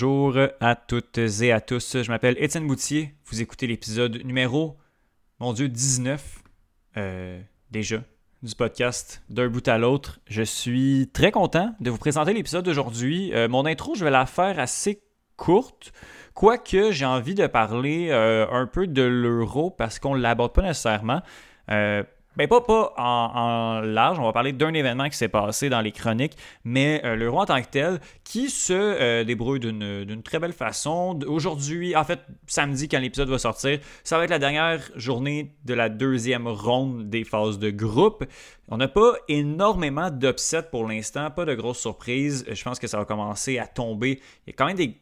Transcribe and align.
Bonjour 0.00 0.38
à 0.60 0.76
toutes 0.76 1.18
et 1.18 1.50
à 1.50 1.60
tous. 1.60 2.00
Je 2.04 2.08
m'appelle 2.08 2.36
Étienne 2.38 2.68
Boutier. 2.68 3.16
Vous 3.26 3.42
écoutez 3.42 3.66
l'épisode 3.66 4.24
numéro, 4.24 4.76
mon 5.40 5.52
Dieu, 5.52 5.68
19 5.68 6.44
euh, 6.96 7.42
déjà 7.72 8.04
du 8.44 8.54
podcast 8.54 9.24
d'un 9.28 9.48
bout 9.48 9.66
à 9.66 9.76
l'autre. 9.76 10.20
Je 10.28 10.44
suis 10.44 11.10
très 11.12 11.32
content 11.32 11.74
de 11.80 11.90
vous 11.90 11.98
présenter 11.98 12.32
l'épisode 12.32 12.64
d'aujourd'hui. 12.64 13.34
Euh, 13.34 13.48
mon 13.48 13.66
intro, 13.66 13.96
je 13.96 14.04
vais 14.04 14.12
la 14.12 14.26
faire 14.26 14.60
assez 14.60 15.02
courte. 15.36 15.90
Quoique 16.32 16.92
j'ai 16.92 17.04
envie 17.04 17.34
de 17.34 17.48
parler 17.48 18.10
euh, 18.10 18.46
un 18.52 18.68
peu 18.68 18.86
de 18.86 19.02
l'euro 19.02 19.68
parce 19.68 19.98
qu'on 19.98 20.14
ne 20.14 20.20
l'aborde 20.20 20.52
pas 20.52 20.62
nécessairement. 20.62 21.22
Ben 22.38 22.46
pas, 22.46 22.60
pas 22.60 22.94
en, 22.96 23.80
large, 23.80 24.20
on 24.20 24.22
va 24.22 24.32
parler 24.32 24.52
d'un 24.52 24.72
événement 24.72 25.08
qui 25.08 25.16
s'est 25.16 25.28
passé 25.28 25.68
dans 25.68 25.80
les 25.80 25.90
chroniques, 25.90 26.36
mais 26.62 27.02
euh, 27.04 27.16
l'euro 27.16 27.40
en 27.40 27.46
tant 27.46 27.60
que 27.60 27.66
tel, 27.66 28.00
qui 28.22 28.48
se 28.48 28.72
euh, 28.72 29.24
débrouille 29.24 29.58
d'une 29.58 30.22
très 30.22 30.38
belle 30.38 30.52
façon. 30.52 31.18
Aujourd'hui, 31.26 31.96
en 31.96 32.04
fait, 32.04 32.20
samedi, 32.46 32.88
quand 32.88 33.00
l'épisode 33.00 33.28
va 33.28 33.38
sortir, 33.38 33.80
ça 34.04 34.18
va 34.18 34.22
être 34.22 34.30
la 34.30 34.38
dernière 34.38 34.88
journée 34.94 35.56
de 35.64 35.74
la 35.74 35.88
deuxième 35.88 36.46
ronde 36.46 37.10
des 37.10 37.24
phases 37.24 37.58
de 37.58 37.70
groupe. 37.70 38.24
On 38.68 38.76
n'a 38.76 38.86
pas 38.86 39.14
énormément 39.26 40.08
d'upsets 40.08 40.62
pour 40.70 40.86
l'instant, 40.86 41.32
pas 41.32 41.44
de 41.44 41.56
grosses 41.56 41.80
surprises. 41.80 42.44
Je 42.48 42.62
pense 42.62 42.78
que 42.78 42.86
ça 42.86 42.98
va 42.98 43.04
commencer 43.04 43.58
à 43.58 43.66
tomber. 43.66 44.20
Il 44.46 44.50
y 44.50 44.52
a 44.52 44.52
quand 44.56 44.66
même 44.66 44.76
des 44.76 44.96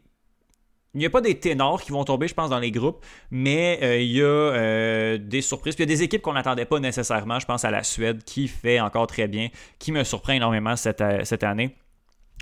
il 0.97 1.01
n'y 1.01 1.07
a 1.07 1.11
pas 1.11 1.21
des 1.21 1.39
ténors 1.39 1.83
qui 1.83 1.93
vont 1.93 2.05
tomber, 2.05 2.27
je 2.27 2.33
pense, 2.33 2.49
dans 2.49 2.59
les 2.59 2.71
groupes, 2.71 3.05
mais 3.31 3.79
euh, 3.83 4.01
il 4.01 4.13
y 4.13 4.23
a 4.23 4.25
euh, 4.25 5.19
des 5.19 5.43
surprises. 5.43 5.75
Puis 5.75 5.85
il 5.85 5.91
y 5.91 5.93
a 5.93 5.95
des 5.95 6.03
équipes 6.03 6.23
qu'on 6.23 6.33
n'attendait 6.33 6.65
pas 6.65 6.81
nécessairement. 6.81 7.39
Je 7.39 7.45
pense 7.45 7.67
à 7.67 7.71
la 7.71 7.83
Suède 7.83 8.25
qui 8.25 8.49
fait 8.49 8.81
encore 8.81 9.07
très 9.07 9.29
bien, 9.29 9.49
qui 9.79 9.93
me 9.93 10.05
surprend 10.05 10.33
énormément 10.33 10.75
cette, 10.75 11.03
euh, 11.03 11.21
cette 11.25 11.45
année. 11.45 11.77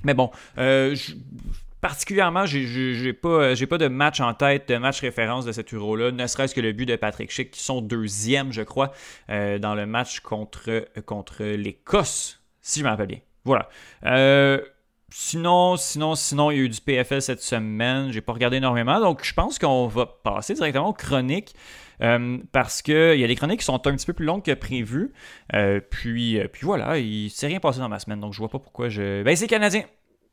Mais 0.05 0.15
bon, 0.15 0.31
particulièrement, 1.81 2.47
j'ai 2.47 3.13
pas, 3.13 3.57
pas 3.69 3.79
de 3.79 3.89
match 3.89 4.21
en 4.21 4.35
tête, 4.35 4.69
de 4.69 4.77
match 4.77 5.01
référence 5.01 5.45
de 5.45 5.51
cet 5.51 5.75
Euro-là, 5.75 6.13
ne 6.13 6.27
serait-ce 6.29 6.55
que 6.55 6.61
le 6.61 6.73
but 6.73 6.87
de 6.87 6.95
Patrick 6.95 7.33
Schick, 7.33 7.51
qui 7.51 7.63
sont 7.63 7.81
deuxième, 7.81 8.53
je 8.53 8.63
crois, 8.63 8.93
dans 9.29 9.75
le 9.75 9.87
match 9.87 10.21
contre, 10.21 10.87
contre 11.07 11.43
l'Écosse, 11.43 12.43
si 12.61 12.81
je 12.81 12.85
me 12.85 12.91
rappelle 12.91 13.07
bien. 13.07 13.21
Voilà. 13.45 13.71
Sinon, 15.17 15.77
sinon, 15.77 16.17
sinon, 16.17 16.51
il 16.51 16.57
y 16.57 16.61
a 16.61 16.62
eu 16.65 16.69
du 16.69 16.81
PFL 16.81 17.23
cette 17.23 17.41
semaine. 17.41 18.11
J'ai 18.11 18.20
pas 18.20 18.33
regardé 18.33 18.57
énormément. 18.57 18.98
Donc, 18.98 19.23
je 19.23 19.33
pense 19.33 19.61
qu'on 19.61 19.87
va 19.87 20.07
passer 20.07 20.55
directement 20.55 20.89
aux 20.89 20.93
chroniques. 20.93 21.55
Euh, 22.03 22.39
parce 22.51 22.83
qu'il 22.83 23.15
y 23.15 23.23
a 23.23 23.27
des 23.29 23.37
chroniques 23.37 23.61
qui 23.61 23.65
sont 23.65 23.75
un 23.75 23.95
petit 23.95 24.07
peu 24.07 24.12
plus 24.12 24.27
longues 24.27 24.42
que 24.42 24.55
prévu. 24.55 25.12
Euh, 25.55 25.79
puis, 25.79 26.41
euh, 26.41 26.48
puis 26.48 26.62
voilà, 26.65 26.98
il 26.98 27.31
s'est 27.31 27.47
rien 27.47 27.61
passé 27.61 27.79
dans 27.79 27.89
ma 27.89 28.01
semaine. 28.01 28.19
Donc, 28.19 28.33
je 28.33 28.41
vois 28.41 28.48
pas 28.48 28.59
pourquoi 28.59 28.89
je. 28.89 29.23
Ben, 29.23 29.37
c'est 29.37 29.47
canadien. 29.47 29.85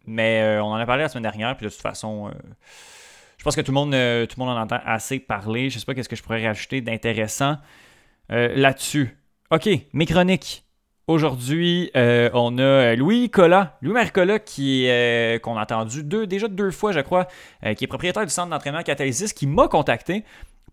Mais 0.08 0.58
on 0.60 0.72
en 0.72 0.76
a 0.78 0.86
parlé 0.88 1.04
la 1.04 1.10
semaine 1.10 1.30
dernière. 1.30 1.56
Puis 1.56 1.68
de 1.68 1.72
toute 1.72 1.80
façon, 1.80 2.32
je 3.38 3.44
pense 3.44 3.56
que 3.56 3.62
tout 3.62 3.72
le, 3.72 3.76
monde, 3.76 3.92
tout 3.92 4.40
le 4.40 4.44
monde 4.44 4.58
en 4.58 4.62
entend 4.62 4.80
assez 4.84 5.20
parler. 5.20 5.70
Je 5.70 5.78
sais 5.78 5.86
pas 5.86 5.94
qu'est-ce 5.94 6.10
que 6.10 6.16
je 6.16 6.24
pourrais 6.24 6.44
rajouter 6.44 6.82
d'intéressant 6.82 7.58
là-dessus. 8.30 9.16
OK, 9.52 9.70
mes 9.94 10.08
chroniques. 10.08 10.66
Aujourd'hui, 11.08 11.90
euh, 11.96 12.30
on 12.34 12.58
a 12.60 12.96
Louis 12.96 13.30
Collat, 13.30 13.78
Louis 13.82 13.94
Mercola, 13.94 14.38
qui 14.38 14.86
euh, 14.88 15.40
qu'on 15.40 15.58
a 15.58 15.64
entendu 15.64 16.04
déjà 16.04 16.48
deux 16.48 16.70
fois, 16.70 16.92
je 16.92 17.00
crois, 17.00 17.28
euh, 17.66 17.74
qui 17.74 17.86
est 17.86 17.88
propriétaire 17.88 18.24
du 18.24 18.32
centre 18.32 18.50
d'entraînement 18.50 18.84
Catalysis, 18.84 19.34
qui 19.34 19.48
m'a 19.48 19.68
contacté 19.68 20.24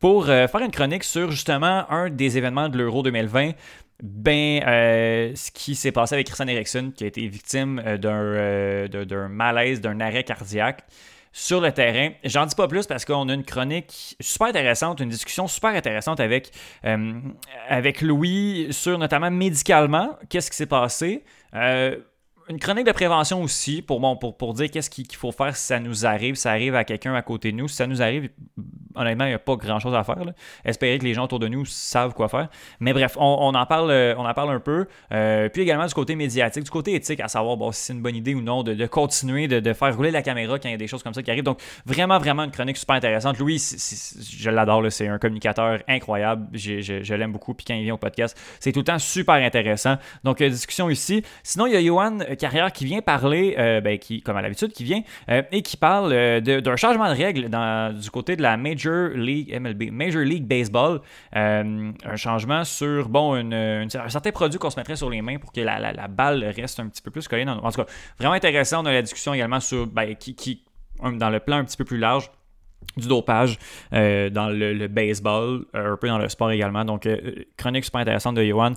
pour 0.00 0.26
faire 0.26 0.60
une 0.60 0.70
chronique 0.70 1.02
sur 1.02 1.32
justement 1.32 1.90
un 1.90 2.08
des 2.08 2.38
événements 2.38 2.68
de 2.68 2.78
l'Euro 2.78 3.02
2020. 3.02 3.50
Ben, 4.00 4.60
ce 5.34 5.50
qui 5.50 5.74
s'est 5.74 5.90
passé 5.90 6.14
avec 6.14 6.28
Christian 6.28 6.46
Eriksson, 6.46 6.92
qui 6.94 7.02
a 7.02 7.08
été 7.08 7.26
victime 7.26 7.82
d'un 7.96 9.28
malaise, 9.28 9.80
d'un 9.80 9.98
arrêt 9.98 10.22
cardiaque 10.22 10.84
sur 11.38 11.60
le 11.60 11.70
terrain. 11.70 12.10
J'en 12.24 12.46
dis 12.46 12.56
pas 12.56 12.66
plus 12.66 12.88
parce 12.88 13.04
qu'on 13.04 13.28
a 13.28 13.32
une 13.32 13.44
chronique 13.44 14.16
super 14.18 14.48
intéressante, 14.48 14.98
une 14.98 15.08
discussion 15.08 15.46
super 15.46 15.70
intéressante 15.70 16.18
avec, 16.18 16.50
euh, 16.84 17.12
avec 17.68 18.02
Louis 18.02 18.66
sur 18.72 18.98
notamment 18.98 19.30
médicalement, 19.30 20.18
qu'est-ce 20.28 20.50
qui 20.50 20.56
s'est 20.56 20.66
passé. 20.66 21.22
Euh, 21.54 21.96
une 22.48 22.58
chronique 22.58 22.86
de 22.86 22.92
prévention 22.92 23.42
aussi 23.42 23.82
pour, 23.82 24.00
bon, 24.00 24.16
pour, 24.16 24.36
pour 24.36 24.54
dire 24.54 24.70
qu'est-ce 24.70 24.90
qu'il 24.90 25.06
faut 25.14 25.32
faire 25.32 25.56
si 25.56 25.66
ça 25.66 25.80
nous 25.80 26.06
arrive, 26.06 26.34
si 26.34 26.42
ça 26.42 26.50
arrive 26.52 26.74
à 26.74 26.84
quelqu'un 26.84 27.14
à 27.14 27.22
côté 27.22 27.52
de 27.52 27.56
nous. 27.56 27.68
Si 27.68 27.76
ça 27.76 27.86
nous 27.86 28.00
arrive, 28.00 28.30
honnêtement, 28.94 29.24
il 29.24 29.28
n'y 29.28 29.34
a 29.34 29.38
pas 29.38 29.56
grand-chose 29.56 29.94
à 29.94 30.04
faire. 30.04 30.16
Espérer 30.64 30.98
que 30.98 31.04
les 31.04 31.14
gens 31.14 31.24
autour 31.24 31.38
de 31.38 31.48
nous 31.48 31.64
savent 31.66 32.14
quoi 32.14 32.28
faire. 32.28 32.48
Mais 32.80 32.92
bref, 32.92 33.16
on, 33.18 33.54
en, 33.54 33.66
parle, 33.66 33.90
on 34.16 34.24
en 34.24 34.34
parle 34.34 34.50
un 34.50 34.60
peu. 34.60 34.86
Euh, 35.12 35.48
puis 35.48 35.62
également 35.62 35.86
du 35.86 35.94
côté 35.94 36.16
médiatique, 36.16 36.64
du 36.64 36.70
côté 36.70 36.94
éthique, 36.94 37.20
à 37.20 37.28
savoir 37.28 37.56
bon, 37.56 37.70
si 37.72 37.82
c'est 37.82 37.92
une 37.92 38.02
bonne 38.02 38.16
idée 38.16 38.34
ou 38.34 38.40
non 38.40 38.62
de, 38.62 38.86
continuer 38.86 39.46
de, 39.48 39.72
faire 39.72 39.94
rouler 39.94 40.10
la 40.10 40.22
caméra 40.22 40.58
quand 40.58 40.68
il 40.68 40.72
y 40.72 40.74
a 40.74 40.78
des 40.78 40.86
choses 40.86 41.02
comme 41.02 41.14
ça 41.14 41.22
qui 41.22 41.30
arrivent. 41.30 41.44
Donc, 41.44 41.60
vraiment, 41.84 42.18
vraiment 42.18 42.44
une 42.44 42.50
chronique 42.50 42.78
super 42.78 42.96
intéressante. 42.96 43.38
Louis, 43.38 43.58
je 43.58 44.50
l'adore, 44.50 44.90
c'est 44.90 45.08
un 45.08 45.18
communicateur 45.18 45.80
incroyable. 45.86 46.48
Je, 46.52 47.14
l'aime 47.14 47.32
beaucoup. 47.32 47.52
Puis 47.52 47.66
quand 47.66 47.74
il 47.74 47.84
vient 47.84 47.94
au 47.94 47.98
podcast, 47.98 48.38
c'est 48.60 48.72
tout 48.72 48.80
le 48.80 48.84
temps 48.84 48.98
super 48.98 49.34
intéressant. 49.34 49.96
Donc, 50.24 50.40
euh, 50.40 50.48
discussion 50.48 50.88
ici. 50.88 51.22
Sinon, 51.42 51.66
il 51.66 51.74
y 51.74 51.76
a 51.76 51.82
Johan 51.82 52.18
Carrière 52.38 52.72
qui 52.72 52.84
vient 52.84 53.00
parler, 53.00 53.54
euh, 53.58 53.80
ben, 53.80 53.98
qui, 53.98 54.22
comme 54.22 54.36
à 54.36 54.42
l'habitude, 54.42 54.72
qui 54.72 54.84
vient 54.84 55.02
et 55.28 55.62
qui 55.62 55.76
parle 55.76 56.40
d'un 56.40 56.76
changement 56.76 57.08
de 57.12 57.16
règle 57.16 57.48
dans, 57.48 57.94
du 57.98 58.10
côté 58.10 58.36
de 58.36 58.42
la 58.42 58.56
Major 58.56 59.10
League 59.14 59.58
MLB, 59.58 59.90
Major 59.90 60.22
League 60.22 60.46
Baseball, 60.46 61.00
euh, 61.36 61.92
un 62.04 62.16
changement 62.16 62.64
sur 62.64 63.08
bon 63.08 63.34
un 63.34 63.88
certain 64.08 64.30
produit 64.30 64.58
qu'on 64.58 64.70
se 64.70 64.78
mettrait 64.78 64.96
sur 64.96 65.10
les 65.10 65.22
mains 65.22 65.38
pour 65.38 65.52
que 65.52 65.60
la, 65.60 66.08
balle 66.08 66.44
reste 66.56 66.80
un 66.80 66.88
petit 66.88 67.02
peu 67.02 67.10
plus 67.10 67.28
collée. 67.28 67.44
Dans, 67.44 67.58
en 67.58 67.70
tout 67.70 67.82
cas, 67.82 67.90
vraiment 68.18 68.34
intéressant. 68.34 68.82
On 68.82 68.86
a 68.86 68.92
la 68.92 69.02
discussion 69.02 69.34
également 69.34 69.60
sur 69.60 69.86
ben, 69.86 70.14
qui, 70.14 70.64
dans 71.02 71.30
le 71.30 71.40
plan 71.40 71.58
un 71.58 71.64
petit 71.64 71.76
peu 71.76 71.84
plus 71.84 71.98
large 71.98 72.30
du 72.96 73.08
dopage 73.08 73.58
euh, 73.92 74.30
dans 74.30 74.48
le, 74.48 74.86
baseball, 74.88 75.64
un 75.74 75.96
peu 75.96 76.08
dans 76.08 76.18
le 76.18 76.28
sport 76.28 76.50
également. 76.50 76.84
Donc, 76.84 77.06
euh, 77.06 77.44
chronique 77.56 77.84
super 77.84 78.00
intéressante 78.00 78.36
de 78.36 78.44
Johan. 78.44 78.72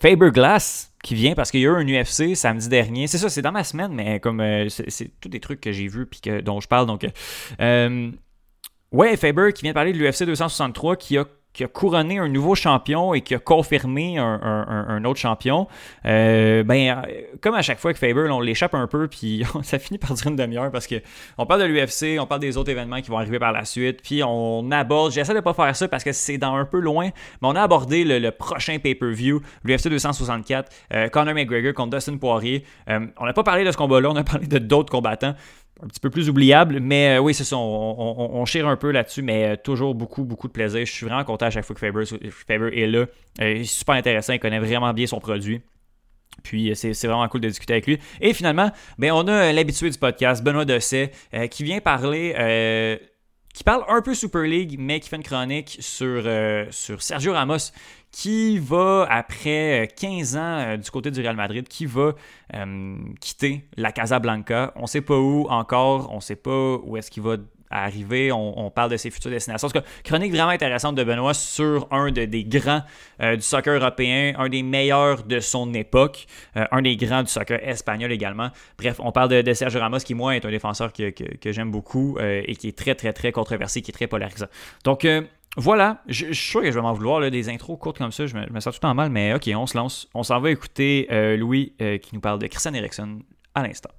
Faber 0.00 0.30
Glass 0.30 0.92
qui 1.02 1.14
vient 1.14 1.34
parce 1.34 1.50
qu'il 1.50 1.60
y 1.60 1.66
a 1.66 1.70
eu 1.70 1.74
un 1.74 1.86
UFC 1.86 2.34
samedi 2.34 2.68
dernier. 2.68 3.06
C'est 3.06 3.18
ça, 3.18 3.28
c'est 3.28 3.42
dans 3.42 3.52
ma 3.52 3.64
semaine, 3.64 3.92
mais 3.92 4.20
comme 4.20 4.42
c'est 4.68 5.10
tous 5.20 5.28
des 5.28 5.40
trucs 5.40 5.60
que 5.60 5.72
j'ai 5.72 5.88
vus 5.88 6.08
et 6.26 6.42
dont 6.42 6.60
je 6.60 6.68
parle. 6.68 6.86
Donc, 6.86 7.06
Ouais, 8.90 9.16
Faber 9.18 9.52
qui 9.52 9.62
vient 9.62 9.72
de 9.72 9.74
parler 9.74 9.92
de 9.92 9.98
l'UFC 9.98 10.24
263 10.24 10.96
qui 10.96 11.18
a 11.18 11.26
qui 11.58 11.64
a 11.64 11.66
couronné 11.66 12.20
un 12.20 12.28
nouveau 12.28 12.54
champion 12.54 13.14
et 13.14 13.20
qui 13.20 13.34
a 13.34 13.40
confirmé 13.40 14.16
un, 14.16 15.04
autre 15.04 15.18
champion, 15.18 15.66
euh, 16.06 16.62
ben, 16.62 17.02
euh, 17.04 17.22
comme 17.40 17.56
à 17.56 17.62
chaque 17.62 17.80
fois 17.80 17.92
que 17.92 17.98
Faber, 17.98 18.28
on 18.30 18.38
l'échappe 18.38 18.74
un 18.74 18.86
peu, 18.86 19.08
puis 19.08 19.42
ça 19.64 19.80
finit 19.80 19.98
par 19.98 20.14
durer 20.14 20.30
une 20.30 20.36
demi-heure 20.36 20.70
parce 20.70 20.86
qu'on 20.86 21.46
parle 21.46 21.62
de 21.62 21.66
l'UFC, 21.66 22.20
on 22.20 22.26
parle 22.26 22.42
des 22.42 22.56
autres 22.56 22.70
événements 22.70 23.00
qui 23.00 23.10
vont 23.10 23.18
arriver 23.18 23.40
par 23.40 23.50
la 23.50 23.64
suite, 23.64 24.02
puis 24.04 24.22
on 24.22 24.70
aborde, 24.70 25.10
j'essaie 25.10 25.34
de 25.34 25.40
pas 25.40 25.52
faire 25.52 25.74
ça 25.74 25.88
parce 25.88 26.04
que 26.04 26.12
c'est 26.12 26.38
dans 26.38 26.54
un 26.54 26.64
peu 26.64 26.78
loin, 26.78 27.06
mais 27.06 27.48
on 27.48 27.56
a 27.56 27.62
abordé 27.62 28.04
le, 28.04 28.30
prochain 28.30 28.78
pay-per-view, 28.78 29.42
l'UFC 29.64 29.88
264, 29.88 30.70
euh, 30.94 31.08
Conor 31.08 31.34
McGregor 31.34 31.74
contre 31.74 31.96
Dustin 31.96 32.18
Poirier. 32.18 32.64
on 32.86 33.26
n'a 33.26 33.32
pas 33.32 33.42
parlé 33.42 33.64
de 33.64 33.72
ce 33.72 33.76
combat-là, 33.76 34.10
on 34.10 34.16
a 34.16 34.22
parlé 34.22 34.46
de 34.46 34.58
d'autres 34.58 34.92
combattants 34.92 35.34
un 35.82 35.86
petit 35.86 36.00
peu 36.00 36.10
plus 36.10 36.28
oubliable. 36.28 36.80
Mais 36.80 37.16
euh, 37.16 37.20
oui, 37.20 37.34
c'est 37.34 37.44
ça, 37.44 37.56
on, 37.56 38.30
on, 38.34 38.44
chire 38.44 38.66
un 38.68 38.76
peu 38.76 38.90
là-dessus, 38.90 39.22
mais 39.22 39.50
euh, 39.50 39.56
toujours 39.56 39.94
beaucoup, 39.94 40.24
beaucoup 40.24 40.48
de 40.48 40.52
plaisir. 40.52 40.84
Je 40.84 40.92
suis 40.92 41.06
vraiment 41.06 41.24
content 41.24 41.46
à 41.46 41.50
chaque 41.50 41.64
fois 41.64 41.74
que 41.74 41.80
Faber, 41.80 42.78
est 42.78 42.86
là. 42.86 43.06
Euh, 43.40 43.52
il 43.52 43.60
est 43.60 43.64
super 43.64 43.94
intéressant, 43.94 44.32
il 44.32 44.40
connaît 44.40 44.58
vraiment 44.58 44.92
bien 44.92 45.06
son 45.06 45.20
produit. 45.20 45.60
Puis 46.42 46.70
c'est 46.76 46.92
vraiment 47.06 47.26
cool 47.28 47.40
de 47.40 47.48
discuter 47.48 47.72
avec 47.72 47.86
lui. 47.86 47.98
Et 48.20 48.32
finalement, 48.32 48.70
ben, 48.96 49.10
on 49.12 49.26
a 49.26 49.52
l'habitué 49.52 49.90
du 49.90 49.98
podcast, 49.98 50.42
Benoît 50.44 50.64
Dosset, 50.64 51.10
qui 51.50 51.64
vient 51.64 51.80
parler 51.80 53.00
qui 53.52 53.64
parle 53.64 53.82
un 53.88 54.00
peu 54.02 54.14
Super 54.14 54.42
League, 54.42 54.76
mais 54.78 55.00
qui 55.00 55.08
fait 55.08 55.16
une 55.16 55.24
chronique 55.24 55.78
sur, 55.80 56.22
sur 56.70 57.02
Sergio 57.02 57.32
Ramos, 57.32 57.72
qui 58.10 58.58
va, 58.58 59.06
après 59.10 59.88
15 59.96 60.36
euh, 60.36 60.38
ans 60.38 60.42
euh, 60.42 60.76
du 60.76 60.90
côté 60.90 61.10
du 61.10 61.20
Real 61.20 61.36
Madrid, 61.36 61.68
qui 61.68 61.86
va 61.86 62.12
euh, 62.54 62.96
quitter 63.20 63.64
la 63.76 63.92
Casablanca. 63.92 64.72
On 64.76 64.82
ne 64.82 64.86
sait 64.86 65.00
pas 65.00 65.18
où 65.18 65.46
encore, 65.48 66.10
on 66.12 66.16
ne 66.16 66.20
sait 66.20 66.36
pas 66.36 66.76
où 66.82 66.96
est-ce 66.96 67.10
qu'il 67.10 67.22
va 67.22 67.36
arriver. 67.70 68.32
On, 68.32 68.70
parle 68.70 68.90
de 68.90 68.96
ses 68.96 69.10
futures 69.10 69.30
destinations. 69.30 69.68
En 69.68 69.80
chronique 70.02 70.32
vraiment 70.32 70.48
intéressante 70.48 70.94
de 70.94 71.04
Benoît 71.04 71.34
sur 71.34 71.86
un 71.90 72.10
des 72.10 72.44
grands 72.44 72.80
du 73.20 73.42
soccer 73.42 73.74
européen, 73.74 74.32
un 74.38 74.48
des 74.48 74.62
meilleurs 74.62 75.24
de 75.24 75.38
son 75.38 75.74
époque, 75.74 76.24
un 76.54 76.80
des 76.80 76.96
grands 76.96 77.22
du 77.22 77.28
soccer 77.28 77.60
espagnol 77.62 78.10
également. 78.10 78.48
Bref, 78.78 78.98
on 79.00 79.12
parle 79.12 79.42
de, 79.42 79.52
Sergio 79.52 79.80
Ramos 79.80 79.98
qui, 79.98 80.14
moi, 80.14 80.34
est 80.34 80.46
un 80.46 80.50
défenseur 80.50 80.94
que, 80.94 81.12
j'aime 81.44 81.70
beaucoup 81.70 82.16
et 82.18 82.56
qui 82.56 82.68
est 82.68 82.78
très, 82.78 82.94
très, 82.94 83.12
très 83.12 83.32
controversé, 83.32 83.82
qui 83.82 83.90
est 83.90 83.94
très 83.94 84.06
polarisant. 84.06 84.48
Donc, 84.84 85.06
voilà, 85.60 86.02
je, 86.06 86.26
suis 86.26 86.34
sûr 86.36 86.60
que 86.60 86.70
je 86.70 86.76
vais 86.76 86.82
m'en 86.82 86.92
vouloir, 86.92 87.28
des 87.32 87.48
intros 87.48 87.76
courtes 87.80 87.98
comme 87.98 88.12
ça, 88.12 88.26
je 88.26 88.36
me, 88.36 88.60
sens 88.60 88.78
tout 88.78 88.86
en 88.86 88.94
mal, 88.94 89.10
mais 89.10 89.34
ok, 89.34 89.50
on 89.56 89.66
se 89.66 89.76
lance. 89.76 90.08
On 90.14 90.22
s'en 90.22 90.38
va 90.38 90.52
écouter 90.52 91.08
euh, 91.10 91.36
Louis 91.36 91.74
euh, 91.82 91.98
qui 91.98 92.14
nous 92.14 92.20
parle 92.20 92.38
de 92.38 92.46
Christian 92.46 92.74
Eriksson 92.74 93.18
à 93.56 93.64
l'instant. 93.64 93.90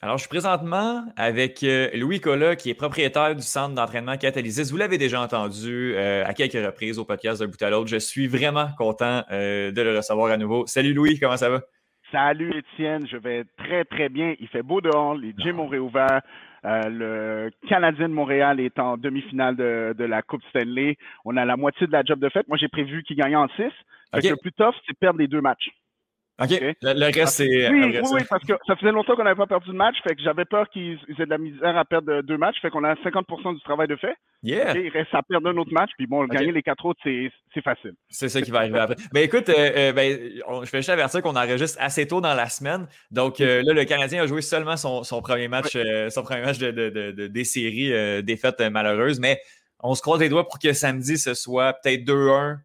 Alors 0.00 0.18
je 0.18 0.22
suis 0.22 0.28
présentement 0.28 1.04
avec 1.16 1.62
euh, 1.62 1.88
Louis 1.94 2.20
Collat, 2.20 2.56
qui 2.56 2.70
est 2.70 2.74
propriétaire 2.74 3.36
du 3.36 3.42
centre 3.42 3.76
d'entraînement 3.76 4.16
Catalysis. 4.16 4.72
Vous 4.72 4.78
l'avez 4.78 4.98
déjà 4.98 5.20
entendu 5.20 5.96
à 5.96 6.34
quelques 6.34 6.54
reprises 6.54 6.98
au 6.98 7.04
podcast 7.04 7.40
d'un 7.40 7.46
bout 7.46 7.62
à 7.62 7.70
l'autre. 7.70 7.86
Je 7.86 7.98
suis 7.98 8.26
vraiment 8.26 8.66
content 8.76 9.22
de 9.30 9.80
le 9.80 9.96
recevoir 9.96 10.32
à 10.32 10.36
nouveau. 10.36 10.66
Salut 10.66 10.92
Louis, 10.92 11.20
comment 11.20 11.36
ça 11.36 11.50
va? 11.50 11.60
Salut 12.12 12.52
Étienne, 12.54 13.06
je 13.08 13.16
vais 13.16 13.44
très 13.56 13.86
très 13.86 14.10
bien. 14.10 14.34
Il 14.38 14.46
fait 14.48 14.62
beau 14.62 14.82
dehors, 14.82 15.14
les 15.14 15.32
gyms 15.38 15.60
ont 15.60 15.66
réouvert. 15.66 16.20
le 16.62 17.48
Canadien 17.66 18.10
de 18.10 18.14
Montréal 18.14 18.60
est 18.60 18.78
en 18.78 18.98
demi-finale 18.98 19.56
de, 19.56 20.04
la 20.04 20.20
Coupe 20.20 20.42
Stanley. 20.50 20.98
On 21.24 21.38
a 21.38 21.46
la 21.46 21.56
moitié 21.56 21.86
de 21.86 21.92
la 21.92 22.02
job 22.04 22.20
de 22.20 22.28
fête. 22.28 22.46
Moi, 22.48 22.58
j'ai 22.58 22.68
prévu 22.68 23.02
qu'il 23.02 23.16
gagne 23.16 23.34
en 23.34 23.48
six. 23.56 23.72
Le 24.12 24.36
plus 24.36 24.52
tough, 24.52 24.74
c'est 24.86 24.98
perdre 24.98 25.20
les 25.20 25.26
deux 25.26 25.40
matchs. 25.40 25.70
OK. 26.40 26.50
Le, 26.82 27.14
reste, 27.14 27.34
c'est. 27.36 27.68
Oui, 27.68 27.98
oui, 28.12 28.20
parce 28.28 28.44
que 28.44 28.54
ça 28.66 28.74
faisait 28.76 28.90
longtemps 28.90 29.14
qu'on 29.14 29.24
n'avait 29.24 29.36
pas 29.36 29.46
perdu 29.46 29.68
de 29.68 29.76
match. 29.76 29.96
Fait 30.02 30.14
que 30.14 30.22
j'avais 30.22 30.44
peur 30.44 30.68
qu'ils 30.70 30.98
aient 31.18 31.24
de 31.24 31.30
la 31.30 31.38
misère 31.38 31.76
à 31.76 31.84
perdre 31.84 32.22
deux 32.22 32.38
matchs. 32.38 32.56
Fait 32.62 32.70
qu'on 32.70 32.84
a 32.84 32.94
50% 32.94 33.54
du 33.54 33.60
travail 33.62 33.86
de 33.86 33.96
fait. 33.96 34.16
Yeah. 34.42 34.76
il 34.76 34.88
reste 34.88 35.14
à 35.14 35.22
perdre 35.22 35.48
un 35.48 35.56
autre 35.56 35.72
match. 35.72 35.90
Puis 35.96 36.06
bon, 36.06 36.24
gagner 36.24 36.50
les 36.50 36.62
quatre 36.62 36.84
autres, 36.86 37.00
c'est 37.04 37.62
facile. 37.62 37.92
C'est 38.08 38.28
ça 38.28 38.40
qui 38.40 38.50
va 38.50 38.60
arriver 38.60 38.78
après. 38.78 38.96
Mais 39.14 39.24
écoute, 39.24 39.48
euh, 39.50 39.70
euh, 39.76 39.92
ben, 39.92 40.18
je 40.62 40.68
fais 40.68 40.78
juste 40.78 40.88
avertir 40.88 41.22
qu'on 41.22 41.36
enregistre 41.36 41.78
assez 41.80 42.06
tôt 42.06 42.20
dans 42.20 42.34
la 42.34 42.48
semaine. 42.48 42.86
Donc 43.10 43.40
euh, 43.40 43.62
là, 43.62 43.72
le 43.74 43.84
Canadien 43.84 44.22
a 44.22 44.26
joué 44.26 44.42
seulement 44.42 44.76
son, 44.76 45.02
premier 45.22 45.48
match, 45.48 45.76
son 46.08 46.22
premier 46.22 46.42
match 46.42 46.58
de, 46.58 47.26
des 47.28 47.44
séries 47.44 48.22
défaites 48.22 48.60
malheureuses. 48.60 49.20
Mais 49.20 49.40
on 49.80 49.94
se 49.94 50.02
croise 50.02 50.20
les 50.20 50.28
doigts 50.28 50.48
pour 50.48 50.58
que 50.58 50.72
samedi, 50.72 51.18
ce 51.18 51.34
soit 51.34 51.74
peut-être 51.74 52.04
2-1 52.04 52.58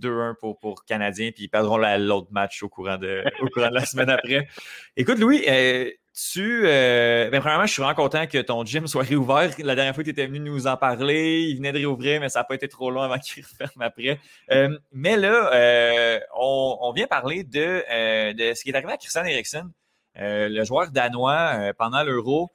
2-1 0.00 0.34
pour, 0.40 0.58
pour 0.58 0.84
Canadiens, 0.84 1.30
puis 1.32 1.44
ils 1.44 1.48
perdront 1.48 1.76
l'autre 1.76 2.28
match 2.30 2.62
au 2.62 2.68
courant, 2.68 2.96
de, 2.96 3.24
au 3.40 3.46
de 3.46 3.74
la 3.74 3.84
semaine 3.84 4.10
après. 4.10 4.48
Écoute, 4.96 5.18
Louis, 5.18 5.44
euh, 5.48 5.90
tu. 6.14 6.62
Euh, 6.64 7.30
ben, 7.30 7.40
premièrement, 7.40 7.66
je 7.66 7.72
suis 7.72 7.82
vraiment 7.82 7.96
content 7.96 8.26
que 8.26 8.38
ton 8.38 8.64
gym 8.64 8.86
soit 8.86 9.02
réouvert. 9.02 9.50
La 9.58 9.74
dernière 9.74 9.94
fois, 9.94 10.04
tu 10.04 10.10
étais 10.10 10.26
venu 10.26 10.40
nous 10.40 10.66
en 10.66 10.76
parler. 10.76 11.42
Il 11.48 11.56
venait 11.56 11.72
de 11.72 11.78
réouvrir, 11.78 12.20
mais 12.20 12.28
ça 12.28 12.40
n'a 12.40 12.44
pas 12.44 12.54
été 12.54 12.68
trop 12.68 12.90
long 12.90 13.02
avant 13.02 13.18
qu'il 13.18 13.44
referme 13.60 13.82
après. 13.82 14.18
Euh, 14.50 14.78
mais 14.92 15.16
là, 15.16 16.20
on, 16.36 16.92
vient 16.94 17.06
parler 17.06 17.44
de, 17.44 18.32
de 18.32 18.54
ce 18.54 18.62
qui 18.62 18.70
est 18.70 18.74
arrivé 18.74 18.92
à 18.92 18.96
Christian 18.96 19.24
Eriksen, 19.24 19.70
le 20.16 20.64
joueur 20.64 20.90
danois 20.90 21.72
pendant 21.78 22.02
l'Euro. 22.02 22.52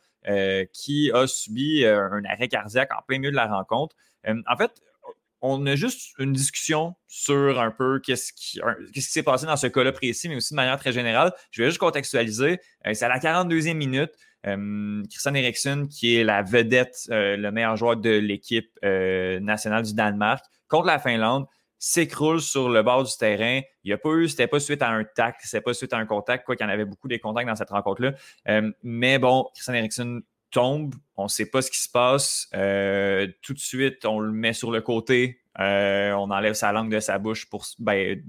qui 0.74 1.12
a 1.14 1.28
subi 1.28 1.86
un 1.86 2.24
arrêt 2.26 2.48
cardiaque 2.48 2.92
en 2.98 3.02
plein 3.02 3.20
milieu 3.20 3.32
de 3.32 3.36
la 3.36 3.48
rencontre. 3.48 3.96
en 4.26 4.58
fait, 4.58 4.72
on 5.42 5.66
a 5.66 5.76
juste 5.76 6.14
une 6.20 6.34
discussion 6.34 6.96
sur 7.08 7.60
un 7.60 7.72
peu 7.72 8.00
qu'est-ce 8.00 8.32
qui 8.34 9.02
s'est 9.02 9.24
passé 9.24 9.46
dans 9.46 9.58
ce 9.58 9.68
cas-là 9.68 9.92
précis, 9.92 10.30
mais 10.30 10.36
aussi 10.36 10.54
de 10.54 10.56
manière 10.56 10.78
très 10.80 10.92
générale. 10.92 11.34
Je 11.50 11.64
vais 11.64 11.70
juste 11.70 11.80
contextualiser. 11.80 12.60
Euh, 12.86 12.94
c'est 12.94 13.06
à 13.06 13.10
la 13.10 13.20
42e 13.20 13.74
minute. 13.74 14.12
Euh, 14.48 15.04
Christian 15.10 15.34
Eriksen, 15.34 15.88
qui 15.88 16.16
est 16.16 16.24
la 16.24 16.44
vedette, 16.44 16.96
euh, 17.10 17.38
le 17.38 17.52
meilleur 17.52 17.76
joueur 17.76 17.98
de 17.98 18.12
l'équipe 18.12 18.72
nationale 18.84 19.84
du 19.84 19.94
Danemark, 19.94 20.46
contre 20.68 20.88
la 20.88 21.00
Finlande, 21.00 21.48
s'écroule 21.80 22.40
sur 22.40 22.70
le 22.70 22.84
bord 22.84 23.04
du 23.04 23.12
terrain. 23.18 23.62
Il 23.84 23.88
n'y 23.88 23.94
a 23.94 23.98
pas 23.98 24.12
eu, 24.12 24.30
c'était 24.30 24.46
pas 24.46 24.60
suite 24.60 24.84
à 24.84 24.90
un 24.90 25.04
tac, 25.04 25.38
c'était 25.42 25.62
pas 25.62 25.74
suite 25.74 25.94
à 25.94 25.98
un 25.98 26.06
contact, 26.06 26.46
quoi 26.46 26.56
qu'il 26.56 26.64
y 26.64 26.70
en 26.70 26.72
avait 26.72 26.86
beaucoup 26.86 27.08
des 27.08 27.18
contacts 27.18 27.48
dans 27.48 27.56
cette 27.56 27.72
rencontre-là. 27.72 28.14
mais 28.84 29.18
bon, 29.18 29.48
Christian 29.56 29.74
Eriksen 29.74 30.22
tombe, 30.52 30.96
on 31.18 31.24
ne 31.24 31.30
sait 31.30 31.46
pas 31.46 31.62
ce 31.62 31.72
qui 31.72 31.80
se 31.80 31.90
passe. 31.90 32.48
Euh, 32.54 33.28
tout 33.42 33.54
de 33.54 33.60
suite, 33.60 34.06
on 34.06 34.20
le 34.20 34.32
met 34.32 34.54
sur 34.54 34.72
le 34.72 34.82
côté, 34.82 35.42
euh, 35.60 36.12
on 36.14 36.30
enlève 36.30 36.54
sa 36.54 36.72
langue 36.72 36.92
de 36.94 37.00
sa 37.00 37.18
bouche 37.18 37.50
pour, 37.50 37.66
ben, 37.80 38.22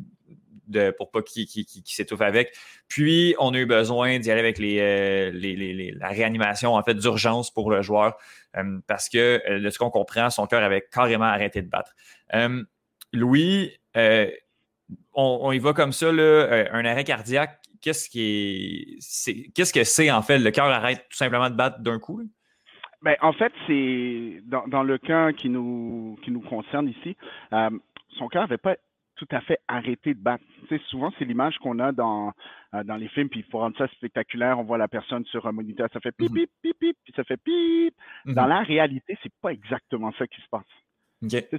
pour 0.97 1.11
pas 1.11 1.23
qu'il 1.23 1.47
s'étouffe 1.85 2.21
avec. 2.21 2.57
Puis, 2.89 3.35
on 3.39 3.53
a 3.53 3.59
eu 3.59 3.67
besoin 3.67 4.19
d'y 4.19 4.31
aller 4.31 4.41
avec 4.41 4.59
euh, 4.61 5.31
les, 5.33 5.93
la 5.93 6.09
réanimation 6.09 6.75
en 6.75 6.83
fait 6.83 6.95
d'urgence 6.95 7.53
pour 7.53 7.71
le 7.71 7.83
joueur 7.83 8.17
parce 8.87 9.09
que, 9.09 9.59
de 9.59 9.71
ce 9.71 9.79
qu'on 9.79 9.91
comprend, 9.91 10.31
son 10.31 10.47
cœur 10.47 10.63
avait 10.63 10.87
carrément 10.91 11.25
arrêté 11.25 11.63
de 11.63 11.69
battre. 11.69 11.95
Louis, 13.13 13.73
on, 15.15 15.53
y 15.53 15.59
va 15.59 15.73
comme 15.73 15.93
ça, 15.93 16.09
un 16.09 16.85
arrêt 16.85 17.05
cardiaque 17.05 17.62
qu'est-ce 17.83 18.09
qui 18.09 18.21
est, 18.21 19.53
qu'est-ce 19.55 19.73
que 19.73 19.85
c'est 19.85 20.11
en 20.11 20.23
fait 20.23 20.39
Le 20.39 20.51
cœur 20.51 20.67
arrête 20.67 21.07
tout 21.11 21.17
simplement 21.17 21.51
de 21.51 21.55
battre 21.55 21.81
d'un 21.81 21.99
coup 21.99 22.23
Ben, 23.03 23.17
en 23.21 23.33
fait, 23.33 23.53
c'est 23.67 24.41
dans, 24.47 24.83
le 24.83 24.99
cas 24.99 25.33
qui 25.33 25.49
nous 25.49 26.19
qui 26.23 26.31
nous 26.31 26.41
concerne 26.41 26.89
ici, 26.89 27.17
euh, 27.53 27.71
son 28.19 28.29
cœur 28.29 28.43
n'avait 28.43 28.59
pas 28.59 28.77
tout 29.17 29.29
à 29.31 29.41
fait 29.43 29.59
arrêté 29.69 30.15
de 30.15 30.21
battre. 30.21 30.45
Tu 30.69 30.79
souvent, 30.89 31.13
c'est 31.19 31.25
l'image 31.25 31.59
qu'on 31.59 31.79
a 31.79 31.93
dans, 31.93 32.33
euh, 32.75 32.83
dans 32.83 32.97
les 32.97 33.09
films, 33.09 33.29
puis 33.29 33.41
il 33.41 33.51
faut 33.51 33.59
rendre 33.59 33.77
ça 33.77 33.87
spectaculaire. 33.89 34.59
On 34.59 34.65
voit 34.65 34.79
la 34.79 34.89
personne 34.89 35.25
sur 35.27 35.47
un 35.47 35.53
moniteur, 35.53 35.89
ça 35.93 36.01
fait 36.01 36.13
pip, 36.13 36.31
mm-hmm. 36.31 36.35
pip, 36.35 36.51
pip, 36.63 36.79
pip, 36.79 36.97
puis 37.05 37.13
ça 37.15 37.25
fait 37.25 37.37
pip. 37.37 37.95
Dans 38.25 38.33
mm-hmm. 38.33 38.49
la 38.49 38.61
réalité, 38.63 39.19
c'est 39.23 39.33
pas 39.41 39.53
exactement 39.53 40.13
ça 40.19 40.27
qui 40.27 40.41
se 40.41 40.49
passe. 40.51 40.63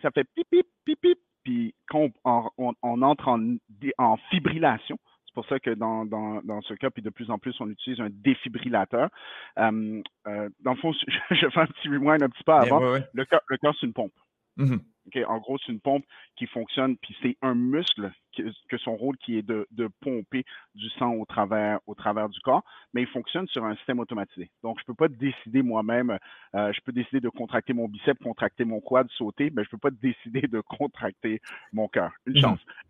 Ça 0.02 0.12
fait 0.12 0.28
pip, 0.36 0.48
pip, 0.50 0.68
pip, 0.84 1.00
pip, 1.00 1.19
puis 1.44 1.76
quand 1.88 2.10
on, 2.26 2.74
entre 2.81 3.28
en, 3.28 3.56
en 3.98 4.18
fibrillation, 4.30 4.98
c'est 5.33 5.41
pour 5.41 5.47
ça 5.47 5.59
que 5.59 5.71
dans, 5.71 6.06
dans, 6.06 6.62
ce 6.62 6.75
cas, 6.75 6.91
puis 6.91 7.01
de 7.01 7.09
plus 7.09 7.31
en 7.31 7.39
plus, 7.39 7.56
on 7.59 7.68
utilise 7.68 8.00
un 8.00 8.09
défibrillateur. 8.12 9.09
Euh, 9.57 10.01
euh, 10.27 10.50
dans 10.59 10.74
le 10.74 10.77
fond, 10.77 10.91
je, 11.31 11.50
fais 11.50 11.59
un 11.59 11.65
petit 11.65 11.89
rewind 11.89 12.21
un 12.21 12.30
petit 12.30 12.44
peu 12.44 12.51
avant. 12.51 12.80
Le 13.13 13.25
cœur, 13.25 13.41
c'est 13.80 13.88
une 13.88 13.94
pompe. 13.94 14.13
Mm-hmm 14.58 14.80
en 15.28 15.38
gros, 15.40 15.58
c'est 15.60 15.72
une 15.72 15.80
pompe 15.80 16.06
qui 16.36 16.48
fonctionne, 16.48 16.98
puis 16.98 17.16
c'est 17.22 17.38
un 17.42 17.56
muscle 17.56 18.12
que, 18.36 18.78
son 18.78 18.96
rôle 18.96 19.18
qui 19.18 19.38
est 19.38 19.44
de, 19.44 19.68
pomper 20.02 20.44
du 20.74 20.90
sang 20.92 21.14
au 21.14 21.26
travers, 21.26 21.80
au 21.86 21.94
travers 21.94 22.30
du 22.30 22.40
corps, 22.40 22.64
mais 22.94 23.02
il 23.02 23.08
fonctionne 23.08 23.48
sur 23.48 23.64
un 23.64 23.76
système 23.76 24.00
automatisé. 24.00 24.50
Donc, 24.64 24.78
je 24.80 24.84
ne 24.84 24.94
peux 24.94 24.96
pas 24.96 25.08
décider 25.08 25.62
moi-même, 25.62 26.18
euh, 26.56 26.74
je 26.74 26.82
peux 26.82 26.92
décider 26.92 27.20
de 27.20 27.30
contracter 27.30 27.74
mon 27.74 27.88
biceps, 27.88 28.22
contracter 28.24 28.66
mon 28.66 28.82
quad, 28.82 29.08
sauter, 29.12 29.52
mais 29.52 29.64
je 29.64 29.68
ne 29.68 29.72
peux 29.72 29.90
pas 29.90 29.92
décider 30.02 30.48
de 30.48 30.62
contracter 30.62 31.42
mon 31.72 31.88
cœur. 31.88 32.12
Une 32.26 32.38
mmh. 32.38 32.42
chance. 32.42 32.60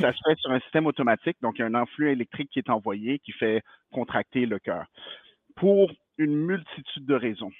ça 0.00 0.12
se 0.12 0.20
fait 0.24 0.38
sur 0.38 0.50
un 0.50 0.60
système 0.60 0.86
automatique, 0.86 1.36
donc 1.42 1.58
il 1.58 1.60
y 1.60 1.64
a 1.64 1.66
un 1.66 1.74
influx 1.74 2.10
électrique 2.10 2.50
qui 2.50 2.58
est 2.58 2.70
envoyé 2.70 3.18
qui 3.20 3.32
fait 3.32 3.62
contracter 3.92 4.46
le 4.46 4.58
cœur. 4.58 4.86
Pour 5.56 5.92
une 6.18 6.34
multitude 6.34 7.06
de 7.06 7.14
raisons. 7.14 7.52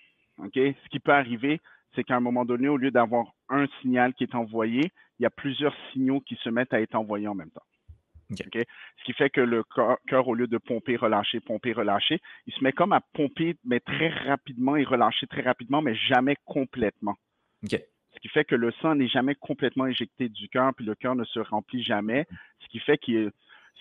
Ce 0.54 0.88
qui 0.88 1.00
peut 1.00 1.12
arriver, 1.12 1.60
c'est 1.94 2.04
qu'à 2.04 2.16
un 2.16 2.20
moment 2.20 2.44
donné, 2.44 2.68
au 2.68 2.76
lieu 2.76 2.90
d'avoir 2.90 3.26
un 3.48 3.66
signal 3.80 4.14
qui 4.14 4.24
est 4.24 4.34
envoyé, 4.34 4.92
il 5.18 5.22
y 5.22 5.26
a 5.26 5.30
plusieurs 5.30 5.74
signaux 5.92 6.20
qui 6.20 6.36
se 6.36 6.48
mettent 6.48 6.72
à 6.72 6.80
être 6.80 6.94
envoyés 6.94 7.28
en 7.28 7.34
même 7.34 7.50
temps. 7.50 7.62
Ce 8.98 9.04
qui 9.04 9.12
fait 9.12 9.30
que 9.30 9.40
le 9.40 9.64
cœur, 10.06 10.28
au 10.28 10.34
lieu 10.34 10.46
de 10.46 10.58
pomper, 10.58 10.96
relâcher, 10.96 11.40
pomper, 11.40 11.72
relâcher, 11.72 12.20
il 12.46 12.54
se 12.54 12.62
met 12.62 12.72
comme 12.72 12.92
à 12.92 13.00
pomper, 13.12 13.56
mais 13.64 13.80
très 13.80 14.08
rapidement 14.08 14.76
et 14.76 14.84
relâcher 14.84 15.26
très 15.26 15.42
rapidement, 15.42 15.82
mais 15.82 15.94
jamais 15.96 16.36
complètement. 16.44 17.16
Ce 18.14 18.20
qui 18.20 18.28
fait 18.28 18.44
que 18.44 18.54
le 18.54 18.70
sang 18.82 18.94
n'est 18.94 19.08
jamais 19.08 19.34
complètement 19.34 19.86
éjecté 19.86 20.28
du 20.28 20.48
cœur, 20.48 20.72
puis 20.74 20.84
le 20.84 20.94
cœur 20.94 21.14
ne 21.14 21.24
se 21.24 21.40
remplit 21.40 21.82
jamais. 21.82 22.26
Ce 22.60 22.68
qui 22.68 22.78
fait 22.78 22.98
que 22.98 23.32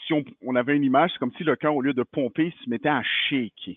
si 0.05 0.13
on, 0.13 0.55
avait 0.55 0.75
une 0.75 0.83
image, 0.83 1.11
c'est 1.11 1.19
comme 1.19 1.33
si 1.33 1.43
le 1.43 1.55
cœur, 1.55 1.75
au 1.75 1.81
lieu 1.81 1.93
de 1.93 2.03
pomper, 2.03 2.53
se 2.63 2.69
mettait 2.69 2.89
à 2.89 3.03
shaker. 3.03 3.75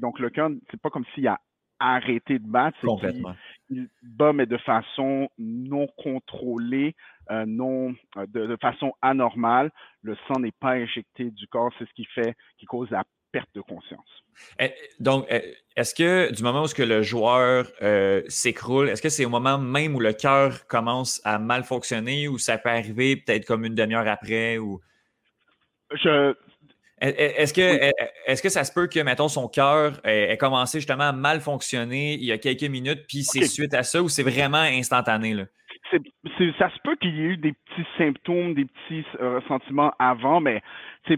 donc 0.00 0.18
le 0.18 0.30
cœur, 0.30 0.50
c'est 0.70 0.80
pas 0.80 0.90
comme 0.90 1.04
s'il 1.14 1.26
a 1.26 1.40
arrêter 1.80 2.38
de 2.38 2.46
battre. 2.46 2.78
Complètement. 2.80 3.34
Il, 3.70 3.88
bat, 4.02 4.32
mais 4.32 4.46
de 4.46 4.56
façon 4.58 5.28
non 5.38 5.86
contrôlée, 5.96 6.94
euh, 7.30 7.44
non, 7.46 7.94
euh, 8.16 8.26
de, 8.28 8.56
façon 8.60 8.92
anormale. 9.02 9.70
Le 10.02 10.16
sang 10.28 10.38
n'est 10.38 10.52
pas 10.52 10.72
injecté 10.72 11.30
du 11.30 11.46
corps. 11.48 11.72
C'est 11.78 11.88
ce 11.88 11.94
qui 11.94 12.04
fait, 12.04 12.34
qui 12.58 12.66
cause 12.66 12.88
la 12.90 13.04
perte 13.32 13.48
de 13.54 13.60
conscience. 13.60 14.22
Eh, 14.60 14.70
donc, 15.00 15.26
eh, 15.30 15.54
est-ce 15.76 15.94
que 15.94 16.32
du 16.32 16.42
moment 16.42 16.62
où 16.62 16.68
que 16.68 16.82
le 16.82 17.02
joueur 17.02 17.66
euh, 17.82 18.22
s'écroule, 18.28 18.88
est-ce 18.88 19.02
que 19.02 19.08
c'est 19.08 19.24
au 19.24 19.30
moment 19.30 19.58
même 19.58 19.94
où 19.94 20.00
le 20.00 20.12
cœur 20.12 20.66
commence 20.66 21.20
à 21.24 21.38
mal 21.38 21.64
fonctionner 21.64 22.28
ou 22.28 22.38
ça 22.38 22.58
peut 22.58 22.68
arriver 22.68 23.16
peut-être 23.16 23.46
comme 23.46 23.64
une 23.64 23.74
demi-heure 23.74 24.08
après 24.08 24.58
ou... 24.58 24.80
Je, 25.92 26.34
est-ce 27.00 27.52
que, 27.52 27.60
est 27.60 28.42
que 28.42 28.48
ça 28.48 28.64
se 28.64 28.72
peut 28.72 28.86
que, 28.86 29.00
mettons, 29.00 29.28
son 29.28 29.48
cœur 29.48 30.00
ait 30.04 30.36
commencé 30.38 30.78
justement 30.78 31.04
à 31.04 31.12
mal 31.12 31.40
fonctionner 31.40 32.14
il 32.14 32.24
y 32.24 32.32
a 32.32 32.38
quelques 32.38 32.62
minutes, 32.62 33.04
puis 33.06 33.22
c'est 33.22 33.44
suite 33.46 33.74
à 33.74 33.82
ça 33.82 34.02
ou 34.02 34.08
c'est 34.08 34.22
vraiment 34.22 34.58
instantané? 34.58 35.34
Là? 35.34 35.44
ça 36.58 36.70
se 36.70 36.78
peut 36.82 36.96
qu'il 36.96 37.14
y 37.14 37.20
ait 37.20 37.26
eu 37.26 37.36
des 37.36 37.52
petits 37.52 37.86
symptômes, 37.98 38.54
des 38.54 38.64
petits 38.64 39.04
euh, 39.20 39.38
ressentiments 39.38 39.92
avant, 39.98 40.40
mais 40.40 40.62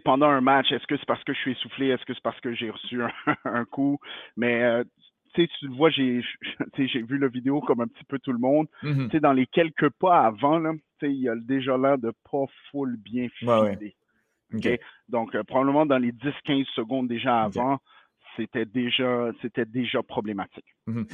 pendant 0.04 0.28
un 0.28 0.40
match, 0.40 0.70
est-ce 0.70 0.87
que 0.87 0.97
c'est 0.97 1.06
parce 1.06 1.23
que 1.25 1.32
je 1.32 1.38
suis 1.38 1.52
essoufflé? 1.52 1.88
Est-ce 1.88 2.04
que 2.04 2.14
c'est 2.14 2.23
parce 2.23 2.40
que 2.40 2.54
j'ai 2.54 2.70
reçu 2.70 3.00
un, 3.44 3.64
coup? 3.70 3.99
Mais 4.37 4.62
euh, 4.62 4.85
tu 5.35 5.49
le 5.62 5.75
vois, 5.75 5.90
j'ai 5.90 6.23
vu 6.76 7.18
la 7.18 7.28
vidéo 7.28 7.61
comme 7.61 7.80
un 7.80 7.87
petit 7.87 8.04
peu 8.04 8.18
tout 8.18 8.32
le 8.32 8.38
monde. 8.38 8.66
Mm-hmm. 8.82 9.20
Dans 9.20 9.32
les 9.32 9.47
quelques 9.47 9.90
pas 9.90 10.26
avant, 10.26 10.58
là, 10.58 10.73
il 11.02 11.20
y 11.20 11.28
a 11.28 11.37
déjà 11.37 11.78
l'air 11.78 11.97
de 11.97 12.12
pas 12.30 12.44
full 12.70 12.97
bien 12.97 13.28
filer. 13.38 13.94
Donc, 15.09 15.35
euh, 15.35 15.43
probablement 15.45 15.87
dans 15.87 15.99
les 15.99 16.12
10-15 16.12 16.67
secondes 16.75 17.09
déjà 17.09 17.43
avant, 17.43 17.78
c'était 18.37 18.64
déjà, 18.64 19.31
c'était 19.43 19.64
déjà 19.64 20.02
problématique. 20.02 20.76
Mhm. 20.87 21.07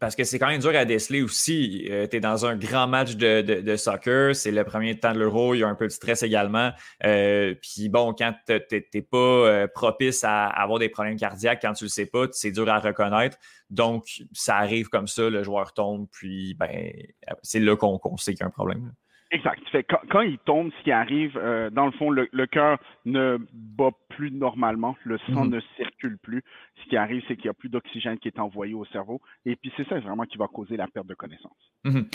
Parce 0.00 0.16
que 0.16 0.24
c'est 0.24 0.40
quand 0.40 0.48
même 0.48 0.60
dur 0.60 0.74
à 0.74 0.84
déceler 0.84 1.22
aussi. 1.22 1.86
Euh, 1.90 2.08
tu 2.08 2.16
es 2.16 2.20
dans 2.20 2.44
un 2.44 2.56
grand 2.56 2.88
match 2.88 3.14
de, 3.14 3.76
soccer, 3.76 4.34
c'est 4.34 4.50
le 4.50 4.64
premier 4.64 4.98
temps 4.98 5.12
de 5.12 5.20
l'euro, 5.20 5.54
il 5.54 5.58
y 5.58 5.62
a 5.62 5.68
un 5.68 5.76
peu 5.76 5.86
de 5.86 5.92
stress 5.92 6.24
également. 6.24 6.72
Euh, 7.04 7.54
puis 7.54 7.88
bon, 7.88 8.12
quand 8.12 8.34
tu 8.46 8.60
n'es 8.72 9.02
pas 9.02 9.16
euh, 9.16 9.68
propice 9.72 10.24
à 10.24 10.46
avoir 10.46 10.80
des 10.80 10.88
problèmes 10.88 11.16
cardiaques, 11.16 11.60
quand 11.62 11.72
tu 11.74 11.84
le 11.84 11.90
sais 11.90 12.06
pas, 12.06 12.26
c'est 12.32 12.50
dur 12.50 12.68
à 12.68 12.80
reconnaître. 12.80 13.38
Donc, 13.70 14.22
ça 14.32 14.56
arrive 14.56 14.88
comme 14.88 15.06
ça, 15.06 15.30
le 15.30 15.44
joueur 15.44 15.72
tombe, 15.72 16.08
puis 16.10 16.54
ben, 16.54 16.92
c'est 17.42 17.60
là 17.60 17.76
qu'on 17.76 18.16
sait 18.16 18.34
qu'il 18.34 18.40
y 18.40 18.44
a 18.44 18.46
un 18.46 18.50
problème. 18.50 18.92
Exact. 19.32 19.62
Fait, 19.70 19.84
quand, 19.84 20.00
quand, 20.10 20.22
il 20.22 20.38
tombe, 20.38 20.72
ce 20.78 20.82
qui 20.82 20.90
arrive, 20.90 21.36
euh, 21.36 21.70
dans 21.70 21.86
le 21.86 21.92
fond, 21.92 22.10
le, 22.10 22.46
cœur 22.46 22.78
ne 23.04 23.38
bat 23.52 23.90
plus 24.08 24.32
normalement, 24.32 24.96
le 25.04 25.18
sang 25.18 25.44
mhm. 25.44 25.50
ne 25.50 25.60
circule 25.76 26.18
plus. 26.18 26.42
Ce 26.82 26.88
qui 26.88 26.96
arrive, 26.96 27.22
c'est 27.28 27.36
qu'il 27.36 27.44
n'y 27.44 27.50
a 27.50 27.54
plus 27.54 27.68
d'oxygène 27.68 28.18
qui 28.18 28.28
est 28.28 28.40
envoyé 28.40 28.74
au 28.74 28.84
cerveau. 28.86 29.20
Et 29.44 29.54
puis, 29.54 29.72
c'est 29.76 29.88
ça 29.88 30.00
vraiment 30.00 30.24
qui 30.24 30.36
va 30.36 30.48
causer 30.48 30.76
la 30.76 30.88
perte 30.88 31.06
de 31.06 31.14
connaissance. 31.14 31.72
Mhm. 31.84 32.08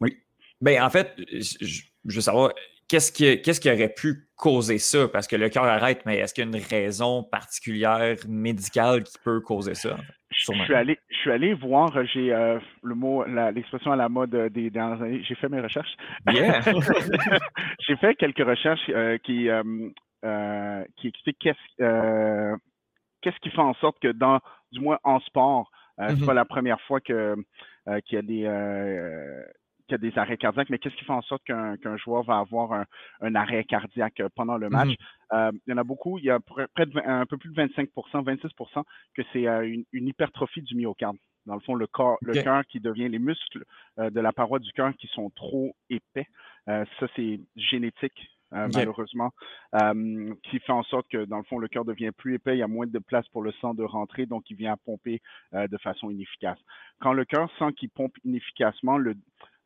Oui. 0.00 0.18
Ben, 0.60 0.82
en 0.82 0.90
fait, 0.90 1.14
je, 1.32 1.82
je 2.04 2.14
veux 2.14 2.20
savoir, 2.20 2.52
qu'est-ce 2.88 3.12
qui, 3.12 3.40
qu'est-ce 3.42 3.60
qui 3.60 3.70
aurait 3.70 3.92
pu 3.92 4.28
causer 4.36 4.78
ça? 4.78 5.08
Parce 5.08 5.28
que 5.28 5.36
le 5.36 5.48
cœur 5.48 5.64
arrête, 5.64 6.04
mais 6.06 6.18
est-ce 6.18 6.34
qu'il 6.34 6.44
y 6.44 6.46
a 6.46 6.50
une 6.50 6.64
raison 6.64 7.22
particulière 7.22 8.16
médicale 8.26 9.04
qui 9.04 9.16
peut 9.22 9.40
causer 9.40 9.74
ça? 9.74 9.96
Je 10.30 10.52
suis 10.52 10.74
allé, 10.74 10.98
je 11.08 11.16
suis 11.16 11.30
allé 11.30 11.54
voir, 11.54 11.90
j'ai 12.06 12.32
euh, 12.32 12.58
le 12.82 12.94
mot, 12.94 13.24
l'expression 13.24 13.92
à 13.92 13.96
la 13.96 14.08
mode 14.08 14.34
des 14.52 14.70
dernières 14.70 15.02
années. 15.02 15.22
J'ai 15.24 15.34
fait 15.34 15.48
mes 15.48 15.60
recherches. 15.60 15.96
j'ai 17.86 17.96
fait 17.96 18.14
quelques 18.14 18.46
recherches 18.46 18.90
euh, 18.90 19.18
qui, 19.18 19.48
euh, 19.48 20.84
qui 20.96 21.08
expliquent 21.08 21.38
qu'est-ce, 21.40 22.56
qu'est-ce 23.22 23.38
qui 23.40 23.50
fait 23.50 23.58
en 23.58 23.74
sorte 23.74 23.98
que 24.00 24.12
dans, 24.12 24.40
du 24.70 24.80
moins 24.80 24.98
en 25.02 25.18
sport, 25.20 25.70
c'est 25.98 26.14
mm-hmm. 26.14 26.26
pas 26.26 26.34
la 26.34 26.44
première 26.44 26.80
fois 26.82 27.00
que 27.00 27.34
qu'il 28.04 28.16
y 28.16 28.18
a 28.18 28.22
des 28.22 28.44
y 29.92 29.94
a 29.94 29.98
des 29.98 30.18
arrêts 30.18 30.36
cardiaques, 30.36 30.70
mais 30.70 30.78
qu'est-ce 30.78 30.96
qui 30.96 31.04
fait 31.04 31.12
en 31.12 31.22
sorte 31.22 31.42
qu'un 31.44 31.96
joueur 31.96 32.22
va 32.22 32.38
avoir 32.38 32.84
un, 33.20 33.34
arrêt 33.34 33.64
cardiaque 33.64 34.20
euh, 34.20 34.28
pendant 34.34 34.56
le 34.56 34.68
match? 34.68 34.90
Mm-hmm. 34.90 35.48
Euh, 35.48 35.52
il 35.66 35.70
y 35.70 35.74
en 35.74 35.78
a 35.78 35.84
beaucoup, 35.84 36.18
il 36.18 36.24
y 36.24 36.30
a 36.30 36.40
près 36.40 36.86
de, 36.86 36.98
un 37.06 37.26
peu 37.26 37.36
plus 37.36 37.50
de 37.50 37.54
25% 37.54 37.88
26% 38.24 38.82
que 39.14 39.22
c'est 39.32 39.46
euh, 39.46 39.82
une, 39.92 40.08
hypertrophie 40.08 40.62
du 40.62 40.74
myocarde. 40.74 41.16
Dans 41.46 41.54
le 41.54 41.60
fond, 41.60 41.74
le, 41.74 41.86
corps, 41.86 42.18
le 42.20 42.34
cœur 42.34 42.64
qui 42.66 42.78
devient 42.78 43.08
les 43.08 43.18
muscles 43.18 43.64
de 43.96 44.20
la 44.20 44.32
paroi 44.32 44.58
du 44.58 44.70
cœur 44.72 44.92
qui 44.98 45.06
sont 45.06 45.30
trop 45.30 45.74
épais. 45.88 46.26
ça, 46.66 47.06
c'est 47.16 47.40
génétique. 47.56 48.28
malheureusement, 48.50 49.30
qui 50.42 50.58
fait 50.58 50.72
en 50.72 50.82
sorte 50.82 51.08
que, 51.08 51.24
dans 51.24 51.38
le 51.38 51.44
fond, 51.44 51.58
le 51.58 51.68
cœur 51.68 51.86
devient 51.86 52.10
plus 52.14 52.34
épais, 52.34 52.56
il 52.56 52.58
y 52.58 52.62
a 52.62 52.68
moins 52.68 52.86
de 52.86 52.98
place 52.98 53.26
pour 53.28 53.40
le 53.40 53.52
sang 53.62 53.72
de 53.72 53.82
rentrer, 53.82 54.26
donc 54.26 54.50
il 54.50 54.56
vient 54.56 54.76
pomper 54.84 55.22
de 55.54 55.78
façon 55.78 56.10
inefficace. 56.10 56.58
Quand 57.00 57.14
le 57.14 57.24
cœur 57.24 57.50
sent 57.58 57.72
qu'il 57.78 57.88
pompe 57.88 58.12
inefficacement, 58.24 58.98
le, 58.98 59.14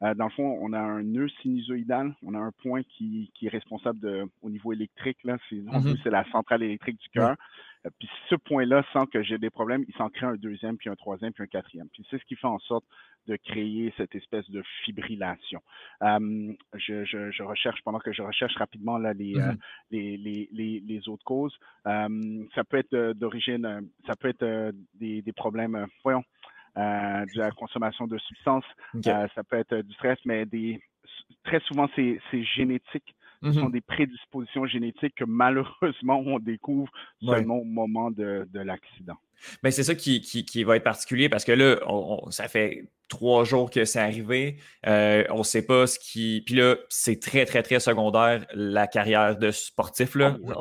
euh, 0.02 0.14
dans 0.14 0.24
le 0.24 0.30
fond, 0.30 0.58
on 0.60 0.72
a 0.72 0.80
un 0.80 1.02
nœud 1.02 1.28
sinusoïdal, 1.40 2.14
on 2.22 2.34
a 2.34 2.38
un 2.38 2.50
point 2.50 2.82
qui, 2.82 3.30
est 3.40 3.48
responsable 3.48 4.00
de, 4.00 4.24
au 4.42 4.50
niveau 4.50 4.72
électrique, 4.72 5.18
là, 5.24 5.36
c'est, 5.48 5.56
mm-hmm. 5.56 6.00
c'est 6.02 6.10
la 6.10 6.24
centrale 6.30 6.62
électrique 6.62 6.98
du 6.98 7.08
cœur. 7.10 7.36
Euh, 7.86 7.90
puis 7.98 8.08
ce 8.28 8.34
point-là, 8.34 8.84
sans 8.92 9.06
que 9.06 9.22
j'ai 9.22 9.38
des 9.38 9.50
problèmes, 9.50 9.84
il 9.86 9.94
s'en 9.94 10.08
crée 10.08 10.26
un 10.26 10.34
deuxième, 10.34 10.76
puis 10.76 10.88
un 10.88 10.96
troisième, 10.96 11.32
puis 11.32 11.44
un 11.44 11.46
quatrième. 11.46 11.88
Puis 11.92 12.04
c'est 12.10 12.18
ce 12.18 12.24
qui 12.24 12.34
fait 12.34 12.48
en 12.48 12.58
sorte 12.58 12.84
de 13.28 13.36
créer 13.36 13.94
cette 13.96 14.14
espèce 14.16 14.50
de 14.50 14.64
fibrillation. 14.84 15.60
Euh, 16.02 16.52
je, 16.74 17.42
recherche, 17.44 17.80
pendant 17.84 18.00
que 18.00 18.12
je 18.12 18.22
recherche 18.22 18.56
rapidement 18.56 18.98
là, 18.98 19.12
les, 19.12 19.34
mm-hmm. 19.34 20.48
les, 20.84 21.08
autres 21.08 21.22
causes, 21.22 21.56
ça 21.84 22.64
peut 22.68 22.78
être 22.78 23.12
d'origine, 23.12 23.88
ça 24.08 24.16
peut 24.16 24.28
être 24.28 24.72
des, 24.94 25.22
des 25.22 25.32
problèmes, 25.32 25.86
voyons, 26.02 26.24
euh, 26.76 27.24
de 27.34 27.38
la 27.38 27.50
consommation 27.50 28.06
de 28.06 28.18
substances. 28.18 28.64
Euh, 28.94 29.26
ça 29.34 29.44
peut 29.44 29.56
être 29.56 29.76
du 29.76 29.92
stress, 29.94 30.18
mais 30.24 30.46
des, 30.46 30.80
très 31.44 31.60
souvent, 31.60 31.88
c'est 31.96 32.20
génétique. 32.54 33.14
Ce 33.42 33.52
sont 33.52 33.68
mm-hmm. 33.68 33.72
des 33.72 33.80
prédispositions 33.80 34.66
génétiques 34.66 35.16
que 35.16 35.24
malheureusement, 35.24 36.22
on 36.24 36.38
découvre 36.38 36.92
seulement 37.20 37.56
au 37.56 37.64
moment 37.64 38.12
de, 38.12 38.46
de 38.52 38.60
l'accident. 38.60 39.16
Mais 39.64 39.72
c'est 39.72 39.82
ça 39.82 39.96
qui, 39.96 40.20
qui, 40.20 40.64
va 40.64 40.76
être 40.76 40.84
particulier 40.84 41.28
parce 41.28 41.44
que 41.44 41.52
là, 41.52 41.76
ça 42.30 42.46
fait 42.46 42.84
trois 43.12 43.44
jours 43.44 43.70
que 43.70 43.84
c'est 43.84 44.00
arrivé. 44.00 44.56
Euh, 44.86 45.24
on 45.28 45.38
ne 45.38 45.42
sait 45.42 45.66
pas 45.66 45.86
ce 45.86 45.98
qui. 45.98 46.42
Puis 46.46 46.54
là, 46.54 46.76
c'est 46.88 47.20
très, 47.20 47.44
très, 47.44 47.62
très 47.62 47.78
secondaire 47.78 48.46
la 48.54 48.86
carrière 48.86 49.36
de 49.36 49.50
sportif. 49.50 50.14
Là. 50.14 50.36
Ah 50.48 50.52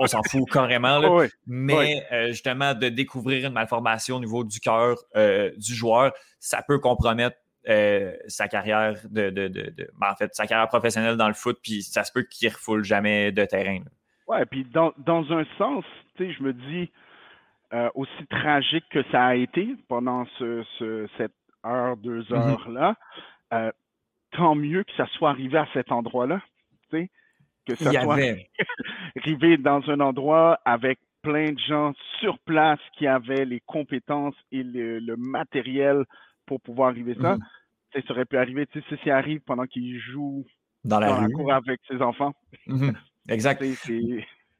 on, 0.00 0.06
s'en 0.08 0.20
fout 0.28 0.50
carrément. 0.50 0.98
Là. 0.98 1.28
Mais 1.46 2.04
euh, 2.10 2.28
justement, 2.28 2.74
de 2.74 2.88
découvrir 2.88 3.46
une 3.46 3.52
malformation 3.52 4.16
au 4.16 4.20
niveau 4.20 4.42
du 4.42 4.58
cœur 4.58 4.96
euh, 5.14 5.52
du 5.56 5.72
joueur, 5.72 6.12
ça 6.40 6.62
peut 6.66 6.80
compromettre 6.80 7.36
sa 8.26 8.46
carrière 8.48 8.94
de, 9.08 9.30
de, 9.30 9.48
ben, 9.98 10.10
en 10.10 10.16
fait, 10.16 10.34
sa 10.34 10.46
carrière 10.46 10.68
professionnelle 10.68 11.16
dans 11.16 11.28
le 11.28 11.34
foot, 11.34 11.58
puis 11.62 11.82
ça 11.82 12.04
se 12.04 12.12
peut 12.12 12.24
qu'il 12.24 12.48
ne 12.48 12.54
refoule 12.54 12.84
jamais 12.84 13.32
de 13.32 13.44
terrain. 13.46 13.78
Oui, 14.28 14.38
puis 14.50 14.64
dans, 14.64 14.92
dans, 14.98 15.24
un 15.32 15.46
sens, 15.56 15.82
tu 16.16 16.26
sais, 16.26 16.34
je 16.38 16.42
me 16.42 16.52
dis, 16.52 16.90
aussi 17.94 18.26
tragique 18.28 18.84
que 18.90 19.02
ça 19.10 19.24
a 19.24 19.34
été 19.34 19.76
pendant 19.88 20.26
ce, 20.38 20.62
cette 21.16 21.32
heure, 21.64 21.96
deux 21.96 22.22
mm-hmm. 22.22 22.34
heures-là, 22.34 22.96
euh, 23.52 23.72
tant 24.32 24.54
mieux 24.54 24.84
que 24.84 24.92
ça 24.96 25.06
soit 25.12 25.30
arrivé 25.30 25.58
à 25.58 25.66
cet 25.72 25.92
endroit-là. 25.92 26.40
Que 27.66 27.76
ça 27.76 27.90
soit 28.02 28.18
arrivé 29.16 29.56
dans 29.56 29.80
un 29.88 30.00
endroit 30.00 30.60
avec 30.64 30.98
plein 31.22 31.52
de 31.52 31.58
gens 31.58 31.94
sur 32.20 32.38
place 32.40 32.78
qui 32.98 33.06
avaient 33.06 33.46
les 33.46 33.60
compétences 33.60 34.34
et 34.52 34.62
le, 34.62 35.16
matériel 35.16 36.04
pour 36.46 36.60
pouvoir 36.60 36.90
arriver 36.90 37.14
ça. 37.14 37.36
Mm-hmm. 37.36 38.06
Ça 38.06 38.12
aurait 38.12 38.26
pu 38.26 38.36
arriver, 38.36 38.66
tu 38.66 38.80
sais, 38.82 38.96
si 38.96 39.08
ça 39.08 39.16
arrive 39.16 39.40
pendant 39.40 39.64
qu'il 39.64 39.98
joue 39.98 40.44
dans 40.84 41.00
la, 41.00 41.26
cour 41.34 41.52
avec 41.52 41.80
ses 41.88 42.02
enfants. 42.02 42.34
Mm-hmm. 42.66 42.94
Exact. 43.30 43.64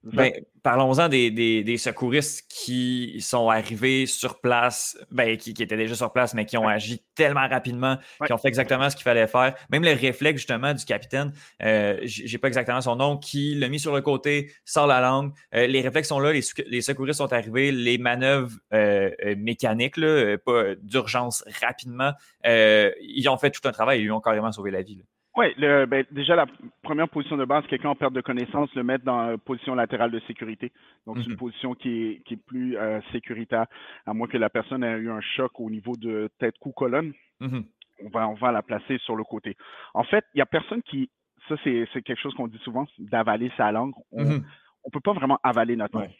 Ben, 0.04 0.32
parlons-en 0.62 1.08
des, 1.08 1.76
secouristes 1.78 2.46
qui 2.48 3.20
sont 3.20 3.48
arrivés 3.48 4.06
sur 4.06 4.40
place, 4.40 4.98
ben, 5.10 5.36
qui, 5.36 5.50
étaient 5.50 5.76
déjà 5.76 5.94
sur 5.94 6.12
place, 6.12 6.34
mais 6.34 6.44
qui 6.44 6.58
ont 6.58 6.68
agi 6.68 7.02
tellement 7.14 7.48
rapidement, 7.48 7.96
qui 8.26 8.32
ont 8.32 8.38
fait 8.38 8.48
exactement 8.48 8.90
ce 8.90 8.96
qu'il 8.96 9.04
fallait 9.04 9.26
faire. 9.26 9.54
Même 9.70 9.82
le 9.82 9.92
réflexe, 9.92 10.40
justement, 10.40 10.74
du 10.74 10.84
capitaine, 10.84 11.32
euh, 11.62 11.98
j'ai 12.02 12.38
pas 12.38 12.48
exactement 12.48 12.80
son 12.82 12.96
nom, 12.96 13.16
qui 13.16 13.54
l'a 13.54 13.68
mis 13.68 13.80
sur 13.80 13.94
le 13.94 14.02
côté, 14.02 14.52
sort 14.64 14.86
la 14.86 15.00
langue. 15.00 15.32
Euh, 15.54 15.66
les 15.66 15.80
réflexes 15.80 16.08
sont 16.08 16.20
là, 16.20 16.32
les, 16.32 16.80
secouristes 16.82 17.18
sont 17.18 17.32
arrivés, 17.32 17.72
les 17.72 17.96
manœuvres 17.96 18.52
euh, 18.72 19.10
euh, 19.24 19.34
mécaniques, 19.38 19.96
là, 19.96 20.36
pas 20.38 20.74
d'urgence 20.82 21.44
rapidement, 21.60 22.12
ils 22.44 23.26
ont 23.28 23.38
fait 23.38 23.50
tout 23.50 23.66
un 23.66 23.72
travail, 23.72 24.00
ils 24.00 24.04
lui 24.04 24.10
ont 24.10 24.20
carrément 24.20 24.52
sauvé 24.52 24.70
la 24.70 24.82
vie. 24.82 25.02
Oui, 25.36 25.46
ben, 25.58 26.04
déjà 26.12 26.36
la 26.36 26.46
première 26.82 27.08
position 27.08 27.36
de 27.36 27.44
base, 27.44 27.66
quelqu'un 27.66 27.88
en 27.88 27.96
perte 27.96 28.12
de 28.12 28.20
connaissance, 28.20 28.72
le 28.74 28.84
mettre 28.84 29.04
dans 29.04 29.30
la 29.30 29.38
position 29.38 29.74
latérale 29.74 30.12
de 30.12 30.20
sécurité. 30.20 30.70
Donc, 31.06 31.18
c'est 31.18 31.24
une 31.24 31.32
mhm. 31.32 31.38
position 31.38 31.74
qui 31.74 31.88
est, 31.88 32.22
qui 32.24 32.34
est 32.34 32.44
plus 32.46 32.76
euh, 32.76 33.00
sécuritaire, 33.10 33.66
à 34.06 34.14
moins 34.14 34.28
que 34.28 34.38
la 34.38 34.48
personne 34.48 34.84
ait 34.84 34.96
eu 34.96 35.10
un 35.10 35.20
choc 35.20 35.58
au 35.58 35.70
niveau 35.70 35.96
de 35.96 36.30
tête-cou-colonne. 36.38 37.12
Mhm. 37.40 37.64
on, 38.04 38.08
va, 38.10 38.28
on 38.28 38.34
va 38.34 38.52
la 38.52 38.62
placer 38.62 38.98
sur 38.98 39.16
le 39.16 39.24
côté. 39.24 39.56
En 39.92 40.04
fait, 40.04 40.24
il 40.34 40.38
n'y 40.38 40.42
a 40.42 40.46
personne 40.46 40.82
qui. 40.82 41.10
Ça, 41.48 41.56
c'est 41.64 41.86
quelque 42.02 42.20
chose 42.20 42.32
qu'on 42.34 42.48
dit 42.48 42.60
souvent, 42.62 42.86
d'avaler 42.98 43.50
sa 43.56 43.70
langue. 43.72 43.92
On 44.12 44.24
ne 44.24 44.36
mhm. 44.36 44.44
peut 44.92 45.00
pas 45.00 45.12
vraiment 45.12 45.38
avaler 45.42 45.74
notre 45.76 45.98
langue. 45.98 46.10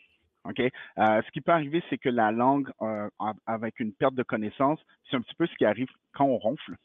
OK? 0.45 0.61
Euh, 0.61 0.71
ce 1.23 1.31
qui 1.31 1.41
peut 1.41 1.53
arriver, 1.53 1.83
c'est 1.89 1.99
que 1.99 2.09
la 2.09 2.31
langue, 2.33 2.71
euh, 2.83 3.09
avec 3.47 3.81
une 3.81 3.93
perte 3.93 4.15
de 4.15 4.23
connaissance, 4.23 4.79
c'est 5.11 5.17
un 5.17 5.21
petit 5.21 5.35
peu 5.35 5.47
ce 5.47 5.55
qui 5.57 5.65
arrive 5.65 5.89
quand 6.13 6.27
on 6.27 6.39
ronfle. 6.39 6.77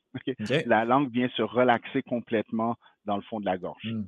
La 0.66 0.86
langue 0.86 1.12
vient 1.12 1.30
se 1.30 1.42
relaxer 1.42 2.02
complètement 2.04 2.76
dans 3.06 3.16
le 3.16 3.22
fond 3.24 3.40
de 3.40 3.46
la 3.46 3.58
gorge. 3.58 3.84
Hmm. 3.84 4.04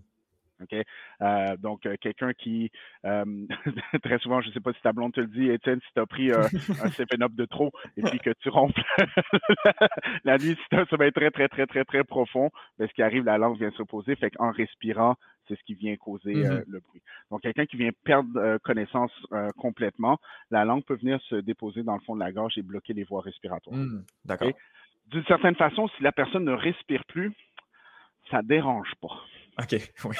Euh, 0.73 1.57
donc, 1.57 1.87
quelqu'un 1.99 2.33
qui, 2.33 2.71
très 3.03 4.19
souvent, 4.19 4.41
je 4.41 4.49
ne 4.49 4.53
sais 4.53 4.59
pas 4.59 4.73
si 4.73 4.81
ta 4.81 4.93
blonde 4.93 5.13
te 5.13 5.21
le 5.21 5.27
dit, 5.27 5.49
Étienne, 5.49 5.79
si 5.85 5.93
tu 5.93 6.01
as 6.01 6.05
pris 6.05 6.31
un 6.31 6.41
7 6.97 7.21
up 7.21 7.33
de 7.33 7.45
trop 7.45 7.71
et 7.97 8.01
puis 8.01 8.19
que 8.19 8.31
tu 8.41 8.49
ronfles 8.49 8.81
la 10.23 10.37
nuit, 10.37 10.57
ça 10.71 10.85
va 10.97 11.05
être 11.05 11.15
très, 11.15 11.31
très, 11.31 11.47
très, 11.47 11.65
très, 11.65 11.83
très 11.85 12.03
profond. 12.03 12.49
Mais 12.79 12.87
ce 12.87 12.93
qui 12.93 13.01
arrive, 13.01 13.25
la 13.25 13.37
langue 13.37 13.57
vient 13.57 13.71
se 13.71 13.77
reposer. 13.77 14.15
Fait 14.15 14.31
qu'en 14.31 14.51
respirant, 14.51 15.15
c'est 15.47 15.57
ce 15.57 15.63
qui 15.63 15.73
vient 15.73 15.95
causer 15.97 16.35
euh, 16.35 16.59
mm-hmm. 16.59 16.63
le 16.67 16.79
bruit. 16.79 17.01
Donc, 17.29 17.41
quelqu'un 17.41 17.65
qui 17.65 17.77
vient 17.77 17.91
perdre 18.03 18.29
euh, 18.37 18.57
connaissance 18.59 19.11
euh, 19.33 19.49
complètement, 19.57 20.17
la 20.49 20.65
langue 20.65 20.83
peut 20.83 20.95
venir 20.95 21.19
se 21.23 21.35
déposer 21.35 21.83
dans 21.83 21.95
le 21.95 22.01
fond 22.01 22.15
de 22.15 22.19
la 22.21 22.31
gorge 22.31 22.57
et 22.57 22.61
bloquer 22.61 22.93
les 22.93 23.03
voies 23.03 23.21
respiratoires. 23.21 23.75
Mm, 23.75 24.03
d'accord. 24.25 24.51
D'une 25.07 25.25
certaine 25.25 25.55
façon, 25.55 25.89
si 25.97 26.03
la 26.03 26.11
personne 26.11 26.45
ne 26.45 26.53
respire 26.53 27.03
plus, 27.05 27.33
ça 28.29 28.41
dérange 28.41 28.93
pas. 29.01 29.23
OK, 29.59 29.73
oui. 30.05 30.15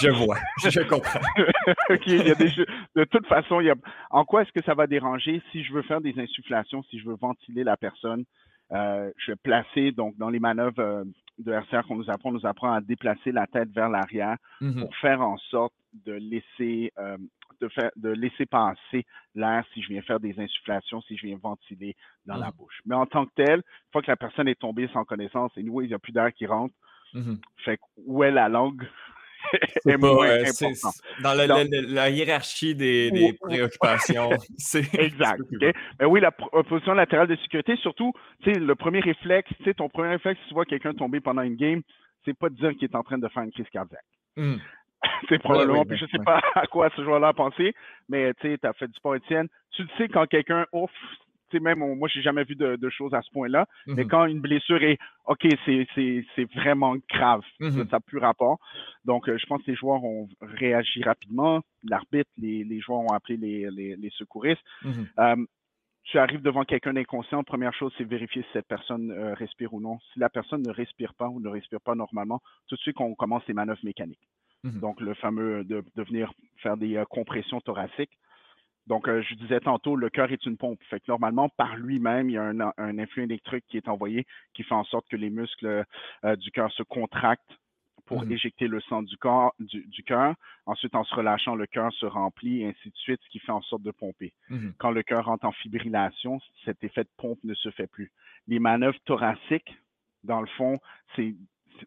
Je 0.00 0.10
vois, 0.10 0.38
je 0.62 0.80
comprends. 0.80 1.20
de 1.90 3.04
toute 3.04 3.26
façon, 3.26 3.60
il 3.60 3.66
y 3.66 3.70
a, 3.70 3.74
en 4.10 4.24
quoi 4.24 4.42
est-ce 4.42 4.52
que 4.52 4.64
ça 4.64 4.74
va 4.74 4.86
déranger 4.86 5.42
si 5.52 5.64
je 5.64 5.72
veux 5.72 5.82
faire 5.82 6.00
des 6.00 6.18
insufflations, 6.18 6.82
si 6.84 6.98
je 6.98 7.08
veux 7.08 7.16
ventiler 7.16 7.64
la 7.64 7.76
personne? 7.76 8.24
je 8.70 9.32
vais 9.32 9.36
placer 9.36 9.92
donc 9.92 10.14
dans 10.18 10.28
les 10.28 10.40
manœuvres 10.40 11.06
de 11.38 11.52
RCR 11.52 11.86
qu'on 11.86 11.96
nous 11.96 12.10
apprend, 12.10 12.30
on 12.30 12.32
nous 12.32 12.46
apprend 12.46 12.72
à 12.72 12.80
déplacer 12.80 13.32
la 13.32 13.46
tête 13.46 13.70
vers 13.70 13.88
l'arrière 13.88 14.36
mhm. 14.60 14.80
pour 14.80 14.94
faire 14.96 15.20
en 15.20 15.38
sorte 15.50 15.72
de 16.04 16.12
laisser 16.12 16.92
euh, 16.98 17.16
de, 17.60 17.68
faire, 17.68 17.90
de 17.96 18.10
laisser 18.10 18.46
passer 18.46 19.04
l'air 19.34 19.64
si 19.72 19.82
je 19.82 19.88
viens 19.88 20.02
faire 20.02 20.20
des 20.20 20.38
insufflations, 20.38 21.00
si 21.02 21.16
je 21.16 21.26
viens 21.26 21.38
ventiler 21.42 21.96
dans 22.26 22.36
la 22.36 22.48
Mhm. 22.48 22.56
bouche. 22.56 22.80
Mais 22.86 22.94
en 22.94 23.06
tant 23.06 23.26
que 23.26 23.32
tel, 23.34 23.56
une 23.56 23.92
fois 23.92 24.02
que 24.02 24.10
la 24.10 24.16
personne 24.16 24.48
est 24.48 24.58
tombée 24.58 24.88
sans 24.92 25.04
connaissance, 25.04 25.50
et 25.56 25.62
nous, 25.62 25.80
il 25.80 25.88
n'y 25.88 25.94
a 25.94 25.98
plus 25.98 26.12
d'air 26.12 26.32
qui 26.32 26.46
rentre, 26.46 26.74
Mhm. 27.14 27.38
fait 27.64 27.76
que 27.78 27.82
où 28.06 28.22
est 28.24 28.30
la 28.30 28.48
langue? 28.48 28.86
C'est 29.82 29.92
est 29.94 29.98
pas, 29.98 30.12
moins 30.12 30.26
euh, 30.28 30.44
important. 30.44 30.90
dans 31.22 31.32
la, 31.34 31.46
la- 31.46 31.64
la- 31.64 31.80
la 31.80 32.10
hiérarchie 32.10 32.74
des, 32.74 33.10
des 33.10 33.22
Ouais. 33.24 33.36
préoccupations. 33.40 34.30
Exact. 34.98 35.40
Mais 36.00 36.06
oui, 36.06 36.20
la 36.20 36.30
position 36.32 36.92
latérale 36.92 37.28
de 37.28 37.36
sécurité, 37.36 37.76
surtout, 37.76 38.12
tu 38.42 38.52
sais, 38.52 38.58
le 38.58 38.74
premier 38.74 39.00
réflexe, 39.00 39.48
tu 39.58 39.64
sais, 39.64 39.74
ton 39.74 39.88
premier 39.88 40.10
réflexe, 40.10 40.40
si 40.42 40.48
tu 40.48 40.54
vois 40.54 40.64
quelqu'un 40.66 40.92
tomber 40.92 41.20
pendant 41.20 41.42
une 41.42 41.56
game, 41.56 41.82
c'est 42.24 42.36
pas 42.36 42.50
de 42.50 42.56
dire 42.56 42.72
qu'il 42.72 42.84
est 42.84 42.94
en 42.96 43.02
train 43.02 43.16
de 43.18 43.28
faire 43.28 43.42
une 43.42 43.52
crise 43.52 43.68
cardiaque. 43.72 44.04
Mhm. 44.36 44.58
c'est 45.28 45.38
probablement, 45.38 45.80
oui, 45.82 45.86
puis 45.88 45.96
je 45.98 46.06
sais 46.06 46.22
pas 46.24 46.40
à 46.54 46.66
quoi 46.66 46.90
ce 46.96 47.02
joueur-là 47.02 47.28
a 47.28 47.32
pensé, 47.32 47.74
mais 48.08 48.34
tu 48.34 48.48
sais, 48.50 48.58
tu 48.58 48.66
as 48.66 48.72
fait 48.74 48.88
du 48.88 48.94
sport 48.94 49.14
Étienne. 49.16 49.48
Tu 49.70 49.82
le 49.82 49.88
sais 49.96 50.08
quand 50.08 50.26
quelqu'un, 50.26 50.66
ouf, 50.72 50.90
sais, 51.56 51.60
même, 51.60 51.78
moi, 51.96 52.08
j'ai 52.08 52.22
jamais 52.22 52.44
vu 52.44 52.54
de, 52.54 52.76
de 52.76 52.90
choses 52.90 53.14
à 53.14 53.22
ce 53.22 53.30
point-là, 53.30 53.66
mais 53.86 54.04
Mhm. 54.04 54.08
quand 54.08 54.24
une 54.26 54.40
blessure 54.40 54.82
est, 54.82 54.98
OK, 55.26 55.46
c'est, 55.64 55.86
vraiment 56.54 56.96
grave, 57.10 57.42
Mhm. 57.60 57.70
ça 57.72 57.96
n'a 57.96 58.00
plus 58.00 58.18
rapport. 58.18 58.58
Donc, 59.04 59.28
euh, 59.28 59.38
je 59.38 59.46
pense 59.46 59.62
que 59.62 59.70
les 59.70 59.76
joueurs 59.76 60.02
ont 60.04 60.28
réagi 60.40 61.02
rapidement. 61.02 61.62
L'arbitre, 61.84 62.30
les, 62.36 62.64
les 62.64 62.80
joueurs 62.80 63.00
ont 63.00 63.12
appelé 63.14 63.36
les, 63.36 63.70
les, 63.70 63.96
les 63.96 64.10
secouristes. 64.10 64.62
Mhm. 64.84 65.06
Euh, 65.18 65.36
tu 66.04 66.18
arrives 66.18 66.40
devant 66.40 66.64
quelqu'un 66.64 66.94
d'inconscient, 66.94 67.42
première 67.44 67.74
chose, 67.74 67.92
c'est 67.98 68.04
vérifier 68.04 68.42
si 68.42 68.48
cette 68.54 68.66
personne 68.66 69.10
euh, 69.10 69.34
respire 69.34 69.74
ou 69.74 69.80
non. 69.80 69.98
Si 70.12 70.18
la 70.18 70.30
personne 70.30 70.62
ne 70.62 70.70
respire 70.72 71.12
pas 71.14 71.28
ou 71.28 71.38
ne 71.40 71.48
respire 71.48 71.80
pas 71.82 71.94
normalement, 71.94 72.40
tout 72.66 72.76
de 72.76 72.80
suite, 72.80 72.96
on 73.00 73.14
commence 73.14 73.46
les 73.46 73.54
manœuvres 73.54 73.84
mécaniques. 73.84 74.26
Mhm. 74.64 74.80
Donc, 74.80 75.00
le 75.00 75.14
fameux 75.14 75.64
de, 75.64 75.84
de 75.96 76.02
venir 76.02 76.32
faire 76.62 76.76
des 76.78 76.96
euh, 76.96 77.04
compressions 77.04 77.60
thoraciques. 77.60 78.16
Donc, 78.88 79.06
euh, 79.06 79.22
je 79.22 79.34
disais 79.34 79.60
tantôt, 79.60 79.96
le 79.96 80.08
cœur 80.08 80.32
est 80.32 80.44
une 80.46 80.56
pompe. 80.56 80.82
Fait 80.84 80.98
que 80.98 81.04
normalement, 81.08 81.48
par 81.50 81.76
lui-même, 81.76 82.30
il 82.30 82.32
y 82.32 82.38
a 82.38 82.44
un, 82.44 82.60
un 82.78 82.98
influx 82.98 83.22
électrique 83.24 83.64
qui 83.68 83.76
est 83.76 83.86
envoyé 83.88 84.26
qui 84.54 84.62
fait 84.62 84.74
en 84.74 84.84
sorte 84.84 85.06
que 85.08 85.16
les 85.16 85.28
muscles 85.30 85.84
euh, 86.24 86.36
du 86.36 86.50
cœur 86.50 86.72
se 86.72 86.82
contractent 86.82 87.58
pour 88.06 88.24
Mhm. 88.24 88.32
éjecter 88.32 88.66
le 88.68 88.80
sang 88.80 89.02
du, 89.02 89.18
corps, 89.18 89.52
du, 89.58 89.84
du 89.86 90.02
cœur. 90.02 90.34
Ensuite, 90.64 90.94
en 90.94 91.04
se 91.04 91.14
relâchant, 91.14 91.54
le 91.54 91.66
cœur 91.66 91.92
se 91.92 92.06
remplit, 92.06 92.62
et 92.62 92.68
ainsi 92.68 92.88
de 92.88 92.96
suite, 92.96 93.20
ce 93.22 93.28
qui 93.28 93.38
fait 93.40 93.52
en 93.52 93.60
sorte 93.60 93.82
de 93.82 93.90
pomper. 93.90 94.32
Mhm. 94.48 94.72
Quand 94.78 94.90
le 94.90 95.02
cœur 95.02 95.26
rentre 95.26 95.44
en 95.44 95.52
fibrillation, 95.52 96.40
cet 96.64 96.82
effet 96.82 97.04
de 97.04 97.10
pompe 97.18 97.38
ne 97.44 97.52
se 97.52 97.70
fait 97.70 97.86
plus. 97.86 98.10
Les 98.46 98.58
manœuvres 98.58 98.98
thoraciques, 99.04 99.76
dans 100.24 100.40
le 100.40 100.46
fond, 100.46 100.78
c'est- 101.14 101.34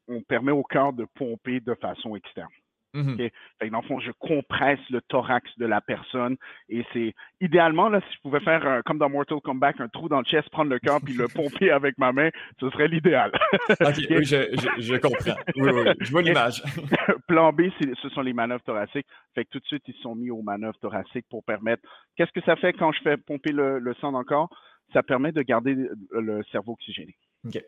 on 0.07 0.21
permet 0.21 0.51
au 0.51 0.63
cœur 0.63 0.93
de 0.93 1.05
pomper 1.15 1.59
de 1.59 1.73
façon 1.73 2.15
externe. 2.15 2.51
Fait 2.93 3.67
que 3.67 3.71
dans 3.71 3.81
le 3.81 3.87
fond, 3.87 3.99
je 3.99 4.11
compresse 4.11 4.79
le 4.89 5.01
thorax 5.01 5.49
de 5.57 5.65
la 5.65 5.79
personne 5.81 6.35
et 6.67 6.85
c'est 6.91 7.13
idéalement, 7.39 7.87
là, 7.89 8.01
si 8.01 8.15
je 8.15 8.21
pouvais 8.21 8.41
faire 8.41 8.65
un- 8.67 8.81
comme 8.81 8.97
dans 8.97 9.09
Mortal 9.09 9.39
Kombat, 9.41 9.73
un 9.79 9.87
trou 9.87 10.09
dans 10.09 10.19
le 10.19 10.25
chest, 10.25 10.49
prendre 10.49 10.69
le 10.69 10.79
cœur 10.79 10.99
puis 11.03 11.13
le 11.13 11.27
pomper 11.33 11.71
avec 11.71 11.97
ma 11.97 12.11
main, 12.11 12.29
ce 12.59 12.69
serait 12.69 12.87
l'idéal. 12.87 13.31
Ok, 13.81 13.97
oui, 14.09 14.25
je, 14.25 14.35
je, 14.53 14.81
je 14.81 14.95
comprends. 14.97 15.35
Oui, 15.55 15.69
oui, 15.71 15.91
je 16.01 16.11
vois 16.11 16.21
l'image. 16.21 16.61
Plan 17.27 17.51
B, 17.53 17.63
ce 18.01 18.09
sont 18.09 18.21
les 18.21 18.33
manœuvres 18.33 18.63
thoraciques. 18.63 19.07
Fait 19.35 19.45
que 19.45 19.49
tout 19.51 19.59
de 19.59 19.65
suite, 19.65 19.83
ils 19.87 19.95
sont 20.01 20.15
mis 20.15 20.29
aux 20.29 20.41
manœuvres 20.41 20.77
thoraciques 20.79 21.25
pour 21.29 21.43
permettre. 21.43 21.83
Qu'est-ce 22.15 22.31
que 22.31 22.41
ça 22.41 22.55
fait 22.57 22.73
quand 22.73 22.91
je 22.91 23.01
fais 23.01 23.17
pomper 23.17 23.51
le, 23.51 23.79
le 23.79 23.93
sang 23.95 24.11
dans 24.11 24.19
le 24.19 24.25
corps? 24.25 24.49
Ça 24.93 25.03
permet 25.03 25.31
de 25.31 25.41
garder 25.41 25.75
le, 26.11 26.43
cerveau 26.51 26.73
oxygéné. 26.73 27.15
Ok. 27.45 27.61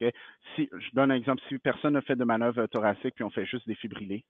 OK? 0.00 0.10
Si, 0.56 0.68
je 0.72 0.88
donne 0.94 1.10
un 1.10 1.16
exemple. 1.16 1.42
Si 1.48 1.58
personne 1.58 1.94
ne 1.94 2.00
fait 2.00 2.16
de 2.16 2.24
manœuvre 2.24 2.66
thoracique, 2.66 3.14
puis 3.14 3.24
on 3.24 3.30
fait 3.30 3.44
juste 3.46 3.66
défibriller, 3.68 4.24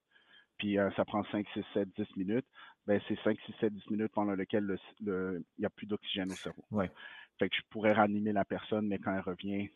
puis 0.58 0.78
euh, 0.78 0.90
ça 0.96 1.04
prend 1.04 1.24
5, 1.24 1.46
6, 1.54 1.64
7, 1.74 1.88
10 1.96 2.16
minutes, 2.16 2.46
ben 2.86 3.00
c'est 3.08 3.18
5, 3.22 3.38
6, 3.46 3.54
7, 3.60 3.72
10 3.72 3.90
minutes 3.90 4.12
pendant 4.12 4.34
lesquelles 4.34 4.64
le- 4.64 4.78
le- 5.04 5.44
il 5.58 5.60
n'y 5.60 5.66
a 5.66 5.70
plus 5.70 5.86
d'oxygène 5.86 6.30
au 6.32 6.36
cerveau. 6.36 6.64
Ouais. 6.70 6.90
Fait 7.38 7.48
que 7.48 7.56
je 7.56 7.62
pourrais 7.70 7.92
ranimer 7.92 8.32
la 8.32 8.44
personne, 8.44 8.86
mais 8.86 8.98
quand 8.98 9.12
elle 9.14 9.20
revient, 9.20 9.68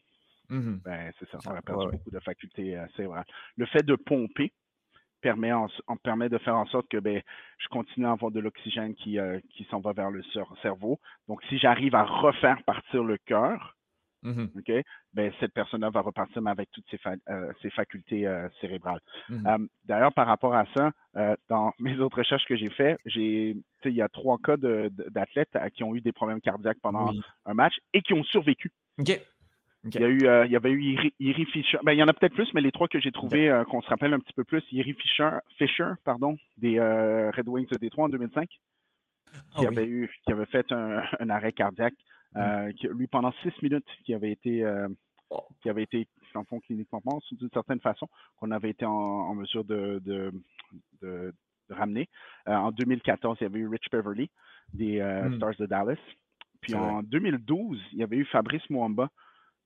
Mhm. 0.48 0.80
ben, 0.84 1.12
c'est 1.18 1.28
ça, 1.30 1.38
on 1.44 1.50
a 1.50 1.62
perdu 1.62 1.86
ouais, 1.86 1.92
beaucoup 1.92 2.10
de 2.10 2.20
facultés 2.20 2.76
euh, 2.76 2.86
cérébrales. 2.96 3.24
Le 3.56 3.66
fait 3.66 3.82
de 3.84 3.96
pomper 3.96 4.52
permet, 5.20 5.52
en, 5.52 5.68
permet 6.02 6.28
de 6.28 6.38
faire 6.38 6.56
en 6.56 6.66
sorte 6.66 6.88
que 6.88 6.98
ben, 6.98 7.20
je 7.58 7.68
continue 7.68 8.06
à 8.06 8.12
avoir 8.12 8.30
de 8.30 8.40
l'oxygène 8.40 8.94
qui, 8.94 9.18
euh, 9.18 9.40
qui 9.50 9.64
s'en 9.64 9.80
va 9.80 9.92
vers 9.92 10.10
le 10.10 10.22
cer- 10.22 10.60
cerveau. 10.62 11.00
Donc, 11.26 11.42
si 11.48 11.58
j'arrive 11.58 11.94
à 11.96 12.04
refaire 12.04 12.62
partir 12.64 13.02
le 13.02 13.18
cœur, 13.18 13.76
OK, 14.24 14.72
ben, 15.14 15.32
cette 15.40 15.52
personne-là 15.52 15.90
va 15.90 16.00
repartir 16.00 16.42
mais 16.42 16.50
avec 16.50 16.70
toutes 16.72 16.84
ses, 16.90 16.98
fa- 16.98 17.14
euh, 17.28 17.52
ses 17.62 17.70
facultés 17.70 18.26
euh, 18.26 18.48
cérébrales. 18.60 19.00
Euh, 19.30 19.58
D'ailleurs, 19.84 20.12
par 20.12 20.26
rapport 20.26 20.54
à 20.54 20.64
ça, 20.74 20.90
euh, 21.16 21.36
dans 21.48 21.72
mes 21.78 21.98
autres 21.98 22.18
recherches 22.18 22.44
que 22.46 22.56
j'ai 22.56 22.70
faites, 22.70 22.98
j'ai, 23.06 23.56
il 23.84 23.92
y 23.92 24.02
a 24.02 24.08
trois 24.08 24.38
cas 24.38 24.56
d'athlètes 24.56 25.56
qui 25.74 25.84
ont 25.84 25.94
eu 25.94 26.00
des 26.00 26.12
problèmes 26.12 26.40
cardiaques 26.40 26.80
pendant 26.82 27.10
Oui. 27.10 27.20
un 27.46 27.54
match 27.54 27.74
et 27.94 28.02
qui 28.02 28.12
ont 28.14 28.24
survécu. 28.24 28.72
Ok. 28.98 29.20
Il 29.94 30.00
y, 30.00 30.04
a 30.04 30.08
eu, 30.08 30.26
euh, 30.26 30.44
il 30.44 30.50
y 30.52 30.56
avait 30.56 30.70
eu 30.72 30.82
Iri, 30.82 31.14
Iri 31.20 31.44
Fisher. 31.46 31.78
Ben, 31.84 31.92
il 31.92 31.98
y 31.98 32.02
en 32.02 32.08
a 32.08 32.12
peut-être 32.12 32.34
plus, 32.34 32.52
mais 32.52 32.60
les 32.60 32.72
trois 32.72 32.88
que 32.88 32.98
j'ai 33.00 33.12
trouvés, 33.12 33.48
euh, 33.48 33.64
qu'on 33.64 33.80
se 33.80 33.88
rappelle 33.88 34.12
un 34.12 34.18
petit 34.18 34.32
peu 34.34 34.44
plus, 34.44 34.62
Iri 34.72 34.92
Fisher, 34.94 35.30
Fisher 35.56 35.92
pardon, 36.04 36.36
des 36.58 36.78
euh, 36.78 37.30
Red 37.30 37.48
Wings 37.48 37.68
de 37.68 37.76
Détroit 37.78 38.06
en 38.06 38.08
2005, 38.08 38.50
Ah 39.32 39.38
qui, 39.52 39.60
oui. 39.60 39.66
avait 39.68 39.86
eu, 39.86 40.10
qui 40.24 40.32
avait 40.32 40.46
fait 40.46 40.70
un, 40.72 41.02
un 41.20 41.30
arrêt 41.30 41.52
cardiaque. 41.52 41.94
Euh, 42.36 42.72
qui- 42.72 42.88
lui, 42.88 43.06
pendant 43.06 43.32
six 43.42 43.52
minutes, 43.62 43.86
qui 44.04 44.14
avait 44.14 44.30
été, 44.32 44.64
euh, 44.64 44.88
Oh. 45.30 45.44
qui 45.60 45.68
avait 45.68 45.82
été 45.82 46.08
en 46.34 46.44
fond 46.44 46.58
cliniquement 46.60 47.02
mort, 47.04 47.20
d'une 47.32 47.50
certaine 47.50 47.80
façon, 47.80 48.08
qu'on 48.38 48.50
avait 48.50 48.70
été 48.70 48.86
en, 48.86 48.92
en 48.92 49.34
mesure 49.34 49.62
de, 49.64 50.00
de, 50.04 50.32
de- 51.02 51.34
de 51.68 51.74
ramener. 51.74 52.08
Euh, 52.48 52.54
en 52.54 52.70
2014, 52.72 53.36
il 53.40 53.44
y 53.44 53.46
avait 53.46 53.58
eu 53.58 53.68
Rich 53.68 53.90
Beverly 53.92 54.30
des 54.72 55.00
euh, 55.00 55.28
Mm. 55.28 55.36
Stars 55.36 55.54
de 55.58 55.66
Dallas. 55.66 55.98
Puis 56.62 56.74
en 56.74 57.02
2012, 57.02 57.78
il 57.92 57.98
y 57.98 58.02
avait 58.02 58.16
eu 58.16 58.24
Fabrice 58.24 58.68
Mwamba, 58.70 59.10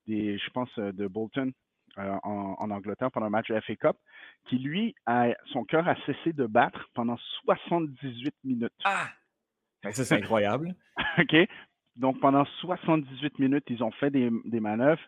des, 0.05 0.37
je 0.37 0.49
pense, 0.49 0.69
de 0.77 1.07
Bolton 1.07 1.51
euh, 1.97 2.17
en, 2.23 2.55
en 2.59 2.71
Angleterre 2.71 3.09
pendant 3.11 3.27
un 3.27 3.29
match 3.29 3.47
de 3.49 3.57
FA 3.61 3.75
Cup, 3.77 3.95
qui 4.49 4.57
lui, 4.57 4.93
a, 5.05 5.29
son 5.53 5.63
cœur 5.63 5.87
a 5.87 5.95
cessé 6.05 6.33
de 6.33 6.45
battre 6.45 6.89
pendant 6.93 7.17
78 7.45 8.35
minutes. 8.43 8.73
Ah! 8.83 9.07
Ça, 9.91 10.03
c'est 10.03 10.15
incroyable. 10.15 10.75
OK? 11.19 11.35
Donc 11.95 12.19
pendant 12.19 12.45
78 12.61 13.39
minutes, 13.39 13.65
ils 13.69 13.83
ont 13.83 13.91
fait 13.91 14.09
des, 14.09 14.29
des 14.45 14.59
manœuvres 14.59 15.01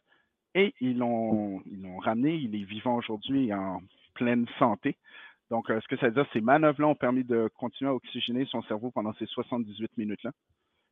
et 0.53 0.73
ils 0.81 0.97
l'ont 0.97 1.61
ils 1.65 1.81
l'ont 1.81 1.97
ramené. 1.97 2.35
Il 2.35 2.55
est 2.55 2.63
vivant 2.63 2.95
aujourd'hui 2.97 3.47
et 3.47 3.53
en 3.53 3.81
pleine 4.13 4.45
santé. 4.59 4.95
Donc, 5.51 5.69
euh, 5.69 5.79
ce 5.81 5.87
que 5.87 5.97
ça 5.97 6.07
veut 6.07 6.13
dire, 6.13 6.25
ces 6.33 6.41
manœuvres-là 6.41 6.87
ont 6.87 6.95
permis 6.95 7.23
de 7.23 7.49
continuer 7.55 7.91
à 7.91 7.93
oxygéner 7.93 8.45
son 8.49 8.63
cerveau 8.63 8.89
pendant 8.89 9.13
ces 9.19 9.27
78 9.27 9.91
minutes-là. 9.97 10.31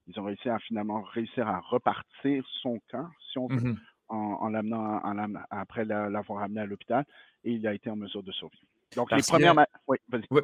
Ils 0.08 0.19
ont 0.19 0.23
réussi 0.25 0.47
à 0.49 0.60
finalement 0.60 1.01
réussir 1.01 1.47
à 1.47 1.60
repartir 1.62 2.43
son 2.62 2.79
cœur, 2.89 3.10
si 3.32 3.39
on 3.39 3.47
veut, 3.47 3.56
Mhm. 3.62 3.77
en, 4.10 4.15
en 4.41 4.49
l'amenant 4.49 4.99
en 5.03 5.13
l'amenant- 5.13 5.41
après 5.49 5.86
la- 5.86 6.10
l'avoir 6.10 6.43
amené 6.43 6.60
à 6.62 6.65
l'hôpital 6.67 7.03
et 7.43 7.53
il 7.53 7.65
a 7.65 7.73
été 7.73 7.89
en 7.89 7.95
mesure 7.95 8.21
de 8.21 8.32
survivre. 8.32 8.62
Donc, 8.95 9.10
Parce 9.10 9.25
les 9.27 9.32
premières. 9.32 9.53
que- 9.53 9.56
ma- 9.56 9.67
Oui, 9.88 9.97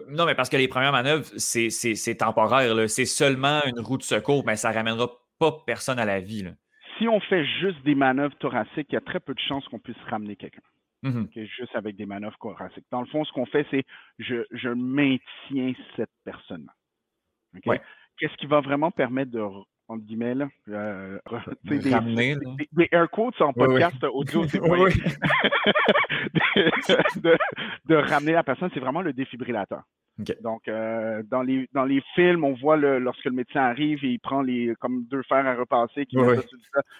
non, 0.09 0.25
mais 0.25 0.33
parce 0.33 0.49
que 0.49 0.57
les 0.57 0.67
premières 0.67 0.91
manœuvres, 0.91 1.25
c'est 1.37 2.15
temporaire. 2.17 2.89
C'est 2.89 3.05
seulement 3.05 3.59
une 3.65 3.79
roue 3.79 3.97
de 3.97 4.03
secours, 4.03 4.43
mais 4.45 4.55
ça 4.55 4.69
ne 4.71 4.75
ramènera 4.75 5.07
pas 5.39 5.51
personne 5.65 5.99
à 5.99 6.05
la 6.05 6.19
vie. 6.19 6.43
là. 6.43 6.51
Si 6.97 7.07
on 7.07 7.19
fait 7.21 7.45
juste 7.61 7.81
des 7.83 7.95
manœuvres 7.95 8.35
thoraciques, 8.37 8.87
il 8.89 8.93
y 8.93 8.97
a 8.97 9.01
très 9.01 9.19
peu 9.19 9.33
de 9.33 9.39
chances 9.39 9.67
qu'on 9.69 9.79
puisse 9.79 9.97
ramener 10.09 10.35
quelqu'un. 10.35 10.61
Mhm. 11.01 11.23
OK, 11.23 11.43
juste 11.45 11.75
avec 11.75 11.95
des 11.95 12.05
manœuvres 12.05 12.37
thoraciques. 12.39 12.85
Dans 12.91 13.01
le 13.01 13.07
fond, 13.07 13.23
ce 13.23 13.31
qu'on 13.31 13.45
fait, 13.45 13.65
c'est 13.71 13.85
je, 14.17 14.43
je 14.51 14.69
maintiens 14.69 15.73
cette 15.95 16.11
personne-là. 16.25 16.73
Ouais. 17.65 17.81
Qu'est-ce 18.17 18.35
qui 18.35 18.47
va 18.47 18.59
vraiment 18.59 18.91
permettre 18.91 19.31
de, 19.31 19.41
entre 19.89 20.05
guillemets, 20.05 20.35
là, 20.35 20.47
euh, 20.69 21.19
des, 21.63 21.79
des- 21.79 22.35
des 22.71 22.87
air 22.91 23.09
quotes 23.09 23.41
en 23.41 23.47
Oui, 23.47 23.53
oui. 23.57 23.65
podcast 23.65 24.03
audio, 24.05 24.47
c'est 24.47 24.61
Oui, 24.61 24.69
pas 24.77 24.83
oui. 24.83 24.93
de, 26.33 27.19
de- 27.21 27.37
de 27.87 27.95
ramener 27.95 28.33
la 28.33 28.43
personne, 28.43 28.69
c'est 28.73 28.79
vraiment 28.79 29.01
le 29.01 29.13
défibrillateur. 29.13 29.83
Donc, 30.41 30.67
euh, 30.67 31.23
dans, 31.31 31.41
les, 31.41 31.69
dans 31.73 31.85
les 31.85 32.01
films, 32.13 32.43
on 32.43 32.53
voit 32.53 32.75
le, 32.75 32.99
lorsque 32.99 33.23
le 33.23 33.31
médecin 33.31 33.61
arrive 33.61 34.03
et 34.03 34.09
il 34.09 34.19
prend 34.19 34.41
les 34.41 34.73
comme 34.81 35.05
deux 35.05 35.23
fers 35.23 35.45
à 35.47 35.55
repasser, 35.55 36.05
qui 36.05 36.17
met 36.17 36.35
ça 36.35 36.41
sur 36.41 36.57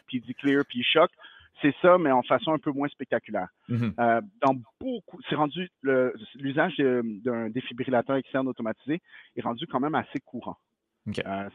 puis 0.08 0.18
il 0.18 0.22
dit 0.22 0.34
clear, 0.36 0.64
puis 0.68 0.80
il 0.80 0.84
choque. 0.84 1.12
C'est 1.62 1.76
ça, 1.82 1.98
mais 1.98 2.10
en 2.12 2.24
façon 2.24 2.54
un 2.54 2.58
peu 2.58 2.72
moins 2.72 2.88
spectaculaire. 2.88 3.50
Mhm. 3.68 3.94
Euh, 4.00 4.22
dans 4.42 4.56
beaucoup, 4.80 5.20
c'est 5.28 5.36
rendu 5.36 5.68
le- 5.82 6.14
l'usage 6.36 6.78
d'un 6.78 7.50
défibrillateur 7.50 8.16
externe 8.16 8.48
automatisé 8.48 9.02
est 9.36 9.42
rendu 9.42 9.68
quand 9.68 9.82
même 9.82 9.96
assez 9.96 10.20
courant. 10.24 10.56
Euh, 11.26 11.50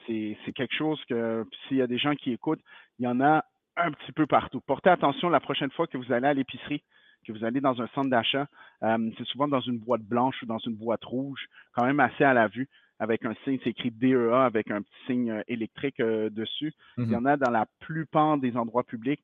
c'est 0.45 0.53
quelque 0.53 0.75
chose 0.75 1.01
que 1.09 1.45
s'il 1.67 1.79
y 1.79 1.83
a 1.83 1.87
des 1.87 1.99
gens 1.99 2.15
qui 2.15 2.33
écoutent, 2.33 2.61
il 2.99 3.05
y 3.05 3.09
en 3.09 3.21
a 3.21 3.45
un 3.77 3.91
petit 3.93 4.13
peu 4.13 4.27
partout. 4.27 4.61
Portez 4.61 4.91
attention 4.91 5.29
la 5.31 5.41
prochaine 5.41 5.71
fois 5.71 5.87
que 5.87 5.99
vous 5.99 6.13
allez 6.13 6.29
à 6.29 6.35
l'épicerie, 6.35 6.83
que 7.27 7.33
vous 7.33 7.45
allez 7.45 7.61
dans 7.61 7.81
un 7.81 7.87
centre 7.89 8.11
d'achat, 8.11 8.47
euh, 8.83 9.11
c'est 9.19 9.27
souvent 9.27 9.49
dans 9.49 9.61
une 9.61 9.79
boîte 9.79 10.03
blanche 10.03 10.41
ou 10.43 10.47
dans 10.47 10.59
une 10.59 10.75
boîte 10.77 11.05
rouge, 11.05 11.47
quand 11.73 11.85
même 11.85 11.99
assez 12.01 12.23
à 12.25 12.35
la 12.35 12.49
vue, 12.49 12.69
avec 13.01 13.25
un 13.25 13.35
signe, 13.43 13.59
c'est 13.65 13.71
écrit 13.71 13.91
DEA 13.91 14.45
avec 14.45 14.71
un 14.71 14.83
petit 14.83 14.95
signe 15.07 15.31
euh, 15.31 15.43
électrique 15.49 15.99
euh, 16.01 16.31
dessus. 16.31 16.73
Il 16.99 17.05
y 17.05 17.07
Mhm. 17.09 17.17
en 17.17 17.25
a 17.25 17.37
dans 17.37 17.51
la 17.51 17.67
plupart 17.81 18.39
des 18.39 18.57
endroits 18.57 18.85
publics. 18.85 19.21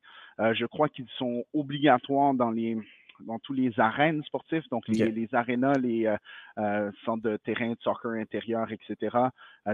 Je 0.53 0.65
crois 0.65 0.89
qu'ils 0.89 1.07
sont 1.19 1.43
obligatoires 1.53 2.33
dans 2.33 2.49
les 2.49 2.75
dans 3.25 3.39
tous 3.39 3.53
les 3.53 3.79
arènes 3.79 4.23
sportifs, 4.23 4.67
donc 4.69 4.87
les, 4.87 5.11
les 5.11 5.33
arénas, 5.33 5.77
les 5.77 6.05
euh, 6.05 6.17
euh, 6.57 6.91
centres 7.05 7.23
de 7.23 7.37
terrain 7.37 7.71
de 7.71 7.77
soccer 7.81 8.11
intérieur, 8.11 8.67
etc. 8.71 9.17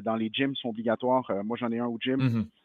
dans 0.03 0.15
les 0.15 0.29
gyms 0.31 0.55
sont 0.55 0.69
obligatoires. 0.69 1.31
moi, 1.43 1.57
j'en 1.59 1.71
ai 1.71 1.79
un 1.79 1.85
au 1.85 1.97
gym. 1.99 2.17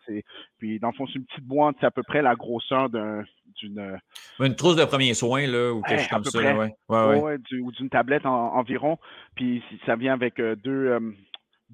Mm-hmm. 0.09 0.23
Puis, 0.59 0.79
dans 0.81 0.89
le 0.89 0.95
fond, 0.95 1.07
c'est 1.07 1.19
une 1.19 1.25
petite 1.25 1.45
boîte, 1.45 1.77
c'est 1.81 1.87
à 1.87 1.91
peu 1.91 2.03
près 2.03 2.23
la 2.23 2.35
grosseur 2.35 2.89
d'une. 2.91 3.99
Une 4.41 4.57
trousse 4.57 4.77
de 4.77 4.85
premier 4.85 5.15
soin, 5.15 5.47
là, 5.47 5.73
ou 5.73 5.83
quelque 5.83 6.01
chose 6.01 6.09
comme 6.09 6.25
ça. 6.25 6.57
ouais. 6.57 6.75
Ouais, 6.89 7.39
ou 7.61 7.73
d'une 7.73 7.89
tablette 7.89 8.27
environ. 8.27 8.99
Puis, 9.37 9.63
ça 9.87 9.97
vient 9.97 10.13
avec 10.13 10.41
deux 10.41 11.15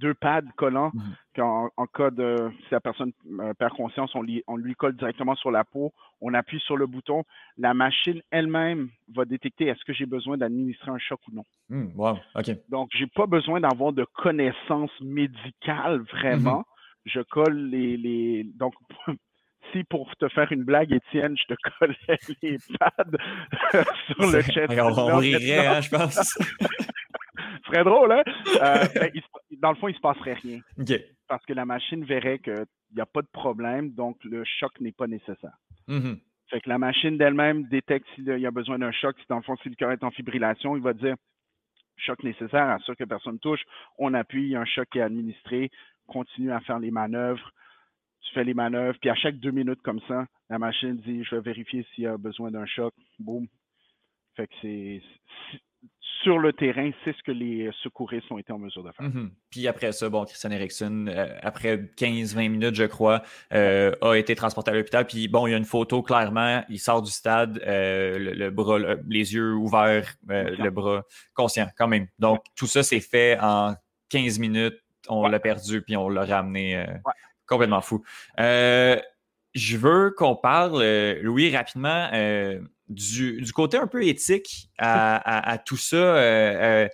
deux 0.01 0.15
pads 0.15 0.43
collants 0.57 0.93
mmh. 0.95 1.41
en, 1.43 1.87
cas 1.87 2.11
de 2.11 2.51
si 2.65 2.73
la 2.73 2.81
personne 2.81 3.13
euh, 3.41 3.55
perd 3.55 3.75
conscience, 3.75 4.15
on, 4.15 4.25
on, 4.47 4.57
lui 4.57 4.75
colle 4.75 4.97
directement 4.97 5.35
sur 5.35 5.51
la 5.51 5.65
peau, 5.65 5.93
on 6.21 6.35
appuie 6.35 6.61
sur 6.61 6.77
le 6.77 6.87
bouton, 6.87 7.25
la 7.57 7.75
machine 7.75 8.21
elle-même 8.31 8.89
va 9.15 9.25
détecter 9.25 9.67
est-ce 9.67 9.85
que 9.85 9.93
j'ai 9.93 10.07
besoin 10.07 10.37
d'administrer 10.37 10.91
un 10.91 10.99
choc 10.99 11.21
ou 11.29 11.35
non. 11.35 11.45
Mmh, 11.69 11.89
wow, 11.97 12.19
OK. 12.35 12.51
Donc, 12.69 12.91
j'ai 12.93 13.07
pas 13.07 13.27
besoin 13.27 13.61
d'avoir 13.61 13.93
de 13.93 14.05
connaissances 14.05 15.01
médicales 15.01 16.01
vraiment. 16.13 16.61
Mmh 16.61 16.65
je 17.09 17.21
colle 17.21 17.71
les, 17.71 17.97
les... 17.97 18.45
donc 18.55 18.75
si 19.73 19.85
pour 19.85 20.15
te 20.17 20.29
faire 20.29 20.51
une 20.53 20.65
blague, 20.65 20.93
Étienne, 20.93 21.37
je 21.37 21.55
te 21.55 21.59
collais 21.79 22.19
les 22.43 22.59
pads 22.79 23.83
sur 24.07 24.31
le 24.31 24.43
chest. 24.43 24.73
On, 24.79 25.17
rirait, 25.17 25.67
hein, 25.67 25.81
je 25.81 25.91
pense. 25.91 26.39
Ce 27.65 27.71
serait 27.71 27.85
drôle, 27.85 28.13
hein? 28.13 28.23
Euh, 28.63 28.85
ben, 28.95 29.11
dans 29.61 29.71
le 29.71 29.77
fond, 29.77 29.89
il 29.89 29.93
ne 29.93 29.97
se 29.97 30.01
passerait 30.01 30.35
rien. 30.35 30.61
Parce 31.29 31.45
que 31.45 31.53
la 31.53 31.65
machine 31.65 32.05
verrait 32.05 32.39
qu'il 32.39 32.65
n'y 32.95 33.01
a 33.01 33.07
pas 33.07 33.23
de 33.23 33.29
problème, 33.29 33.91
donc 33.91 34.17
le 34.25 34.45
choc 34.45 34.81
n'est 34.81 34.93
pas 34.93 35.07
nécessaire. 35.07 35.57
Mm-hmm. 35.89 36.19
Fait 36.51 36.61
que 36.61 36.69
la 36.69 36.79
machine 36.79 37.19
d'elle-même 37.19 37.65
détecte 37.65 38.07
s'il 38.15 38.25
y 38.25 38.47
a 38.47 38.51
besoin 38.51 38.79
d'un 38.79 38.93
choc. 38.93 39.17
Si 39.19 39.27
dans 39.29 39.37
le 39.37 39.43
fond, 39.43 39.57
si 39.63 39.69
le 39.69 39.75
cœur 39.75 39.93
est 39.93 40.03
en 40.03 40.11
fibrillation, 40.11 40.77
il 40.77 40.83
va 40.83 40.95
dire 40.95 41.17
choc 41.97 42.23
nécessaire, 42.23 42.69
assure 42.69 42.97
que 42.97 43.05
personne 43.05 43.39
touche. 43.39 43.61
On 43.99 44.15
appuie, 44.15 44.57
un 44.57 44.65
choc 44.65 44.95
est 44.97 45.01
administré, 45.01 45.71
continue 46.07 46.53
à 46.53 46.61
faire 46.61 46.79
les 46.79 46.91
manœuvres. 46.91 47.51
Tu 48.23 48.33
fais 48.35 48.45
les 48.45 48.55
manœuvres, 48.55 48.99
puis 49.01 49.11
à 49.11 49.15
chaque 49.15 49.39
deux 49.39 49.51
minutes 49.51 49.83
comme 49.83 50.01
ça, 50.09 50.27
la 50.49 50.59
machine 50.59 50.97
dit 50.97 51.25
je 51.25 51.37
vais 51.37 51.43
vérifier 51.43 51.87
s'il 51.95 52.05
y 52.05 52.07
a 52.07 52.17
besoin 52.17 52.51
d'un 52.51 52.67
choc. 52.67 52.95
Boum. 53.19 53.47
Fait 54.37 54.47
que 54.47 54.55
c'est 54.63 55.03
sur 56.23 56.39
le 56.39 56.53
terrain, 56.53 56.91
c'est 57.05 57.17
ce 57.17 57.23
que 57.23 57.31
les 57.31 57.71
secouristes 57.83 58.31
ont 58.31 58.39
été 58.39 58.53
en 58.53 58.59
mesure 58.59 58.83
de 58.83 58.93
faire. 58.93 59.07
Mhm. 59.07 59.31
Puis 59.51 59.69
après 59.69 59.93
ça, 59.93 60.09
bon, 60.09 60.25
Christian 60.25 60.51
Eriksen, 60.51 61.09
euh, 61.09 61.39
après 61.43 61.77
15-20 61.97 62.49
minutes, 62.49 62.75
je 62.75 62.85
crois, 62.85 63.23
euh, 63.53 63.93
a 64.03 64.15
été 64.15 64.35
transporté 64.35 64.71
à 64.71 64.75
l'hôpital. 64.75 65.07
Puis 65.07 65.29
bon, 65.29 65.47
il 65.47 65.53
y 65.53 65.55
a 65.55 65.57
une 65.57 65.65
photo 65.65 66.03
clairement, 66.03 66.65
il 66.69 66.79
sort 66.79 67.03
du 67.03 67.11
stade, 67.11 67.61
euh, 67.67 68.19
le, 68.19 68.51
bras, 68.51 68.79
les 69.09 69.35
yeux 69.35 69.55
ouverts, 69.55 70.15
le 70.29 70.71
bras 70.71 71.05
conscient 71.35 71.69
quand 71.77 71.89
même. 71.89 72.09
Donc 72.19 72.45
tout 72.57 72.67
ça 72.67 72.83
s'est 72.83 73.01
fait 73.01 73.39
en 73.41 73.75
15 74.11 74.39
minutes. 74.39 74.79
On 75.09 75.27
l'a 75.29 75.41
perdu, 75.41 75.83
puis 75.83 75.97
on 75.97 76.09
l'a 76.09 76.25
ramené 76.25 76.85
complètement 77.47 77.81
fou. 77.81 78.05
Je 79.59 79.77
veux 79.77 80.15
qu'on 80.17 80.37
parle, 80.37 80.83
Louis, 81.23 81.55
rapidement 81.55 82.09
du, 82.89 83.53
côté 83.53 83.77
un 83.77 83.87
peu 83.87 84.05
éthique 84.07 84.71
à, 84.79 85.59
tout 85.65 85.77
ça. 85.77 85.97
Euh, 85.97 86.85
euh, 86.85 86.89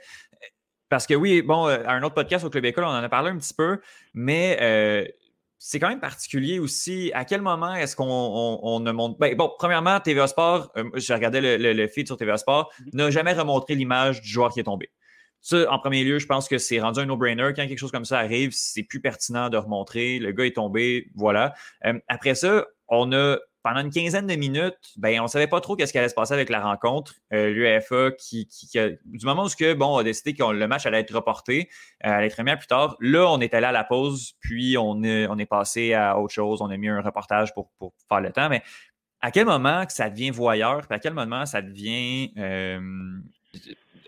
parce 0.89 1.07
que 1.07 1.15
oui, 1.15 1.43
bon, 1.43 1.67
euh, 1.69 1.83
à 1.87 1.93
un 1.93 2.03
autre 2.03 2.15
podcast 2.15 2.45
au 2.45 2.51
Club 2.51 2.65
École, 2.65 2.85
on 2.85 2.89
en 2.89 3.03
a 3.03 3.09
parlé 3.09 3.31
un 3.31 3.39
petit 3.39 3.55
peu, 3.55 3.81
mais 4.13 4.59
c'est 5.59 5.81
quand 5.81 5.89
même 5.89 6.01
particulier 6.01 6.59
aussi. 6.59 7.11
À 7.15 7.25
quel 7.25 7.41
moment 7.41 7.75
est-ce 7.75 7.97
qu'on 7.97 8.81
ne 8.81 8.93
montre. 8.93 9.19
Ben, 9.19 9.35
bon, 9.35 9.51
premièrement, 9.59 9.99
TVA 10.01 10.27
Sport, 10.27 10.73
j'ai 10.95 11.15
regardé 11.15 11.41
le, 11.41 11.73
le, 11.73 11.89
feed 11.89 12.07
sur 12.07 12.17
TVA 12.17 12.37
Sport, 12.37 12.71
mm-hmm. 12.71 12.97
n'a 12.97 13.11
jamais 13.11 13.33
remontré 13.33 13.75
l'image 13.75 14.21
du 14.21 14.29
joueur 14.29 14.53
qui 14.53 14.61
est 14.61 14.65
tombé. 14.65 14.91
Ça, 15.45 15.71
en 15.71 15.79
premier 15.79 16.05
lieu, 16.05 16.19
je 16.19 16.27
pense 16.27 16.49
que 16.49 16.57
c'est 16.57 16.81
rendu 16.81 17.01
un 17.01 17.05
no-brainer. 17.05 17.53
Quand 17.55 17.67
quelque 17.67 17.77
chose 17.77 17.93
comme 17.93 18.07
ça 18.07 18.19
arrive, 18.19 18.53
c'est 18.55 18.83
plus 18.83 19.01
pertinent 19.01 19.51
de 19.51 19.59
remontrer. 19.59 20.19
Le 20.19 20.33
gars 20.33 20.47
est 20.47 20.57
tombé, 20.57 21.11
voilà. 21.15 21.53
après 22.09 22.35
ça, 22.35 22.65
on 22.89 23.13
a 23.13 23.37
pendant 23.63 23.81
une 23.81 23.91
quinzaine 23.91 24.27
de 24.27 24.37
minutes, 24.37 24.93
ben, 24.97 25.21
on 25.21 25.23
ne 25.23 25.29
savait 25.29 25.47
pas 25.47 25.61
trop 25.61 25.75
qu'est-ce 25.75 25.91
qui 25.91 25.99
allait 25.99 26.11
se 26.11 26.15
passer 26.15 26.35
avec 26.35 26.51
la 26.51 26.61
rencontre. 26.61 27.15
Euh, 27.33 27.49
L'UEFA, 27.51 28.11
qui, 28.11 28.47
du 29.07 29.27
moment 29.27 29.47
où 29.47 29.75
bon, 29.77 29.97
a 29.97 30.03
décidé 30.03 30.35
que 30.35 30.45
le 30.45 30.69
match 30.69 30.85
allait 30.85 31.01
être 31.01 31.15
reporté, 31.15 31.71
euh, 32.05 32.11
allait 32.11 32.27
être 32.27 32.37
remis 32.37 32.51
à 32.51 32.59
plus 32.59 32.67
tard, 32.67 32.97
là, 33.01 33.27
on 33.31 33.41
est 33.41 33.55
allé 33.55 33.67
à 33.67 33.73
la 33.73 33.85
pause, 33.85 34.35
puis 34.41 34.77
on 34.77 35.03
est, 35.03 35.27
on 35.29 35.39
est 35.39 35.47
passé 35.47 35.95
à 35.95 36.19
autre 36.19 36.35
chose. 36.35 36.61
On 36.61 36.69
a 36.69 36.77
mis 36.77 36.89
un 36.89 37.01
reportage 37.01 37.55
pour, 37.55 37.71
faire 38.07 38.21
le 38.21 38.33
temps. 38.33 38.51
Mais 38.51 38.63
à 39.23 39.31
quel 39.31 39.47
moment 39.47 39.87
que 39.87 39.95
ça 39.95 40.11
devient 40.11 40.31
voyeur, 40.31 40.87
puis 40.87 40.95
à 40.95 40.99
quel 40.99 41.15
moment 41.15 41.47
ça 41.47 41.63
devient. 41.63 42.33
Euh, 42.37 42.81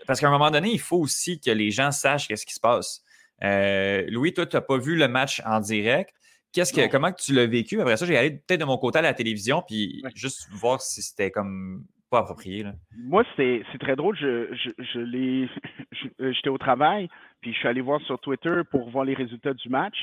parce 0.07 0.19
qu'à 0.19 0.27
un 0.27 0.31
moment 0.31 0.49
donné, 0.49 0.71
il 0.71 0.79
faut 0.79 0.97
aussi 0.97 1.39
que 1.39 1.51
les 1.51 1.69
gens 1.69 1.91
sachent 1.91 2.27
qu'est-ce 2.27 2.45
qui 2.45 2.53
se 2.53 2.59
passe. 2.59 3.03
Louis, 3.41 4.33
toi, 4.33 4.45
tu 4.45 4.55
n'as 4.55 4.61
pas 4.61 4.77
vu 4.77 4.95
le 4.95 5.07
match 5.07 5.41
en 5.45 5.59
direct. 5.59 6.13
Qu'est-ce 6.53 6.73
que, 6.73 6.89
comment 6.89 7.11
tu 7.11 7.33
l'as 7.33 7.45
vécu? 7.45 7.79
Après 7.81 7.97
ça, 7.97 8.05
j'ai 8.05 8.17
allé 8.17 8.31
peut-être 8.31 8.61
de 8.61 8.65
mon 8.65 8.77
côté 8.77 8.99
à 8.99 9.01
la 9.01 9.13
télévision, 9.13 9.61
puis 9.67 10.01
juste 10.15 10.47
voir 10.51 10.81
si 10.81 11.01
c'était 11.01 11.29
comme 11.29 11.83
pas 12.09 12.19
approprié. 12.19 12.65
Moi, 12.97 13.23
c'est 13.35 13.63
très 13.79 13.95
drôle. 13.95 14.17
Je, 14.17 14.53
je, 14.77 14.99
l'ai. 14.99 15.49
Euh, 16.19 16.31
j'étais 16.31 16.49
au 16.49 16.57
travail, 16.57 17.09
puis 17.41 17.53
je 17.53 17.57
suis 17.57 17.67
allé 17.67 17.81
voir 17.81 17.99
sur 18.01 18.19
Twitter 18.19 18.61
pour 18.71 18.89
voir 18.89 19.03
les 19.03 19.13
résultats 19.13 19.53
du 19.53 19.69
match. 19.69 19.95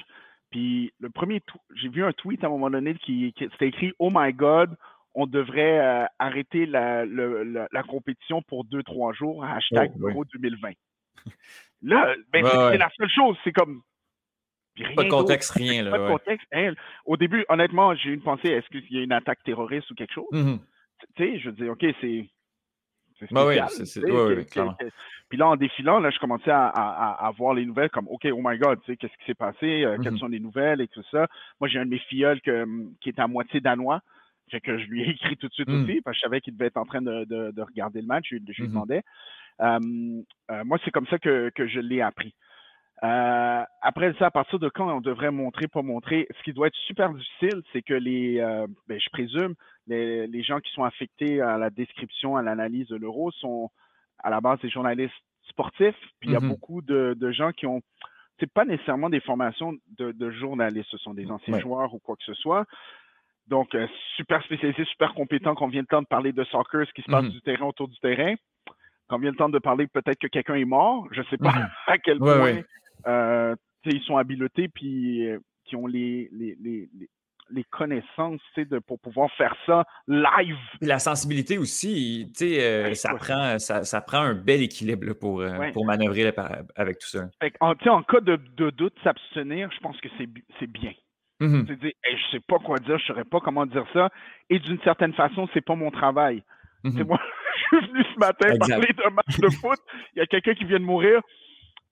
Puis 0.51 0.93
le 1.01 1.09
premier, 1.11 1.43
j'ai 1.75 1.89
vu 1.89 2.05
un 2.05 2.13
tweet 2.13 2.43
à 2.45 2.47
un 2.47 2.51
moment 2.51 2.71
donné 2.71 2.95
qui, 2.95 3.33
c'était 3.39 3.69
écrit 3.69 3.93
Oh 3.99 4.11
my 4.13 4.33
God, 4.33 4.77
on 5.15 5.27
devrait 5.27 5.79
euh, 5.79 6.05
arrêter 6.19 6.67
la, 6.67 7.05
la, 7.07 7.83
compétition 7.85 8.43
pour 8.43 8.65
deux, 8.65 8.83
trois 8.83 9.13
jours, 9.13 9.45
hashtag 9.45 9.93
oh, 10.01 10.25
2020. 10.33 10.73
Là, 11.83 12.15
ben, 12.33 12.45
c'est 12.45 12.79
la 12.79 12.91
seule 12.97 13.11
chose. 13.11 13.37
C'est 13.45 13.53
comme 13.53 13.83
pas 14.97 15.05
de 15.05 15.11
contexte, 15.11 15.53
rien. 15.53 15.83
Là, 15.83 15.91
pas 15.91 15.99
de 15.99 16.09
contexte. 16.09 16.49
Hein. 16.53 16.73
au 17.05 17.17
début, 17.17 17.45
honnêtement, 17.49 17.95
j'ai 17.95 18.11
eu 18.11 18.15
une 18.15 18.23
pensée 18.23 18.49
est-ce 18.49 18.67
qu'il 18.69 18.85
y 18.91 18.99
a 18.99 19.03
une 19.03 19.13
attaque 19.13 19.43
terroriste 19.45 19.91
ou 19.91 19.95
quelque 19.95 20.13
chose? 20.13 20.27
Mm-hmm. 20.33 20.59
Tu 21.17 21.25
sais, 21.25 21.39
je 21.39 21.51
dire, 21.51 21.73
OK, 21.73 21.85
c'est. 22.01 22.29
Oui, 23.31 23.59
c'est 23.69 24.05
oui. 24.11 24.45
Puis 25.29 25.39
là, 25.39 25.49
en 25.49 25.57
défilant, 25.57 26.01
là, 26.01 26.11
je 26.11 26.19
commençais 26.19 26.51
à, 26.51 26.67
à, 26.67 27.31
voir 27.31 27.55
les 27.55 27.65
nouvelles 27.65 27.89
comme 27.91 28.09
OK, 28.09 28.27
oh 28.33 28.41
my 28.45 28.59
God, 28.59 28.81
tu 28.81 28.87
sais, 28.87 28.97
qu'est-ce 28.97 29.17
qui 29.19 29.25
s'est 29.25 29.35
passé, 29.35 29.85
euh, 29.85 29.97
quelles 30.03 30.15
mm-hmm. 30.15 30.19
sont 30.19 30.27
les 30.27 30.41
nouvelles 30.41 30.81
et 30.81 30.89
tout 30.89 31.03
ça. 31.11 31.29
Moi, 31.61 31.69
j'ai 31.69 31.79
un 31.79 31.85
de 31.85 31.91
mes 31.91 32.01
filleuls 32.01 32.41
qui 32.41 33.09
est 33.09 33.19
à 33.19 33.29
moitié 33.29 33.61
danois. 33.61 34.01
Fait 34.51 34.61
que 34.61 34.79
je 34.79 34.87
lui 34.87 35.03
ai 35.03 35.11
écrit 35.11 35.37
tout 35.37 35.49
de 35.49 35.55
suite 35.55 35.69
mm. 35.69 35.83
aussi, 35.83 36.01
parce 36.03 36.17
que 36.17 36.19
je 36.19 36.23
savais 36.23 36.41
qu'il 36.41 36.55
devait 36.55 36.67
être 36.67 36.77
en 36.77 36.87
train 36.87 37.03
de, 37.03 37.25
de, 37.25 37.63
regarder 37.63 38.01
le 38.01 38.07
match. 38.07 38.29
Je, 38.31 38.37
lui 38.37 38.45
mm-hmm. 38.45 38.69
demandais. 38.69 39.03
Euh, 39.61 40.65
moi, 40.65 40.79
c'est 40.85 40.91
comme 40.91 41.07
ça 41.07 41.19
que, 41.19 41.51
que 41.55 41.67
je 41.67 41.81
l'ai 41.81 42.01
appris. 42.01 42.35
Euh, 43.03 43.65
après 43.83 44.15
ça, 44.19 44.27
à 44.27 44.31
partir 44.31 44.59
de 44.59 44.69
quand 44.69 44.89
on 44.89 45.01
devrait 45.01 45.31
montrer, 45.31 45.67
pas 45.67 45.83
montrer, 45.83 46.27
ce 46.39 46.43
qui 46.43 46.53
doit 46.53 46.69
être 46.69 46.77
super 46.87 47.13
difficile, 47.13 47.63
c'est 47.73 47.83
que 47.83 47.95
les, 47.95 48.39
euh, 48.39 48.67
ben, 48.89 48.99
je 48.99 49.11
présume, 49.11 49.55
les, 49.87 50.27
les, 50.27 50.43
gens 50.43 50.61
qui 50.61 50.73
sont 50.73 50.85
affectés 50.85 51.41
à 51.41 51.59
la 51.59 51.71
description, 51.71 52.37
à 52.37 52.43
l'analyse 52.43 52.89
de 52.89 52.97
l'euro 52.97 53.31
sont 53.33 53.71
à 54.21 54.31
la 54.31 54.41
base 54.41 54.61
des 54.61 54.71
journalistes 54.71 55.13
sportifs. 55.49 55.99
Puis 56.21 56.31
il 56.31 56.33
y 56.33 56.37
a 56.37 56.41
mmh 56.41 56.49
beaucoup 56.49 56.83
de, 56.83 57.15
de, 57.19 57.33
gens 57.33 57.53
qui 57.53 57.67
ont, 57.67 57.83
c'est 58.39 58.51
pas 58.51 58.65
nécessairement 58.65 59.11
des 59.11 59.21
formations 59.21 59.75
de, 59.99 60.13
de, 60.13 60.31
journalistes, 60.31 60.89
ce 60.91 60.99
sont 60.99 61.15
des 61.15 61.31
anciens 61.31 61.59
joueurs 61.59 61.93
ou 61.95 61.99
quoi 61.99 62.17
que 62.17 62.25
ce 62.25 62.35
soit. 62.35 62.65
Donc, 63.49 63.75
euh, 63.75 63.87
super 64.17 64.43
spécialisés, 64.45 64.85
super 64.87 65.13
compétents, 65.15 65.55
qu'on 65.55 65.69
vient 65.69 65.83
le 65.83 65.87
temps 65.87 66.03
de 66.03 66.07
parler 66.07 66.33
de 66.33 66.45
soccer, 66.45 66.87
ce 66.87 66.93
qui 66.93 67.03
se 67.03 67.11
passe 67.11 67.25
mmh 67.25 67.31
du 67.31 67.41
terrain 67.43 67.67
autour 67.67 67.89
du 67.89 67.99
terrain. 67.99 68.35
Qu'on 69.09 69.19
vient 69.19 69.31
le 69.31 69.37
temps 69.37 69.51
de 69.51 69.59
parler 69.59 69.87
peut-être 69.87 70.19
que 70.19 70.29
quelqu'un 70.29 70.55
est 70.55 70.65
mort, 70.65 71.07
je 71.13 71.23
sais 71.31 71.37
pas 71.37 71.53
mmh 71.53 71.69
à 71.89 71.99
quel 71.99 72.19
point 72.19 72.63
euh, 73.07 73.55
ils 73.85 74.03
sont 74.03 74.17
habilités 74.17 74.69
puis 74.69 75.29
euh, 75.29 75.39
qui 75.67 75.77
ont 75.77 75.87
les, 75.87 76.31
les, 76.33 76.57
les, 76.63 76.89
les 77.51 77.65
connaissances 77.65 78.41
de, 78.57 78.79
pour 78.79 78.99
pouvoir 79.01 79.31
faire 79.33 79.55
ça 79.67 79.85
live. 80.09 80.57
La 80.81 80.99
sensibilité 80.99 81.59
aussi, 81.59 82.31
euh, 82.43 82.95
ça, 82.95 83.15
prend, 83.15 83.59
ça, 83.59 83.85
ça, 83.85 84.01
prend 84.01 84.19
un 84.19 84.35
bel 84.35 84.63
équilibre 84.63 85.13
pour, 85.15 85.41
euh, 85.41 85.71
pour 85.73 85.85
manœuvrer 85.85 86.33
avec 86.77 86.99
tout 86.99 87.09
ça. 87.09 87.29
en, 87.61 87.73
en, 87.73 88.03
cas 88.03 88.21
de, 88.21 88.37
de 88.57 88.71
doute, 88.71 88.95
s'abstenir, 89.03 89.71
je 89.73 89.79
pense 89.81 90.01
que 90.01 90.09
c'est 90.19 90.67
bien. 90.67 90.93
C'est 91.41 91.79
dire, 91.79 91.93
je 92.05 92.31
sais 92.31 92.43
pas 92.47 92.59
quoi 92.59 92.79
dire, 92.79 92.99
je 92.99 93.07
saurais 93.07 93.25
pas 93.25 93.41
comment 93.41 93.67
dire 93.67 93.85
ça. 93.93 94.11
Et 94.51 94.59
d'une 94.59 94.81
certaine 94.83 95.13
façon, 95.15 95.49
c'est 95.53 95.65
pas 95.65 95.75
mon 95.75 95.91
travail. 95.91 96.43
Mm-hmm. 96.85 97.05
Moi, 97.05 97.19
je 97.73 97.77
suis 97.77 97.87
venu 97.89 98.05
ce 98.15 98.19
matin 98.19 98.57
parler 98.59 98.93
d'un 98.93 99.11
match 99.11 99.39
de 99.39 99.51
foot. 99.51 99.79
Il 100.15 100.21
y 100.21 100.23
a 100.23 100.27
quelqu'un 100.27 100.55
qui 100.55 100.65
vient 100.65 100.79
de 100.79 100.85
mourir. 100.85 101.21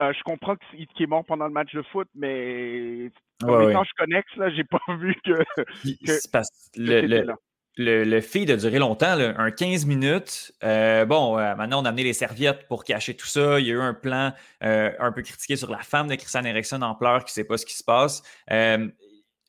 Euh, 0.03 0.13
je 0.17 0.23
comprends 0.25 0.57
qu'il 0.57 0.87
est 0.99 1.07
mort 1.07 1.25
pendant 1.25 1.47
le 1.47 1.53
match 1.53 1.73
de 1.75 1.83
foot, 1.83 2.09
mais 2.15 3.11
quand 3.41 3.85
je 3.85 3.93
connecte, 3.97 4.35
là, 4.37 4.51
j'ai 4.51 4.65
pas 4.65 4.81
vu 4.99 5.15
que. 5.25 5.45
le, 6.77 7.37
le, 7.77 8.05
le, 8.05 8.21
fait 8.21 8.45
de 8.45 8.57
durer 8.57 8.79
longtemps, 8.79 9.17
un 9.19 9.51
15 9.51 9.87
minutes. 9.87 10.53
Euh, 10.63 11.05
bon, 11.05 11.39
euh, 11.39 11.55
maintenant, 11.55 11.83
on 11.83 11.85
a 11.85 11.89
amené 11.89 12.05
les 12.05 12.13
serviettes 12.13 12.67
pour 12.69 12.85
cacher 12.85 13.15
tout 13.15 13.27
ça. 13.27 13.61
Il 13.61 13.67
y 13.67 13.71
a 13.71 13.75
eu 13.75 13.81
un 13.81 13.95
plan 13.95 14.33
un 14.61 15.13
peu 15.13 15.23
critiqué 15.23 15.57
sur 15.57 15.71
la 15.71 15.79
femme 15.79 16.09
de 16.09 16.15
Christian 16.17 16.45
Eriksen 16.45 16.83
en 16.83 16.95
pleurs 16.95 17.25
qui 17.25 17.31
ne 17.31 17.43
sait 17.43 17.45
pas 17.45 17.57
ce 17.57 17.67
qui 17.67 17.77
se 17.77 17.85
passe. 17.85 18.23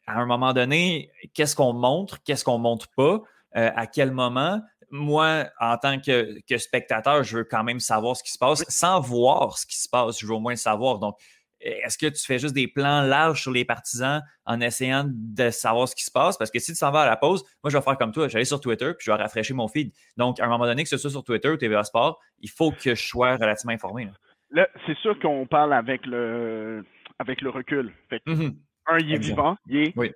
À 0.08 0.20
un 0.20 0.26
moment 0.26 0.54
donné, 0.54 1.12
qu'est-ce 1.34 1.56
qu'on 1.56 1.74
montre, 1.74 2.22
qu'est-ce 2.24 2.44
qu'on 2.44 2.58
montre 2.58 2.88
pas, 2.96 3.22
à 3.54 3.88
quel 3.88 4.12
moment? 4.12 4.62
moi, 4.94 5.46
en 5.60 5.76
tant 5.78 6.00
que, 6.00 6.40
spectateur, 6.58 7.24
je 7.24 7.38
veux 7.38 7.44
quand 7.44 7.64
même 7.64 7.80
savoir 7.80 8.16
ce 8.16 8.24
qui 8.24 8.32
se 8.32 8.38
passe. 8.38 8.64
Sans 8.70 9.02
voir 9.02 9.58
ce 9.58 9.66
qui 9.66 9.78
se 9.78 9.90
passe, 9.90 10.20
je 10.20 10.28
veux 10.28 10.34
au 10.34 10.40
moins 10.40 10.54
le 10.54 10.58
savoir. 10.58 11.00
Donc, 11.00 11.18
est-ce 11.60 11.98
que 11.98 12.06
tu 12.06 12.24
fais 12.24 12.38
juste 12.38 12.54
des 12.54 12.68
plans 12.68 13.02
larges 13.02 13.42
sur 13.42 13.52
les 13.52 13.66
partisans 13.66 14.22
en 14.46 14.62
essayant 14.62 15.06
de 15.08 15.50
savoir 15.50 15.88
ce 15.88 15.96
qui 15.96 16.04
se 16.04 16.12
passe? 16.12 16.38
Parce 16.38 16.52
que 16.52 16.60
si 16.60 16.74
tu 16.74 16.78
s'en 16.78 16.92
vas 16.92 17.02
à 17.02 17.06
la 17.08 17.18
pause, 17.18 17.44
moi, 17.64 17.72
je 17.72 17.78
vais 17.78 17.84
faire 17.84 17.98
comme 17.98 18.12
toi. 18.12 18.28
J'allais 18.28 18.46
sur 18.46 18.62
Twitter 18.62 18.94
puis 18.94 19.06
je 19.06 19.12
vais 19.12 19.18
rafraîchir 19.18 19.56
mon 19.56 19.68
feed. 19.68 19.92
Donc, 20.16 20.40
à 20.40 20.46
un 20.46 20.48
moment 20.48 20.66
donné, 20.66 20.84
que 20.84 20.90
ce 20.90 20.98
soit 20.98 21.10
sur 21.10 21.24
Twitter 21.24 21.50
ou 21.50 21.58
TVA 21.58 21.84
Sport, 21.84 22.20
il 22.40 22.50
faut 22.52 22.72
que 22.72 22.94
je 22.94 23.08
sois 23.08 23.38
relativement 23.38 23.74
informé. 23.74 24.10
Là, 24.52 24.68
c'est 24.86 24.98
sûr 25.00 25.18
qu'on 25.20 25.48
parle 25.48 25.74
avec 25.74 26.06
le, 26.06 26.86
avec 27.18 27.42
le 27.42 27.50
recul. 27.50 27.92
Mm-hmm. 28.12 28.56
Un, 28.88 28.98
il 29.00 29.14
est 29.14 29.18
vivant. 29.18 29.58
Il 29.68 29.78
est. 29.78 29.94
Oui. 29.98 30.12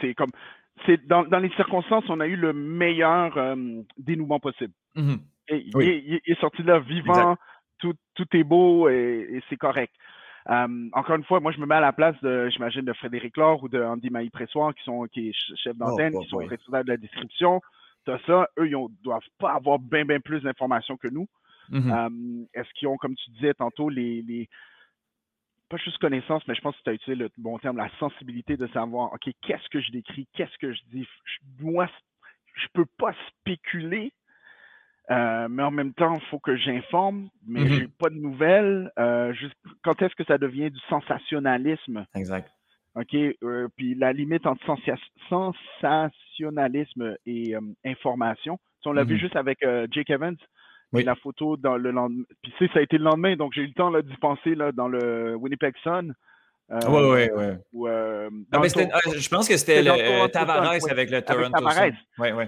C'est 0.00 0.14
comme. 0.14 0.30
Dans, 1.06 1.24
dans, 1.24 1.38
les 1.38 1.50
circonstances, 1.50 2.04
on 2.08 2.20
a 2.20 2.26
eu 2.26 2.36
le 2.36 2.54
meilleur 2.54 3.36
euh, 3.36 3.82
dénouement 3.98 4.40
possible. 4.40 4.72
Mm-hmm. 4.96 5.18
il, 5.50 6.20
est 6.24 6.40
sorti 6.40 6.62
là 6.62 6.78
vivant, 6.78 7.36
tout, 7.78 7.92
tout, 8.14 8.26
est 8.34 8.44
beau 8.44 8.88
et 8.88 9.42
c'est 9.50 9.58
correct. 9.58 9.92
Euh, 10.48 10.88
encore 10.92 11.16
une 11.16 11.24
fois, 11.24 11.40
moi, 11.40 11.52
je 11.52 11.60
me 11.60 11.66
mets 11.66 11.74
à 11.74 11.80
la 11.80 11.92
place 11.92 12.16
de, 12.22 12.48
j'imagine, 12.50 12.82
de 12.82 12.92
Frédéric 12.94 13.36
Laure 13.36 13.62
ou 13.62 13.68
de 13.68 13.80
Andy 13.80 14.10
Maï-Pressoir, 14.10 14.74
qui 14.74 14.82
sont 14.84 15.04
qui 15.04 15.28
est 15.28 15.32
chef 15.56 15.74
oh, 15.80 15.84
d'antenne, 15.84 16.18
qui 16.18 16.28
sont 16.28 16.38
responsables 16.38 16.86
de 16.86 16.92
la 16.92 16.96
description. 16.96 17.60
T'as 18.06 18.18
ça, 18.26 18.48
eux, 18.58 18.66
ils 18.66 18.76
ne 18.76 18.86
doivent 19.02 19.20
pas 19.38 19.52
avoir 19.52 19.78
bien, 19.78 20.04
bien 20.04 20.20
plus 20.20 20.40
d'informations 20.40 20.96
que 20.96 21.08
nous. 21.08 21.28
Mm-hmm. 21.70 21.92
Euh, 21.92 22.46
est-ce 22.54 22.68
qu'ils 22.74 22.88
ont, 22.88 22.96
comme 22.96 23.14
tu 23.14 23.30
disais 23.32 23.54
tantôt, 23.54 23.90
les, 23.90 24.22
les 24.22 24.48
pas 25.70 25.78
juste 25.78 25.98
connaissance, 25.98 26.46
mais 26.46 26.54
je 26.54 26.60
pense 26.60 26.76
que 26.76 26.82
tu 26.82 26.90
as 26.90 26.94
utilisé 26.94 27.22
le 27.22 27.30
bon 27.38 27.58
terme, 27.58 27.78
la 27.78 27.90
sensibilité 27.98 28.56
de 28.56 28.66
savoir, 28.68 29.12
OK, 29.12 29.30
qu'est-ce 29.40 29.68
que 29.70 29.80
je 29.80 29.92
décris, 29.92 30.28
qu'est-ce 30.34 30.58
que 30.58 30.72
je 30.72 30.80
dis? 30.92 31.06
moi, 31.60 31.88
je 32.54 32.66
peux 32.74 32.86
pas 32.98 33.14
spéculer 33.28 34.12
euh, 35.10 35.48
mais 35.48 35.62
en 35.62 35.70
même 35.70 35.92
temps, 35.92 36.14
il 36.14 36.26
faut 36.26 36.38
que 36.38 36.56
j'informe, 36.56 37.30
mais 37.46 37.66
je 37.66 37.80
n'ai 37.80 37.88
pas 37.88 38.10
de 38.10 38.14
nouvelles. 38.14 38.92
Euh, 38.98 39.34
quand 39.82 40.00
est-ce 40.02 40.14
que 40.14 40.24
ça 40.24 40.38
devient 40.38 40.70
du 40.70 40.78
sensationnalisme? 40.88 42.06
Exact. 42.14 42.48
OK. 42.94 43.14
Euh, 43.14 43.68
puis 43.76 43.94
la 43.96 44.12
limite 44.12 44.46
entre 44.46 44.64
sensationnalisme 45.28 47.16
et 47.26 47.54
information. 47.84 48.60
on 48.84 48.92
l'a 48.92 49.02
vu 49.02 49.16
mm-hmm. 49.16 49.18
juste 49.18 49.36
avec 49.36 49.58
Jake 49.90 50.10
Evans. 50.10 50.36
La 50.92 51.14
photo 51.14 51.56
dans 51.56 51.76
le 51.76 51.90
lendemain. 51.90 52.24
Puis 52.42 52.52
ça 52.72 52.80
a 52.80 52.82
été 52.82 52.98
le 52.98 53.04
lendemain, 53.04 53.36
donc 53.36 53.52
j'ai 53.54 53.62
eu 53.62 53.66
le 53.66 53.74
temps 53.74 53.92
d'y 54.00 54.16
penser 54.16 54.54
là, 54.54 54.72
dans 54.72 54.88
le 54.88 55.36
Winnipeg 55.36 55.74
Sun. 55.82 56.14
oui, 56.70 56.78
oui, 56.88 57.50
oui. 57.72 57.88
je 59.18 59.28
pense 59.28 59.48
que 59.48 59.56
c'était 59.56 59.82
le 59.82 60.28
Tavares 60.28 60.90
avec 60.90 61.10
le 61.10 61.22
Toronto. 61.22 61.50
Tavares. 61.52 61.92
Oui, 62.18 62.32
oui 62.32 62.44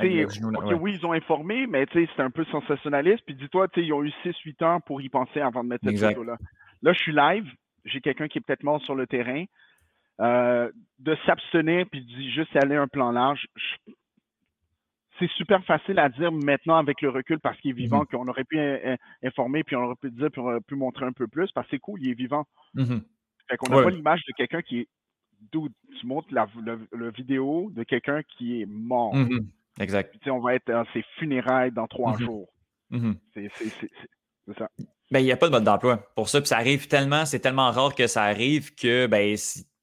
oui, 0.00 0.94
ils 0.98 1.06
ont 1.06 1.12
informé, 1.12 1.66
mais 1.66 1.86
c'est 1.92 2.08
un 2.18 2.30
peu 2.30 2.44
sensationnaliste. 2.46 3.22
Puis 3.24 3.34
dis-toi, 3.34 3.68
ils 3.76 3.92
ont 3.92 4.02
eu 4.02 4.12
6-8 4.24 4.64
heures 4.64 4.82
pour 4.82 5.00
y 5.00 5.08
penser 5.08 5.40
avant 5.40 5.64
de 5.64 5.68
mettre 5.68 5.84
cette 5.86 5.98
photo-là. 5.98 6.36
Là, 6.82 6.92
je 6.92 6.98
suis 6.98 7.12
live, 7.14 7.46
j'ai 7.84 8.00
quelqu'un 8.00 8.28
qui 8.28 8.38
est 8.38 8.40
peut-être 8.42 8.62
mort 8.62 8.82
sur 8.82 8.94
le 8.94 9.06
terrain. 9.06 9.44
Euh, 10.18 10.70
de 10.98 11.14
s'abstenir 11.26 11.84
puis 11.90 12.00
de 12.00 12.30
juste 12.30 12.56
aller 12.56 12.74
un 12.74 12.88
plan 12.88 13.12
large, 13.12 13.46
c'est 15.18 15.30
super 15.32 15.64
facile 15.64 15.98
à 15.98 16.08
dire 16.08 16.32
maintenant 16.32 16.76
avec 16.76 17.00
le 17.00 17.10
recul 17.10 17.40
parce 17.40 17.58
qu'il 17.60 17.70
est 17.70 17.74
vivant, 17.74 18.02
mm-hmm. 18.02 18.16
qu'on 18.16 18.28
aurait 18.28 18.44
pu 18.44 18.58
informer, 19.22 19.64
puis 19.64 19.76
on 19.76 19.84
aurait 19.84 19.96
pu 19.96 20.10
dire, 20.10 20.30
puis 20.30 20.40
on 20.40 20.46
aurait 20.46 20.60
pu 20.60 20.74
montrer 20.74 21.04
un 21.04 21.12
peu 21.12 21.26
plus 21.26 21.50
parce 21.52 21.66
que 21.66 21.76
c'est 21.76 21.80
cool, 21.80 22.00
il 22.02 22.10
est 22.10 22.14
vivant. 22.14 22.46
Mm-hmm. 22.74 23.02
Fait 23.48 23.56
qu'on 23.56 23.74
n'a 23.74 23.82
pas 23.82 23.90
l'image 23.90 24.22
de 24.26 24.32
quelqu'un 24.36 24.62
qui 24.62 24.80
est. 24.80 24.88
D'où 25.52 25.68
tu 26.00 26.06
montres 26.06 26.28
la, 26.32 26.48
vidéo 27.10 27.70
de 27.74 27.82
quelqu'un 27.82 28.22
qui 28.22 28.62
est 28.62 28.66
mort. 28.66 29.14
Mm-hmm. 29.14 29.46
Exact. 29.80 30.16
on 30.28 30.40
va 30.40 30.54
être 30.54 30.66
dans 30.66 30.86
ses 30.94 31.04
funérailles 31.18 31.72
dans 31.72 31.86
trois 31.86 32.16
jours. 32.16 32.48
C'est 33.34 33.50
ça. 34.56 34.70
Ben, 35.10 35.20
il 35.20 35.24
n'y 35.24 35.32
a 35.32 35.36
pas 35.36 35.46
de 35.46 35.52
mode 35.52 35.64
d'emploi 35.64 35.98
pour 36.16 36.28
ça. 36.28 36.40
Puis 36.40 36.48
ça 36.48 36.56
arrive 36.56 36.88
tellement, 36.88 37.26
c'est 37.26 37.38
tellement 37.38 37.70
rare 37.70 37.94
que 37.94 38.06
ça 38.06 38.22
arrive 38.24 38.74
que 38.74 39.06
ben, 39.06 39.36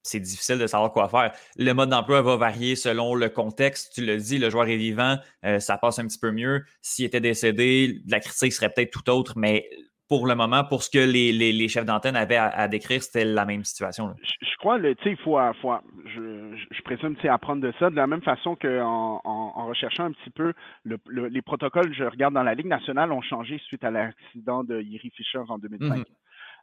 c'est 0.03 0.19
difficile 0.19 0.59
de 0.59 0.67
savoir 0.67 0.91
quoi 0.91 1.07
faire. 1.07 1.31
Le 1.57 1.71
mode 1.73 1.89
d'emploi 1.89 2.21
va 2.21 2.35
varier 2.35 2.75
selon 2.75 3.15
le 3.15 3.29
contexte. 3.29 3.93
Tu 3.95 4.05
le 4.05 4.17
dis, 4.17 4.37
le 4.37 4.49
joueur 4.49 4.67
est 4.67 4.77
vivant, 4.77 5.17
euh, 5.45 5.59
ça 5.59 5.77
passe 5.77 5.99
un 5.99 6.07
petit 6.07 6.19
peu 6.19 6.31
mieux. 6.31 6.63
S'il 6.81 7.05
était 7.05 7.21
décédé, 7.21 8.01
la 8.07 8.19
critique 8.19 8.53
serait 8.53 8.69
peut-être 8.69 8.91
tout 8.91 9.09
autre, 9.09 9.33
mais 9.37 9.67
pour 10.09 10.27
le 10.27 10.35
moment, 10.35 10.63
pour 10.63 10.83
ce 10.83 10.89
que 10.89 10.99
les, 10.99 11.67
chefs 11.69 11.85
d'antenne 11.85 12.15
avaient 12.15 12.37
à, 12.37 12.67
décrire, 12.67 13.01
c'était 13.01 13.25
la 13.25 13.45
même 13.45 13.63
situation. 13.63 14.13
Je, 14.21 14.57
crois, 14.57 14.77
tu 14.79 14.93
sais, 15.03 15.11
il 15.11 15.17
faut, 15.17 15.39
faut 15.61 15.73
je, 16.05 16.55
je, 16.69 16.81
présume, 16.83 17.15
apprendre 17.29 17.61
de 17.61 17.73
ça 17.79 17.89
de 17.89 17.95
la 17.95 18.05
même 18.05 18.21
façon 18.21 18.55
qu'en 18.55 19.21
en, 19.23 19.65
recherchant 19.65 20.03
un 20.03 20.11
petit 20.11 20.29
peu 20.29 20.53
les 20.85 21.41
protocoles, 21.41 21.93
je 21.93 22.03
regarde 22.03 22.33
dans 22.33 22.43
la 22.43 22.53
Ligue 22.53 22.67
nationale, 22.67 23.11
ont 23.11 23.21
changé 23.21 23.57
suite 23.65 23.83
à 23.83 23.91
l'accident 23.91 24.63
de 24.63 24.81
Yeri 24.81 25.09
Fisher 25.15 25.41
en 25.47 25.57
2005. 25.57 25.97
Mhm. 25.97 26.05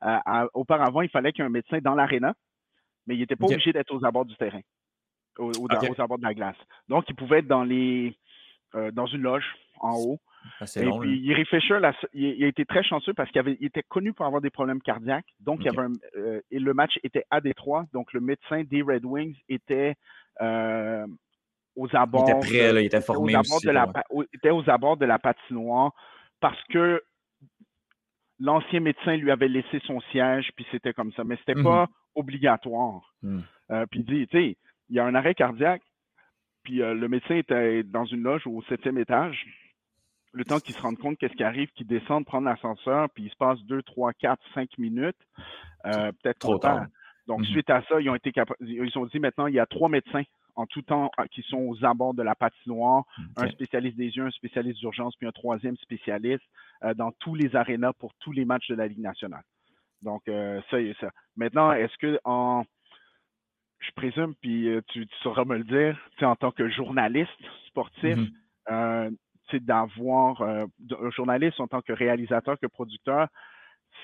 Euh, 0.03 0.46
auparavant, 0.55 1.03
il 1.03 1.11
fallait 1.11 1.33
qu'il 1.33 1.42
y 1.42 1.44
ait 1.44 1.46
un 1.46 1.53
médecin 1.53 1.79
dans 1.83 1.94
l'aréna, 1.94 2.35
mais 3.07 3.17
il 3.17 3.21
n'était 3.21 3.37
pas 3.37 3.47
obligé 3.47 3.73
d'être 3.73 3.95
aux 3.95 4.05
abords 4.05 4.27
du 4.27 4.37
terrain, 4.37 4.61
aux, 5.39 5.53
abords 5.99 6.19
de 6.19 6.25
la 6.25 6.35
glace. 6.35 6.57
Donc, 6.89 7.05
il 7.09 7.15
pouvait 7.15 7.39
être 7.39 7.49
dans 7.49 7.65
les 7.65 8.17
euh, 8.75 8.91
dans 8.93 9.07
une 9.07 9.23
loge 9.23 9.47
en 9.81 9.95
haut 9.97 10.21
ah, 10.61 10.65
et 10.77 10.91
puis, 10.99 11.19
Yeri 11.19 11.45
Fisher, 11.45 11.79
il, 12.13 12.45
a 12.45 12.47
été 12.47 12.65
très 12.65 12.83
chanceux 12.83 13.15
parce 13.15 13.31
qu'il 13.31 13.57
était 13.61 13.83
connu 13.83 14.13
pour 14.13 14.27
avoir 14.27 14.41
des 14.41 14.51
problèmes 14.51 14.81
cardiaques. 14.81 15.27
Donc, 15.41 15.61
il 15.61 15.67
y 15.67 15.69
avait 15.69 15.89
euh, 16.17 16.41
et 16.51 16.59
le 16.59 16.75
match 16.75 16.99
était 17.03 17.25
à 17.31 17.41
Détroit. 17.41 17.85
Donc, 17.93 18.13
le 18.13 18.21
médecin 18.21 18.63
des 18.65 18.83
Red 18.83 19.05
Wings 19.05 19.37
était 19.49 19.95
euh, 20.41 21.07
aux 21.77 21.89
abords. 21.95 22.27
Il 22.29 22.31
était 22.31 22.41
prêt, 22.41 22.83
il 22.83 22.87
était 22.87 23.01
formé 23.01 23.37
aussi. 23.37 23.67
De 23.67 23.71
la, 23.71 23.91
était 24.33 24.51
aux 24.51 24.69
abords 24.69 24.97
de 24.97 25.07
la 25.07 25.19
patinoire 25.19 25.93
parce 26.41 26.63
que 26.71 27.03
l'ancien 28.39 28.81
médecin 28.81 29.17
lui 29.17 29.31
avait 29.31 29.49
laissé 29.49 29.81
son 29.87 30.01
siège, 30.13 30.51
puis 30.57 30.67
c'était 30.71 30.95
comme 30.95 31.13
ça. 31.13 31.25
Mais 31.25 31.37
ce 31.37 31.51
n'était 31.51 31.63
pas 31.63 31.85
mmh 31.85 31.89
obligatoire. 32.14 33.14
Mmh. 33.23 33.40
Euh, 33.70 33.87
puis, 33.90 34.05
tu 34.05 34.27
sais, 34.33 34.57
il 34.88 34.96
y 34.96 34.99
a 34.99 35.05
un 35.05 35.14
arrêt 35.14 35.35
cardiaque, 35.35 35.83
puis 36.62 36.77
le 36.79 37.09
médecin 37.09 37.37
était 37.37 37.83
dans 37.83 38.05
une 38.05 38.23
loge 38.23 38.46
au 38.46 38.62
septième 38.62 38.99
étage 38.99 39.46
le 40.33 40.44
temps 40.44 40.61
qu'ils 40.61 40.75
se 40.75 40.81
rendent 40.81 40.99
compte 40.99 41.18
qu'est-ce 41.18 41.35
qui 41.35 41.44
arrive, 41.44 41.68
qu'ils 41.73 41.87
descendent 41.87 42.25
prendre 42.25 42.46
l'ascenseur, 42.46 43.09
puis 43.11 43.25
il 43.25 43.31
se 43.31 43.37
passe 43.37 43.59
2, 43.64 43.83
3, 43.83 44.12
4, 44.14 44.42
5 44.55 44.79
minutes, 44.79 45.16
euh, 45.87 46.12
peut-être 46.23 46.38
trop 46.38 46.59
tard. 46.59 46.87
Donc, 47.27 47.42
mm-hmm. 47.42 47.51
suite 47.51 47.70
à 47.70 47.83
ça, 47.88 48.01
ils 48.01 48.09
ont 48.11 48.14
été 48.14 48.33
ils 48.61 48.99
ont 48.99 49.07
dit 49.07 49.18
maintenant, 49.18 49.46
il 49.46 49.55
y 49.55 49.61
a 49.61 49.66
trois 49.66 49.88
médecins 49.88 50.23
en 50.57 50.66
tout 50.66 50.83
temps 50.83 51.11
qui 51.31 51.42
sont 51.42 51.59
aux 51.59 51.85
abords 51.85 52.14
de 52.14 52.23
la 52.23 52.35
patinoire, 52.35 53.05
un 53.37 53.49
spécialiste 53.51 53.96
des 53.96 54.09
yeux, 54.09 54.27
un 54.27 54.31
spécialiste 54.31 54.81
d'urgence, 54.81 55.14
puis 55.16 55.27
un 55.27 55.33
troisième 55.33 55.77
spécialiste 55.77 56.42
euh, 56.83 56.92
dans 56.94 57.12
tous 57.12 57.35
les 57.35 57.55
arénas 57.55 57.92
pour 57.94 58.12
tous 58.14 58.33
les 58.33 58.44
matchs 58.44 58.68
de 58.68 58.75
la 58.75 58.88
Ligue 58.88 59.01
nationale. 59.01 59.44
Donc, 60.03 60.23
euh, 60.29 60.61
ça 60.71 60.81
y 60.81 60.89
est 60.89 61.01
ça. 61.01 61.11
Maintenant, 61.37 61.73
est-ce 61.73 61.97
que 61.99 62.19
en 62.25 62.65
je 63.81 63.91
présume, 63.93 64.35
puis 64.43 64.69
tu, 64.89 65.09
sauras 65.23 65.47
me 65.47 65.57
le 65.57 65.65
dire, 65.65 65.99
en 66.21 66.37
tant 66.37 66.51
que 66.51 66.69
journaliste 66.69 67.31
sportif, 67.69 68.17
mm-hmm 68.17 69.17
c'est 69.51 69.65
d'avoir 69.65 70.41
euh, 70.43 70.67
un 71.01 71.11
journaliste 71.11 71.61
en 71.61 71.67
tant 71.67 71.83
que 71.83 71.93
réalisateur, 71.93 72.59
que 72.59 72.67
producteur, 72.67 73.29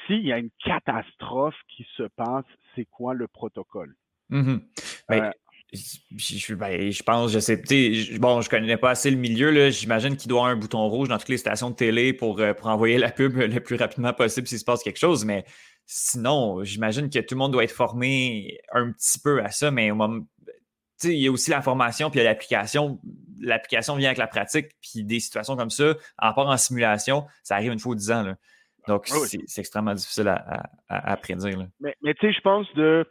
s'il 0.07 0.25
y 0.27 0.33
a 0.33 0.39
une 0.39 0.51
catastrophe 0.65 1.57
qui 1.69 1.87
se 1.97 2.05
passe, 2.17 2.45
c'est 2.75 2.87
quoi 2.87 3.15
le 3.15 3.29
protocole? 3.29 3.95
Mm-hmm. 4.31 4.61
Ben, 5.09 5.25
euh, 5.25 5.31
je, 6.17 6.55
ben, 6.55 6.91
je, 6.91 7.03
pense, 7.03 7.33
je 7.33 7.39
sais, 7.39 7.63
je, 7.69 8.19
bon, 8.19 8.41
je 8.41 8.49
connais 8.51 8.77
pas 8.77 8.91
assez 8.91 9.11
le 9.11 9.17
milieu, 9.17 9.71
j'imagine 9.71 10.17
qu'il 10.17 10.29
doit 10.29 10.41
avoir 10.41 10.53
un 10.53 10.57
bouton 10.57 10.89
rouge 10.89 11.09
dans 11.09 11.19
toutes 11.19 11.29
les 11.29 11.37
stations 11.37 11.71
de 11.71 11.77
télé 11.77 12.13
pour, 12.13 12.41
euh, 12.41 12.55
pour 12.55 12.67
envoyer 12.69 12.99
la 12.99 13.11
pub 13.11 13.37
le 13.37 13.61
plus 13.61 13.77
rapidement 13.77 14.13
possible 14.13 14.47
s'il 14.47 14.59
se 14.59 14.65
passe 14.65 14.83
quelque 14.83 14.99
chose, 14.99 15.25
mais 15.25 15.45
sinon, 15.87 16.65
j'imagine 16.65 17.09
que 17.09 17.19
tout 17.21 17.35
le 17.35 17.39
monde 17.39 17.53
doit 17.53 17.65
être 17.65 17.73
formé 17.73 18.59
un 18.73 18.91
petit 18.93 19.19
peu 19.19 19.43
à 19.43 19.51
ça, 19.51 19.71
mais 19.71 19.91
au 19.91 19.95
moment, 19.95 20.25
il 21.05 21.13
y 21.13 21.29
a 21.29 21.31
aussi 21.31 21.51
la 21.51 21.63
formation, 21.63 22.11
puis 22.11 22.21
il 22.21 22.23
y 22.23 22.27
a 22.27 22.31
l'application. 22.31 22.99
L'application 23.41 23.97
vient 23.97 24.09
avec 24.09 24.19
la 24.19 24.27
pratique, 24.27 24.69
puis 24.81 25.05
des 25.05 25.21
situations 25.21 25.57
comme 25.57 25.71
ça, 25.71 25.95
en 26.19 26.33
part 26.33 26.49
en 26.49 26.57
simulation, 26.57 27.27
ça 27.43 27.57
arrive 27.57 27.73
une 27.73 27.79
fois 27.79 27.93
ou 27.93 27.95
dix 27.95 28.11
ans. 28.11 28.23
Là. 28.23 28.37
Donc, 28.89 29.09
ah 29.11 29.17
c'est 29.27 29.61
extrêmement 29.61 29.95
difficile 29.95 30.29
à, 30.89 31.17
prédire. 31.17 31.67
Mais, 31.81 31.95
tu 32.03 32.15
sais, 32.21 32.33
je 32.33 32.41
pense 32.41 32.67
de 32.75 33.07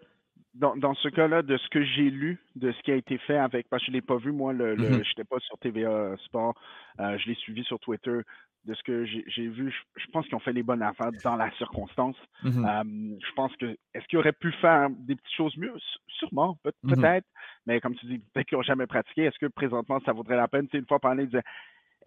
dans, 0.56 0.94
ce 0.96 1.10
cas-là, 1.10 1.42
de 1.42 1.58
ce 1.58 1.68
que 1.70 1.84
j'ai 1.84 2.10
lu, 2.10 2.40
de 2.56 2.72
ce 2.72 2.82
qui 2.84 2.92
a 2.92 2.96
été 2.96 3.18
fait 3.20 3.38
avec, 3.38 3.68
parce 3.70 3.82
que 3.82 3.88
je 3.88 3.92
ne 3.92 3.98
l'ai 3.98 4.02
pas 4.02 4.18
vu, 4.18 4.32
moi, 4.32 4.54
le, 4.54 4.78
je 4.78 4.84
n'étais 4.84 5.24
pas 5.24 5.40
sur 5.40 5.58
TVA 5.60 6.16
Sport, 6.26 6.56
euh, 7.00 7.18
je 7.18 7.28
l'ai 7.28 7.36
suivi 7.36 7.64
sur 7.64 7.80
Twitter. 7.80 8.22
De 8.64 8.74
ce 8.74 8.82
que 8.82 9.06
j'ai 9.06 9.48
vu, 9.48 9.72
je, 9.96 10.06
pense 10.12 10.26
qu'ils 10.26 10.34
ont 10.34 10.40
fait 10.40 10.52
les 10.52 10.64
bonnes 10.64 10.82
affaires 10.82 11.12
dans 11.24 11.36
la 11.36 11.52
circonstance. 11.52 12.16
Mm-hmm. 12.44 12.66
Euh, 12.66 13.18
je 13.24 13.34
pense 13.36 13.56
que, 13.58 13.78
est-ce 13.94 14.08
qu'ils 14.08 14.18
auraient 14.18 14.32
pu 14.34 14.52
faire 14.54 14.90
des 14.90 15.16
petites 15.16 15.36
choses 15.38 15.56
mieux? 15.56 15.76
Sûrement, 16.08 16.58
mm-hmm. 16.66 16.96
peut-être. 16.96 17.28
Mais 17.68 17.80
comme 17.80 17.94
tu 17.94 18.08
dis, 18.08 18.18
peut-être 18.18 18.48
qu'ils 18.48 18.58
n'ont 18.58 18.64
jamais 18.64 18.88
pratiqué. 18.88 19.26
Est-ce 19.26 19.38
que 19.38 19.46
présentement, 19.46 20.00
ça 20.04 20.14
vaudrait 20.14 20.36
la 20.36 20.48
peine? 20.48 20.68
Tu 20.68 20.80
une 20.80 20.88
fois 20.88 20.98
parler, 20.98 21.26
ils 21.26 21.30
disaient, 21.30 21.44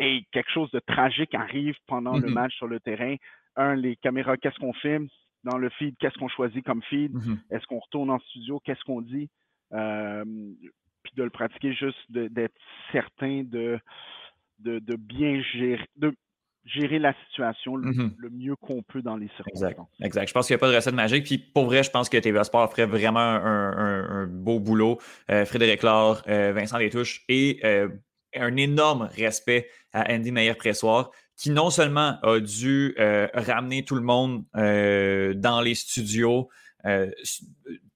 hey, 0.01 0.27
quelque 0.33 0.51
chose 0.51 0.69
de 0.73 0.81
tragique 0.81 1.33
arrive 1.33 1.77
pendant 1.87 2.19
le 2.19 2.29
match 2.29 2.57
sur 2.57 2.67
le 2.67 2.81
terrain. 2.81 3.15
Un, 3.55 3.77
les 3.77 3.95
caméras, 3.95 4.37
qu'est-ce 4.37 4.59
qu'on 4.59 4.73
filme? 4.73 5.07
Dans 5.45 5.59
le 5.59 5.69
feed, 5.71 5.97
qu'est-ce 5.99 6.19
qu'on 6.19 6.29
choisit 6.29 6.65
comme 6.65 6.83
feed, 6.83 7.15
mm-hmm. 7.15 7.39
est-ce 7.51 7.67
qu'on 7.67 7.79
retourne 7.79 8.11
en 8.11 8.19
studio, 8.19 8.61
qu'est-ce 8.65 8.83
qu'on 8.85 9.01
dit, 9.01 9.29
euh, 9.73 10.25
puis 11.03 11.13
de 11.17 11.23
le 11.23 11.31
pratiquer 11.31 11.73
juste 11.75 12.11
d'être 12.11 12.55
certain 12.93 13.43
de 13.45 13.79
de, 14.61 14.97
bien 14.97 15.41
gérer, 15.55 15.87
de 15.97 16.13
gérer 16.65 16.99
la 16.99 17.15
situation 17.27 17.77
le, 17.77 17.91
mm-hmm. 17.91 18.31
mieux 18.31 18.57
qu'on 18.57 18.83
peut 18.83 19.03
dans 19.03 19.17
les 19.17 19.29
circonstances. 19.29 19.71
Exact. 19.71 19.81
exact. 20.01 20.29
Je 20.29 20.33
pense 20.35 20.47
qu'il 20.47 20.55
n'y 20.55 20.59
a 20.59 20.61
pas 20.61 20.71
de 20.71 20.77
recette 20.77 20.95
magique. 20.95 21.25
Puis 21.25 21.39
pour 21.39 21.67
vrai, 21.67 21.83
je 21.83 21.91
pense 21.91 22.09
que 22.09 22.17
TVA 22.17 22.45
Sport 22.45 22.71
ferait 22.71 22.87
vraiment 22.87 23.21
un, 23.21 24.27
beau 24.27 24.61
boulot. 24.61 24.99
Euh, 25.31 25.45
Frédéric 25.45 25.83
Laure, 25.83 26.23
euh, 26.29 26.53
Vincent 26.53 26.79
Détouche 26.79 27.25
et 27.29 27.61
euh, 27.65 27.89
un 28.37 28.57
énorme 28.57 29.09
respect 29.17 29.69
à 29.93 30.13
Andy 30.13 30.33
Meyer-Pressoir 30.33 31.11
qui 31.39 31.51
non 31.51 31.71
seulement 31.71 32.19
a 32.23 32.41
dû 32.41 32.95
ramener 33.33 33.85
tout 33.85 33.95
le 33.95 34.03
monde 34.03 34.45
dans 34.55 35.61
les 35.61 35.75
studios 35.75 36.49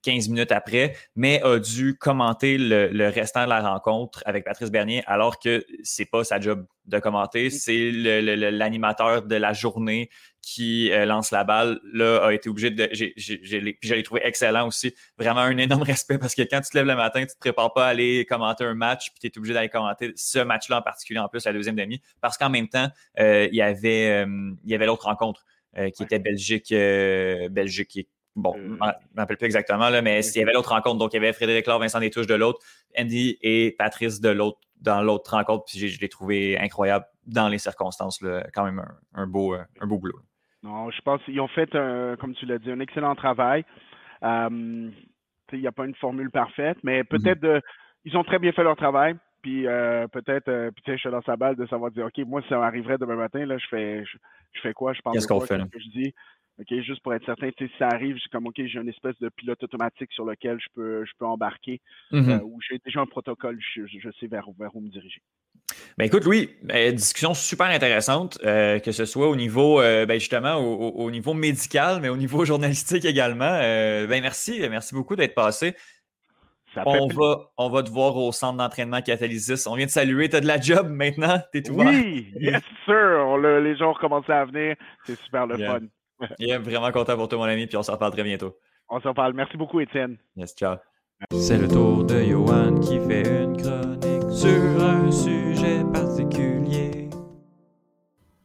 15 0.03 0.29
minutes 0.29 0.53
après, 0.53 0.97
mais 1.15 1.41
a 1.43 1.59
dû 1.59 1.97
commenter 1.97 2.59
le, 2.59 3.09
restant 3.09 3.45
de 3.45 3.49
la 3.49 3.61
rencontre 3.61 4.23
avec 4.27 4.45
Patrice 4.45 4.71
Bernier, 4.71 5.03
alors 5.07 5.39
que 5.39 5.65
c'est 5.83 6.05
pas 6.05 6.25
sa 6.25 6.41
job 6.41 6.67
de 6.87 6.99
commenter, 6.99 7.51
c'est 7.51 7.93
l'animateur 7.93 9.23
de 9.23 9.37
la 9.37 9.53
journée 9.53 10.11
qui 10.41 10.91
euh, 10.91 11.05
lance 11.07 11.31
la 11.31 11.45
balle. 11.45 11.81
Là, 11.93 12.27
a 12.27 12.33
été 12.33 12.49
obligé 12.49 12.71
de. 12.71 12.89
je 12.93 13.95
l'ai 13.95 14.03
trouvé 14.03 14.23
excellent 14.25 14.67
aussi. 14.67 14.93
Vraiment 15.17 15.41
un 15.41 15.57
énorme 15.57 15.83
respect 15.85 16.19
parce 16.19 16.35
que 16.35 16.43
quand 16.43 16.61
tu 16.61 16.71
te 16.71 16.77
lèves 16.77 16.87
le 16.87 16.97
matin, 16.97 17.21
tu 17.21 17.27
ne 17.27 17.33
te 17.33 17.39
prépares 17.39 17.73
pas 17.73 17.87
à 17.87 17.91
aller 17.91 18.27
commenter 18.29 18.65
un 18.65 18.75
match, 18.75 19.11
puis 19.11 19.21
tu 19.21 19.27
es 19.29 19.39
obligé 19.39 19.55
d'aller 19.55 19.69
commenter 19.69 20.13
ce 20.17 20.41
match-là 20.41 20.79
en 20.79 20.83
particulier, 20.83 21.21
en 21.21 21.29
plus, 21.29 21.45
la 21.45 21.53
deuxième 21.53 21.77
demi, 21.77 22.03
parce 22.21 22.37
qu'en 22.37 22.51
même 22.51 22.69
temps, 22.69 22.89
euh, 23.21 23.49
il 23.51 23.57
y 23.57 23.63
avait, 23.63 24.25
euh, 24.25 24.53
il 24.65 24.71
y 24.71 24.75
avait 24.75 24.87
l'autre 24.87 25.05
rencontre. 25.05 25.45
qui 25.97 26.03
était 26.03 26.19
Belgique, 26.19 26.69
Belgique 26.71 28.07
Bon, 28.35 28.55
je 28.57 28.63
ne 28.63 28.77
me 28.77 28.79
rappelle 29.17 29.37
plus 29.37 29.47
exactement, 29.47 29.91
là, 29.91 30.01
mais 30.01 30.21
il 30.21 30.39
y 30.39 30.43
avait 30.43 30.53
l'autre 30.53 30.71
rencontre. 30.71 30.99
Donc, 30.99 31.13
il 31.13 31.17
y 31.17 31.19
avait 31.19 31.33
Frédéric 31.33 31.67
Laure, 31.67 31.81
Vincent 31.81 32.01
Détouche 32.01 32.27
de 32.27 32.35
l'autre, 32.35 32.61
Andy 32.99 33.37
et 33.43 33.75
Patrice 33.79 34.21
de 34.21 34.31
l'autre 34.31 34.59
dans 34.81 35.03
l'autre 35.03 35.33
rencontre. 35.33 35.65
Puis 35.67 35.89
je 35.89 36.01
l'ai 36.01 36.09
trouvé 36.09 36.59
incroyable 36.59 37.05
dans 37.27 37.49
les 37.49 37.59
circonstances. 37.59 38.21
Là, 38.23 38.45
quand 38.55 38.65
même 38.65 38.83
un, 39.15 39.27
beau, 39.27 39.55
un 39.55 39.87
beau 39.87 39.99
boulot. 39.99 40.19
Non, 40.63 40.91
je 40.91 41.01
pense 41.03 41.23
qu'ils 41.25 41.41
ont 41.41 41.49
fait, 41.49 41.71
comme 42.21 42.35
tu 42.35 42.47
l'as 42.47 42.59
dit, 42.59 42.71
un 42.71 42.81
excellent 42.81 43.15
travail. 43.15 43.65
il 44.23 44.93
n'y 45.53 45.67
a 45.67 45.73
pas 45.73 45.85
une 45.85 45.95
formule 45.97 46.31
parfaite, 46.31 46.79
mais 46.83 47.03
mm-hmm. 47.03 47.07
peut-être 47.07 47.63
ils 48.05 48.17
ont 48.17 48.25
très 48.25 48.39
bien 48.39 48.53
fait 48.53 48.65
leur 48.65 48.77
travail. 48.77 49.17
Puis 49.43 49.67
euh, 49.67 50.07
peut-être, 50.09 50.49
euh, 50.49 50.71
je 50.87 50.97
suis 50.97 51.11
dans 51.11 51.23
sa 51.23 51.37
balle 51.37 51.57
de 51.57 51.67
savoir 51.67 51.91
dire, 51.91 52.07
OK, 52.07 52.19
moi, 52.27 52.43
si 52.43 52.49
ça 52.49 52.65
arriverait 52.65 52.99
demain 52.99 53.17
matin, 53.17 53.45
là, 53.45 53.59
je 53.59 53.67
fais, 53.69 54.05
je, 54.05 54.61
fais 54.61 54.73
quoi? 54.73 54.93
Je 54.93 55.01
pense 55.01 55.15
Qu'est-ce 55.15 55.27
qu'on 55.27 55.41
fait? 55.41 55.59
Que 55.69 55.81
je 55.81 55.89
dis, 55.89 56.15
OK, 56.63 56.81
juste 56.83 57.03
pour 57.03 57.15
être 57.15 57.25
certain, 57.25 57.51
si 57.59 57.71
ça 57.79 57.89
arrive, 57.89 58.17
j'ai 58.17 58.29
comme 58.31 58.47
OK, 58.47 58.55
j'ai 58.57 58.79
une 58.79 58.89
espèce 58.89 59.19
de 59.21 59.29
pilote 59.29 59.63
automatique 59.63 60.13
sur 60.13 60.25
lequel 60.25 60.59
je 60.61 60.67
peux, 60.75 61.05
je 61.05 61.11
peux 61.19 61.27
embarquer, 61.27 61.81
mm-hmm. 62.13 62.31
euh, 62.31 62.45
ou 62.45 62.59
j'ai 62.69 62.81
déjà 62.85 63.01
un 63.01 63.07
protocole, 63.07 63.59
je, 63.75 64.11
sais 64.21 64.27
vers, 64.27 64.47
vers, 64.59 64.75
où 64.75 64.81
me 64.81 64.89
diriger. 64.89 65.21
Ben 65.99 66.05
écoute, 66.05 66.25
Louis, 66.25 66.51
ben, 66.63 66.95
discussion 66.95 67.35
super 67.35 67.67
intéressante, 67.67 68.39
euh, 68.45 68.79
que 68.79 68.93
ce 68.93 69.05
soit 69.05 69.29
au 69.29 69.37
niveau, 69.37 69.81
euh, 69.81 70.07
ben 70.07 70.19
justement, 70.19 70.57
au, 70.57 71.11
niveau 71.11 71.35
médical, 71.35 72.01
mais 72.01 72.09
au 72.09 72.17
niveau 72.17 72.45
journalistique 72.45 73.05
également. 73.05 73.59
ben 73.59 74.23
merci, 74.23 74.61
merci 74.71 74.95
beaucoup 74.95 75.17
d'être 75.17 75.35
passé. 75.35 75.75
On 76.87 77.07
va, 77.09 77.51
on 77.59 77.69
va 77.69 77.83
te 77.83 77.91
voir 77.91 78.17
au 78.17 78.33
centre 78.33 78.57
d'entraînement 78.57 79.03
Catalysis. 79.03 79.67
On 79.67 79.75
vient 79.75 79.85
de 79.85 79.91
saluer. 79.91 80.31
Tu 80.31 80.37
as 80.37 80.41
de 80.41 80.47
la 80.47 80.59
job 80.59 80.89
maintenant? 80.89 81.39
Tu 81.53 81.59
es 81.59 81.63
tout 81.63 81.75
Oui, 81.75 82.33
yes, 82.41 82.63
sir. 82.87 83.37
les 83.37 83.77
gens 83.77 83.91
ont 83.91 83.93
recommencé 83.93 84.33
à 84.33 84.47
venir. 84.47 84.77
C'est 85.05 85.19
super 85.21 85.47
le 85.47 85.59
fun. 85.59 85.81
Yeah, 86.39 86.59
vraiment 86.59 86.91
content 86.93 87.17
pour 87.17 87.29
toi, 87.29 87.39
mon 87.39 87.45
ami, 87.45 87.67
puis 87.67 87.77
on 87.77 87.83
se 87.83 87.91
reparle 87.91 88.13
très 88.13 88.23
bientôt. 88.23 88.57
On 88.89 89.01
se 89.01 89.09
reparle. 89.09 89.33
Merci 89.35 89.57
beaucoup, 89.57 89.81
Étienne. 89.81 90.19
Yes, 90.37 90.55
ciao. 90.55 90.77
C'est 91.39 91.59
le 91.59 91.69
tour 91.69 92.05
de 92.05 92.21
Johan 92.23 92.79
qui 92.81 92.99
fait 93.01 93.23
une 93.45 93.57
chronique 93.57 94.33
sur 94.33 94.83
un 94.85 95.11
sujet 95.11 95.83
particulier. 95.93 97.09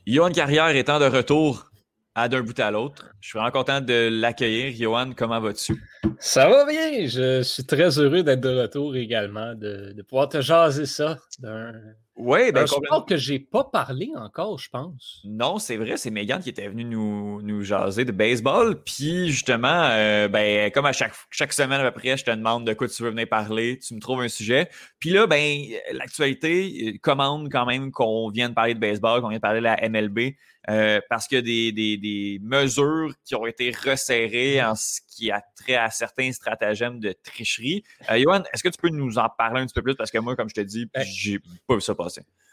Johan 0.06 0.30
Carrière 0.30 0.76
étant 0.76 1.00
de 1.00 1.06
retour 1.06 1.72
à 2.14 2.30
d'un 2.30 2.42
bout 2.42 2.60
à 2.60 2.72
l'autre. 2.72 3.12
Je 3.20 3.30
suis 3.30 3.38
vraiment 3.38 3.52
content 3.52 3.82
de 3.82 4.10
l'accueillir. 4.12 4.74
Johan, 4.76 5.12
comment 5.16 5.40
vas-tu? 5.40 5.84
Ça 6.20 6.50
va 6.50 6.66
bien. 6.66 7.06
Je 7.08 7.42
suis 7.42 7.66
très 7.66 8.00
heureux 8.00 8.24
d'être 8.24 8.42
de 8.42 8.62
retour 8.62 8.96
également, 8.96 9.54
de, 9.54 9.94
de 9.94 10.02
pouvoir 10.04 10.30
te 10.30 10.42
jaser 10.42 10.86
ça 10.86 11.18
d'un 11.40 11.74
oui, 12.18 12.52
ben, 12.52 12.66
je 12.66 12.74
crois 12.74 13.04
que 13.08 13.16
j'ai 13.16 13.38
pas 13.38 13.64
parlé 13.64 14.10
encore, 14.16 14.58
je 14.58 14.70
pense. 14.70 15.22
Non, 15.24 15.60
c'est 15.60 15.78
vrai, 15.78 15.98
c'est 15.98 16.10
Megan 16.10 16.42
qui 16.42 16.50
était 16.50 16.68
venue 16.68 16.84
nous, 16.84 17.42
nous 17.44 17.62
jaser 17.62 18.06
de 18.06 18.12
baseball. 18.12 18.82
Puis 18.84 19.30
justement, 19.30 19.84
euh, 19.92 20.28
ben, 20.28 20.72
comme 20.72 20.88
à 20.88 20.94
chaque, 20.94 21.14
chaque 21.30 21.54
semaine 21.54 21.80
à 21.80 21.92
peu 21.92 22.00
près, 22.00 22.18
je 22.18 22.26
te 22.26 22.32
demande 22.32 22.66
de 22.66 22.74
quoi 22.74 22.88
tu 22.88 23.04
veux 23.04 23.12
venir 23.12 23.28
parler, 23.30 23.78
tu 23.78 23.94
me 23.94 24.00
trouves 24.00 24.22
un 24.22 24.30
sujet. 24.30 24.68
Puis 25.00 25.12
là, 25.12 25.28
ben, 25.28 25.62
l'actualité 25.92 26.94
euh, 26.96 26.98
commande 27.02 27.50
quand 27.52 27.68
même 27.68 27.92
qu'on 27.92 28.30
vienne 28.30 28.56
parler 28.56 28.74
de 28.74 28.80
baseball, 28.80 29.22
qu'on 29.22 29.30
vienne 29.30 29.40
parler 29.40 29.60
de 29.60 29.66
la 29.66 29.88
MLB. 29.88 30.36
Euh, 30.70 31.00
parce 31.10 31.28
qu'il 31.28 31.38
y 31.38 31.40
a 31.40 31.42
des, 31.42 31.72
des, 31.72 31.98
des, 31.98 32.40
mesures 32.42 33.14
qui 33.24 33.36
ont 33.36 33.46
été 33.46 33.72
resserrées 33.72 34.62
en 34.62 34.76
ce 34.76 35.00
qui 35.08 35.32
a 35.32 35.42
trait 35.56 35.76
à 35.76 35.90
certains 35.90 36.30
stratagèmes 36.34 37.00
de 37.00 37.14
tricherie. 37.24 37.84
Euh, 38.12 38.20
Johan, 38.22 38.44
est-ce 38.52 38.64
que 38.64 38.68
tu 38.68 38.78
peux 38.78 38.90
nous 38.90 39.18
en 39.18 39.30
parler 39.30 39.62
un 39.62 39.66
petit 39.66 39.74
peu 39.74 39.82
plus? 39.82 39.96
Parce 39.96 40.12
que 40.12 40.18
moi, 40.18 40.36
comme 40.36 40.50
je 40.50 40.56
te 40.56 40.62
dis, 40.62 40.86
ben, 40.94 41.06
j'ai 41.06 41.40
pas 41.68 41.76
vu 41.76 41.82
ça 41.82 41.96
passer. 41.96 42.07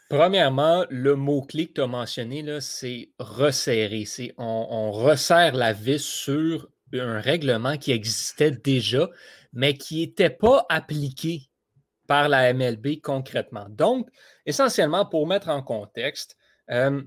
Premièrement, 0.09 0.85
le 0.89 1.15
mot-clé 1.15 1.67
que 1.67 1.73
tu 1.73 1.81
as 1.81 1.87
mentionné, 1.87 2.59
c'est 2.61 3.09
resserrer. 3.17 4.05
On, 4.37 4.67
on, 4.69 4.91
resserre 4.91 5.55
la 5.55 5.73
vis 5.73 6.03
sur 6.03 6.69
un 6.93 7.19
règlement 7.19 7.77
qui 7.77 7.91
existait 7.91 8.51
déjà, 8.51 9.09
mais 9.51 9.73
qui 9.75 10.01
n'était 10.01 10.29
pas 10.29 10.65
appliqué 10.69 11.49
par 12.07 12.29
la 12.29 12.53
MLB 12.53 13.01
concrètement. 13.01 13.65
Donc, 13.69 14.07
essentiellement, 14.45 15.05
pour 15.05 15.25
mettre 15.25 15.49
en 15.49 15.63
contexte, 15.63 16.37
euh, 16.69 17.01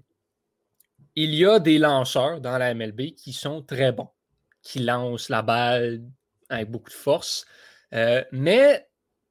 il 1.14 1.34
y 1.34 1.46
a 1.46 1.58
des 1.60 1.78
lanceurs 1.78 2.40
dans 2.40 2.58
la 2.58 2.74
MLB 2.74 3.12
qui 3.14 3.32
sont 3.32 3.62
très 3.62 3.92
bons, 3.92 4.08
qui 4.62 4.80
lancent 4.80 5.28
la 5.28 5.42
balle 5.42 6.02
avec 6.48 6.70
beaucoup 6.70 6.90
de 6.90 6.94
force. 6.94 7.46
Euh, 7.94 8.24
mais 8.32 8.87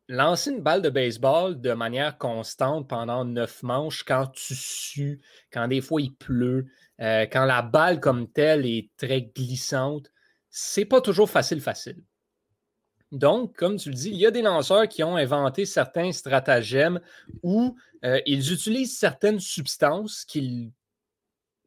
lancer 0.08 0.52
une 0.52 0.62
balle 0.62 0.82
de 0.82 0.90
baseball 0.90 1.60
de 1.60 1.74
manière 1.74 2.18
constante 2.18 2.88
pendant 2.88 3.26
neuf 3.26 3.64
manches, 3.64 4.04
quand 4.04 4.28
tu 4.28 4.56
sues, 4.56 5.22
quand 5.52 5.68
des 5.68 5.82
fois 5.82 6.02
il 6.02 6.16
pleut, 6.16 6.68
euh, 7.02 7.26
quand 7.32 7.46
la 7.46 7.62
balle 7.62 8.00
comme 8.00 8.28
telle 8.32 8.66
est 8.66 8.90
très 8.98 9.22
glissante, 9.22 10.12
c'est 10.50 10.86
pas 10.86 11.02
toujours 11.02 11.30
facile, 11.30 11.62
facile. 11.62 12.02
Donc, 13.12 13.56
comme 13.56 13.78
tu 13.78 13.90
le 13.90 13.96
dis, 13.96 14.10
il 14.10 14.18
y 14.18 14.26
a 14.26 14.32
des 14.32 14.42
lanceurs 14.42 14.88
qui 14.88 15.04
ont 15.04 15.16
inventé 15.16 15.66
certains 15.66 16.12
stratagèmes 16.12 17.00
où 17.42 17.78
euh, 18.04 18.20
ils 18.26 18.52
utilisent 18.52 18.98
certaines 18.98 19.40
substances 19.40 20.26
qu'ils 20.26 20.72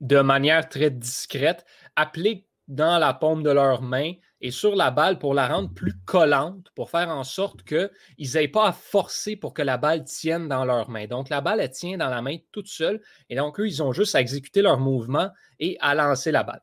de 0.00 0.20
manière 0.20 0.68
très 0.68 0.90
discrète, 0.90 1.64
appliquent 1.94 2.46
dans 2.70 2.98
la 2.98 3.12
paume 3.12 3.42
de 3.42 3.50
leurs 3.50 3.82
mains 3.82 4.12
et 4.40 4.52
sur 4.52 4.76
la 4.76 4.92
balle 4.92 5.18
pour 5.18 5.34
la 5.34 5.48
rendre 5.48 5.74
plus 5.74 5.98
collante, 6.04 6.70
pour 6.76 6.88
faire 6.88 7.08
en 7.08 7.24
sorte 7.24 7.64
qu'ils 7.64 7.90
n'aient 8.34 8.48
pas 8.48 8.68
à 8.68 8.72
forcer 8.72 9.34
pour 9.34 9.52
que 9.52 9.60
la 9.60 9.76
balle 9.76 10.04
tienne 10.04 10.48
dans 10.48 10.64
leurs 10.64 10.88
mains. 10.88 11.06
Donc, 11.06 11.28
la 11.28 11.40
balle, 11.40 11.60
elle 11.60 11.70
tient 11.70 11.98
dans 11.98 12.08
la 12.08 12.22
main 12.22 12.36
toute 12.52 12.68
seule. 12.68 13.02
Et 13.28 13.34
donc, 13.34 13.58
eux, 13.58 13.66
ils 13.66 13.82
ont 13.82 13.92
juste 13.92 14.14
à 14.14 14.20
exécuter 14.20 14.62
leur 14.62 14.78
mouvement 14.78 15.30
et 15.58 15.76
à 15.80 15.96
lancer 15.96 16.30
la 16.30 16.44
balle. 16.44 16.62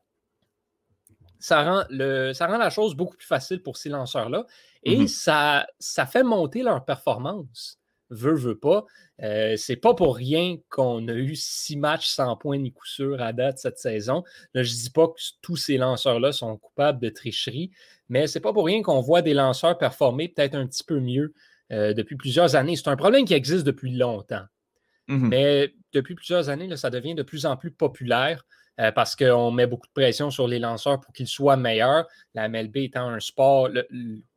Ça 1.38 1.62
rend, 1.62 1.84
le, 1.90 2.32
ça 2.32 2.46
rend 2.46 2.56
la 2.56 2.70
chose 2.70 2.96
beaucoup 2.96 3.16
plus 3.16 3.26
facile 3.26 3.62
pour 3.62 3.76
ces 3.76 3.90
lanceurs-là 3.90 4.44
et 4.82 5.02
mm-hmm. 5.02 5.06
ça, 5.06 5.66
ça 5.78 6.06
fait 6.06 6.24
monter 6.24 6.62
leur 6.62 6.84
performance 6.84 7.77
veut, 8.10 8.34
veut 8.34 8.58
pas. 8.58 8.84
Euh, 9.22 9.56
c'est 9.56 9.76
pas 9.76 9.94
pour 9.94 10.16
rien 10.16 10.56
qu'on 10.68 11.06
a 11.08 11.14
eu 11.14 11.34
six 11.34 11.76
matchs 11.76 12.08
sans 12.08 12.36
points 12.36 12.58
ni 12.58 12.72
coup 12.72 12.86
sûr 12.86 13.20
à 13.20 13.32
date 13.32 13.58
cette 13.58 13.78
saison. 13.78 14.22
Là, 14.54 14.62
je 14.62 14.72
dis 14.72 14.90
pas 14.90 15.08
que 15.08 15.20
tous 15.42 15.56
ces 15.56 15.76
lanceurs-là 15.76 16.32
sont 16.32 16.56
coupables 16.56 17.00
de 17.00 17.08
tricherie, 17.08 17.70
mais 18.08 18.26
c'est 18.26 18.40
pas 18.40 18.52
pour 18.52 18.66
rien 18.66 18.82
qu'on 18.82 19.00
voit 19.00 19.22
des 19.22 19.34
lanceurs 19.34 19.76
performer 19.76 20.28
peut-être 20.28 20.54
un 20.54 20.66
petit 20.66 20.84
peu 20.84 21.00
mieux 21.00 21.34
euh, 21.72 21.94
depuis 21.94 22.16
plusieurs 22.16 22.54
années. 22.56 22.76
C'est 22.76 22.88
un 22.88 22.96
problème 22.96 23.24
qui 23.24 23.34
existe 23.34 23.64
depuis 23.64 23.94
longtemps. 23.94 24.44
Mmh 25.08 25.28
mais 25.28 25.74
depuis 25.94 26.14
plusieurs 26.14 26.50
années, 26.50 26.66
là, 26.66 26.76
ça 26.76 26.90
devient 26.90 27.14
de 27.14 27.22
plus 27.22 27.46
en 27.46 27.56
plus 27.56 27.70
populaire. 27.70 28.44
Euh, 28.80 28.92
parce 28.92 29.16
qu'on 29.16 29.50
met 29.50 29.66
beaucoup 29.66 29.88
de 29.88 29.92
pression 29.92 30.30
sur 30.30 30.46
les 30.46 30.60
lanceurs 30.60 31.00
pour 31.00 31.12
qu'ils 31.12 31.26
soient 31.26 31.56
meilleurs. 31.56 32.06
La 32.34 32.48
MLB 32.48 32.76
étant 32.76 33.08
un 33.08 33.18
sport, 33.18 33.68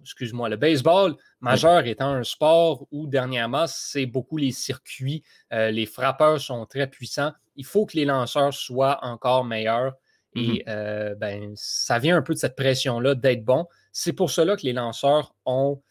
excuse-moi, 0.01 0.49
le 0.49 0.55
baseball 0.55 1.15
majeur 1.41 1.85
étant 1.85 2.09
un 2.09 2.23
sport 2.23 2.87
où 2.91 3.05
dernièrement, 3.05 3.65
c'est 3.67 4.07
beaucoup 4.07 4.37
les 4.37 4.51
circuits, 4.51 5.21
euh, 5.53 5.69
les 5.69 5.85
frappeurs 5.85 6.41
sont 6.41 6.65
très 6.65 6.87
puissants. 6.87 7.33
Il 7.55 7.65
faut 7.65 7.85
que 7.85 7.95
les 7.95 8.05
lanceurs 8.05 8.53
soient 8.53 8.97
encore 9.03 9.45
meilleurs. 9.45 9.93
Et 10.33 10.39
mm-hmm. 10.39 10.63
euh, 10.69 11.15
ben, 11.15 11.53
ça 11.55 11.99
vient 11.99 12.17
un 12.17 12.21
peu 12.23 12.33
de 12.33 12.39
cette 12.39 12.55
pression-là 12.55 13.13
d'être 13.13 13.45
bon. 13.45 13.67
C'est 13.91 14.13
pour 14.13 14.31
cela 14.31 14.55
que 14.55 14.63
les 14.63 14.73
lanceurs 14.73 15.35
ont 15.45 15.83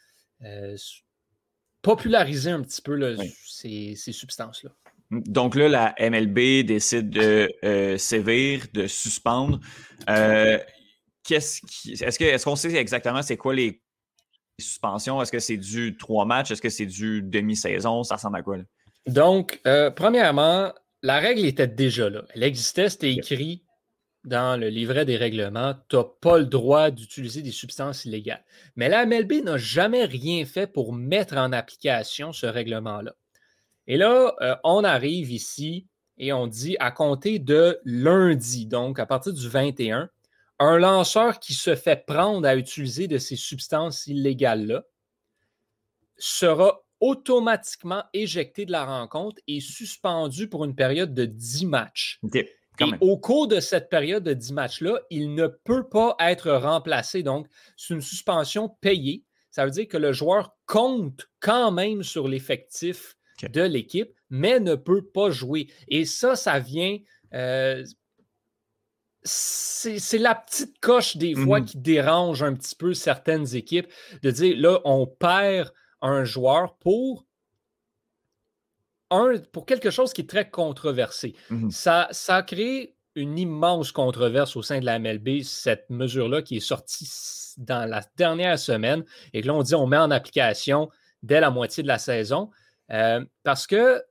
popularisé 1.82 2.50
un 2.50 2.62
petit 2.62 2.82
peu 2.82 3.16
ces 3.46 3.94
substances-là. 3.94 4.70
Donc 5.10 5.56
là, 5.56 5.68
la 5.68 5.94
MLB 6.10 6.64
décide 6.64 7.10
de 7.10 7.50
euh, 7.64 7.98
sévir, 7.98 8.66
de 8.72 8.86
suspendre. 8.86 9.60
Euh, 10.08 10.58
qu'est-ce 11.24 11.60
qui, 11.66 11.92
est-ce, 11.92 12.18
que, 12.18 12.24
est-ce 12.24 12.44
qu'on 12.44 12.56
sait 12.56 12.74
exactement 12.74 13.22
c'est 13.22 13.36
quoi 13.36 13.54
les 13.54 13.82
suspensions? 14.60 15.20
Est-ce 15.20 15.32
que 15.32 15.40
c'est 15.40 15.56
du 15.56 15.96
trois 15.96 16.24
matchs? 16.24 16.52
Est-ce 16.52 16.62
que 16.62 16.68
c'est 16.68 16.86
du 16.86 17.22
demi-saison? 17.22 18.04
Ça 18.04 18.16
ressemble 18.16 18.36
à 18.36 18.42
quoi? 18.42 18.58
Là? 18.58 18.64
Donc, 19.06 19.60
euh, 19.66 19.90
premièrement, 19.90 20.72
la 21.02 21.18
règle 21.18 21.44
était 21.44 21.66
déjà 21.66 22.08
là. 22.08 22.22
Elle 22.34 22.44
existait, 22.44 22.88
c'était 22.88 23.12
écrit 23.12 23.64
dans 24.24 24.60
le 24.60 24.68
livret 24.68 25.06
des 25.06 25.16
règlements, 25.16 25.74
tu 25.88 25.96
n'as 25.96 26.04
pas 26.04 26.38
le 26.38 26.44
droit 26.44 26.90
d'utiliser 26.90 27.42
des 27.42 27.52
substances 27.52 28.04
illégales. 28.04 28.44
Mais 28.76 28.88
la 28.88 29.06
MLB 29.06 29.42
n'a 29.42 29.56
jamais 29.56 30.04
rien 30.04 30.44
fait 30.44 30.66
pour 30.66 30.92
mettre 30.92 31.36
en 31.36 31.52
application 31.52 32.32
ce 32.32 32.46
règlement-là. 32.46 33.14
Et 33.90 33.96
là, 33.96 34.36
euh, 34.40 34.54
on 34.62 34.84
arrive 34.84 35.32
ici 35.32 35.88
et 36.16 36.32
on 36.32 36.46
dit 36.46 36.76
à 36.78 36.92
compter 36.92 37.40
de 37.40 37.80
lundi, 37.84 38.66
donc 38.66 39.00
à 39.00 39.04
partir 39.04 39.32
du 39.32 39.48
21, 39.48 40.08
un 40.60 40.78
lanceur 40.78 41.40
qui 41.40 41.54
se 41.54 41.74
fait 41.74 42.06
prendre 42.06 42.46
à 42.46 42.54
utiliser 42.54 43.08
de 43.08 43.18
ces 43.18 43.34
substances 43.34 44.06
illégales-là 44.06 44.84
sera 46.18 46.84
automatiquement 47.00 48.04
éjecté 48.12 48.64
de 48.64 48.70
la 48.70 48.84
rencontre 48.84 49.42
et 49.48 49.58
suspendu 49.58 50.48
pour 50.48 50.64
une 50.64 50.76
période 50.76 51.12
de 51.12 51.24
10 51.24 51.66
matchs. 51.66 52.20
Et 52.78 52.84
au 53.00 53.18
cours 53.18 53.48
de 53.48 53.58
cette 53.58 53.88
période 53.88 54.22
de 54.22 54.34
10 54.34 54.52
matchs-là, 54.52 55.00
il 55.10 55.34
ne 55.34 55.48
peut 55.48 55.88
pas 55.88 56.14
être 56.20 56.52
remplacé. 56.52 57.24
Donc, 57.24 57.48
c'est 57.76 57.94
une 57.94 58.00
suspension 58.00 58.68
payée. 58.68 59.24
Ça 59.50 59.64
veut 59.64 59.72
dire 59.72 59.88
que 59.88 59.96
le 59.96 60.12
joueur 60.12 60.54
compte 60.66 61.28
quand 61.40 61.72
même 61.72 62.04
sur 62.04 62.28
l'effectif 62.28 63.16
de 63.48 63.62
l'équipe, 63.62 64.12
mais 64.28 64.60
ne 64.60 64.74
peut 64.74 65.02
pas 65.02 65.30
jouer. 65.30 65.68
Et 65.88 66.04
ça, 66.04 66.36
ça 66.36 66.58
vient. 66.58 66.98
Euh, 67.34 67.84
c'est 69.22 70.18
la 70.18 70.34
petite 70.34 70.80
coche 70.80 71.16
des 71.16 71.34
fois 71.34 71.60
mmh 71.60 71.64
qui 71.66 71.78
dérange 71.78 72.42
un 72.42 72.54
petit 72.54 72.74
peu 72.74 72.94
certaines 72.94 73.54
équipes 73.54 73.86
de 74.22 74.30
dire 74.30 74.56
là, 74.58 74.80
on 74.84 75.06
perd 75.06 75.72
un 76.00 76.24
joueur 76.24 76.78
pour 76.78 77.26
un, 79.10 79.34
pour 79.52 79.66
quelque 79.66 79.90
chose 79.90 80.14
qui 80.14 80.22
est 80.22 80.30
très 80.30 80.48
controversé. 80.48 81.34
Mmh 81.50 81.70
ça, 81.70 82.08
ça 82.12 82.36
a 82.36 82.42
créé 82.42 82.96
une 83.14 83.38
immense 83.38 83.92
controverse 83.92 84.56
au 84.56 84.62
sein 84.62 84.80
de 84.80 84.86
la 84.86 84.98
MLB, 84.98 85.42
cette 85.42 85.90
mesure-là 85.90 86.42
qui 86.42 86.56
est 86.56 86.60
sortie 86.60 87.10
dans 87.58 87.88
la 87.88 88.02
dernière 88.16 88.58
semaine 88.58 89.04
et 89.32 89.42
que 89.42 89.46
là, 89.48 89.54
on 89.54 89.62
dit 89.62 89.74
on 89.74 89.86
met 89.86 89.98
en 89.98 90.10
application 90.10 90.88
dès 91.22 91.40
la 91.40 91.50
moitié 91.50 91.82
de 91.82 91.88
la 91.88 91.98
saison 91.98 92.50
euh, 92.90 93.24
parce 93.42 93.66
que 93.66 94.02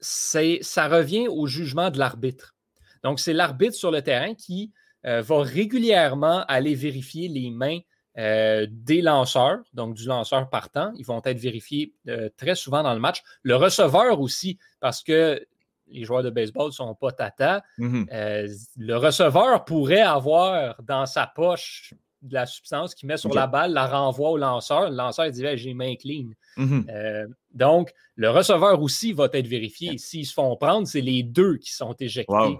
ça 0.00 0.88
revient 0.88 1.28
au 1.28 1.46
jugement 1.46 1.90
de 1.90 1.98
l'arbitre. 1.98 2.54
Donc, 3.02 3.20
c'est 3.20 3.32
l'arbitre 3.32 3.74
sur 3.74 3.90
le 3.90 4.02
terrain 4.02 4.34
qui 4.34 4.72
euh, 5.06 5.22
va 5.22 5.42
régulièrement 5.42 6.44
aller 6.46 6.74
vérifier 6.74 7.28
les 7.28 7.50
mains 7.50 7.78
euh, 8.18 8.66
des 8.70 9.02
lanceurs, 9.02 9.58
donc 9.72 9.94
du 9.94 10.06
lanceur 10.06 10.48
partant. 10.50 10.92
Ils 10.98 11.04
vont 11.04 11.22
être 11.24 11.38
vérifiés 11.38 11.94
très 12.36 12.54
souvent 12.54 12.82
dans 12.82 12.94
le 12.94 13.00
match. 13.00 13.22
Le 13.42 13.56
receveur 13.56 14.20
aussi, 14.20 14.58
parce 14.80 15.02
que 15.02 15.44
les 15.88 16.04
joueurs 16.04 16.22
de 16.22 16.30
baseball 16.30 16.66
ne 16.66 16.72
sont 16.72 16.94
pas 16.94 17.12
tata. 17.12 17.62
Mm-hmm. 17.78 18.66
Le 18.76 18.96
receveur 18.96 19.64
pourrait 19.64 20.00
avoir 20.00 20.82
dans 20.82 21.06
sa 21.06 21.26
poche 21.26 21.94
de 22.22 22.34
la 22.34 22.46
substance 22.46 22.94
qu'il 22.94 23.08
met 23.08 23.16
sur 23.16 23.32
la 23.32 23.46
balle, 23.46 23.72
la 23.72 23.86
renvoie 23.86 24.30
au 24.30 24.36
lanceur. 24.36 24.90
Le 24.90 24.96
lanceur 24.96 25.30
dit 25.30 25.44
J'ai 25.54 25.74
main 25.74 25.94
clean. 25.96 26.30
Mm-hmm. 26.56 27.28
donc, 27.52 27.92
le 28.16 28.30
receveur 28.30 28.80
aussi 28.80 29.12
va 29.12 29.28
être 29.32 29.46
vérifié. 29.46 29.98
S'ils 29.98 30.26
se 30.26 30.32
font 30.32 30.56
prendre, 30.56 30.86
c'est 30.86 31.00
les 31.00 31.22
deux 31.22 31.56
qui 31.58 31.72
sont 31.72 31.94
éjectés 31.94 32.58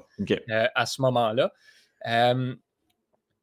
à 0.75 0.87
ce 0.87 1.01
moment-là. 1.03 1.53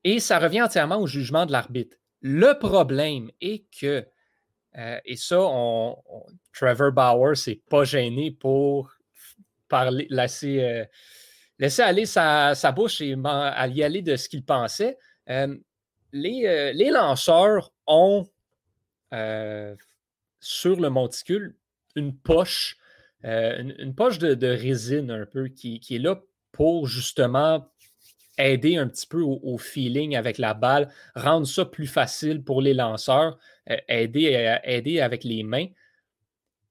et 0.03 0.19
ça 0.19 0.39
revient 0.39 0.61
entièrement 0.61 0.99
au 0.99 1.07
jugement 1.07 1.45
de 1.45 1.51
l'arbitre. 1.51 1.97
Le 2.23 2.57
problème 2.57 3.29
est 3.41 3.65
que, 3.77 4.07
euh, 4.77 4.99
et 5.03 5.17
ça, 5.17 5.35
Trevor 6.53 6.91
Bauer 6.93 7.35
s'est 7.35 7.61
pas 7.69 7.83
gêné 7.83 8.31
pour 8.31 8.93
parler, 9.67 10.07
laisser, 10.09 10.63
euh, 10.63 10.85
laisser 11.59 11.81
aller 11.81 12.05
sa, 12.05 12.55
bouche 12.73 13.01
et 13.01 13.15
à 13.25 13.67
y 13.67 13.83
aller 13.83 14.01
de 14.01 14.15
ce 14.15 14.29
qu'il 14.29 14.45
pensait. 14.45 14.97
Euh, 15.29 15.53
les, 16.13 16.73
les, 16.73 16.89
lanceurs 16.89 17.73
ont 17.85 18.27
sur 20.39 20.79
le 20.79 20.89
monticule 20.89 21.55
une 21.95 22.15
poche, 22.15 22.77
une, 23.23 23.93
poche 23.95 24.19
de, 24.19 24.47
résine 24.47 25.11
un 25.11 25.25
peu 25.25 25.47
qui, 25.47 25.81
est 25.89 25.99
là 25.99 26.21
pour 26.51 26.87
justement 26.87 27.67
aider 28.37 28.77
un 28.77 28.87
petit 28.87 29.07
peu 29.07 29.21
au, 29.21 29.57
feeling 29.57 30.15
avec 30.15 30.37
la 30.37 30.53
balle, 30.53 30.89
rendre 31.15 31.47
ça 31.47 31.65
plus 31.65 31.87
facile 31.87 32.43
pour 32.43 32.61
les 32.61 32.73
lanceurs, 32.73 33.37
euh, 33.69 33.77
euh, 33.89 34.57
aider 34.63 34.99
avec 35.01 35.23
les 35.23 35.43
mains. 35.43 35.67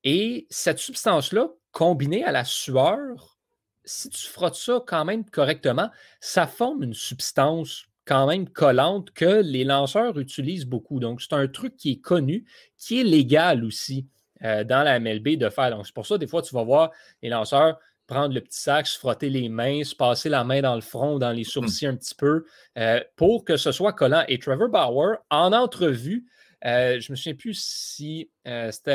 Et 0.05 0.47
cette 0.51 0.79
substance-là, 0.79 1.49
combinée 1.71 2.25
à 2.25 2.33
la 2.33 2.45
sueur, 2.45 3.39
si 3.85 4.11
tu 4.11 4.27
frottes 4.27 4.57
ça 4.57 4.83
quand 4.87 5.05
même 5.05 5.25
correctement, 5.25 5.91
ça 6.21 6.47
forme 6.47 6.83
une 6.83 6.95
substance 6.95 7.87
quand 8.05 8.27
même 8.27 8.49
collante 8.49 9.11
que 9.13 9.43
les 9.43 9.65
lanceurs 9.65 10.19
utilisent 10.19 10.67
beaucoup. 10.67 11.01
Donc, 11.01 11.21
c'est 11.23 11.35
un 11.35 11.49
truc 11.49 11.77
qui 11.77 11.93
est 11.93 12.01
connu, 12.01 12.45
qui 12.77 13.01
est 13.01 13.05
légal 13.05 13.65
aussi 13.65 14.07
euh, 14.45 14.65
dans 14.65 14.83
la 14.83 14.99
MLB 14.99 15.37
de 15.37 15.49
faire. 15.49 15.71
Donc, 15.71 15.87
c'est 15.87 15.95
pour 15.95 16.07
ça, 16.07 16.19
des 16.19 16.27
fois, 16.27 16.43
tu 16.43 16.55
vas 16.55 16.65
voir 16.65 16.91
les 17.23 17.29
lanceurs 17.29 17.79
prendre 18.07 18.35
le 18.35 18.41
petit 18.41 18.61
sac, 18.61 18.87
se 18.87 18.99
frotter 18.99 19.31
les 19.31 19.49
mains, 19.49 19.85
se 19.85 19.95
passer 19.95 20.29
la 20.29 20.45
main 20.45 20.61
dans 20.61 20.75
le 20.75 20.81
front, 20.81 21.19
dans 21.19 21.31
les 21.31 21.43
mmh. 21.43 21.45
sourcils 21.45 21.87
un 21.87 21.97
petit 21.97 22.15
peu, 22.15 22.45
euh, 22.79 23.01
pour 23.17 23.45
que 23.45 23.57
ce 23.57 23.73
soit 23.73 23.93
collant. 23.93 24.25
Et 24.29 24.39
Trevor 24.39 24.69
Bauer, 24.69 25.17
en 25.31 25.53
entrevue, 25.53 26.27
euh, 26.65 27.01
je 27.01 27.11
ne 27.11 27.13
me 27.13 27.17
souviens 27.17 27.35
plus 27.35 27.59
si 27.61 28.31
euh, 28.47 28.71
c'était 28.71 28.95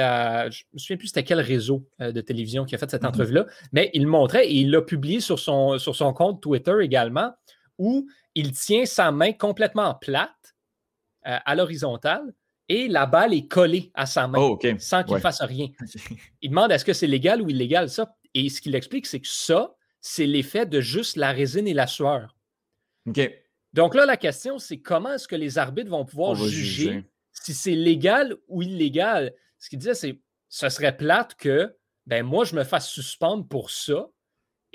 je 0.51 0.63
me 0.73 0.79
souviens 0.79 0.97
plus 0.97 1.07
c'était 1.07 1.25
quel 1.25 1.41
réseau 1.41 1.85
de 1.99 2.21
télévision 2.21 2.63
qui 2.63 2.75
a 2.75 2.77
fait 2.77 2.89
cette 2.89 3.03
mmh 3.03 3.07
entrevue-là, 3.07 3.45
mais 3.73 3.89
il 3.93 4.07
montrait 4.07 4.47
et 4.47 4.53
il 4.53 4.71
l'a 4.71 4.81
publié 4.81 5.19
sur 5.19 5.37
son, 5.37 5.77
sur 5.77 5.95
son 5.95 6.13
compte 6.13 6.41
Twitter 6.41 6.75
également, 6.81 7.31
où 7.77 8.07
il 8.35 8.51
tient 8.51 8.85
sa 8.85 9.11
main 9.11 9.33
complètement 9.33 9.95
plate 9.95 10.55
à 11.23 11.55
l'horizontale 11.55 12.33
et 12.69 12.87
la 12.87 13.05
balle 13.05 13.33
est 13.33 13.47
collée 13.47 13.91
à 13.93 14.05
sa 14.05 14.27
main 14.27 14.39
oh, 14.39 14.59
sans 14.79 15.03
qu'il 15.03 15.19
fasse 15.19 15.41
rien. 15.41 15.67
Il 16.41 16.49
demande 16.49 16.71
est-ce 16.71 16.85
que 16.85 16.93
c'est 16.93 17.07
légal 17.07 17.41
ou 17.41 17.49
illégal 17.49 17.89
ça? 17.89 18.15
Et 18.33 18.49
ce 18.49 18.61
qu'il 18.61 18.75
explique, 18.75 19.05
c'est 19.05 19.21
que 19.21 19.27
ça, 19.27 19.75
c'est 20.01 20.25
l'effet 20.25 20.65
de 20.65 20.81
juste 20.81 21.15
la 21.15 21.31
résine 21.31 21.67
et 21.67 21.73
la 21.73 21.87
sueur. 21.87 22.35
OK. 23.07 23.19
Donc 23.73 23.95
là, 23.95 24.05
la 24.05 24.17
question, 24.17 24.59
c'est 24.59 24.79
comment 24.79 25.13
est-ce 25.13 25.27
que 25.27 25.35
les 25.35 25.57
arbitres 25.57 25.89
vont 25.89 26.05
pouvoir 26.05 26.35
juger, 26.35 27.05
si 27.31 27.53
c'est 27.53 27.75
légal 27.75 28.35
ou 28.47 28.61
illégal? 28.61 29.33
Ce 29.59 29.69
qu'il 29.69 29.79
disait, 29.79 29.93
c'est 29.93 30.21
ce 30.49 30.69
serait 30.69 30.95
plate 30.95 31.35
que 31.35 31.75
ben 32.05 32.23
moi, 32.23 32.45
je 32.45 32.55
me 32.55 32.63
fasse 32.63 32.89
suspendre 32.89 33.47
pour 33.47 33.69
ça. 33.69 34.07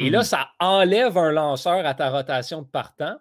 Et 0.02 0.10
là, 0.10 0.18
mhm. 0.20 0.24
ça 0.24 0.50
enlève 0.58 1.16
un 1.16 1.30
lanceur 1.30 1.86
à 1.86 1.94
ta 1.94 2.10
rotation 2.10 2.62
de 2.62 2.66
partant. 2.66 3.16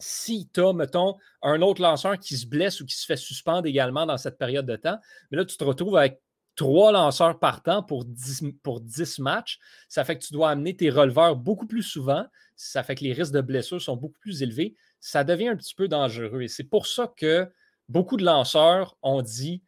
Si 0.00 0.48
tu 0.52 0.60
as, 0.60 0.72
mettons, 0.72 1.16
un 1.42 1.60
autre 1.60 1.82
lanceur 1.82 2.18
qui 2.18 2.36
se 2.36 2.46
blesse 2.46 2.80
ou 2.80 2.86
qui 2.86 2.94
se 2.94 3.04
fait 3.04 3.16
suspendre 3.16 3.66
également 3.66 4.06
dans 4.06 4.16
cette 4.16 4.38
période 4.38 4.66
de 4.66 4.76
temps, 4.76 4.98
mais 5.30 5.38
là, 5.38 5.44
tu 5.44 5.56
te 5.56 5.64
retrouves 5.64 5.96
avec 5.96 6.20
trois 6.54 6.92
lanceurs 6.92 7.38
partants 7.38 7.82
pour 7.82 8.04
10, 8.04 8.44
pour 8.62 8.80
10 8.80 9.18
matchs. 9.20 9.58
Ça 9.88 10.04
fait 10.04 10.18
que 10.18 10.24
tu 10.24 10.32
dois 10.32 10.50
amener 10.50 10.76
tes 10.76 10.90
releveurs 10.90 11.36
beaucoup 11.36 11.66
plus 11.66 11.82
souvent. 11.82 12.26
Ça 12.56 12.82
fait 12.82 12.94
que 12.94 13.04
les 13.04 13.12
risques 13.12 13.32
de 13.32 13.40
blessures 13.40 13.80
sont 13.80 13.96
beaucoup 13.96 14.18
plus 14.18 14.42
élevés. 14.42 14.74
Ça 15.00 15.24
devient 15.24 15.48
un 15.48 15.56
petit 15.56 15.74
peu 15.74 15.88
dangereux. 15.88 16.42
Et 16.42 16.48
c'est 16.48 16.64
pour 16.64 16.86
ça 16.86 17.12
que 17.16 17.48
beaucoup 17.88 18.16
de 18.16 18.24
lanceurs 18.24 18.96
ont 19.02 19.22
dit 19.22 19.62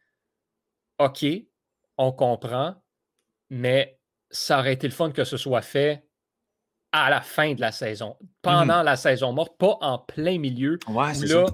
OK, 0.97 1.25
on 1.97 2.11
comprend, 2.11 2.75
mais 3.49 3.99
ça 4.29 4.59
aurait 4.59 4.73
été 4.73 4.87
le 4.87 4.93
fun 4.93 5.11
que 5.11 5.23
ce 5.23 5.37
soit 5.37 5.61
fait 5.61 6.05
à 6.91 7.09
la 7.09 7.21
fin 7.21 7.53
de 7.53 7.61
la 7.61 7.71
saison, 7.71 8.17
pendant 8.41 8.79
mhm. 8.79 8.85
la 8.85 8.95
saison 8.95 9.31
morte, 9.31 9.57
pas 9.57 9.77
en 9.81 9.97
plein 9.97 10.37
milieu. 10.37 10.77
Ouais, 10.87 11.13
c'est 11.13 11.27
ça. 11.27 11.45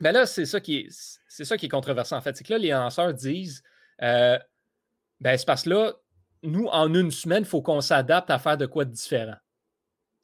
Mais 0.00 0.12
là, 0.12 0.26
c'est 0.26 0.46
ça 0.46 0.60
qui 0.60 0.78
est, 0.78 0.88
c'est 1.28 1.44
ça 1.44 1.56
qui 1.56 1.66
est 1.66 1.70
controversé 1.70 2.14
en 2.14 2.20
fait. 2.20 2.36
C'est 2.36 2.44
que 2.44 2.52
là, 2.52 2.58
les 2.58 2.70
lanceurs 2.70 3.12
disent 3.14 3.62
euh, 4.02 4.38
ben, 5.20 5.36
c'est 5.36 5.46
parce 5.46 5.64
que 5.64 5.70
là, 5.70 5.92
nous, 6.42 6.66
en 6.66 6.92
une 6.94 7.10
semaine, 7.10 7.42
il 7.42 7.48
faut 7.48 7.62
qu'on 7.62 7.80
s'adapte 7.80 8.30
à 8.30 8.38
faire 8.38 8.56
de 8.56 8.66
quoi 8.66 8.84
de 8.84 8.92
différent. 8.92 9.36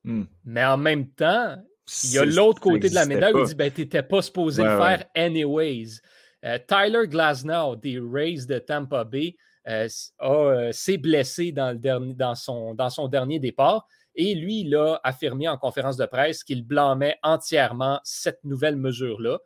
Hmm. 0.04 0.24
Mais 0.44 0.64
en 0.64 0.78
même 0.78 1.10
temps, 1.10 1.56
il 2.04 2.12
y 2.12 2.18
a 2.18 2.24
l'autre 2.24 2.60
côté 2.60 2.88
de 2.88 2.94
la 2.94 3.06
médaille 3.06 3.34
où 3.34 3.40
il 3.40 3.46
dit 3.46 3.54
ben, 3.54 3.70
tu 3.70 3.82
n'étais 3.82 4.02
pas 4.02 4.22
supposé 4.22 4.62
le 4.62 4.76
faire 4.76 5.04
anyways. 5.14 6.00
Euh, 6.44 6.58
Tyler 6.66 7.08
Glasnow 7.08 7.76
des 7.76 7.98
Rays 7.98 8.46
de 8.46 8.58
Tampa 8.58 9.04
Bay 9.04 9.36
euh, 9.68 9.88
euh, 10.22 10.70
s'est 10.72 10.98
blessé 10.98 11.50
dans, 11.50 11.72
le 11.72 11.78
dernier, 11.78 12.14
dans, 12.14 12.34
son, 12.34 12.74
dans 12.74 12.90
son 12.90 13.08
dernier 13.08 13.38
départ. 13.38 13.86
Et 14.16 14.34
lui, 14.34 14.60
il 14.60 14.74
a 14.74 14.98
affirmé 15.04 15.48
en 15.48 15.58
conférence 15.58 15.96
de 15.96 16.06
presse 16.06 16.42
qu'il 16.42 16.64
blâmait 16.64 17.18
entièrement 17.22 18.00
cette 18.02 18.42
nouvelle 18.44 18.76
mesure-là. 18.76 19.38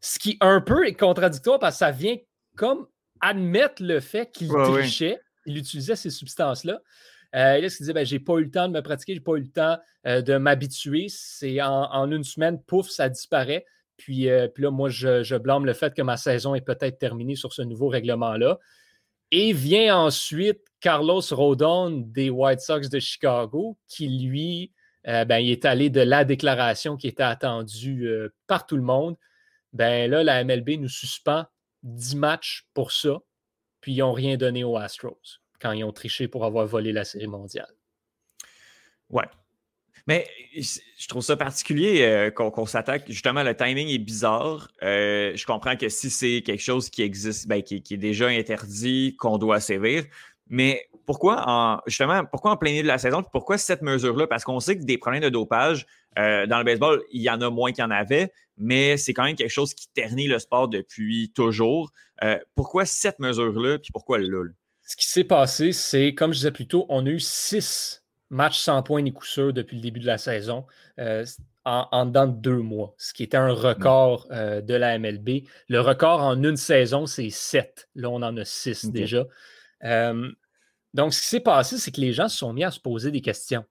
Ce 0.00 0.18
qui 0.18 0.36
un 0.40 0.60
peu 0.60 0.86
est 0.86 0.94
contradictoire 0.94 1.58
parce 1.58 1.76
que 1.76 1.78
ça 1.80 1.90
vient 1.90 2.16
comme 2.56 2.86
admettre 3.20 3.82
le 3.82 4.00
fait 4.00 4.30
qu'il 4.30 4.48
trichait, 4.48 5.20
il 5.46 5.58
utilisait 5.58 5.96
ces 5.96 6.10
substances-là. 6.10 6.80
Euh, 7.34 7.60
là, 7.60 7.68
ce 7.68 7.76
qu'il 7.76 7.84
disait, 7.84 7.92
ben, 7.92 8.06
j'ai 8.06 8.20
pas 8.20 8.34
eu 8.38 8.44
le 8.44 8.50
temps 8.50 8.68
de 8.68 8.72
me 8.72 8.80
pratiquer, 8.80 9.14
j'ai 9.14 9.20
pas 9.20 9.34
eu 9.34 9.40
le 9.40 9.50
temps 9.50 9.76
euh, 10.06 10.22
de 10.22 10.36
m'habituer. 10.36 11.06
C'est 11.08 11.60
en, 11.60 12.10
une 12.10 12.24
semaine, 12.24 12.62
pouf, 12.62 12.88
ça 12.88 13.08
disparaît. 13.08 13.66
Puis, 13.96 14.30
euh, 14.30 14.48
puis 14.48 14.62
là, 14.62 14.70
moi, 14.70 14.88
je, 14.88 15.36
blâme 15.36 15.66
le 15.66 15.74
fait 15.74 15.94
que 15.94 16.02
ma 16.02 16.16
saison 16.16 16.54
est 16.54 16.62
peut-être 16.62 16.98
terminée 16.98 17.36
sur 17.36 17.52
ce 17.52 17.62
nouveau 17.62 17.88
règlement-là. 17.88 18.58
Et 19.30 19.52
vient 19.52 19.96
ensuite 19.98 20.60
Carlos 20.80 21.20
Rodon 21.30 21.90
des 21.90 22.30
White 22.30 22.60
Sox 22.60 22.88
de 22.88 22.98
Chicago, 22.98 23.76
qui 23.88 24.08
lui, 24.08 24.72
euh, 25.06 25.24
ben, 25.24 25.38
il 25.38 25.50
est 25.50 25.64
allé 25.64 25.90
de 25.90 26.00
la 26.00 26.24
déclaration 26.24 26.96
qui 26.96 27.08
était 27.08 27.22
attendue 27.22 28.06
euh, 28.06 28.34
par 28.46 28.66
tout 28.66 28.76
le 28.76 28.82
monde. 28.82 29.16
Ben 29.72 30.10
là, 30.10 30.24
la 30.24 30.44
MLB 30.44 30.70
nous 30.78 30.88
suspend 30.88 31.44
10 31.82 32.16
matchs 32.16 32.66
pour 32.74 32.92
ça, 32.92 33.18
puis 33.80 33.92
ils 33.92 33.98
n'ont 33.98 34.12
rien 34.12 34.36
donné 34.36 34.64
aux 34.64 34.76
Astros 34.76 35.40
quand 35.60 35.72
ils 35.72 35.84
ont 35.84 35.92
triché 35.92 36.28
pour 36.28 36.44
avoir 36.44 36.66
volé 36.66 36.92
la 36.92 37.04
Série 37.04 37.26
mondiale. 37.26 37.74
Ouais. 39.10 39.28
Mais 40.08 40.26
je 40.54 41.06
trouve 41.06 41.22
ça 41.22 41.36
particulier 41.36 42.00
euh, 42.00 42.30
qu'on 42.30 42.64
s'attaque. 42.64 43.04
Justement, 43.08 43.42
le 43.42 43.54
timing 43.54 43.88
est 43.88 43.98
bizarre. 43.98 44.68
Euh, 44.82 45.32
je 45.34 45.44
comprends 45.44 45.76
que 45.76 45.90
si 45.90 46.08
c'est 46.08 46.40
quelque 46.40 46.62
chose 46.62 46.88
qui 46.88 47.02
existe, 47.02 47.46
ben, 47.46 47.62
qui, 47.62 47.76
est 47.76 47.96
déjà 47.98 48.28
interdit, 48.28 49.14
qu'on 49.18 49.36
doit 49.36 49.60
sévir. 49.60 50.04
Mais 50.48 50.88
pourquoi 51.04 51.44
en 51.46 51.80
justement, 51.86 52.24
pourquoi 52.24 52.52
en 52.52 52.56
plein 52.56 52.70
milieu 52.70 52.84
de 52.84 52.88
la 52.88 52.96
saison? 52.96 53.22
Pourquoi 53.22 53.58
cette 53.58 53.82
mesure-là? 53.82 54.26
Parce 54.26 54.44
qu'on 54.44 54.60
sait 54.60 54.78
que 54.78 54.84
des 54.84 54.96
problèmes 54.96 55.22
de 55.22 55.28
dopage, 55.28 55.86
euh, 56.18 56.46
dans 56.46 56.56
le 56.56 56.64
baseball, 56.64 57.02
il 57.12 57.20
y 57.20 57.28
en 57.28 57.42
a 57.42 57.50
moins 57.50 57.70
qu'il 57.72 57.84
y 57.84 57.86
en 57.86 57.90
avait, 57.90 58.32
mais 58.56 58.96
c'est 58.96 59.12
quand 59.12 59.24
même 59.24 59.36
quelque 59.36 59.52
chose 59.52 59.74
qui 59.74 59.88
ternit 59.90 60.26
le 60.26 60.38
sport 60.38 60.68
depuis 60.68 61.30
toujours. 61.34 61.92
pourquoi 62.54 62.86
cette 62.86 63.18
mesure-là, 63.18 63.78
puis 63.78 63.92
pourquoi 63.92 64.18
là? 64.18 64.44
Ce 64.86 64.96
qui 64.96 65.06
s'est 65.06 65.24
passé, 65.24 65.72
c'est, 65.72 66.14
comme 66.14 66.32
je 66.32 66.38
disais 66.38 66.50
plus 66.50 66.66
tôt, 66.66 66.86
on 66.88 67.04
a 67.04 67.10
eu 67.10 67.20
six 67.20 68.02
matchs 68.30 68.58
sans 68.58 68.82
points 68.82 69.02
ni 69.02 69.12
coup 69.12 69.24
sûr 69.24 69.52
depuis 69.52 69.76
le 69.76 69.82
début 69.82 70.00
de 70.00 70.06
la 70.06 70.18
saison 70.18 70.66
euh, 70.98 71.24
en, 71.64 72.06
dedans 72.06 72.26
de 72.26 72.32
deux 72.32 72.58
mois, 72.58 72.94
ce 72.96 73.12
qui 73.12 73.22
était 73.22 73.36
un 73.36 73.52
record 73.52 74.26
euh, 74.30 74.60
de 74.62 74.74
la 74.74 74.98
MLB. 74.98 75.44
Le 75.68 75.80
record 75.80 76.22
en 76.22 76.42
une 76.42 76.56
saison, 76.56 77.06
c'est 77.06 77.30
sept. 77.30 77.88
Là, 77.94 78.08
on 78.08 78.22
en 78.22 78.36
a 78.36 78.44
six 78.44 78.86
déjà. 78.90 79.26
Euh, 79.84 80.30
donc, 80.94 81.12
ce 81.12 81.20
qui 81.20 81.26
s'est 81.26 81.40
passé, 81.40 81.76
c'est 81.76 81.90
que 81.90 82.00
les 82.00 82.14
gens 82.14 82.28
se 82.28 82.38
sont 82.38 82.54
mis 82.54 82.64
à 82.64 82.70
se 82.70 82.80
poser 82.80 83.10
des 83.10 83.20
questions. 83.20 83.64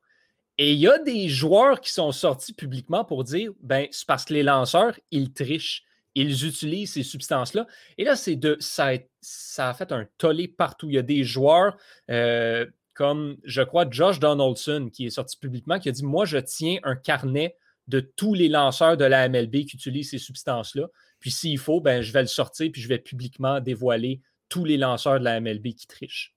Et 0.59 0.73
il 0.73 0.79
y 0.79 0.87
a 0.87 0.99
des 0.99 1.27
joueurs 1.27 1.81
qui 1.81 1.91
sont 1.91 2.11
sortis 2.11 2.53
publiquement 2.53 3.03
pour 3.03 3.23
dire 3.23 3.51
ben, 3.61 3.87
c'est 3.91 4.05
parce 4.05 4.25
que 4.25 4.33
les 4.33 4.43
lanceurs, 4.43 4.93
ils 5.11 5.33
trichent 5.33 5.83
ils 6.17 6.47
utilisent 6.47 6.93
ces 6.93 7.03
substances-là. 7.03 7.67
Et 7.99 8.03
là, 8.03 8.15
c'est 8.15 8.35
de, 8.35 8.57
ça, 8.59 8.87
a, 8.87 8.97
ça 9.21 9.69
a 9.69 9.73
fait 9.75 9.91
un 9.91 10.07
tollé 10.17 10.47
partout. 10.47 10.89
Il 10.89 10.95
y 10.95 10.97
a 10.97 11.03
des 11.03 11.23
joueurs 11.23 11.77
euh, 12.09 12.65
comme, 12.97 13.37
je 13.43 13.61
crois, 13.61 13.85
Josh 13.89 14.19
Donaldson, 14.19 14.89
qui 14.91 15.05
est 15.05 15.11
sorti 15.11 15.37
publiquement, 15.37 15.79
qui 15.79 15.89
a 15.89 15.91
dit 15.91 16.03
Moi, 16.03 16.25
je 16.25 16.37
tiens 16.37 16.79
un 16.83 16.95
carnet 16.95 17.55
de 17.87 17.99
tous 17.99 18.33
les 18.33 18.49
lanceurs 18.49 18.97
de 18.97 19.05
la 19.05 19.29
MLB 19.29 19.65
qui 19.65 19.75
utilisent 19.75 20.09
ces 20.09 20.17
substances-là. 20.17 20.87
Puis 21.19 21.31
s'il 21.31 21.59
faut, 21.59 21.79
ben, 21.79 22.01
je 22.01 22.11
vais 22.11 22.21
le 22.21 22.27
sortir, 22.27 22.69
puis 22.71 22.81
je 22.81 22.87
vais 22.87 22.97
publiquement 22.97 23.59
dévoiler 23.61 24.21
tous 24.49 24.65
les 24.65 24.77
lanceurs 24.77 25.19
de 25.19 25.25
la 25.25 25.39
MLB 25.39 25.67
qui 25.75 25.87
trichent. 25.87 26.33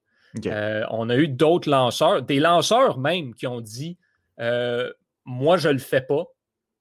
Euh, 0.46 0.84
on 0.90 1.08
a 1.08 1.16
eu 1.16 1.26
d'autres 1.26 1.68
lanceurs, 1.68 2.22
des 2.22 2.38
lanceurs 2.38 2.98
même, 2.98 3.34
qui 3.34 3.46
ont 3.46 3.60
dit 3.60 3.96
euh, 4.38 4.92
Moi, 5.24 5.56
je 5.56 5.68
ne 5.68 5.74
le 5.74 5.80
fais 5.80 6.02
pas, 6.02 6.26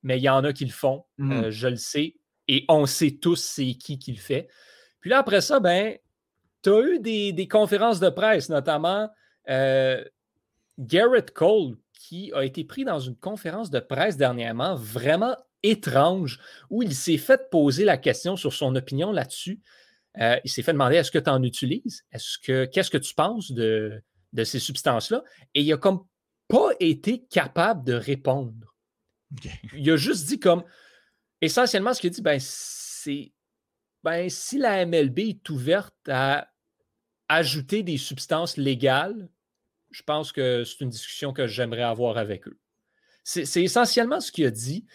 mais 0.04 0.18
il 0.18 0.24
y 0.24 0.30
en 0.30 0.44
a 0.44 0.54
qui 0.54 0.66
le 0.66 0.72
font. 0.72 1.06
Mmh. 1.18 1.50
je 1.50 1.68
le 1.68 1.78
sais 1.78 2.16
et 2.50 2.66
on 2.68 2.86
sait 2.86 3.12
tous 3.12 3.42
c'est 3.42 3.76
qui 3.76 3.98
qui 4.00 4.12
le 4.12 4.20
fait. 4.20 4.50
Puis 5.00 5.10
là, 5.10 5.20
après 5.20 5.40
ça, 5.40 5.60
ben, 5.60 5.96
tu 6.64 6.70
as 6.70 6.82
eu 6.82 7.00
des, 7.00 7.48
conférences 7.48 8.00
de 8.00 8.10
presse, 8.10 8.50
notamment 8.50 9.10
euh, 9.50 10.04
Garrett 10.78 11.32
Cole, 11.32 11.78
qui 11.94 12.32
a 12.34 12.44
été 12.44 12.64
pris 12.64 12.86
dans 12.86 13.00
une 13.00 13.16
conférence 13.16 13.70
de 13.70 13.80
presse 13.80 14.18
dernièrement, 14.18 14.76
vraiment 14.76 15.36
étrange, 15.64 16.40
où 16.70 16.82
il 16.84 16.96
s'est 16.96 17.18
fait 17.18 17.50
poser 17.50 17.84
la 17.84 17.98
question 17.98 18.36
sur 18.36 18.54
son 18.54 18.76
opinion 18.76 19.12
là-dessus. 19.12 19.62
Euh, 20.20 20.40
il 20.44 20.50
s'est 20.50 20.64
fait 20.64 20.74
demander 20.74 20.96
est-ce 20.96 21.12
que 21.12 21.20
tu 21.20 21.30
en 21.30 21.44
utilises? 21.44 22.04
Est-ce 22.12 22.38
que 22.40 22.66
qu'est-ce 22.66 22.90
que 22.90 22.98
tu 22.98 23.14
penses 23.14 23.52
de, 23.52 24.02
de 24.34 24.44
ces 24.44 24.60
substances-là? 24.60 25.24
Et 25.54 25.62
il 25.62 25.74
a 25.74 25.78
comme 25.78 26.06
pas 26.48 26.70
été 26.80 27.26
capable 27.26 27.84
de 27.86 27.94
répondre. 27.94 28.76
Il 29.74 29.90
a 29.92 29.98
juste 29.98 30.28
dit 30.28 30.40
comme 30.40 30.64
essentiellement, 31.42 31.94
ce 31.94 32.02
qu'il 32.02 32.12
dit, 32.12 32.22
ben, 32.22 32.40
c'est 32.42 33.32
ben, 34.04 34.30
si 34.30 34.58
la 34.58 34.86
MLB 34.86 35.20
est 35.20 35.50
ouverte 35.50 35.94
à 36.08 36.50
ajouter 37.28 37.84
des 37.84 37.98
substances 37.98 38.58
légales, 38.58 39.30
je 39.92 40.04
pense 40.04 40.32
que 40.32 40.64
c'est 40.64 40.82
une 40.82 40.90
discussion 40.90 41.34
que 41.34 41.48
j'aimerais 41.48 41.84
avoir 41.84 42.18
avec 42.18 42.48
eux. 42.48 42.58
C'est 43.24 43.62
essentiellement 43.62 44.20
ce 44.20 44.32
qu'il 44.32 44.46
a 44.46 44.52
dit. 44.52 44.86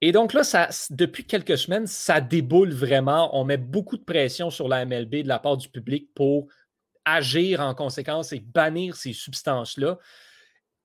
Et 0.00 0.12
donc 0.12 0.34
là, 0.34 0.44
ça, 0.44 0.68
depuis 0.90 1.24
quelques 1.24 1.58
semaines, 1.58 1.86
ça 1.86 2.20
déboule 2.20 2.72
vraiment. 2.72 3.36
On 3.38 3.44
met 3.44 3.56
beaucoup 3.56 3.96
de 3.96 4.04
pression 4.04 4.50
sur 4.50 4.68
la 4.68 4.84
MLB 4.84 5.22
de 5.22 5.28
la 5.28 5.38
part 5.38 5.56
du 5.56 5.68
public 5.68 6.10
pour 6.14 6.48
agir 7.04 7.60
en 7.60 7.74
conséquence 7.74 8.32
et 8.32 8.40
bannir 8.40 8.94
ces 8.96 9.12
substances-là. 9.12 9.98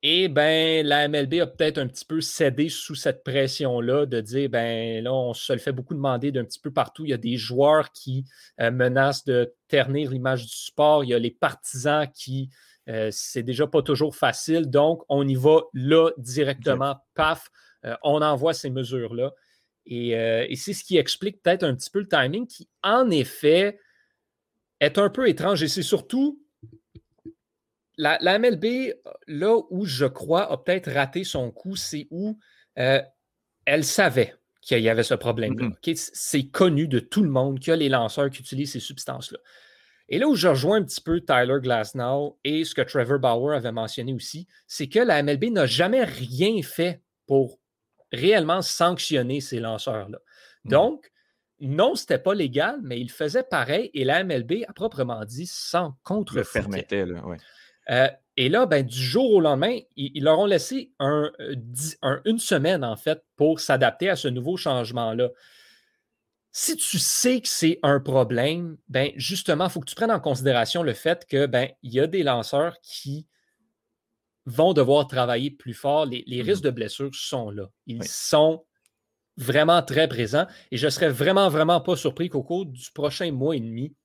Et 0.03 0.29
ben, 0.29 0.85
la 0.85 1.07
MLB 1.07 1.41
a 1.41 1.47
peut-être 1.47 1.77
un 1.77 1.87
petit 1.87 2.05
peu 2.05 2.21
cédé 2.21 2.69
sous 2.69 2.95
cette 2.95 3.23
pression-là 3.23 4.07
de 4.07 4.19
dire 4.19 4.49
ben 4.49 5.03
là, 5.03 5.13
on 5.13 5.33
se 5.35 5.53
le 5.53 5.59
fait 5.59 5.71
beaucoup 5.71 5.93
demander 5.93 6.31
d'un 6.31 6.43
petit 6.43 6.59
peu 6.59 6.71
partout. 6.71 7.05
Il 7.05 7.09
y 7.09 7.13
a 7.13 7.17
des 7.17 7.37
joueurs 7.37 7.91
qui 7.91 8.25
euh, 8.59 8.71
menacent 8.71 9.25
de 9.25 9.53
ternir 9.67 10.09
l'image 10.09 10.47
du 10.47 10.55
sport. 10.55 11.03
Il 11.03 11.11
y 11.11 11.13
a 11.13 11.19
les 11.19 11.29
partisans 11.29 12.07
qui 12.11 12.49
euh, 12.89 13.09
c'est 13.11 13.43
déjà 13.43 13.67
pas 13.67 13.81
toujours 13.81 14.15
facile. 14.15 14.69
Donc, 14.69 15.03
on 15.09 15.27
y 15.27 15.35
va 15.35 15.61
là 15.73 16.09
directement, 16.17 16.97
paf, 17.13 17.49
euh, 17.85 17.95
on 18.03 18.21
envoie 18.21 18.53
ces 18.53 18.69
mesures-là. 18.69 19.31
Et, 19.87 20.09
et 20.11 20.55
c'est 20.57 20.73
ce 20.73 20.83
qui 20.83 20.97
explique 20.97 21.41
peut-être 21.41 21.63
un 21.63 21.73
petit 21.73 21.89
peu 21.89 21.99
le 22.01 22.07
timing 22.07 22.45
qui, 22.45 22.69
en 22.83 23.09
effet, 23.09 23.79
est 24.79 24.99
un 24.99 25.09
peu 25.09 25.27
étrange. 25.27 25.63
Et 25.63 25.67
c'est 25.67 25.81
surtout 25.81 26.39
la, 28.01 28.39
MLB, 28.39 28.93
là 29.27 29.57
où 29.69 29.85
je 29.85 30.05
crois, 30.05 30.51
a 30.51 30.57
peut-être 30.57 30.91
raté 30.91 31.23
son 31.23 31.51
coup, 31.51 31.75
c'est 31.75 32.07
où 32.09 32.37
euh, 32.79 33.01
elle 33.65 33.83
savait 33.83 34.35
qu'il 34.61 34.79
y 34.79 34.89
avait 34.89 35.03
ce 35.03 35.13
problème-là. 35.13 35.67
Mm-hmm. 35.67 36.11
C'est 36.13 36.47
connu 36.47 36.87
de 36.87 36.99
tout 36.99 37.23
le 37.23 37.29
monde 37.29 37.59
qu'il 37.59 37.71
y 37.71 37.73
a 37.73 37.77
les 37.77 37.89
lanceurs 37.89 38.29
qui 38.29 38.41
utilisent 38.41 38.73
ces 38.73 38.79
substances-là. 38.79 39.39
Et 40.11 40.19
là 40.19 40.27
où 40.27 40.35
je 40.35 40.49
rejoins 40.49 40.77
un 40.77 40.83
petit 40.83 40.99
peu 40.99 41.21
Tyler 41.21 41.57
Glasnow 41.61 42.37
et 42.43 42.65
ce 42.65 42.75
que 42.75 42.81
Trevor 42.81 43.17
Bauer 43.17 43.55
avait 43.55 43.71
mentionné 43.71 44.13
aussi, 44.13 44.45
c'est 44.67 44.87
que 44.87 44.99
la 44.99 45.23
MLB 45.23 45.45
n'a 45.45 45.65
jamais 45.65 46.03
rien 46.03 46.61
fait 46.61 47.01
pour 47.27 47.59
réellement 48.11 48.61
sanctionner 48.61 49.39
ces 49.39 49.61
lanceurs-là. 49.61 50.19
Mm. 50.65 50.69
Donc, 50.69 51.11
non, 51.61 51.95
ce 51.95 52.03
n'était 52.03 52.19
pas 52.19 52.33
légal, 52.33 52.79
mais 52.83 52.99
ils 52.99 53.09
faisaient 53.09 53.43
pareil 53.43 53.89
et 53.93 54.03
la 54.03 54.25
MLB, 54.25 54.65
à 54.67 54.73
proprement 54.73 55.23
dit, 55.23 55.47
sans 55.47 55.95
contre 56.03 56.35
Le 56.35 56.43
permettait, 56.43 57.05
là, 57.05 57.23
euh, 57.89 58.07
et 58.35 58.49
là, 58.49 58.65
ben, 58.65 58.85
du 58.85 59.01
jour 59.01 59.31
au 59.31 59.39
lendemain, 59.39 59.79
ils, 59.95 60.23
leur 60.23 60.39
ont 60.39 60.45
laissé 60.45 60.91
euh, 61.01 61.29
une 62.25 62.39
semaine, 62.39 62.83
en 62.83 62.97
fait, 62.97 63.23
pour 63.37 63.59
s'adapter 63.59 64.09
à 64.09 64.15
ce 64.15 64.27
nouveau 64.27 64.57
changement-là. 64.57 65.29
Si 66.53 66.75
tu 66.75 66.99
sais 66.99 67.39
que 67.39 67.47
c'est 67.47 67.79
un 67.81 67.99
problème, 67.99 68.77
ben, 68.89 69.11
justement, 69.15 69.65
il 69.65 69.69
faut 69.69 69.79
que 69.79 69.89
tu 69.89 69.95
prennes 69.95 70.11
en 70.11 70.19
considération 70.19 70.83
le 70.83 70.93
fait 70.93 71.25
que 71.25 71.45
ben, 71.45 71.69
il 71.81 71.93
y 71.93 71.99
a 71.99 72.07
des 72.07 72.23
lanceurs 72.23 72.75
qui 72.81 73.25
vont 74.45 74.73
devoir 74.73 75.07
travailler 75.07 75.51
plus 75.51 75.73
fort. 75.73 76.05
Les, 76.05 76.23
mmh 76.27 76.45
risques 76.45 76.63
de 76.63 76.71
blessures 76.71 77.13
sont 77.13 77.51
là. 77.51 77.69
Ils 77.87 78.03
sont 78.03 78.65
vraiment 79.37 79.81
très 79.81 80.07
présents. 80.07 80.47
Et 80.71 80.77
je 80.77 80.85
ne 80.85 80.89
serais 80.89 81.09
vraiment, 81.09 81.47
vraiment 81.49 81.79
pas 81.79 81.95
surpris 81.95 82.29
qu'au 82.29 82.43
cours 82.43 82.65
du 82.65 82.91
prochain 82.91 83.31
mois 83.31 83.55
et 83.55 83.59
demi, 83.59 83.95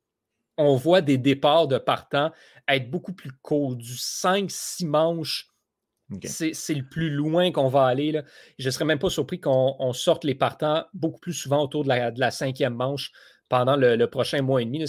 on 0.57 0.77
voit 0.77 1.01
des 1.01 1.19
départs 1.19 1.69
de 1.69 1.79
partants 1.79 2.31
être 2.69 2.91
beaucoup 2.91 3.13
plus 3.13 3.33
courts, 3.43 3.77
du 3.77 3.95
5-6 3.95 4.87
manches. 4.87 5.49
C'est 6.23 6.75
le 6.75 6.89
plus 6.89 7.11
loin 7.11 7.51
qu'on 7.51 7.69
va 7.69 7.85
aller. 7.85 8.13
Là. 8.13 8.23
Je 8.59 8.67
ne 8.67 8.71
serais 8.71 8.85
même 8.85 8.99
pas 8.99 9.11
surpris 9.11 9.41
qu'on 9.41 9.93
sorte 9.93 10.25
les 10.25 10.35
partants 10.35 10.85
beaucoup 10.95 11.19
plus 11.19 11.33
souvent 11.33 11.63
autour 11.63 11.85
de 11.85 12.21
la, 12.21 12.31
cinquième 12.31 12.75
manche 12.75 13.11
pendant 13.49 13.77
le, 13.77 14.05
prochain 14.07 14.43
mois 14.43 14.63
et 14.63 14.65
demi. 14.65 14.85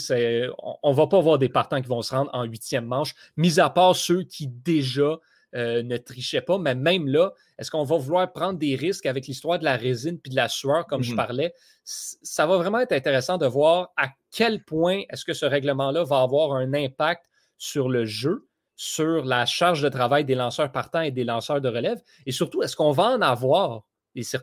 on 0.84 0.92
ne 0.92 0.96
va 0.96 1.08
pas 1.08 1.20
voir 1.20 1.40
des 1.40 1.50
partants 1.50 1.82
qui 1.82 1.88
vont 1.88 2.02
se 2.02 2.14
rendre 2.14 2.30
en 2.34 2.44
huitième 2.44 2.86
manche, 2.86 3.16
mis 3.36 3.60
à 3.60 3.70
part 3.70 3.96
ceux 3.96 4.24
qui 4.24 4.48
déjà 4.48 5.20
euh, 5.56 5.82
ne 5.82 5.98
trichaient 5.98 6.42
pas. 6.42 6.58
Mais 6.58 6.76
même 6.76 7.08
là, 7.08 7.34
est-ce 7.58 7.72
qu'on 7.72 7.84
va 7.84 7.98
vouloir 7.98 8.32
prendre 8.32 8.60
des 8.60 8.76
risques 8.76 9.06
avec 9.06 9.28
l'histoire 9.28 9.58
de 9.58 9.64
la 9.64 9.76
résine 9.76 10.20
puis 10.20 10.30
de 10.30 10.36
la 10.36 10.50
sueur, 10.50 10.86
comme 10.86 11.04
je 11.04 11.12
mhm. 11.12 11.18
parlais? 11.18 11.54
Ça 11.84 12.46
va 12.46 12.58
vraiment 12.58 12.80
être 12.80 12.92
intéressant 12.92 13.38
de 13.38 13.48
voir 13.48 13.92
à 13.98 14.10
quel 14.32 14.64
point 14.64 15.04
est-ce 15.10 15.26
que 15.26 15.34
ce 15.34 15.46
règlement-là 15.46 16.04
va 16.04 16.22
avoir 16.22 16.54
un 16.54 16.74
impact 16.74 17.26
sur 17.58 17.90
le 17.90 18.06
jeu, 18.06 18.48
sur 18.78 19.26
la 19.26 19.46
charge 19.46 19.82
de 19.82 19.90
travail 19.90 20.24
des 20.24 20.36
lanceurs 20.36 20.72
partants 20.72 21.02
et 21.02 21.12
des 21.12 21.26
lanceurs 21.26 21.60
de 21.60 21.68
relève? 21.68 22.00
Et 22.26 22.32
surtout, 22.32 22.64
est-ce 22.64 22.76
qu'on 22.76 22.92
va 22.92 23.06
en 23.06 23.22
avoir 23.22 23.84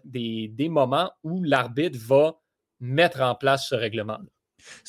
des, 0.04 0.68
moments 0.68 1.10
où 1.22 1.42
l'arbitre 1.42 1.98
va 2.06 2.38
mettre 2.80 3.22
en 3.22 3.34
place 3.34 3.68
ce 3.68 3.74
règlement-là? 3.74 4.24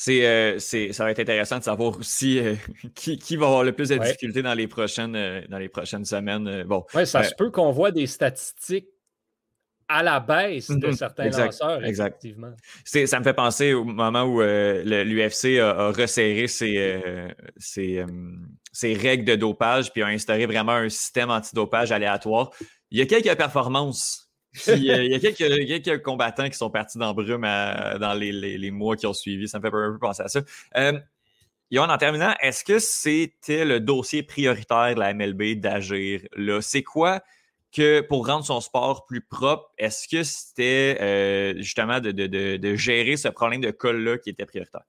Euh, 0.08 0.56
c'est, 0.58 0.94
ça 0.94 1.04
va 1.04 1.12
être 1.12 1.20
intéressant 1.20 1.60
de 1.60 1.64
savoir 1.64 1.98
aussi 1.98 2.40
euh, 2.40 2.56
qui, 2.96 3.36
va 3.36 3.46
avoir 3.46 3.64
le 3.64 3.74
plus 3.74 3.90
de 3.90 3.98
difficultés 3.98 4.42
dans, 4.42 4.54
les 4.54 4.68
prochaines, 4.68 5.16
euh, 5.16 5.42
dans 5.50 5.58
les 5.58 5.70
prochaines 5.70 6.06
semaines. 6.06 6.64
bon, 6.64 6.86
oui, 6.94 7.06
ça 7.06 7.24
se 7.24 7.36
peut 7.36 7.52
qu'on 7.52 7.72
voit 7.72 7.92
des 7.92 8.08
statistiques 8.08 8.88
à 9.88 10.04
la 10.04 10.20
baisse 10.20 10.70
de 10.70 10.88
mhm. 10.88 10.94
certains 10.94 11.30
lanceurs, 11.30 11.84
effectivement. 11.86 12.54
Ça 12.84 13.20
me 13.20 13.24
fait 13.24 13.34
penser 13.34 13.74
au 13.74 13.84
moment 13.84 14.24
où 14.24 14.42
euh, 14.42 14.84
l'UFC 15.04 15.60
a, 15.60 15.92
resserré 15.92 16.48
ses, 16.48 16.78
euh, 16.78 17.30
euh, 17.78 18.06
ses, 18.76 18.94
règles 18.94 19.26
de 19.26 19.36
dopage 19.36 19.92
puis 19.92 20.04
a 20.04 20.08
instauré 20.08 20.46
vraiment 20.46 20.74
un 20.74 20.90
système 20.90 21.30
antidopage 21.30 21.92
aléatoire. 21.92 22.52
Il 22.92 23.00
y 23.00 23.02
a 23.02 23.06
quelques 23.06 23.36
performances. 23.36 24.30
il 24.68 24.84
y 24.84 25.14
a 25.14 25.20
quelques, 25.20 26.02
combattants 26.02 26.50
qui 26.50 26.58
sont 26.58 26.70
partis 26.70 26.98
dans 26.98 27.14
brume 27.14 27.42
dans 27.42 28.14
les, 28.18 28.72
mois 28.72 28.96
qui 28.96 29.06
ont 29.06 29.14
suivi. 29.14 29.48
Ça 29.48 29.60
me 29.60 29.64
fait 29.64 29.68
un 29.68 29.92
peu 29.92 30.00
penser 30.00 30.24
à 30.24 30.28
ça. 30.28 30.42
Yohan, 31.72 31.90
en 31.90 31.98
terminant, 31.98 32.34
est-ce 32.42 32.64
que 32.64 32.78
c'était 32.78 33.66
le 33.66 33.80
dossier 33.80 34.22
prioritaire 34.22 34.94
de 34.94 35.00
la 35.00 35.14
MLB 35.14 35.60
d'agir 35.60 36.22
là? 36.36 36.62
C'est 36.62 36.84
quoi 36.84 37.24
que 37.76 38.02
pour 38.02 38.28
rendre 38.28 38.46
son 38.46 38.62
sport 38.62 39.06
plus 39.06 39.22
propre, 39.22 39.70
est-ce 39.78 40.08
que 40.08 40.24
c'était 40.24 40.98
euh, 41.02 41.54
justement 41.58 42.00
de, 42.00 42.76
gérer 42.76 43.18
ce 43.18 43.28
problème 43.28 43.62
de 43.62 43.72
col-là 43.72 44.18
qui 44.18 44.30
était 44.30 44.46
prioritaire? 44.46 44.84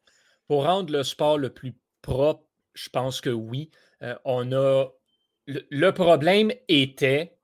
Pour 0.47 0.64
rendre 0.64 0.93
le 0.93 1.03
sport 1.03 1.39
le 1.39 1.51
plus 1.51 1.74
propre, 2.03 2.45
je 2.77 2.89
pense 2.89 3.20
que 3.20 3.31
oui. 3.31 3.70
Euh, 4.03 4.14
on 4.24 4.53
a. 4.53 4.87
Le, 5.47 5.91
problème 5.91 6.53
était 6.68 7.39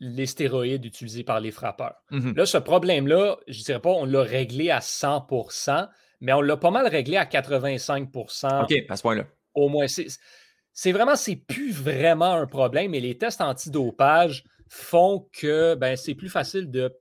les 0.00 0.26
stéroïdes 0.26 0.84
utilisés 0.84 1.24
par 1.24 1.40
les 1.40 1.50
frappeurs. 1.50 1.96
Mm-hmm. 2.10 2.36
Là, 2.36 2.46
ce 2.46 2.58
problème-là, 2.58 3.38
je 3.46 3.58
ne 3.58 3.64
dirais 3.64 3.80
pas 3.80 3.90
on 3.90 4.06
l'a 4.06 4.22
réglé 4.22 4.70
à 4.70 4.78
100% 4.80 5.88
mais 6.22 6.32
on 6.32 6.40
l'a 6.40 6.56
pas 6.56 6.70
mal 6.70 6.86
réglé 6.86 7.16
à 7.16 7.24
85% 7.24 8.62
OK, 8.62 8.72
à 8.88 8.96
ce 8.96 9.02
point-là. 9.02 9.26
Au 9.54 9.68
moins. 9.68 9.86
C'est 9.88 10.92
vraiment, 10.92 11.16
c'est 11.16 11.36
plus 11.36 11.72
vraiment 11.72 12.32
un 12.32 12.46
problème. 12.46 12.94
Et 12.94 13.00
les 13.00 13.18
tests 13.18 13.40
antidopage 13.40 14.44
font 14.68 15.28
que 15.32 15.74
ben, 15.74 15.96
c'est 15.96 16.14
plus 16.14 16.30
facile 16.30 16.70
de 16.70 16.96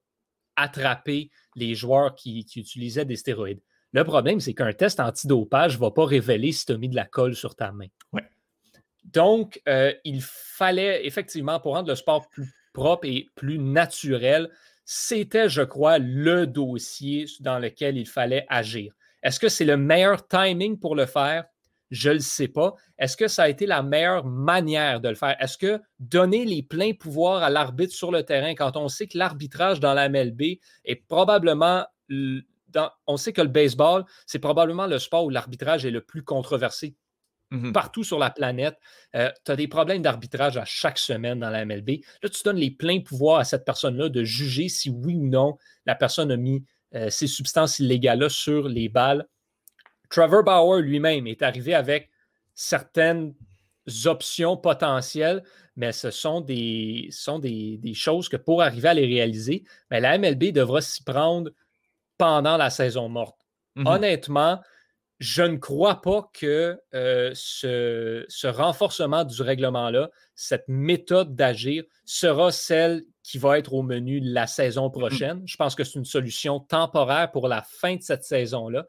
attraper 0.56 1.30
les 1.56 1.76
joueurs 1.76 2.16
qui, 2.16 2.46
utilisaient 2.56 3.06
des 3.06 3.16
stéroïdes. 3.16 3.62
Le 3.94 4.04
problème, 4.04 4.40
c'est 4.40 4.54
qu'un 4.54 4.74
test 4.74 5.00
antidopage 5.00 5.76
ne 5.76 5.82
va 5.82 5.92
pas 5.92 6.06
révéler 6.06 6.52
si 6.52 6.66
tu 6.66 6.72
as 6.72 6.78
mis 6.78 6.90
de 6.90 6.96
la 6.96 7.06
colle 7.06 7.36
sur 7.36 7.56
ta 7.56 7.72
main. 7.72 7.88
Donc, 9.04 9.62
euh, 9.68 9.94
il 10.06 10.22
fallait 10.22 11.06
effectivement, 11.06 11.60
pour 11.60 11.74
rendre 11.74 11.90
le 11.90 11.96
sport 11.96 12.30
plus 12.30 12.54
propre 12.74 13.06
et 13.06 13.28
plus 13.36 13.60
naturel, 13.60 14.50
c'était, 14.86 15.50
je 15.50 15.62
crois, 15.62 15.98
le 16.00 16.48
dossier 16.48 17.26
dans 17.40 17.60
lequel 17.60 17.98
il 17.98 18.08
fallait 18.08 18.46
agir. 18.50 18.94
Est-ce 19.24 19.40
que 19.40 19.50
c'est 19.50 19.66
le 19.66 19.78
meilleur 19.78 20.28
timing 20.28 20.80
pour 20.80 20.96
le 20.96 21.06
faire? 21.06 21.46
Je 21.90 22.10
ne 22.10 22.16
le 22.16 22.20
sais 22.20 22.48
pas. 22.48 22.74
Est-ce 22.98 23.18
que 23.18 23.28
ça 23.28 23.44
a 23.44 23.50
été 23.50 23.66
la 23.66 23.84
meilleure 23.84 24.26
manière 24.26 25.02
de 25.02 25.10
le 25.10 25.16
faire? 25.16 25.36
Est-ce 25.42 25.58
que 25.58 25.82
donner 26.00 26.46
les 26.46 26.64
pleins 26.64 26.94
pouvoirs 26.94 27.44
à 27.44 27.50
l'arbitre 27.50 27.94
sur 27.94 28.12
le 28.12 28.24
terrain 28.24 28.56
quand 28.56 28.78
on 28.78 28.88
sait 28.88 29.08
que 29.08 29.18
l'arbitrage 29.18 29.82
dans 29.82 29.94
la 29.94 30.08
MLB 30.08 30.60
est 30.86 31.08
probablement 31.08 31.86
on 33.08 33.18
sait 33.18 33.34
que 33.34 33.42
le 33.42 33.48
baseball, 33.48 34.06
c'est 34.26 34.40
probablement 34.40 34.88
le 34.88 35.00
sport 35.00 35.26
où 35.26 35.30
l'arbitrage 35.30 35.86
est 35.86 35.92
le 35.92 36.02
plus 36.02 36.24
controversé 36.24 36.96
mm-hmm. 37.52 37.72
partout 37.72 38.04
sur 38.04 38.20
la 38.20 38.30
planète. 38.30 38.78
Euh, 39.16 39.32
tu 39.46 39.52
as 39.52 39.56
des 39.56 39.68
problèmes 39.68 40.02
d'arbitrage 40.02 40.58
à 40.58 40.66
chaque 40.66 40.98
semaine 40.98 41.40
dans 41.40 41.50
la 41.50 41.66
MLB. 41.66 42.02
Là, 42.22 42.30
tu 42.30 42.42
donnes 42.44 42.58
les 42.58 42.72
pleins 42.72 43.02
pouvoirs 43.02 43.40
à 43.40 43.44
cette 43.44 43.66
personne-là 43.66 44.10
de 44.10 44.24
juger 44.24 44.70
si 44.70 44.90
oui 44.90 45.16
ou 45.16 45.28
non 45.28 45.58
la 45.86 45.96
personne 45.96 46.32
a 46.32 46.38
mis 46.38 46.64
euh, 46.96 47.10
ces 47.10 47.28
substances 47.28 47.80
illégales-là 47.80 48.30
sur 48.30 48.68
les 48.68 48.90
balles. 48.90 49.26
Trevor 50.10 50.44
Bauer 50.44 50.82
lui-même 50.82 51.26
est 51.26 51.42
arrivé 51.42 51.74
avec 51.74 52.10
certaines 52.54 53.34
options 54.06 54.58
potentielles, 54.58 55.44
mais 55.76 55.92
ce 55.92 56.12
sont 56.12 56.42
des, 56.42 57.08
sont 57.12 57.40
des, 57.40 57.80
choses 57.94 58.30
que 58.30 58.38
pour 58.38 58.62
arriver 58.62 58.90
à 58.90 58.94
les 58.94 59.06
réaliser, 59.06 59.64
mais 59.90 60.02
la 60.02 60.18
MLB 60.18 60.52
devra 60.52 60.82
s'y 60.82 61.04
prendre 61.04 61.52
pendant 62.22 62.56
la 62.56 62.70
saison 62.70 63.10
morte. 63.10 63.48
Mhm. 63.76 63.88
Honnêtement, 63.88 64.62
je 65.18 65.42
ne 65.42 65.58
crois 65.58 66.02
pas 66.02 66.30
que 66.34 66.80
euh, 66.94 67.32
ce, 67.34 68.26
ce, 68.30 68.46
renforcement 68.46 69.24
du 69.24 69.42
règlement-là, 69.42 70.12
cette 70.36 70.66
méthode 70.68 71.36
d'agir, 71.36 71.84
sera 72.06 72.52
celle 72.52 73.02
qui 73.24 73.40
va 73.40 73.58
être 73.58 73.74
au 73.74 73.82
menu 73.82 74.20
la 74.20 74.46
saison 74.46 74.90
mm. 74.90 74.92
prochaine. 74.92 75.42
Je 75.48 75.58
pense 75.58 75.74
que 75.74 75.84
c'est 75.84 75.98
une 75.98 76.06
solution 76.06 76.60
temporaire 76.60 77.32
pour 77.32 77.48
la 77.48 77.64
fin 77.64 77.96
de 77.96 78.04
cette 78.04 78.24
saison-là 78.24 78.86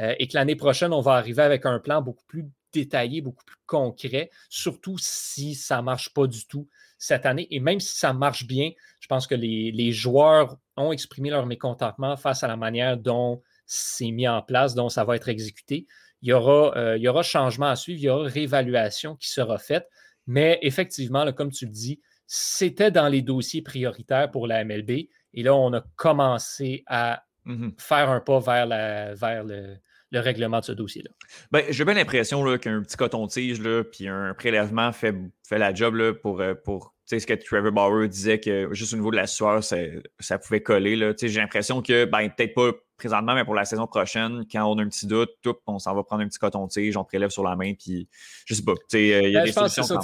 euh, 0.00 0.16
et 0.18 0.26
que 0.26 0.36
l'année 0.36 0.56
prochaine, 0.56 0.92
on 0.92 1.00
va 1.00 1.12
arriver 1.12 1.42
avec 1.42 1.66
un 1.66 1.78
plan 1.78 2.02
beaucoup 2.02 2.24
plus 2.26 2.44
détaillé, 2.72 3.20
beaucoup 3.20 3.44
plus 3.44 3.56
concret, 3.66 4.30
surtout 4.48 4.96
si 4.98 5.54
ça 5.54 5.76
ne 5.76 5.82
marche 5.82 6.12
pas 6.12 6.26
du 6.26 6.44
tout 6.48 6.68
cette 7.04 7.26
année. 7.26 7.46
Et 7.50 7.60
même 7.60 7.80
si 7.80 7.98
ça 7.98 8.14
marche 8.14 8.46
bien, 8.46 8.70
je 9.00 9.06
pense 9.08 9.26
que 9.26 9.34
les, 9.34 9.92
joueurs 9.92 10.56
ont 10.76 10.90
exprimé 10.90 11.28
leur 11.28 11.44
mécontentement 11.44 12.16
face 12.16 12.42
à 12.42 12.48
la 12.48 12.56
manière 12.56 12.96
dont 12.96 13.42
c'est 13.66 14.10
mis 14.10 14.26
en 14.26 14.40
place, 14.40 14.74
dont 14.74 14.88
ça 14.88 15.04
va 15.04 15.16
être 15.16 15.28
exécuté. 15.28 15.86
Il 16.22 16.30
y 16.30 16.32
aura, 16.32 16.74
euh, 16.76 16.96
il 16.96 17.02
y 17.02 17.08
aura 17.08 17.22
changement 17.22 17.66
à 17.66 17.76
suivre, 17.76 18.00
il 18.00 18.04
y 18.04 18.08
aura 18.08 18.26
réévaluation 18.26 19.16
qui 19.16 19.28
sera 19.28 19.58
faite. 19.58 19.86
Mais 20.26 20.58
effectivement, 20.62 21.30
comme 21.32 21.50
tu 21.50 21.66
le 21.66 21.72
dis, 21.72 22.00
c'était 22.26 22.90
dans 22.90 23.08
les 23.08 23.20
dossiers 23.20 23.60
prioritaires 23.60 24.30
pour 24.30 24.46
la 24.46 24.64
MLB. 24.64 24.90
Et 25.34 25.42
là, 25.42 25.54
on 25.54 25.74
a 25.74 25.84
commencé 25.96 26.84
à 26.86 27.24
mmh 27.44 27.72
faire 27.76 28.08
un 28.08 28.20
pas 28.20 28.40
vers, 28.40 28.64
la, 28.64 29.14
vers 29.14 29.44
le, 29.44 29.76
règlement 30.14 30.60
de 30.60 30.64
ce 30.64 30.72
dossier-là. 30.72 31.10
Ben, 31.50 31.64
J'ai 31.68 31.84
bien 31.84 31.92
l'impression 31.92 32.56
qu'un 32.56 32.80
petit 32.80 32.96
coton-tige 32.96 33.60
puis 33.92 34.08
un 34.08 34.32
prélèvement 34.32 34.92
fait, 34.92 35.14
fait 35.46 35.58
la 35.58 35.74
job 35.74 35.96
là, 35.96 36.14
pour, 36.14 36.40
euh, 36.40 36.54
pour 36.54 36.93
sais, 37.06 37.20
ce 37.20 37.26
que 37.26 37.34
Trevor 37.34 37.72
Bauer 37.72 38.08
disait 38.08 38.40
que 38.40 38.68
juste 38.72 38.92
au 38.94 38.96
niveau 38.96 39.10
de 39.10 39.16
la 39.16 39.26
sueur, 39.26 39.62
ça, 39.62 40.38
pouvait 40.38 40.62
coller. 40.62 41.14
J'ai 41.20 41.40
l'impression 41.40 41.82
que, 41.82 42.04
ben, 42.04 42.28
peut-être 42.30 42.54
pas 42.54 42.72
présentement, 42.96 43.34
mais 43.34 43.44
pour 43.44 43.54
la 43.54 43.64
saison 43.64 43.86
prochaine, 43.86 44.44
quand 44.50 44.64
on 44.64 44.78
a 44.78 44.82
un 44.82 44.88
petit 44.88 45.06
doute, 45.06 45.30
tout, 45.42 45.56
on 45.66 45.78
s'en 45.78 45.94
va 45.94 46.04
prendre 46.04 46.22
un 46.22 46.28
petit 46.28 46.38
coton-tige, 46.38 46.96
on 46.96 47.04
prélève 47.04 47.30
sur 47.30 47.42
la 47.42 47.56
main, 47.56 47.74
puis 47.74 48.08
je 48.46 48.54
sais 48.54 48.62
pas. 48.62 48.72
Euh, 48.72 48.76
il 48.94 49.32
y 49.32 49.36
a 49.36 49.40
ben, 49.40 49.46
des 49.46 49.52
solutions 49.52 49.98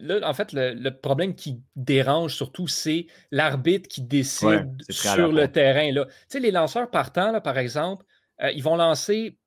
là, 0.00 0.28
en 0.28 0.34
fait, 0.34 0.52
le, 0.52 0.90
problème 0.90 1.34
qui 1.34 1.60
dérange 1.76 2.34
surtout, 2.34 2.66
c'est 2.66 3.06
l'arbitre 3.30 3.88
qui 3.88 4.02
décide 4.02 4.70
sur 4.88 5.30
le 5.30 5.46
terrain. 5.48 5.92
Là. 5.92 6.06
Les 6.34 6.50
lanceurs 6.50 6.90
partants, 6.90 7.32
là, 7.32 7.40
par 7.40 7.58
exemple, 7.58 8.04
euh, 8.42 8.50
ils 8.52 8.62
vont 8.62 8.76
lancer 8.76 9.38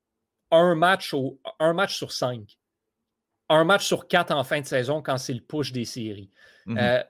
un 0.52 0.76
match, 0.76 1.14
au, 1.14 1.40
un 1.60 1.74
match 1.74 1.98
sur 1.98 2.12
cinq 2.12 2.58
un 3.50 3.64
match 3.64 3.86
sur 3.86 4.08
quatre 4.08 4.32
en 4.32 4.44
fin 4.44 4.62
de 4.62 4.66
saison 4.66 5.02
quand 5.02 5.18
c'est 5.18 5.34
le 5.34 5.42
push 5.42 5.72
des 5.72 5.86
séries. 5.86 6.32
Mhm. 6.66 6.78
Euh, 6.78 7.04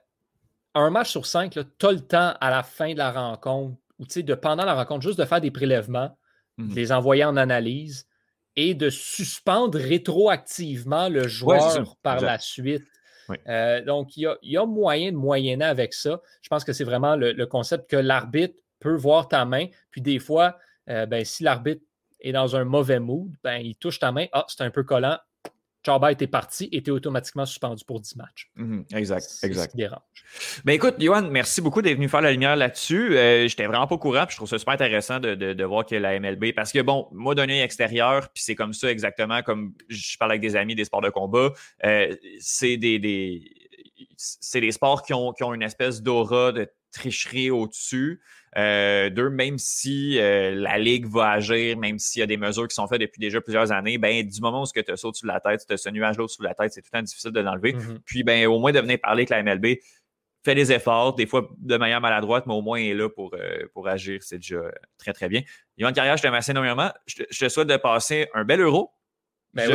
un 0.74 0.90
match 0.90 1.10
sur 1.10 1.26
cinq, 1.26 1.58
tu 1.78 1.86
as 1.86 1.92
le 1.92 2.00
temps 2.00 2.34
à 2.40 2.50
la 2.50 2.62
fin 2.62 2.92
de 2.92 2.98
la 2.98 3.12
rencontre, 3.12 3.76
ou 3.98 4.06
de, 4.06 4.34
pendant 4.34 4.64
la 4.64 4.74
rencontre, 4.74 5.02
juste 5.02 5.18
de 5.18 5.24
faire 5.24 5.40
des 5.40 5.50
prélèvements, 5.50 6.16
de 6.58 6.64
mhm. 6.64 6.74
les 6.74 6.92
envoyer 6.92 7.24
en 7.24 7.36
analyse 7.36 8.06
et 8.56 8.74
de 8.74 8.90
suspendre 8.90 9.78
rétroactivement 9.78 11.08
le 11.08 11.26
joueur 11.26 11.96
par 12.02 12.20
la 12.20 12.38
suite. 12.38 12.84
Euh, 13.48 13.82
donc, 13.82 14.16
il 14.16 14.36
y, 14.42 14.56
a, 14.56 14.66
moyen 14.66 15.12
de 15.12 15.16
moyenner 15.16 15.64
avec 15.64 15.94
ça. 15.94 16.20
Je 16.42 16.48
pense 16.48 16.64
que 16.64 16.72
c'est 16.72 16.84
vraiment 16.84 17.16
le, 17.16 17.44
concept 17.46 17.90
que 17.90 17.96
l'arbitre 17.96 18.54
peut 18.80 18.94
voir 18.94 19.28
ta 19.28 19.44
main. 19.44 19.66
Puis 19.90 20.02
des 20.02 20.18
fois, 20.18 20.58
euh, 20.88 21.06
ben, 21.06 21.24
si 21.24 21.42
l'arbitre 21.42 21.82
est 22.20 22.32
dans 22.32 22.54
un 22.54 22.64
mauvais 22.64 23.00
mood, 23.00 23.32
ben, 23.42 23.56
il 23.56 23.76
touche 23.76 23.98
ta 23.98 24.12
main. 24.12 24.26
Ah, 24.32 24.44
c'est 24.48 24.62
un 24.62 24.70
peu 24.70 24.84
collant. 24.84 25.18
Chaba 25.84 26.12
était 26.12 26.26
parti 26.26 26.64
et 26.72 26.78
était 26.78 26.90
automatiquement 26.90 27.46
suspendu 27.46 27.84
pour 27.84 28.00
10 28.00 28.16
matchs. 28.16 28.50
Mhm, 28.56 28.84
exact, 28.94 29.26
exact. 29.42 29.64
Ce 29.64 29.68
qui 29.70 29.76
dérange. 29.76 30.00
Ben 30.64 30.72
écoute, 30.72 30.94
Johan, 30.98 31.28
merci 31.30 31.60
beaucoup 31.60 31.82
d'être 31.82 31.96
venu 31.96 32.08
faire 32.08 32.20
la 32.20 32.32
lumière 32.32 32.56
là-dessus. 32.56 33.16
Euh, 33.16 33.46
J'étais 33.48 33.66
vraiment 33.66 33.86
pas 33.86 33.94
au 33.94 33.98
courant, 33.98 34.26
puis 34.26 34.32
je 34.32 34.36
trouve 34.36 34.48
ça 34.48 34.58
super 34.58 34.74
intéressant 34.74 35.20
de, 35.20 35.34
de, 35.34 35.64
voir 35.64 35.84
que 35.84 35.94
la 35.94 36.18
MLB, 36.18 36.52
parce 36.54 36.72
que 36.72 36.80
bon, 36.80 37.08
moi 37.12 37.34
d'un 37.34 37.48
œil 37.48 37.60
extérieur, 37.60 38.28
puis 38.30 38.42
c'est 38.42 38.54
comme 38.54 38.72
ça 38.72 38.90
exactement 38.90 39.42
comme 39.42 39.74
je 39.88 40.16
parle 40.18 40.32
avec 40.32 40.42
des 40.42 40.56
amis 40.56 40.74
des 40.74 40.84
sports 40.84 41.02
de 41.02 41.10
combat, 41.10 41.52
euh, 41.84 42.14
c'est 42.38 42.76
des, 42.76 42.98
des 42.98 43.50
c'est 44.16 44.60
des 44.60 44.72
sports 44.72 45.02
qui 45.02 45.12
ont, 45.12 45.32
qui 45.32 45.42
ont 45.44 45.54
une 45.54 45.62
espèce 45.62 46.02
d'aura 46.02 46.52
de 46.52 46.68
tricherie 46.92 47.50
au-dessus. 47.50 48.20
Euh, 48.56 49.10
d'eux, 49.10 49.30
même 49.30 49.58
si 49.58 50.18
euh, 50.20 50.54
la 50.54 50.78
Ligue 50.78 51.06
va 51.06 51.30
agir, 51.30 51.76
même 51.76 51.98
s'il 51.98 52.20
y 52.20 52.22
a 52.22 52.26
des 52.26 52.36
mesures 52.36 52.68
qui 52.68 52.74
sont 52.74 52.86
faites 52.86 53.00
depuis 53.00 53.18
déjà 53.18 53.40
plusieurs 53.40 53.72
années, 53.72 53.98
ben, 53.98 54.24
du 54.24 54.40
moment 54.40 54.62
où 54.62 54.66
tu 54.66 54.82
te 54.82 54.94
sautes 54.94 55.16
sur 55.16 55.26
la 55.26 55.40
tête, 55.40 55.64
tu 55.66 55.74
as 55.74 55.76
ce 55.76 55.88
nuage-là 55.88 56.28
sur 56.28 56.44
la 56.44 56.54
tête, 56.54 56.72
c'est 56.72 56.80
tout 56.80 56.90
le 56.92 56.98
temps 56.98 57.02
difficile 57.02 57.32
de 57.32 57.40
l'enlever. 57.40 57.72
Mm-hmm. 57.72 57.98
Puis, 58.04 58.22
ben, 58.22 58.46
au 58.46 58.60
moins 58.60 58.70
de 58.70 58.78
venir 58.78 58.98
parler 59.02 59.26
avec 59.28 59.30
la 59.30 59.42
MLB, 59.42 59.78
fait 60.44 60.54
des 60.54 60.72
efforts, 60.72 61.14
des 61.14 61.26
fois 61.26 61.48
de 61.58 61.76
manière 61.76 62.00
maladroite, 62.00 62.46
mais 62.46 62.54
au 62.54 62.60
moins 62.60 62.78
il 62.78 62.90
est 62.90 62.94
là 62.94 63.08
pour, 63.08 63.34
euh, 63.34 63.66
pour 63.72 63.88
agir. 63.88 64.22
C'est 64.22 64.36
déjà 64.36 64.60
très, 64.98 65.12
très 65.12 65.28
bien. 65.28 65.42
Yvan 65.78 65.92
Carrière, 65.92 66.16
je 66.16 66.22
te 66.22 66.26
remercie 66.26 66.50
énormément. 66.50 66.90
Je 67.06 67.24
te, 67.24 67.48
souhaite 67.48 67.68
de 67.68 67.76
passer 67.76 68.28
un 68.34 68.44
bel 68.44 68.60
euro. 68.60 68.92
Ben 69.54 69.68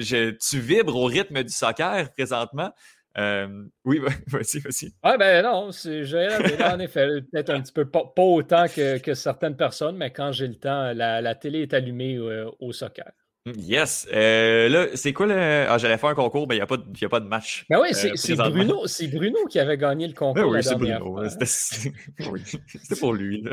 tu 0.00 0.60
vibres 0.60 0.96
au 0.96 1.06
rythme 1.06 1.42
du 1.42 1.52
soccer 1.52 2.12
présentement. 2.12 2.72
Euh, 3.16 3.64
oui, 3.84 4.00
vas-y, 4.26 4.58
vas-y. 4.58 4.92
Ah, 5.02 5.16
ben 5.16 5.42
non, 5.42 5.70
j'ai 5.72 6.28
en 6.62 6.78
effet, 6.80 7.22
peut-être 7.30 7.50
un 7.50 7.60
petit 7.60 7.72
peu 7.72 7.88
pas, 7.88 8.12
autant 8.16 8.66
que, 8.68 9.14
certaines 9.14 9.56
personnes, 9.56 9.96
mais 9.96 10.10
quand 10.10 10.32
j'ai 10.32 10.48
le 10.48 10.56
temps, 10.56 10.92
la, 10.92 11.34
télé 11.34 11.62
est 11.62 11.74
allumée 11.74 12.16
euh, 12.16 12.50
au 12.60 12.72
soccer. 12.72 13.10
Yes. 13.56 14.08
Euh, 14.10 14.70
là, 14.70 14.86
c'est 14.94 15.12
quoi 15.12 15.26
le. 15.26 15.34
Ah, 15.68 15.76
j'allais 15.76 15.98
faire 15.98 16.08
un 16.08 16.14
concours, 16.14 16.48
mais 16.48 16.54
il 16.54 16.58
n'y 16.58 16.62
a, 16.62 16.66
pas 16.66 16.78
de, 16.78 17.04
a 17.04 17.08
pas 17.10 17.20
de 17.20 17.28
match. 17.28 17.66
Ben 17.68 17.78
oui, 17.78 17.88
c'est 17.92 18.36
Bruno, 18.36 18.86
Bruno 19.12 19.46
qui 19.50 19.58
avait 19.58 19.76
gagné 19.76 20.08
le 20.08 20.14
concours. 20.14 20.34
Ben 20.34 20.44
oui, 20.44 20.62
c'est 20.62 20.76
Bruno. 20.76 21.20
C'était 21.44 22.96
pour 22.98 23.12
lui. 23.12 23.44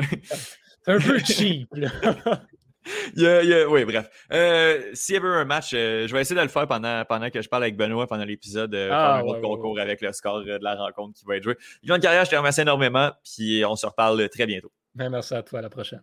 un 0.86 0.98
peu 0.98 1.18
cheap. 1.18 1.68
Là. 1.74 1.90
Oui, 3.68 3.84
bref. 3.84 4.08
Euh, 4.32 4.90
S'il 4.94 5.14
y 5.14 5.18
avait 5.18 5.28
un 5.28 5.44
match, 5.44 5.72
euh, 5.74 6.06
je 6.06 6.12
vais 6.12 6.20
essayer 6.20 6.36
de 6.36 6.42
le 6.42 6.48
faire 6.48 6.66
pendant, 6.66 7.04
pendant 7.04 7.30
que 7.30 7.40
je 7.40 7.48
parle 7.48 7.64
avec 7.64 7.76
Benoît 7.76 8.06
pendant 8.06 8.24
l'épisode, 8.24 8.74
euh, 8.74 8.90
ah, 8.92 9.18
faire 9.18 9.24
un 9.24 9.28
autre 9.28 9.40
concours 9.40 9.78
avec 9.78 10.00
le 10.00 10.12
score 10.12 10.38
euh, 10.38 10.58
de 10.58 10.64
la 10.64 10.74
rencontre 10.74 11.18
qui 11.18 11.24
va 11.24 11.36
être 11.36 11.42
joué. 11.42 11.56
Yvan 11.82 11.98
Carrière, 11.98 12.24
je 12.24 12.30
te 12.30 12.36
remercie 12.36 12.62
énormément, 12.62 13.10
puis 13.24 13.64
on 13.64 13.76
se 13.76 13.86
reparle 13.86 14.28
très 14.28 14.46
bientôt. 14.46 14.72
Ben, 14.94 15.08
merci 15.10 15.34
à 15.34 15.42
toi, 15.42 15.60
à 15.60 15.62
la 15.62 15.70
prochaine. 15.70 16.02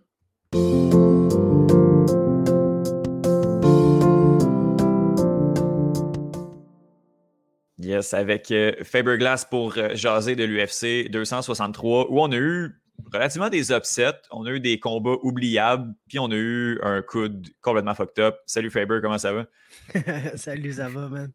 Yes, 7.77 8.13
avec 8.13 8.53
Faber 8.83 9.17
Glass 9.17 9.45
pour 9.45 9.73
jaser 9.93 10.35
de 10.35 10.43
l'UFC 10.43 11.09
263, 11.09 12.11
où 12.11 12.21
on 12.21 12.31
a 12.31 12.35
eu 12.35 12.75
relativement 13.13 13.49
des 13.49 13.71
upsets. 13.71 14.21
On 14.31 14.45
a 14.45 14.51
eu 14.51 14.59
des 14.59 14.79
combats 14.79 15.17
oubliables, 15.23 15.93
puis 16.07 16.19
on 16.19 16.29
a 16.31 16.35
eu 16.35 16.79
un 16.81 17.01
coup 17.01 17.27
complètement 17.61 17.95
fucked 17.95 18.19
up. 18.19 18.37
Salut 18.45 18.69
Faber, 18.69 18.99
comment 19.01 19.17
ça 19.17 19.33
va? 19.33 19.45
Salut, 20.35 20.73
ça 20.73 20.89
va, 20.89 21.07
man. 21.07 21.31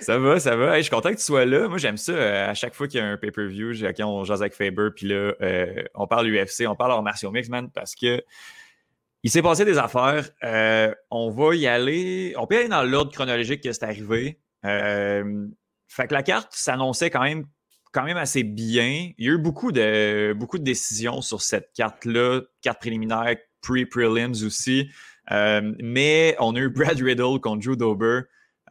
Ça 0.00 0.18
va, 0.18 0.40
ça 0.40 0.56
va. 0.56 0.76
je 0.76 0.82
suis 0.82 0.90
content 0.90 1.10
que 1.10 1.16
tu 1.16 1.22
sois 1.22 1.44
là. 1.44 1.68
Moi, 1.68 1.78
j'aime 1.78 1.96
ça. 1.96 2.12
Euh, 2.12 2.50
à 2.50 2.54
chaque 2.54 2.74
fois 2.74 2.88
qu'il 2.88 3.00
y 3.00 3.02
a 3.02 3.06
un 3.06 3.16
pay-per-view, 3.16 3.72
on 4.00 4.24
jase 4.24 4.42
avec 4.42 4.54
Faber, 4.54 4.88
puis 4.94 5.08
là, 5.08 5.34
euh, 5.40 5.82
on 5.94 6.06
parle 6.06 6.28
UFC, 6.28 6.66
on 6.66 6.76
parle 6.76 6.92
en 6.92 7.02
martial 7.02 7.32
mix, 7.32 7.48
man, 7.48 7.70
parce 7.70 7.94
que 7.94 8.22
il 9.22 9.30
s'est 9.30 9.42
passé 9.42 9.64
des 9.64 9.78
affaires. 9.78 10.28
Euh, 10.44 10.94
on 11.10 11.30
va 11.30 11.54
y 11.54 11.66
aller. 11.66 12.34
On 12.36 12.46
peut 12.46 12.54
y 12.54 12.58
aller 12.58 12.68
dans 12.68 12.84
l'ordre 12.84 13.12
chronologique 13.12 13.62
que 13.62 13.72
c'est 13.72 13.84
arrivé. 13.84 14.40
fait 14.62 16.06
que 16.06 16.14
la 16.14 16.22
carte 16.22 16.52
s'annonçait 16.52 17.10
quand 17.10 17.22
même 17.22 17.44
quand 17.92 18.04
même 18.04 18.16
assez 18.16 18.42
bien. 18.42 19.10
Il 19.18 19.26
y 19.26 19.28
a 19.28 19.32
eu 19.32 19.38
beaucoup 19.38 19.72
de, 19.72 20.32
beaucoup 20.34 20.58
de 20.58 20.64
décisions 20.64 21.20
sur 21.20 21.42
cette 21.42 21.72
carte-là, 21.74 22.42
carte 22.62 22.80
préliminaire, 22.80 23.36
pre-prelims 23.60 24.44
aussi. 24.44 24.90
Euh, 25.30 25.74
mais 25.82 26.36
on 26.38 26.54
a 26.54 26.58
eu 26.58 26.68
Brad 26.68 27.00
Riddle 27.00 27.40
contre 27.40 27.64
Drew 27.64 27.76
Dober. 27.76 28.22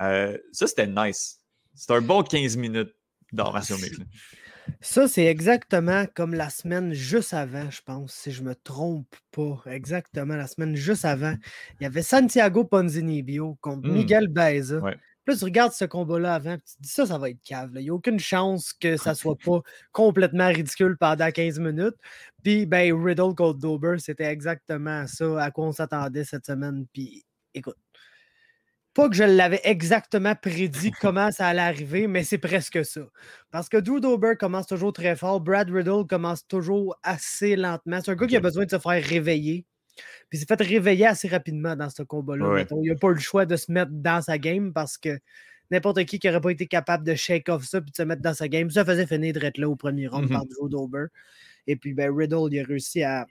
Euh, 0.01 0.38
ça, 0.51 0.68
c'était 0.68 0.88
nice. 0.88 1.39
C'était 1.76 1.93
un 1.93 2.01
bon 2.01 2.24
15 2.24 2.57
minutes 2.57 2.93
dans 3.32 3.53
Mix. 3.53 3.99
Ça, 4.82 5.07
c'est 5.07 5.26
exactement 5.26 6.05
comme 6.13 6.34
la 6.34 6.49
semaine 6.49 6.93
juste 6.93 7.34
avant, 7.34 7.70
je 7.70 7.82
pense, 7.82 8.13
si 8.13 8.32
je 8.32 8.43
me 8.43 8.53
trompe 8.53 9.15
pas. 9.32 9.61
Exactement, 9.68 10.36
la 10.36 10.47
semaine 10.47 10.76
juste 10.76 11.05
avant. 11.05 11.36
Il 11.80 11.84
y 11.84 11.86
avait 11.86 12.01
Santiago 12.01 12.65
Ponzinibio 12.65 13.57
contre 13.61 13.88
hmm. 13.88 13.93
Miguel 13.93 14.28
Baeza. 14.28 14.82
Là, 15.28 15.36
tu 15.36 15.44
regardes 15.44 15.74
ce 15.74 15.84
combat-là 15.84 16.36
avant, 16.36 16.56
tu 16.56 16.76
te 16.78 16.82
dis 16.82 16.90
ça, 16.90 17.06
ça 17.06 17.18
va 17.18 17.30
être 17.30 17.42
cave. 17.44 17.72
Il 17.76 17.82
n'y 17.82 17.90
a 17.90 17.94
aucune 17.94 18.20
chance 18.20 18.72
que 18.72 18.96
ça 18.96 19.14
soit 19.14 19.38
pas 19.38 19.62
complètement 19.92 20.48
ridicule 20.48 20.96
pendant 20.98 21.30
15 21.30 21.60
minutes. 21.60 21.96
Puis, 22.44 22.66
ben, 22.66 22.94
Riddle 22.98 23.36
contre 23.36 23.60
Dober, 23.60 23.98
c'était 24.00 24.26
exactement 24.26 25.06
ça 25.06 25.44
à 25.44 25.52
quoi 25.52 25.66
on 25.66 25.72
s'attendait 25.74 26.24
cette 26.24 26.46
semaine. 26.46 26.86
Puis, 26.94 27.26
écoute, 27.54 27.76
pas 28.94 29.10
que 29.10 29.16
je 29.16 29.24
l'avais 29.26 29.62
exactement 29.64 30.34
prédit 30.34 30.92
comment 31.02 31.30
ça 31.32 31.48
allait 31.48 31.62
arriver, 31.62 32.08
mais 32.08 32.24
c'est 32.24 32.40
presque 32.40 32.84
ça. 32.84 33.02
Parce 33.52 33.70
que 33.70 33.78
Drew 33.78 34.00
Dober 34.00 34.34
commence 34.40 34.66
toujours 34.66 34.92
très 34.92 35.16
fort, 35.16 35.40
Brad 35.42 35.70
Riddle 35.70 36.08
commence 36.10 36.48
toujours 36.48 36.98
assez 37.04 37.56
lentement. 37.56 38.00
C'est 38.04 38.12
un 38.12 38.16
gars 38.16 38.28
qui 38.28 38.38
a 38.38 38.40
besoin 38.40 38.66
de 38.66 38.72
se 38.72 38.80
faire 38.80 39.04
réveiller. 39.04 39.66
Puis 40.30 40.38
il 40.38 40.39
s'est 40.39 40.45
fait 40.45 40.62
réveiller 40.62 41.06
assez 41.06 41.28
rapidement 41.28 41.76
dans 41.76 41.89
ce 41.89 42.04
combat-là. 42.04 42.66
Il 42.84 42.89
n'a 42.89 42.95
pas 42.95 43.10
eu 43.10 43.14
le 43.14 43.20
choix 43.20 43.45
de 43.45 43.56
se 43.56 43.72
mettre 43.72 43.91
dans 43.91 44.22
sa 44.22 44.38
game 44.38 44.74
parce 44.74 44.98
que 44.98 45.20
n'importe 45.72 46.04
qui 46.06 46.20
qui 46.20 46.28
n'aurait 46.28 46.41
pas 46.41 46.52
été 46.52 46.68
capable 46.68 47.04
de 47.06 47.16
shake 47.16 47.50
off 47.50 47.66
ça 47.66 47.82
puis 47.82 47.91
de 47.91 47.95
se 47.95 48.04
mettre 48.04 48.22
dans 48.22 48.34
sa 48.34 48.48
game, 48.48 48.70
ça 48.70 48.86
faisait 48.86 49.08
finir 49.08 49.34
d'être 49.34 49.58
là 49.58 49.70
au 49.70 49.76
premier 49.76 50.08
round 50.08 50.30
par 50.30 50.43
mm-hmm. 50.43 50.60
Joe 50.60 50.70
Dober. 50.70 51.06
Et 51.68 51.76
puis 51.76 51.93
ben, 51.93 52.16
Riddle, 52.16 52.48
il 52.52 52.60
a 52.60 52.64
réussi 52.64 53.04
à 53.04 53.28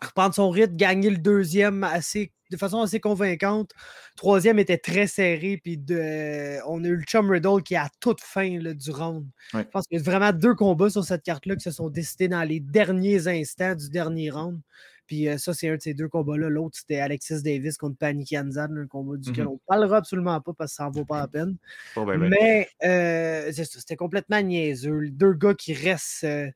reprendre 0.00 0.34
son 0.34 0.50
rythme, 0.50 0.76
gagner 0.76 1.10
le 1.10 1.18
deuxième 1.18 1.84
assez, 1.84 2.32
de 2.50 2.56
façon 2.56 2.80
assez 2.80 3.00
convaincante. 3.00 3.70
Troisième 4.16 4.58
était 4.58 4.78
très 4.78 5.06
serré, 5.06 5.60
puis 5.62 5.78
de, 5.78 6.58
on 6.66 6.82
a 6.84 6.88
eu 6.88 6.96
le 6.96 7.04
Chum 7.04 7.30
Riddle 7.30 7.62
qui 7.62 7.74
est 7.74 7.78
à 7.78 7.88
toute 8.00 8.20
fin 8.20 8.58
du 8.58 8.90
round. 8.90 9.26
Je 9.52 9.60
pense 9.60 9.86
qu'il 9.86 9.98
y 9.98 10.00
a 10.00 10.04
vraiment 10.04 10.32
deux 10.32 10.54
combats 10.54 10.90
sur 10.90 11.04
cette 11.04 11.22
carte-là 11.22 11.56
qui 11.56 11.62
se 11.62 11.70
sont 11.70 11.88
décidés 11.88 12.28
dans 12.28 12.42
les 12.42 12.60
derniers 12.60 13.28
instants 13.28 13.74
du 13.74 13.88
dernier 13.90 14.30
round. 14.30 14.60
Puis 15.06 15.28
euh, 15.28 15.38
ça, 15.38 15.52
c'est 15.54 15.68
un 15.68 15.76
de 15.76 15.82
ces 15.82 15.94
deux 15.94 16.08
combats-là. 16.08 16.48
L'autre, 16.48 16.78
c'était 16.78 17.00
Alexis 17.00 17.42
Davis 17.42 17.76
contre 17.76 17.96
Panic 17.98 18.32
Anzan, 18.32 18.76
un 18.76 18.86
combat 18.86 19.16
duquel 19.16 19.44
mm-hmm. 19.44 19.48
on 19.48 19.54
ne 19.54 19.66
parlera 19.66 19.96
absolument 19.98 20.40
pas 20.40 20.52
parce 20.52 20.72
que 20.72 20.76
ça 20.76 20.84
n'en 20.84 20.90
vaut 20.90 21.04
pas 21.04 21.20
la 21.20 21.28
peine. 21.28 21.56
Ben, 21.96 22.04
ben. 22.04 22.18
Mais 22.28 22.68
euh, 22.84 23.52
c'était 23.52 23.96
complètement 23.96 24.40
niaiseux. 24.40 25.10
Deux 25.10 25.34
gars 25.34 25.54
qui 25.54 25.74
restent 25.74 26.24
euh, 26.24 26.50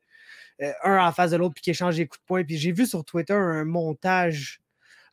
un 0.83 1.05
en 1.05 1.11
face 1.11 1.31
de 1.31 1.37
l'autre 1.37 1.53
puis 1.55 1.63
qui 1.63 1.69
échangent 1.71 1.97
des 1.97 2.07
coups 2.07 2.21
de 2.21 2.25
poing. 2.25 2.43
Puis 2.43 2.57
j'ai 2.57 2.71
vu 2.71 2.85
sur 2.85 3.03
Twitter 3.03 3.33
un 3.33 3.65
montage 3.65 4.61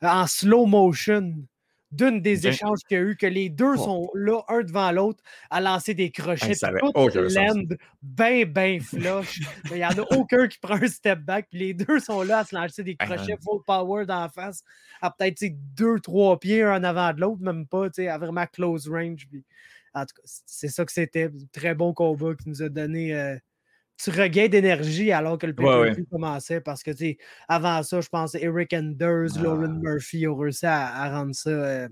en 0.02 0.26
slow 0.26 0.66
motion 0.66 1.34
d'une 1.94 2.20
des 2.20 2.46
échanges 2.46 2.80
qu'il 2.88 2.98
y 2.98 3.00
a 3.00 3.04
eu, 3.04 3.16
que 3.16 3.26
les 3.26 3.48
deux 3.48 3.76
sont 3.76 4.10
là, 4.14 4.42
un 4.48 4.62
devant 4.62 4.90
l'autre, 4.90 5.22
à 5.50 5.60
lancer 5.60 5.94
des 5.94 6.10
crochets. 6.10 6.54
Tout 6.54 6.92
land 6.94 7.64
bien, 8.02 8.44
bien 8.44 8.78
flush. 8.80 9.40
Il 9.70 9.76
n'y 9.76 9.84
en 9.84 9.90
a 9.90 10.04
aucun 10.16 10.48
qui 10.48 10.58
prend 10.58 10.74
un 10.74 10.88
step 10.88 11.20
back. 11.20 11.46
Puis 11.50 11.60
les 11.60 11.74
deux 11.74 12.00
sont 12.00 12.22
là 12.22 12.38
à 12.38 12.44
se 12.44 12.54
lancer 12.54 12.82
des 12.82 12.96
crochets 12.96 13.36
full 13.42 13.62
power 13.66 14.06
d'en 14.06 14.28
face, 14.28 14.62
à 15.00 15.10
peut-être 15.10 15.44
deux, 15.74 16.00
trois 16.00 16.38
pieds, 16.38 16.62
un 16.62 16.80
en 16.80 16.84
avant 16.84 17.12
de 17.12 17.20
l'autre, 17.20 17.42
même 17.42 17.66
pas, 17.66 17.86
à 17.86 18.18
vraiment 18.18 18.46
close 18.46 18.88
range. 18.88 19.28
en 19.94 20.04
tout 20.04 20.14
cas, 20.14 20.22
c'est 20.24 20.68
ça 20.68 20.84
que 20.84 20.92
c'était. 20.92 21.30
Très 21.52 21.74
bon 21.74 21.92
combat 21.92 22.34
qui 22.34 22.48
nous 22.48 22.62
a 22.62 22.68
donné. 22.68 23.14
Euh, 23.14 23.36
tu 24.04 24.10
regains 24.10 24.48
d'énergie 24.48 25.12
alors 25.12 25.38
que 25.38 25.46
le 25.46 25.54
pay 25.54 25.64
commençait 26.10 26.60
parce 26.60 26.82
que 26.82 26.90
tu 26.90 27.16
avant 27.48 27.82
ça, 27.82 28.00
je 28.00 28.08
pense 28.08 28.34
Eric 28.34 28.74
Anders, 28.74 29.30
ah. 29.36 29.42
Lauren 29.42 29.80
Murphy 29.80 30.26
ont 30.28 30.36
réussi 30.36 30.66
à, 30.66 31.10
rendre 31.10 31.34
ça. 31.34 31.50
Euh, 31.50 31.88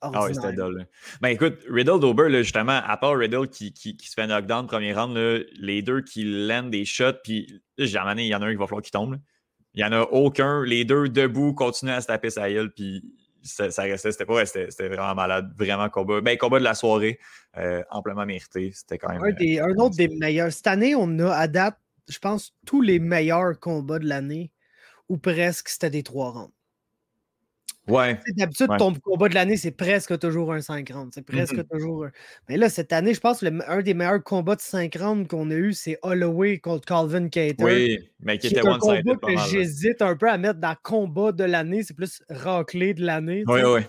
ah 0.00 0.26
oui, 0.26 0.34
c'était 0.34 0.52
dull. 0.52 0.86
Ben 1.22 1.30
écoute, 1.30 1.58
Riddle 1.68 1.98
Dober, 1.98 2.28
justement, 2.42 2.80
à 2.84 2.96
part 2.96 3.16
Riddle 3.16 3.48
qui, 3.48 3.72
qui, 3.72 3.96
qui 3.96 4.08
se 4.08 4.14
fait 4.14 4.26
knockdown 4.26 4.66
premier 4.66 4.92
round, 4.92 5.16
les 5.16 5.82
deux 5.82 6.02
qui 6.02 6.24
landent 6.24 6.70
des 6.70 6.84
shots, 6.84 7.14
puis 7.24 7.62
j'ai 7.78 7.98
il 8.18 8.26
y 8.26 8.34
en 8.34 8.42
a 8.42 8.46
un 8.46 8.50
qui 8.50 8.56
va 8.56 8.66
falloir 8.66 8.82
qu'il 8.82 8.92
tombe. 8.92 9.18
Il 9.72 9.78
n'y 9.78 9.84
en 9.84 9.92
a 9.92 10.02
aucun. 10.02 10.62
Les 10.62 10.84
deux 10.84 11.08
debout 11.08 11.52
continuent 11.52 11.92
à 11.92 12.00
se 12.00 12.06
taper 12.06 12.30
sa 12.30 12.48
gueule, 12.48 12.70
puis 12.72 13.02
ça, 13.44 13.82
restait, 13.82 14.12
c'était 14.12 14.24
pas, 14.24 14.44
c'était, 14.46 14.88
vraiment 14.88 15.14
malade, 15.14 15.52
vraiment 15.56 15.88
combat. 15.88 16.20
Ben, 16.20 16.36
combat 16.38 16.58
de 16.58 16.64
la 16.64 16.74
soirée, 16.74 17.18
euh, 17.56 17.82
amplement 17.90 18.24
mérité. 18.24 18.72
C'était 18.74 18.98
quand 18.98 19.12
même. 19.12 19.22
Un, 19.22 19.32
des, 19.32 19.60
un, 19.60 19.74
autre 19.76 19.96
des 19.96 20.08
meilleurs. 20.08 20.52
Cette 20.52 20.66
année, 20.66 20.94
on 20.94 21.18
a 21.18 21.30
à 21.32 21.46
date, 21.46 21.78
je 22.08 22.18
pense, 22.18 22.54
tous 22.66 22.80
les 22.80 22.98
meilleurs 22.98 23.58
combats 23.60 23.98
de 23.98 24.06
l'année, 24.06 24.50
ou 25.08 25.18
presque, 25.18 25.68
c'était 25.68 25.90
des 25.90 26.02
trois 26.02 26.30
rounds. 26.30 26.53
Ouais. 27.86 28.18
D'habitude, 28.36 28.68
ton 28.78 28.94
combat 28.94 29.28
de 29.28 29.34
l'année, 29.34 29.56
c'est 29.56 29.70
presque 29.70 30.18
toujours 30.18 30.52
un 30.52 30.60
5 30.60 30.90
rounds. 30.90 31.10
C'est 31.14 31.24
presque 31.24 31.54
mm-hmm. 31.54 31.68
toujours. 31.70 32.06
Mais 32.48 32.56
là, 32.56 32.68
cette 32.70 32.92
année, 32.92 33.12
je 33.12 33.20
pense 33.20 33.40
que 33.40 33.70
un 33.70 33.82
des 33.82 33.94
meilleurs 33.94 34.22
combats 34.22 34.56
de 34.56 34.60
5 34.62 34.94
rounds 34.96 35.28
qu'on 35.28 35.50
a 35.50 35.54
eu, 35.54 35.72
c'est 35.74 35.98
Holloway 36.02 36.58
contre 36.58 36.86
Calvin 36.86 37.28
Cater. 37.28 37.62
Oui, 37.62 37.98
mais 38.20 38.38
qui 38.38 38.48
était 38.48 38.66
un 38.66 38.78
combat 38.78 39.02
que 39.02 39.36
j'hésite 39.50 40.00
un 40.00 40.16
peu 40.16 40.30
à 40.30 40.38
mettre 40.38 40.60
dans 40.60 40.74
combat 40.82 41.32
de 41.32 41.44
l'année. 41.44 41.82
C'est 41.82 41.94
plus 41.94 42.22
raclé 42.30 42.94
de 42.94 43.04
l'année. 43.04 43.44
Oui, 43.46 43.60
oui. 43.64 43.80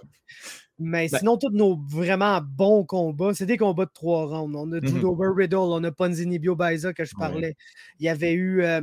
Mais 0.77 1.07
ben 1.07 1.19
sinon, 1.19 1.37
tous 1.37 1.51
nos 1.51 1.77
vraiment 1.87 2.41
bons 2.41 2.83
combats, 2.83 3.33
c'est 3.33 3.45
des 3.45 3.57
combats 3.57 3.85
de 3.85 3.91
3 3.93 4.27
rounds. 4.27 4.57
On 4.57 4.71
a 4.73 4.81
mm 4.81 4.85
-hmm. 4.85 5.37
Riddle, 5.37 5.55
on 5.55 5.83
a 5.85 5.91
Ponzini 5.91 6.37
Bio 6.37 6.57
que 6.57 7.05
je 7.05 7.15
parlais. 7.17 7.55
Il 7.99 8.05
y 8.05 8.09
avait 8.09 8.33
eu. 8.33 8.61
Euh, 8.61 8.81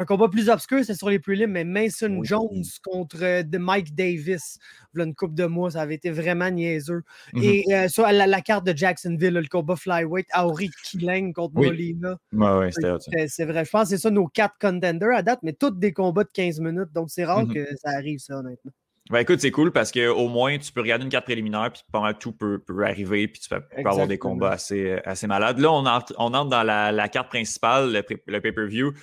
un 0.00 0.06
combat 0.06 0.28
plus 0.28 0.48
obscur, 0.48 0.82
c'est 0.82 0.94
sur 0.94 1.10
les 1.10 1.18
prelims, 1.18 1.50
mais 1.50 1.64
Mason 1.64 2.24
Jones 2.24 2.64
contre 2.82 3.22
euh, 3.22 3.42
Mike 3.52 3.94
Davis. 3.94 4.58
Voilà 4.94 5.06
une 5.06 5.14
coupe 5.14 5.34
de 5.34 5.44
mois, 5.44 5.72
ça 5.72 5.82
avait 5.82 5.96
été 5.96 6.10
vraiment 6.10 6.50
niaiseux. 6.50 7.02
Mhm. 7.34 7.42
Et 7.42 7.64
euh, 7.74 7.88
sur 7.88 8.06
la, 8.06 8.40
carte 8.40 8.64
de 8.64 8.74
Jacksonville, 8.74 9.34
le 9.34 9.46
combat 9.46 9.76
flyweight, 9.76 10.26
Auri 10.38 10.70
Killing 10.84 11.34
contre 11.34 11.54
Molina. 11.54 12.16
Ouais, 12.32 12.70
c'était 12.72 13.28
C'est 13.28 13.44
vrai. 13.44 13.66
Je 13.66 13.70
pense 13.70 13.84
que 13.84 13.88
c'est 13.90 13.98
ça 13.98 14.10
nos 14.10 14.26
quatre 14.26 14.56
contenders 14.58 15.14
à 15.14 15.22
date, 15.22 15.40
mais 15.42 15.52
tous 15.52 15.70
des 15.70 15.92
combats 15.92 16.24
de 16.24 16.30
15 16.32 16.60
minutes. 16.60 16.92
Donc 16.94 17.10
c'est 17.10 17.26
rare 17.26 17.44
mhm. 17.44 17.52
que 17.52 17.66
ça 17.76 17.90
arrive, 17.90 18.20
ça, 18.20 18.38
honnêtement. 18.38 18.72
Ben 19.10 19.18
écoute, 19.18 19.40
c'est 19.40 19.50
cool 19.50 19.72
parce 19.72 19.90
qu'au 19.90 20.28
moins, 20.28 20.56
tu 20.56 20.72
peux 20.72 20.80
regarder 20.80 21.04
une 21.04 21.10
carte 21.10 21.24
préliminaire, 21.24 21.70
puis 21.72 21.82
mal 21.92 22.16
tout 22.16 22.32
peut, 22.32 22.62
arriver, 22.84 23.26
puis 23.26 23.40
tu 23.40 23.48
peux, 23.48 23.60
avoir 23.84 24.06
des 24.06 24.18
combats 24.18 24.52
assez, 24.52 24.98
assez 25.04 25.26
malades. 25.26 25.58
Là, 25.58 25.72
on 25.72 25.84
entre, 25.84 26.14
on 26.16 26.32
entre 26.32 26.48
dans 26.48 26.62
la, 26.62 27.08
carte 27.08 27.28
principale, 27.28 27.92
le, 27.92 28.02
le 28.26 28.40
pay-per-view. 28.40 28.94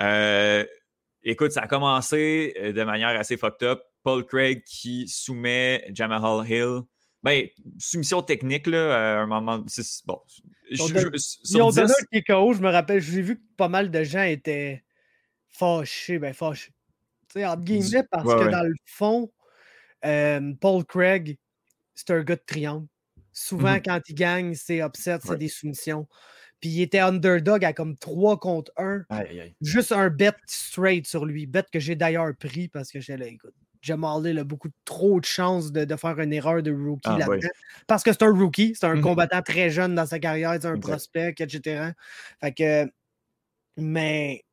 Euh, 0.00 0.64
écoute, 1.22 1.52
ça 1.52 1.62
a 1.62 1.66
commencé 1.66 2.54
euh, 2.58 2.72
de 2.72 2.82
manière 2.84 3.18
assez 3.18 3.36
fucked 3.36 3.62
up. 3.66 3.80
Paul 4.02 4.24
Craig 4.26 4.64
qui 4.64 5.06
soumet 5.08 5.84
Jamal 5.92 6.48
Hill. 6.48 6.80
Ben, 7.22 7.46
soumission 7.78 8.20
technique, 8.22 8.66
là, 8.66 9.18
à 9.18 9.22
un 9.22 9.26
moment. 9.26 9.64
Bon. 10.06 10.20
Je, 10.70 10.76
je, 10.76 11.58
on 11.60 11.70
donné 11.70 11.92
un 12.14 12.20
KO, 12.22 12.52
je 12.52 12.60
me 12.60 12.70
rappelle, 12.70 13.00
j'ai 13.00 13.22
vu 13.22 13.36
que 13.36 13.42
pas 13.56 13.68
mal 13.68 13.92
de 13.92 14.02
gens 14.02 14.24
étaient 14.24 14.82
fâchés, 15.48 16.18
ben 16.18 16.34
fâchés. 16.34 16.72
Tu 17.28 17.34
sais, 17.34 17.46
entre 17.46 17.62
guillemets, 17.62 18.02
parce 18.10 18.24
que 18.24 18.50
dans 18.50 18.66
le 18.66 18.74
fond, 18.86 19.30
euh, 20.04 20.52
Paul 20.60 20.84
Craig, 20.84 21.38
c'est 21.94 22.10
un 22.10 22.22
gars 22.24 22.36
de 22.36 22.42
triangle. 22.44 22.88
Souvent, 23.32 23.74
Mhm. 23.74 23.82
quand 23.82 24.00
il 24.08 24.14
gagne, 24.14 24.54
c'est 24.54 24.78
upset, 24.78 25.18
c'est 25.22 25.38
des 25.38 25.48
soumissions. 25.48 26.08
Puis 26.62 26.70
il 26.70 26.80
était 26.82 27.00
underdog 27.00 27.62
à 27.66 27.74
comme 27.74 27.96
3 27.98 28.38
contre 28.38 28.72
1. 28.78 29.04
Aïe, 29.10 29.26
aïe, 29.30 29.40
aïe. 29.40 29.54
Juste 29.60 29.92
un 29.92 30.08
bet 30.08 30.32
straight 30.46 31.06
sur 31.06 31.26
lui. 31.26 31.46
Bet 31.46 31.64
que 31.70 31.78
j'ai 31.80 31.96
d'ailleurs 31.96 32.34
pris 32.38 32.68
parce 32.68 32.90
que 32.90 33.00
j'ai 33.00 33.18
là, 33.18 33.26
écoute, 33.26 33.52
Jamal 33.82 34.24
Hill 34.26 34.38
a 34.38 34.44
beaucoup 34.44 34.68
trop 34.84 35.18
de 35.20 35.24
chances 35.26 35.72
de, 35.72 35.84
de 35.84 35.96
faire 35.96 36.18
une 36.20 36.32
erreur 36.32 36.62
de 36.62 36.70
rookie 36.72 37.00
Ah, 37.10 37.18
là-dedans. 37.18 37.48
Parce 37.88 38.04
que 38.04 38.12
c'est 38.12 38.22
un 38.22 38.30
rookie, 38.32 38.74
c'est 38.76 38.86
un 38.86 38.94
Mhm. 38.94 39.02
combattant 39.02 39.42
très 39.42 39.70
jeune 39.70 39.94
dans 39.96 40.06
sa 40.06 40.20
carrière, 40.20 40.52
c'est 40.60 40.68
un 40.68 40.78
prospect, 40.78 41.34
etc. 41.38 41.90
Fait 42.40 42.52
que. 42.54 42.90
Mais 43.76 44.44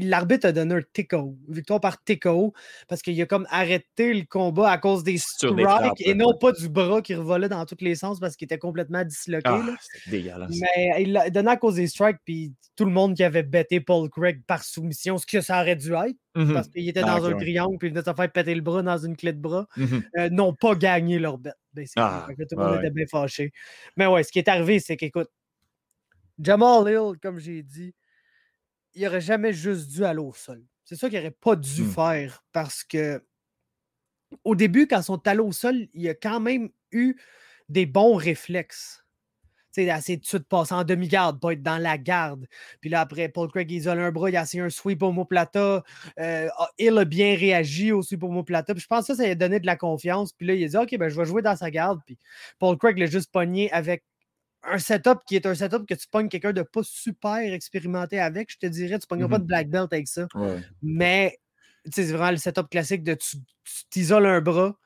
l'arbitre 0.00 0.46
a 0.46 0.52
donné 0.52 0.74
un 0.76 0.82
TKO, 0.82 1.36
victoire 1.48 1.80
par 1.80 2.02
TKO, 2.02 2.52
parce 2.88 3.02
qu'il 3.02 3.20
a 3.20 3.26
comme 3.26 3.46
arrêté 3.50 4.14
le 4.14 4.24
combat 4.24 4.70
à 4.70 4.78
cause 4.78 5.04
des 5.04 5.18
strikes 5.18 5.60
frappes, 5.60 5.94
et 6.00 6.14
non 6.14 6.36
pas 6.38 6.52
du 6.52 6.68
bras 6.68 7.02
qui 7.02 7.14
revolait 7.14 7.48
dans 7.48 7.64
tous 7.66 7.76
les 7.80 7.94
sens 7.94 8.20
parce 8.20 8.36
qu'il 8.36 8.46
était 8.46 8.58
complètement 8.58 9.04
disloqué. 9.04 9.42
Ah, 9.46 9.76
dégueulasse. 10.08 10.50
Mais 10.76 11.02
il 11.02 11.12
l'a 11.12 11.30
donné 11.30 11.50
à 11.50 11.56
cause 11.56 11.76
des 11.76 11.86
strikes, 11.86 12.18
puis 12.24 12.54
tout 12.76 12.84
le 12.84 12.92
monde 12.92 13.14
qui 13.14 13.24
avait 13.24 13.42
bêté 13.42 13.80
Paul 13.80 14.08
Craig 14.08 14.42
par 14.46 14.62
soumission, 14.62 15.18
ce 15.18 15.26
que 15.26 15.40
ça 15.40 15.60
aurait 15.60 15.76
dû 15.76 15.92
être, 15.94 16.16
Mhm. 16.34 16.54
parce 16.54 16.68
qu'il 16.68 16.88
était 16.88 17.00
Ah, 17.04 17.18
dans 17.18 17.26
un 17.26 17.36
triangle, 17.36 17.76
puis 17.78 17.88
il 17.88 17.90
venait 17.90 18.02
de 18.02 18.08
se 18.08 18.14
faire 18.14 18.30
péter 18.32 18.54
le 18.54 18.60
bras 18.60 18.82
dans 18.82 18.98
une 18.98 19.16
clé 19.16 19.32
de 19.32 19.40
bras, 19.40 19.66
Mhm. 19.76 20.02
euh, 20.18 20.30
n'ont 20.30 20.54
pas 20.54 20.74
gagné 20.76 21.18
leur 21.18 21.38
bête. 21.38 21.54
Ah, 21.96 22.26
tout 22.28 22.36
le 22.52 22.56
monde 22.56 22.72
ouais. 22.74 22.78
était 22.78 22.90
bien 22.90 23.06
fâché. 23.10 23.52
Mais 23.96 24.06
ouais, 24.06 24.22
ce 24.22 24.30
qui 24.32 24.38
est 24.38 24.48
arrivé, 24.48 24.78
c'est 24.80 24.96
qu'écoute, 24.96 25.28
Jamal 26.40 26.88
Hill, 26.88 27.18
comme 27.20 27.38
j'ai 27.38 27.62
dit, 27.62 27.92
il 28.94 29.06
aurait 29.06 29.20
jamais 29.20 29.52
juste 29.52 29.90
dû 29.90 30.04
aller 30.04 30.20
au 30.20 30.32
sol. 30.32 30.64
C'est 30.84 30.96
ça 30.96 31.08
qu'il 31.08 31.18
n'aurait 31.18 31.30
pas 31.30 31.56
dû 31.56 31.82
Hmm. 31.82 31.90
faire 31.90 32.44
parce 32.52 32.82
que 32.84 33.22
au 34.44 34.54
début, 34.54 34.86
quand 34.86 35.00
ils 35.00 35.04
sont 35.04 35.26
allés 35.26 35.40
au 35.40 35.52
sol, 35.52 35.88
il 35.94 36.08
a 36.08 36.14
quand 36.14 36.40
même 36.40 36.70
eu 36.92 37.16
des 37.68 37.86
bons 37.86 38.14
réflexes. 38.16 39.04
Tu 39.74 39.82
sais, 39.82 39.86
d'essayer 39.86 40.16
de 40.18 40.24
suite 40.24 40.48
passer 40.48 40.74
en 40.74 40.84
demi-garde, 40.84 41.40
pas 41.40 41.52
être 41.52 41.62
dans 41.62 41.76
la 41.78 41.98
garde. 41.98 42.46
Puis 42.80 42.88
là, 42.90 43.00
après, 43.02 43.28
Paul 43.28 43.50
Craig 43.50 43.70
isole 43.70 44.00
un 44.00 44.10
bras, 44.10 44.30
il 44.30 44.36
a 44.36 44.42
essayé 44.42 44.62
un 44.62 44.70
sweep 44.70 45.02
au 45.02 45.24
plata. 45.26 45.82
Euh, 46.18 46.48
ah, 46.58 46.68
Hill 46.78 46.96
a 46.98 47.04
bien 47.04 47.36
réagi 47.36 47.92
au 47.92 48.02
sweep 48.02 48.22
au 48.22 48.42
plata. 48.42 48.72
Puis 48.74 48.82
je 48.82 48.86
pense 48.86 49.00
que 49.06 49.14
ça, 49.14 49.16
ça 49.16 49.24
lui 49.24 49.32
a 49.32 49.34
donné 49.34 49.60
de 49.60 49.66
la 49.66 49.76
confiance. 49.76 50.32
Puis 50.32 50.46
là, 50.46 50.54
il 50.54 50.64
a 50.64 50.68
dit, 50.68 50.76
OK, 50.76 50.98
ben, 50.98 51.08
je 51.10 51.16
vais 51.16 51.26
jouer 51.26 51.42
dans 51.42 51.56
sa 51.56 51.70
garde. 51.70 52.00
Puis 52.06 52.18
Paul 52.58 52.78
Craig 52.78 52.98
l'a 52.98 53.06
juste 53.06 53.30
pogné 53.30 53.70
avec 53.72 54.04
un 54.64 54.78
setup 54.78 55.18
qui 55.26 55.36
est 55.36 55.46
un 55.46 55.54
setup 55.54 55.86
que 55.86 55.94
tu 55.94 56.06
pognes 56.10 56.28
quelqu'un 56.28 56.52
de 56.52 56.62
pas 56.62 56.82
super 56.84 57.52
expérimenté 57.52 58.18
avec. 58.20 58.50
Je 58.52 58.58
te 58.58 58.66
dirais, 58.66 58.98
tu 58.98 59.06
pognes 59.06 59.28
pas 59.28 59.38
Mhm. 59.38 59.42
de 59.42 59.46
black 59.46 59.70
belt 59.70 59.92
avec 59.92 60.08
ça. 60.08 60.26
Ouais. 60.34 60.60
Mais 60.82 61.38
c'est 61.92 62.04
vraiment 62.12 62.30
le 62.32 62.36
setup 62.38 62.68
classique 62.70 63.02
de 63.04 63.14
tu 63.14 63.38
t'isoles 63.90 64.26
un 64.26 64.40
bras, 64.40 64.76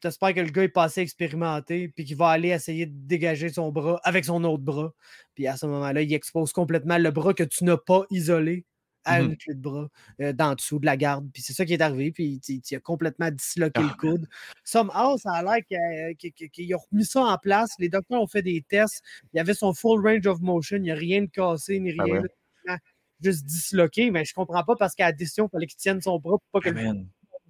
tu 0.00 0.08
espères 0.08 0.34
que 0.34 0.40
le 0.40 0.50
gars 0.50 0.64
est 0.64 0.68
pas 0.68 0.84
assez 0.84 1.00
expérimenté, 1.00 1.88
puis 1.88 2.04
qu'il 2.04 2.16
va 2.16 2.28
aller 2.30 2.48
essayer 2.50 2.86
de 2.86 2.92
dégager 2.94 3.48
son 3.50 3.70
bras 3.72 4.00
avec 4.04 4.24
son 4.24 4.42
autre 4.44 4.62
bras. 4.62 4.92
Puis 5.34 5.46
à 5.46 5.56
ce 5.56 5.66
moment-là, 5.66 6.02
il 6.02 6.12
expose 6.14 6.52
complètement 6.52 6.98
le 6.98 7.10
bras 7.10 7.34
que 7.34 7.44
tu 7.44 7.64
n'as 7.64 7.76
pas 7.78 8.04
isolé 8.10 8.66
à 9.04 9.20
Mhm. 9.20 9.30
une 9.30 9.36
clé 9.36 9.54
de 9.54 9.60
bras 9.60 9.88
euh, 10.20 10.32
d'en 10.32 10.54
dessous 10.54 10.78
de 10.78 10.86
la 10.86 10.96
garde. 10.96 11.28
Puis 11.32 11.42
c'est 11.42 11.52
ça 11.52 11.64
qui 11.64 11.72
est 11.74 11.80
arrivé, 11.80 12.12
puis 12.12 12.40
il, 12.48 12.76
a 12.76 12.80
complètement 12.80 13.30
disloqué 13.30 13.80
Ah, 13.82 13.88
le 13.90 13.96
coude. 13.98 14.28
Somehow, 14.64 15.18
ça 15.18 15.32
a 15.32 15.42
l'air 15.42 16.14
qu'il- 16.16 16.32
qu'ils 16.50 16.74
ont 16.74 16.80
remis 16.90 17.04
ça 17.04 17.22
en 17.24 17.38
place. 17.38 17.70
Les 17.78 17.88
docteurs 17.88 18.20
ont 18.22 18.26
fait 18.26 18.42
des 18.42 18.62
tests. 18.62 19.02
Il 19.32 19.36
y 19.38 19.40
avait 19.40 19.54
son 19.54 19.74
full 19.74 20.00
range 20.06 20.26
of 20.26 20.40
motion. 20.40 20.76
Il 20.76 20.82
n'y 20.82 20.90
a 20.90 20.94
rien 20.94 21.22
de 21.22 21.26
cassé 21.30 21.78
ni 21.80 21.92
Ah 21.98 22.04
rien. 22.04 22.20
ouais? 22.22 22.28
là, 22.64 22.78
juste 23.20 23.44
disloqué, 23.44 24.10
mais 24.10 24.24
je 24.24 24.34
comprends 24.34 24.62
pas 24.64 24.76
parce 24.76 24.94
qu'à 24.94 25.06
la 25.06 25.12
décision, 25.12 25.46
il 25.46 25.50
fallait 25.50 25.66
qu'il 25.66 25.76
tienne 25.78 26.00
son 26.00 26.18
bras 26.18 26.38
pour 26.38 26.60
pas 26.62 26.70
que 26.70 26.76
Ah, 26.76 26.92
le 26.92 27.04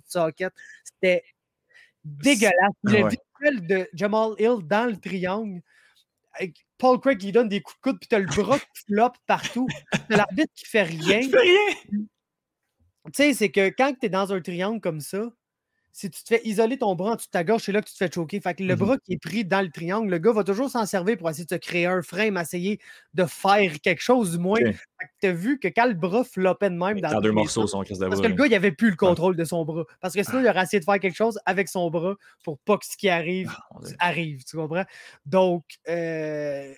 socket. 0.07 0.53
C'était 0.85 1.23
dégueulasse. 2.05 2.55
Ah 2.61 2.91
Le 2.91 3.05
ouais. 3.05 3.11
visuel 3.41 3.67
de 3.67 3.89
Jamal 3.95 4.33
Hill 4.39 4.59
dans 4.67 4.91
le 4.91 4.97
triangle, 4.97 5.61
Paul 6.83 6.99
Craig 6.99 7.23
lui 7.23 7.31
donne 7.31 7.49
des 7.49 7.61
coups 7.61 7.77
de 7.77 7.81
coude, 7.81 8.01
puis 8.01 8.09
t'as 8.09 8.19
le 8.19 8.27
bras 8.27 8.59
qui 8.59 8.83
floppe 8.89 9.17
partout. 9.29 9.69
T'as 10.09 10.17
l'arbitre 10.17 10.53
qui 10.53 10.65
fait 10.67 10.83
rien. 10.83 11.21
Tu 11.21 11.31
fais 11.31 11.39
rien! 11.39 11.77
Tu 13.07 13.13
sais, 13.15 13.35
c'est 13.35 13.53
que 13.53 13.69
quand 13.69 13.95
tu 13.95 14.07
es 14.07 14.09
dans 14.09 14.33
un 14.33 14.41
triangle 14.41 14.81
comme 14.81 14.99
ça, 14.99 15.31
si 15.93 16.11
tu 16.11 16.23
te 16.23 16.29
fais 16.29 16.41
isoler 16.45 16.79
ton 16.79 16.95
bras 16.95 17.13
en 17.13 17.15
dessous 17.17 17.27
de 17.27 17.31
ta 17.33 17.45
gorge, 17.45 17.63
c'est 17.65 17.73
là 17.73 17.83
que 17.83 17.87
tu 17.89 17.93
te 17.93 17.99
fais 17.99 18.11
choquer. 18.11 18.41
Fait 18.41 18.55
que 18.55 18.63
le 18.65 18.75
Mhm. 18.75 18.79
bras 18.79 18.97
qui 18.99 19.13
est 19.15 19.19
pris 19.23 19.45
dans 19.45 19.61
le 19.61 19.71
triangle, 19.71 20.11
le 20.11 20.19
gars 20.19 20.33
va 20.33 20.43
toujours 20.45 20.71
s'en 20.71 20.87
servir 20.87 21.17
pour 21.19 21.29
essayer 21.31 21.45
de 21.45 21.51
se 21.55 21.59
créer 21.59 21.87
un 21.87 22.03
frame, 22.03 22.37
essayer 22.39 22.81
de 23.15 23.25
faire 23.27 23.81
quelque 23.83 24.01
chose 24.03 24.33
du 24.33 24.39
moins. 24.39 24.59
Fait 24.59 24.73
que 25.07 25.11
tu 25.21 25.27
as 25.29 25.33
vu 25.33 25.59
que 25.59 25.69
quand 25.69 25.87
le 25.87 25.95
bras 25.95 26.25
floppait 26.25 26.71
de 26.71 26.77
même 26.77 27.01
dans 27.01 27.21
deux 27.21 27.33
morceaux, 27.33 27.67
son 27.67 27.85
parce 27.85 27.99
bras, 27.99 28.23
que 28.23 28.27
le 28.29 28.35
gars, 28.35 28.47
il 28.47 28.55
avait 28.55 28.73
plus 28.73 28.91
le 28.91 28.97
contrôle 28.97 29.37
de 29.37 29.45
son 29.45 29.65
bras. 29.65 29.85
Parce 30.01 30.15
que 30.15 30.23
sinon, 30.23 30.39
Ah. 30.39 30.43
il 30.45 30.49
aurait 30.49 30.63
essayé 30.63 30.81
de 30.81 30.85
faire 30.85 30.99
quelque 31.01 31.17
chose 31.17 31.39
avec 31.47 31.69
son 31.69 31.91
bras 31.91 32.15
pour 32.45 32.59
pas 32.61 32.79
que 32.79 32.87
ce 32.87 32.97
qui 32.97 33.09
arrive 33.09 33.51
Ah, 33.51 34.09
arrive. 34.09 34.45
Tu 34.45 34.57
comprends? 34.57 34.85
Donc, 35.27 35.65
euh, 35.89 36.73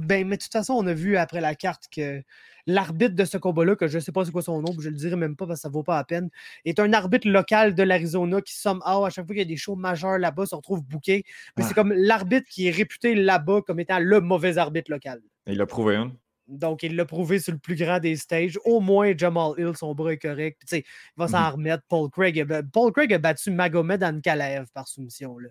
ben, 0.00 0.26
mais 0.26 0.36
de 0.38 0.42
toute 0.42 0.52
façon, 0.52 0.74
on 0.74 0.86
a 0.86 0.94
vu 0.94 1.16
après 1.16 1.40
la 1.40 1.54
carte 1.54 1.84
que 1.94 2.22
l'arbitre 2.66 3.14
de 3.14 3.24
ce 3.24 3.38
combat-là, 3.38 3.76
que 3.76 3.86
je 3.86 3.96
ne 3.96 4.00
sais 4.00 4.12
pas 4.12 4.24
c'est 4.24 4.32
quoi 4.32 4.42
son 4.42 4.60
nom, 4.60 4.74
je 4.80 4.88
le 4.88 4.96
dirai 4.96 5.16
même 5.16 5.36
pas 5.36 5.46
parce 5.46 5.60
que 5.60 5.62
ça 5.62 5.68
vaut 5.68 5.82
pas 5.82 5.96
la 5.96 6.04
peine, 6.04 6.30
est 6.64 6.78
un 6.80 6.92
arbitre 6.92 7.28
local 7.28 7.74
de 7.74 7.82
l'Arizona 7.82 8.40
qui, 8.40 8.54
somehow, 8.54 9.04
à 9.04 9.10
chaque 9.10 9.26
fois 9.26 9.34
qu'il 9.34 9.42
y 9.42 9.46
a 9.46 9.48
des 9.48 9.56
shows 9.56 9.76
majeurs 9.76 10.18
là-bas, 10.18 10.46
se 10.46 10.54
retrouve 10.54 10.82
booké. 10.84 11.24
Mais 11.56 11.62
Ah. 11.64 11.68
c'est 11.68 11.74
comme 11.74 11.92
l'arbitre 11.92 12.48
qui 12.50 12.66
est 12.68 12.70
réputé 12.72 13.14
là-bas 13.14 13.60
comme 13.66 13.80
étant 13.80 13.98
le 14.00 14.20
mauvais 14.20 14.58
arbitre 14.58 14.90
local. 14.90 15.20
Il 15.46 15.58
l'a 15.58 15.66
prouvé, 15.66 15.96
hein? 15.96 16.12
Donc, 16.48 16.84
il 16.84 16.94
l'a 16.94 17.04
prouvé 17.04 17.40
sur 17.40 17.52
le 17.52 17.58
plus 17.58 17.74
grand 17.74 17.98
des 17.98 18.14
stages. 18.14 18.56
Au 18.64 18.78
moins, 18.80 19.12
Jamal 19.16 19.52
Hill, 19.58 19.72
son 19.76 19.94
bras 19.96 20.12
est 20.12 20.18
correct. 20.18 20.62
Puis, 20.68 20.78
il 20.78 20.84
va 21.16 21.26
s'en 21.26 21.40
Mhm. 21.48 21.52
remettre. 21.54 21.82
Paul 21.88 22.08
Craig, 22.08 22.46
Paul 22.72 22.92
Craig 22.92 23.12
a 23.12 23.18
battu 23.18 23.50
Magomed 23.50 24.02
Ankalaev 24.04 24.66
par 24.72 24.86
soumission. 24.86 25.38
Là. 25.38 25.48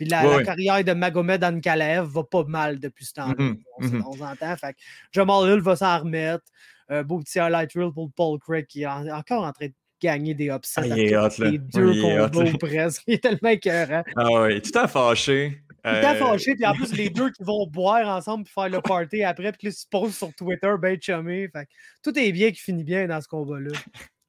Puis 0.00 0.08
la, 0.08 0.42
carrière 0.42 0.82
de 0.82 0.92
Magomed 0.94 1.44
Ankalaev 1.44 2.06
va 2.06 2.24
pas 2.24 2.44
mal 2.44 2.80
depuis 2.80 3.04
ce 3.04 3.12
temps-là. 3.12 3.34
Mhm, 3.36 4.02
On, 4.06 4.12
s'entend. 4.14 4.56
Fait 4.56 4.72
que 4.72 4.78
Jamal 5.12 5.50
Hill 5.50 5.60
va 5.60 5.76
s'en 5.76 5.98
remettre. 5.98 6.44
Un 6.88 7.02
beau 7.02 7.18
petit 7.18 7.38
highlight 7.38 7.70
reel 7.74 7.92
pour 7.92 8.10
Paul 8.16 8.38
Craig 8.38 8.66
qui 8.66 8.82
est 8.82 8.86
en- 8.86 9.06
encore 9.10 9.44
en 9.44 9.52
train 9.52 9.66
de 9.66 9.74
gagner 10.00 10.32
des 10.32 10.46
upsets. 10.48 10.80
Ah, 10.90 10.96
il 10.96 11.00
est 11.00 11.16
hot, 11.18 11.28
là. 11.38 11.50
les 11.50 11.58
deux 11.58 11.92
Il 11.92 12.58
presque. 12.58 13.02
Il 13.06 13.14
est 13.14 13.22
tellement 13.22 13.50
écœurant. 13.50 14.02
Ah 14.16 14.30
ouais, 14.40 14.62
tout 14.62 14.78
à 14.78 14.88
fâché. 14.88 15.60
Tout 15.84 15.90
le 15.90 16.00
temps 16.00 16.10
Euh, 16.12 16.14
fâché, 16.14 16.54
puis 16.54 16.64
en 16.64 16.72
plus, 16.72 16.92
les 16.94 17.10
deux 17.10 17.30
qui 17.30 17.42
vont 17.42 17.66
boire 17.66 18.08
ensemble 18.08 18.44
puis 18.44 18.54
faire 18.54 18.70
le 18.70 18.80
party 18.80 19.22
après, 19.22 19.52
puis 19.52 19.68
ils 19.68 19.72
se 19.74 19.84
posent 19.86 20.16
sur 20.16 20.34
Twitter, 20.34 20.72
ben 20.80 20.96
chumé. 20.98 21.46
Fait 21.52 21.66
que 21.66 21.70
tout 22.02 22.18
est 22.18 22.32
bien 22.32 22.50
qui 22.52 22.60
finit 22.60 22.84
bien 22.84 23.06
dans 23.06 23.20
ce 23.20 23.28
combat-là. 23.28 23.72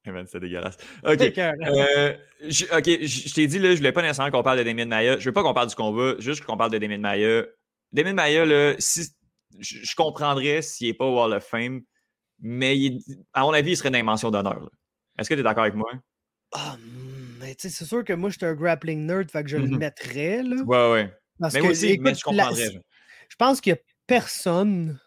Eh 0.06 0.12
ben, 0.12 0.26
c'est 0.26 0.40
dégueulasse. 0.40 0.78
Ok. 1.04 1.38
Euh, 1.38 2.16
je- 2.42 2.66
ok, 2.66 2.86
je 2.86 3.30
je 3.30 3.34
t'ai 3.34 3.48
dit, 3.48 3.60
là, 3.60 3.72
je 3.72 3.78
voulais 3.78 3.92
pas 3.92 4.02
nécessairement 4.02 4.32
qu'on 4.32 4.44
parle 4.44 4.60
de 4.60 4.64
Damien 4.64 4.86
Maya. 4.86 5.18
Je 5.20 5.26
veux 5.26 5.34
pas 5.34 5.44
qu'on 5.44 5.54
parle 5.54 5.70
du 5.70 5.76
combat, 5.76 6.16
juste 6.20 6.44
qu'on 6.44 6.58
parle 6.58 6.72
de 6.72 6.78
Damien 6.78 6.98
Maya. 6.98 7.46
Damien 7.92 8.14
Maya, 8.14 8.46
là, 8.46 8.74
si, 8.80 9.08
je, 9.60 9.78
je 9.84 9.96
comprendrais 9.96 10.62
s'il 10.62 10.88
est 10.88 10.94
pas 10.94 11.06
au 11.06 11.20
Hall 11.20 11.34
of 11.34 11.44
Fame, 11.46 11.82
mais 12.40 12.78
il 12.78 13.00
à 13.34 13.42
mon 13.42 13.52
avis, 13.54 13.72
il 13.72 13.78
serait 13.78 13.90
une 13.90 14.04
mention 14.06 14.32
d'honneur. 14.32 14.70
Est-ce 15.20 15.30
que 15.30 15.34
tu 15.36 15.42
es 15.42 15.44
d'accord 15.44 15.64
avec 15.64 15.76
moi? 15.76 15.92
Ah, 16.54 16.76
hmm, 16.80 17.38
mais 17.40 17.56
tu 17.56 17.70
sais, 17.70 17.76
c'est 17.76 17.86
sûr 17.86 18.04
que 18.04 18.14
moi, 18.14 18.30
je 18.30 18.38
suis 18.38 18.46
un 18.46 18.56
grappling 18.56 19.06
nerd, 19.06 19.30
fait 19.30 19.44
que 19.44 19.50
je 19.50 19.58
le 19.58 19.68
Mhm. 19.68 19.78
mettrais, 19.78 20.42
là. 20.44 20.56
Ouais, 20.66 20.92
ouais. 20.92 21.14
Parce 21.40 21.54
Mais 21.54 21.62
que, 21.62 21.68
aussi, 21.68 21.98
mais 22.00 22.14
je 22.14 22.22
la- 22.32 22.44
comprendrais. 22.46 22.70
je 23.30 23.36
pense 23.38 23.62
qu'il 23.62 23.72
y 23.72 23.76
a 23.76 23.80
personne 24.08 25.00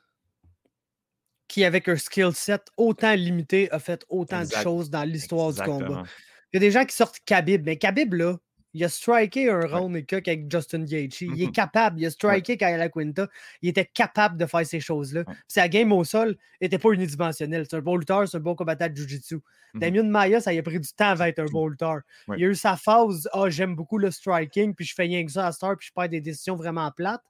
qui, 1.48 1.64
avec 1.64 1.88
un 1.88 1.96
skill 1.96 2.32
set 2.34 2.62
autant 2.76 3.14
limité, 3.14 3.70
a 3.70 3.78
fait 3.78 4.04
autant 4.08 4.40
Exact. 4.40 4.58
de 4.58 4.62
choses 4.62 4.90
dans 4.90 5.04
l'histoire 5.04 5.52
du 5.52 5.60
combat. 5.60 6.04
Il 6.52 6.56
y 6.56 6.58
a 6.58 6.60
des 6.60 6.70
gens 6.70 6.84
qui 6.84 6.94
sortent 6.94 7.18
Khabib, 7.26 7.64
mais 7.64 7.76
Khabib, 7.76 8.14
là, 8.14 8.36
il 8.74 8.82
a 8.82 8.88
striké 8.88 9.48
un 9.48 9.60
round 9.60 9.96
et 9.96 10.04
coq 10.04 10.26
avec 10.26 10.50
Justin 10.50 10.84
Gaethje. 10.84 11.22
Il 11.22 11.40
est 11.42 11.52
capable. 11.54 12.00
Il 12.00 12.06
a 12.06 12.10
striké 12.10 12.56
Kyle 12.56 12.90
Quinta. 12.92 13.28
Il 13.62 13.68
était 13.68 13.86
capable 13.86 14.36
de 14.36 14.46
faire 14.46 14.66
ces 14.66 14.80
choses-là. 14.80 15.22
Ouais. 15.26 15.34
Sa 15.46 15.68
game 15.68 15.92
au 15.92 16.02
sol 16.02 16.36
n'était 16.60 16.78
pas 16.78 16.90
unidimensionnelle. 16.90 17.66
C'est 17.70 17.76
un 17.76 17.80
bon 17.80 17.96
lutteur, 17.96 18.28
c'est 18.28 18.36
un 18.36 18.40
bon 18.40 18.56
combattant 18.56 18.88
de 18.88 18.94
Jiu-Jitsu. 18.94 19.36
Mhm. 19.74 19.80
Damien 19.80 20.02
Maya, 20.02 20.40
ça 20.40 20.52
y 20.52 20.58
a 20.58 20.62
pris 20.62 20.80
du 20.80 20.88
temps 20.92 21.10
avant 21.10 21.24
d'être 21.24 21.38
un 21.38 21.46
bon 21.46 21.68
lutteur. 21.68 22.00
Ouais. 22.26 22.36
Il 22.38 22.44
a 22.44 22.48
eu 22.48 22.54
sa 22.56 22.76
phase, 22.76 23.28
ah, 23.32 23.48
j'aime 23.48 23.76
beaucoup 23.76 23.98
le 23.98 24.10
striking, 24.10 24.74
puis 24.74 24.84
je 24.84 24.94
fais 24.94 25.04
rien 25.04 25.24
que 25.24 25.30
ça 25.30 25.46
à 25.46 25.52
Star, 25.52 25.76
puis 25.76 25.86
je 25.88 25.92
perds 25.94 26.08
des 26.08 26.20
décisions 26.20 26.56
vraiment 26.56 26.90
plates. 26.90 27.24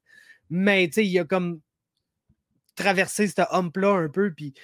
Mais, 0.49 0.87
tu 0.87 0.95
sais, 0.95 1.07
il 1.07 1.19
a 1.19 1.25
comme 1.25 1.61
traversé 2.75 3.29
ce 3.29 3.43
hump-là 3.51 3.91
un 3.95 4.09
peu, 4.09 4.33
puis 4.33 4.55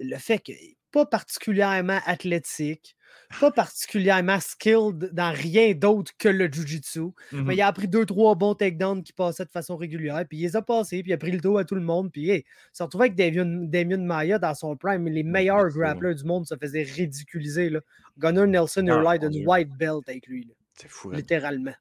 le 0.00 0.16
fait 0.16 0.38
qu'il 0.38 0.54
n'est 0.54 0.76
pas 0.90 1.04
particulièrement 1.06 1.98
athlétique, 2.06 2.96
pas 3.40 3.50
particulièrement 3.50 4.40
skilled 4.40 5.10
dans 5.12 5.32
rien 5.34 5.74
d'autre 5.74 6.12
que 6.18 6.28
le 6.28 6.50
jujitsu. 6.50 7.00
Mhm. 7.32 7.42
Mais 7.44 7.56
il 7.56 7.60
a 7.60 7.66
appris 7.66 7.88
deux, 7.88 8.06
trois 8.06 8.34
bons 8.34 8.54
takedowns 8.54 9.02
qui 9.02 9.12
passaient 9.12 9.44
de 9.44 9.50
façon 9.50 9.76
régulière, 9.76 10.24
puis 10.28 10.38
il 10.38 10.42
les 10.42 10.56
a 10.56 10.62
passés, 10.62 11.02
puis 11.02 11.10
il 11.10 11.14
a 11.14 11.18
pris 11.18 11.32
le 11.32 11.40
dos 11.40 11.58
à 11.58 11.64
tout 11.64 11.74
le 11.74 11.80
monde, 11.82 12.10
puis 12.12 12.30
hey, 12.30 12.38
il 12.38 12.44
s'est 12.72 12.84
retrouvé 12.84 13.06
avec 13.06 13.16
Damien, 13.16 13.44
Damien 13.66 13.98
Maya 13.98 14.38
dans 14.38 14.54
son 14.54 14.76
prime. 14.76 15.06
Les 15.08 15.22
meilleurs 15.24 15.70
c'est 15.70 15.78
grapplers 15.78 16.14
du 16.14 16.24
monde 16.24 16.46
se 16.46 16.54
faisaient 16.56 16.82
ridiculiser. 16.84 17.68
Là. 17.70 17.80
Gunnar 18.18 18.46
Nelson 18.46 18.86
Ah, 18.88 18.94
a 18.98 19.16
l'air 19.18 19.28
d'une 19.30 19.46
white 19.46 19.70
belt 19.76 20.08
avec 20.08 20.26
lui, 20.26 20.48
C'est 20.80 20.88
fou. 20.88 21.10
hein. 21.10 21.16
littéralement. 21.16 21.74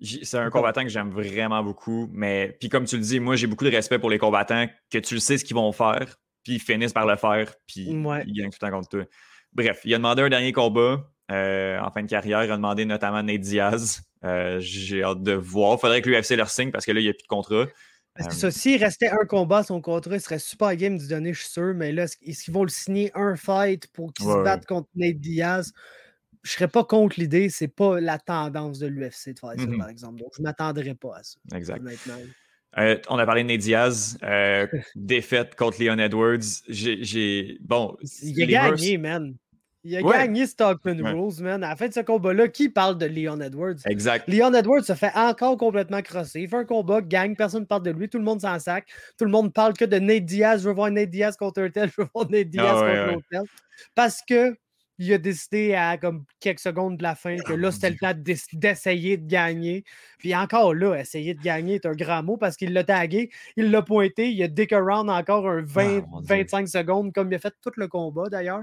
C'est 0.00 0.38
un 0.38 0.50
combattant 0.50 0.82
que 0.82 0.88
j'aime 0.88 1.10
vraiment 1.10 1.62
beaucoup, 1.62 2.08
mais 2.12 2.56
puis 2.60 2.68
comme 2.68 2.84
tu 2.84 2.96
le 2.96 3.02
dis, 3.02 3.18
moi 3.20 3.36
j'ai 3.36 3.46
beaucoup 3.46 3.64
de 3.64 3.70
respect 3.70 3.98
pour 3.98 4.10
les 4.10 4.18
combattants 4.18 4.66
que 4.90 4.98
tu 4.98 5.14
le 5.14 5.20
sais 5.20 5.38
ce 5.38 5.44
qu'ils 5.44 5.56
vont 5.56 5.72
faire, 5.72 6.16
puis 6.44 6.54
ils 6.54 6.60
finissent 6.60 6.92
par 6.92 7.06
le 7.06 7.16
faire, 7.16 7.52
puis 7.66 7.88
Ouais. 7.90 8.22
ils 8.26 8.32
gagnent 8.34 8.50
tout 8.50 8.58
le 8.62 8.68
temps 8.68 8.76
contre 8.76 8.88
toi. 8.88 9.04
Bref, 9.52 9.80
il 9.84 9.92
a 9.94 9.96
demandé 9.96 10.22
un 10.22 10.28
dernier 10.28 10.52
combat 10.52 11.04
euh, 11.30 11.78
en 11.80 11.90
fin 11.90 12.02
de 12.02 12.08
carrière, 12.08 12.44
il 12.44 12.50
a 12.50 12.56
demandé 12.56 12.84
notamment 12.84 13.22
Nate 13.22 13.40
Diaz. 13.40 14.02
J'ai 14.60 15.02
hâte 15.02 15.22
de 15.22 15.32
voir. 15.32 15.76
Il 15.76 15.80
faudrait 15.80 16.02
que 16.02 16.08
l'UFC 16.08 16.36
leur 16.36 16.48
signe 16.50 16.70
parce 16.70 16.86
que 16.86 16.92
là, 16.92 17.00
il 17.00 17.04
n'y 17.04 17.10
a 17.10 17.12
plus 17.12 17.22
de 17.24 17.28
contrat. 17.28 17.66
Parce 18.14 18.28
que 18.28 18.34
ça, 18.34 18.50
s'il 18.50 18.82
restait 18.82 19.10
un 19.10 19.26
combat 19.28 19.62
son 19.62 19.80
contrat, 19.80 20.16
il 20.16 20.20
serait 20.20 20.40
super 20.40 20.74
game 20.74 20.98
de 20.98 21.06
donner, 21.06 21.32
je 21.32 21.40
suis 21.42 21.50
sûr. 21.50 21.72
Mais 21.74 21.92
là, 21.92 22.04
est-ce 22.04 22.42
qu'ils 22.44 22.54
vont 22.54 22.64
le 22.64 22.68
signer 22.68 23.12
un 23.14 23.36
fight 23.36 23.86
pour 23.92 24.12
qu'il 24.12 24.26
se 24.26 24.42
batte 24.42 24.66
contre 24.66 24.88
Nate 24.96 25.18
Diaz? 25.18 25.72
Je 26.48 26.54
ne 26.54 26.56
serais 26.56 26.68
pas 26.68 26.84
contre 26.84 27.20
l'idée. 27.20 27.50
C'est 27.50 27.68
pas 27.68 28.00
la 28.00 28.18
tendance 28.18 28.78
de 28.78 28.86
l'UFC 28.86 29.34
de 29.34 29.38
faire 29.38 29.50
ça, 29.50 29.54
mm-hmm. 29.54 29.78
par 29.78 29.88
exemple. 29.90 30.20
Donc, 30.20 30.30
je 30.34 30.40
ne 30.40 30.44
m'attendrais 30.44 30.94
pas 30.94 31.18
à 31.18 31.22
ça. 31.22 31.38
Exact. 31.54 31.84
Euh, 32.78 32.96
on 33.10 33.18
a 33.18 33.26
parlé 33.26 33.42
de 33.42 33.48
Nate 33.48 33.60
Diaz, 33.60 34.16
euh, 34.22 34.66
défaite 34.96 35.56
contre 35.56 35.82
Leon 35.82 35.98
Edwards. 35.98 36.62
J'ai. 36.68 37.58
Bon. 37.60 37.98
Il 38.22 38.56
a 38.56 38.70
gagné, 38.70 38.96
man. 38.96 39.34
Il 39.84 39.94
a 39.94 40.02
gagné 40.02 40.46
Stockman 40.46 41.02
Rules, 41.02 41.42
man. 41.42 41.62
À 41.62 41.70
la 41.70 41.76
fin 41.76 41.88
de 41.88 41.92
ce 41.92 42.00
combat-là, 42.00 42.48
qui 42.48 42.70
parle 42.70 42.96
de 42.96 43.04
Leon 43.04 43.40
Edwards? 43.40 43.76
Exact. 43.84 44.26
Leon 44.26 44.54
Edwards 44.54 44.84
se 44.84 44.94
fait 44.94 45.12
encore 45.14 45.58
complètement 45.58 46.00
crosser. 46.00 46.40
Il 46.40 46.48
fait 46.48 46.56
un 46.56 46.64
combat, 46.64 47.02
gagne, 47.02 47.36
personne 47.36 47.60
ne 47.60 47.66
parle 47.66 47.82
de 47.82 47.90
lui, 47.90 48.08
tout 48.08 48.18
le 48.18 48.24
monde 48.24 48.40
s'en 48.40 48.58
sac. 48.58 48.86
Tout 49.18 49.26
le 49.26 49.30
monde 49.30 49.52
parle 49.52 49.74
que 49.74 49.84
de 49.84 49.98
Nate 49.98 50.24
Diaz. 50.24 50.62
Je 50.62 50.68
veux 50.68 50.74
voir 50.74 50.90
Nate 50.90 51.10
Diaz 51.10 51.36
contre 51.36 51.60
un 51.60 51.68
tel, 51.68 51.90
je 51.96 52.00
veux 52.00 52.08
voir 52.14 52.30
Nate 52.30 52.48
Diaz 52.48 52.64
ah 52.72 52.80
contre 52.80 53.12
l'autre 53.12 53.26
tel. 53.30 53.42
Parce 53.94 54.22
que 54.26 54.56
il 54.98 55.12
a 55.12 55.18
décidé 55.18 55.74
à 55.74 55.96
comme 55.96 56.24
quelques 56.40 56.58
secondes 56.58 56.96
de 56.96 57.02
la 57.02 57.14
fin 57.14 57.36
que 57.36 57.52
là, 57.52 57.70
c'était 57.70 57.90
le 57.90 57.96
temps 57.96 58.14
d'essayer 58.52 59.16
de 59.16 59.26
gagner. 59.26 59.84
Puis 60.18 60.34
encore 60.34 60.74
là, 60.74 60.96
essayer 60.96 61.34
de 61.34 61.40
gagner 61.40 61.76
est 61.76 61.86
un 61.86 61.92
grand 61.92 62.22
mot 62.22 62.36
parce 62.36 62.56
qu'il 62.56 62.72
l'a 62.72 62.84
tagué, 62.84 63.30
il 63.56 63.70
l'a 63.70 63.82
pointé, 63.82 64.30
il 64.30 64.42
a 64.42 64.48
dick 64.48 64.72
around 64.72 65.08
encore 65.08 65.48
un 65.48 65.62
20, 65.62 66.04
25 66.22 66.68
secondes, 66.68 67.12
comme 67.12 67.30
il 67.30 67.36
a 67.36 67.38
fait 67.38 67.54
tout 67.62 67.72
le 67.76 67.86
combat 67.86 68.28
d'ailleurs. 68.28 68.62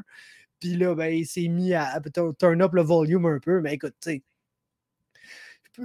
Puis 0.60 0.76
là, 0.76 0.96
ben, 0.96 1.08
il 1.08 1.26
s'est 1.26 1.48
mis 1.48 1.74
à, 1.74 2.00
turn 2.40 2.62
up 2.62 2.74
le 2.74 2.82
volume 2.82 3.26
un 3.26 3.40
peu. 3.40 3.62
Mais 3.62 3.76
écoute, 3.76 3.96
tu 4.02 4.12
sais, 4.12 4.24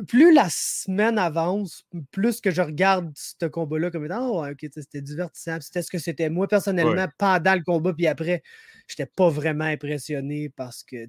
plus 0.07 0.33
la 0.33 0.49
semaine 0.51 1.19
avance, 1.19 1.85
plus 2.11 2.41
que 2.41 2.51
je 2.51 2.63
regarde 2.63 3.11
ce 3.15 3.47
combat-là 3.47 3.91
comme 3.91 4.05
étant, 4.05 4.29
oh, 4.29 4.47
ok, 4.47 4.71
c'était 4.73 5.01
divertissant. 5.01 5.59
C'était 5.61 5.83
ce 5.83 5.91
que 5.91 5.99
c'était. 5.99 6.31
Moi, 6.31 6.49
personnellement, 6.49 7.07
pendant 7.19 7.55
le 7.55 7.63
combat, 7.63 7.93
puis 7.93 8.07
après, 8.07 8.43
j'étais 8.87 9.07
pas 9.07 9.29
vraiment 9.29 9.65
impressionné 9.65 10.49
parce 10.51 10.83
que, 10.83 11.07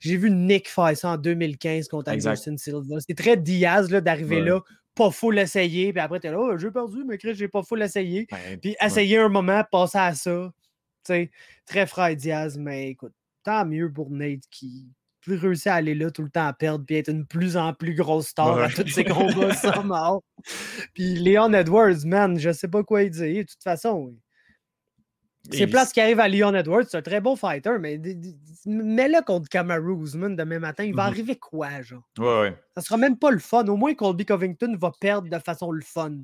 j'ai 0.00 0.16
vu 0.16 0.30
Nick 0.30 0.68
faire 0.68 0.96
ça 0.96 1.10
en 1.10 1.16
2015 1.16 1.88
contre 1.88 2.10
Anderson 2.10 2.56
Silva. 2.56 3.00
C'était 3.00 3.22
très 3.22 3.36
Diaz 3.36 3.88
d'arriver 3.88 4.40
là, 4.40 4.60
pas 4.94 5.10
fou 5.10 5.30
l'essayer, 5.30 5.92
puis 5.92 6.00
après, 6.00 6.18
t'es 6.18 6.30
là, 6.30 6.40
oh, 6.40 6.58
j'ai 6.58 6.70
perdu, 6.70 7.04
mais 7.06 7.16
Chris, 7.18 7.34
j'ai 7.34 7.48
pas 7.48 7.62
fou 7.62 7.76
l'essayer. 7.76 8.26
puis 8.60 8.76
essayer 8.80 9.18
un 9.18 9.28
moment, 9.28 9.62
passer 9.70 9.98
à 9.98 10.14
ça 10.14 10.52
très 11.66 11.86
frère 11.86 12.14
Diaz, 12.16 12.58
mais 12.58 12.90
écoute, 12.90 13.14
tant 13.42 13.64
mieux 13.64 13.90
pour 13.92 14.10
Nate 14.10 14.44
qui 14.50 14.86
réussit 15.26 15.66
à 15.66 15.74
aller 15.74 15.94
là 15.94 16.10
tout 16.10 16.22
le 16.22 16.30
temps 16.30 16.46
à 16.46 16.52
perdre 16.52 16.84
puis 16.84 16.96
être 16.96 17.10
une 17.10 17.26
plus 17.26 17.56
en 17.56 17.72
plus 17.74 17.94
grosse 17.94 18.28
star 18.28 18.58
à 18.58 18.68
tous 18.68 18.88
ses 18.88 19.04
combats 19.04 19.54
sans 19.54 19.82
mort. 19.84 20.22
Puis 20.94 21.16
Leon 21.16 21.52
Edwards, 21.52 22.04
man, 22.04 22.38
je 22.38 22.52
sais 22.52 22.68
pas 22.68 22.82
quoi 22.82 23.04
dire. 23.04 23.44
De 23.44 23.48
toute 23.48 23.62
façon, 23.62 24.14
c'est 25.50 25.66
place 25.66 25.92
qui 25.92 26.00
arrive 26.00 26.20
à 26.20 26.28
Leon 26.28 26.54
Edwards, 26.54 26.84
c'est 26.88 26.96
un 26.96 27.02
très 27.02 27.20
bon 27.20 27.36
fighter, 27.36 27.78
mais 27.80 27.98
mets-le 28.66 29.24
contre 29.24 29.48
Kamaru 29.48 30.02
Usman 30.02 30.36
demain 30.36 30.58
matin, 30.58 30.84
il 30.84 30.94
va 30.94 31.04
mm-hmm. 31.04 31.06
arriver 31.06 31.36
quoi, 31.36 31.82
genre? 31.82 32.02
Ouais, 32.18 32.40
ouais. 32.40 32.56
Ça 32.76 32.82
sera 32.82 32.96
même 32.96 33.18
pas 33.18 33.30
le 33.30 33.38
fun. 33.38 33.66
Au 33.66 33.76
moins, 33.76 33.94
Colby 33.94 34.26
Covington 34.26 34.76
va 34.78 34.92
perdre 35.00 35.28
de 35.28 35.38
façon 35.38 35.70
le 35.70 35.82
fun 35.82 36.18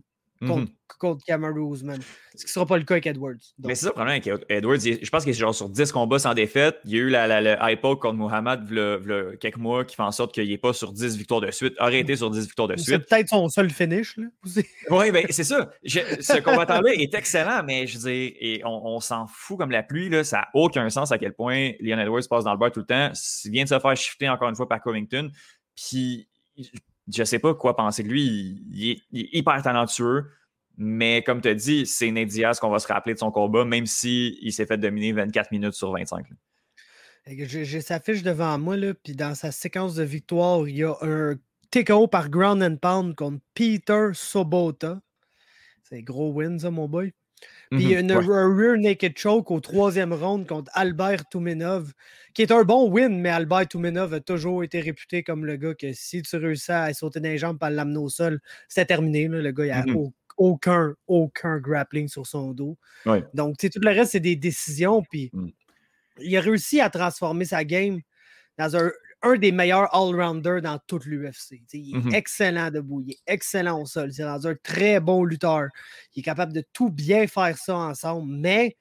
contre, 0.47 0.71
mm 0.71 1.27
-hmm. 1.33 1.85
man. 1.85 2.01
Ce 2.35 2.41
qui 2.41 2.47
ne 2.47 2.51
sera 2.51 2.67
pas 2.67 2.79
le 2.79 2.85
cas 2.85 2.95
avec 2.95 3.07
Edwards. 3.07 3.35
Mais 3.59 3.75
c'est 3.75 3.83
ça 3.83 3.89
le 3.89 3.95
problème 3.95 4.21
avec 4.23 4.27
Edwards. 4.49 4.79
je 4.81 5.11
pense 5.11 5.25
qu'il 5.25 5.31
est 5.31 5.39
genre 5.39 5.55
sur 5.55 5.69
10 5.69 5.93
combats 5.93 6.19
sans 6.19 6.35
défaite. 6.35 6.77
Il 6.85 6.91
y 6.93 6.97
a 6.97 6.99
eu 6.99 7.09
la, 7.09 7.27
la, 7.27 7.41
le 7.41 7.73
hypo 7.73 7.97
contre 7.97 8.17
Muhammad 8.17 8.67
il 8.71 9.39
quelques 9.39 9.57
mois 9.57 9.85
qui 9.85 9.97
fait 9.97 10.03
en 10.03 10.13
sorte 10.13 10.33
qu'il 10.35 10.49
n'est 10.49 10.59
pas 10.59 10.73
sur 10.73 10.93
10 10.93 11.17
victoires 11.17 11.41
de 11.41 11.51
suite. 11.51 11.75
Arrêté 11.79 12.17
sur 12.17 12.31
10 12.31 12.47
victoires 12.47 12.69
de 12.69 12.77
suite. 12.77 12.89
C'est 12.89 13.09
peut-être 13.09 13.29
son 13.29 13.49
seul 13.49 13.71
finish. 13.71 14.17
oui, 14.91 15.11
ben, 15.11 15.27
c'est 15.31 15.45
ça. 15.45 15.71
ce 15.85 16.41
combattant-là 16.41 16.93
est 16.95 17.15
excellent, 17.15 17.63
mais 17.65 17.87
je 17.87 17.99
dire, 17.99 18.33
et 18.41 18.63
on, 18.65 19.01
s'en 19.01 19.27
fout 19.27 19.59
comme 19.59 19.71
la 19.71 19.83
pluie. 19.83 20.09
Là. 20.09 20.25
Ça 20.25 20.39
n'a 20.39 20.49
aucun 20.55 20.89
sens 20.91 21.13
à 21.13 21.19
quel 21.19 21.35
point 21.35 21.73
Leon 21.81 21.99
Edwards 21.99 22.23
passe 22.29 22.45
dans 22.45 22.53
le 22.53 22.59
bar 22.59 22.73
tout 22.73 22.81
le 22.81 22.87
temps. 22.87 23.11
Il 23.45 23.51
vient 23.51 23.65
de 23.65 23.69
se 23.69 23.79
faire 23.79 23.97
shifter 23.97 24.29
encore 24.29 24.49
une 24.49 24.57
fois 24.57 24.69
par 24.69 24.81
Covington. 24.81 25.31
Puis 25.77 26.29
je 27.13 27.25
sais 27.25 27.39
pas 27.39 27.55
quoi 27.55 27.77
penser 27.77 28.03
de 28.03 28.09
lui. 28.09 28.63
il 28.71 28.91
est 28.91 29.29
hyper 29.33 29.63
talentueux. 29.63 30.31
Mais 30.77 31.23
comme 31.23 31.41
tu 31.41 31.49
as 31.49 31.55
dit, 31.55 31.87
c'est 31.87 32.11
Nate 32.11 32.29
Diaz 32.29 32.59
qu'on 32.59 32.71
va 32.71 32.79
se 32.79 32.89
rappeler 32.89 33.15
de 33.15 33.19
son 33.19 33.31
combat, 33.31 33.65
même 33.65 33.87
s'il 33.87 34.37
il 34.41 34.53
s'est 34.53 34.67
fait 34.67 34.77
dominer 34.77 35.13
24 35.13 35.53
minutes 35.53 35.75
sur 35.75 35.93
25. 35.93 36.27
J'ai 37.27 37.81
sa 37.81 38.01
fiche 38.01 38.23
devant 38.23 38.59
moi, 38.59 38.77
là, 38.77 38.93
puis 38.93 39.15
dans 39.15 39.35
sa 39.35 39.53
séquence 39.53 39.95
de 39.95 40.03
victoire, 40.03 40.69
il 40.69 40.77
y 40.77 40.85
a 40.85 40.95
un 41.01 41.37
TKO 41.71 42.07
par 42.07 42.29
ground 42.29 42.63
and 42.63 42.77
pound 42.77 43.15
contre 43.15 43.39
Peter 43.55 44.11
Sobota. 44.13 45.01
C'est 45.85 46.03
gros 46.03 46.33
win, 46.33 46.59
ça, 46.59 46.71
mon 46.71 46.89
boy. 46.89 47.13
Puis 47.77 47.95
a 47.97 48.01
un 48.01 48.57
rear 48.57 48.77
naked 48.77 49.17
choke 49.17 49.51
au 49.51 49.61
troisième 49.61 50.13
round 50.13 50.47
contre 50.47 50.71
Albert 50.75 51.29
Toumenov, 51.31 51.93
qui 52.35 52.43
est 52.43 52.53
un 52.53 52.63
bon 52.63 52.91
win, 52.91 53.21
mais 53.21 53.31
Albert 53.31 53.69
Toumenov 53.69 54.15
a 54.15 54.21
toujours 54.21 54.65
été 54.65 54.81
réputé 54.81 55.23
comme 55.23 55.45
le 55.47 55.57
gars 55.57 55.75
que 55.75 55.93
si 55.93 56.23
tu 56.23 56.37
réussis 56.37 56.73
à 56.73 56.93
sauter 56.95 57.21
dans 57.21 57.29
les 57.29 57.39
jambes 57.39 57.59
et 57.63 57.65
à 57.67 57.71
l'amener 57.71 57.99
au 57.99 58.09
sol, 58.09 58.41
c'était 58.69 58.87
terminé. 58.87 59.29
Le 59.29 59.53
gars, 59.53 59.67
il 59.67 59.71
a 59.71 59.83
mm 59.85 60.11
aucun, 60.37 60.95
aucun 61.07 61.59
grappling 61.59 62.09
sur 62.09 62.27
son 62.27 62.53
dos. 62.53 62.77
Donc, 63.35 63.57
tout 63.59 63.69
le 63.81 63.91
reste, 63.91 64.13
c'est 64.13 64.21
des 64.21 64.37
décisions. 64.37 65.03
Puis, 65.03 65.31
mm. 65.33 65.49
il 66.23 66.37
a 66.37 66.41
réussi 66.41 66.81
à 66.81 66.91
transformer 66.91 67.45
sa 67.45 67.65
game 67.65 68.01
dans 68.59 68.77
un, 68.77 68.91
un 69.25 69.37
des 69.37 69.53
meilleurs 69.53 69.95
all-rounders 69.95 70.63
dans 70.63 70.79
toute 70.87 71.07
l'UFC. 71.07 71.63
Il 71.73 71.97
est 71.97 71.99
mm-hmm. 71.99 72.15
excellent 72.15 72.71
debout, 72.71 73.03
il 73.07 73.13
est 73.13 73.21
excellent 73.27 73.81
au 73.81 73.87
sol. 73.87 74.13
C'est 74.13 74.23
un 74.23 74.39
très 74.63 75.01
bon 75.01 75.25
lutteur. 75.25 75.69
Il 76.15 76.21
est 76.21 76.23
capable 76.23 76.53
de 76.53 76.65
tout 76.73 76.91
bien 76.91 77.27
faire 77.27 77.57
ça 77.59 77.77
ensemble, 77.77 78.31
mais 78.31 78.77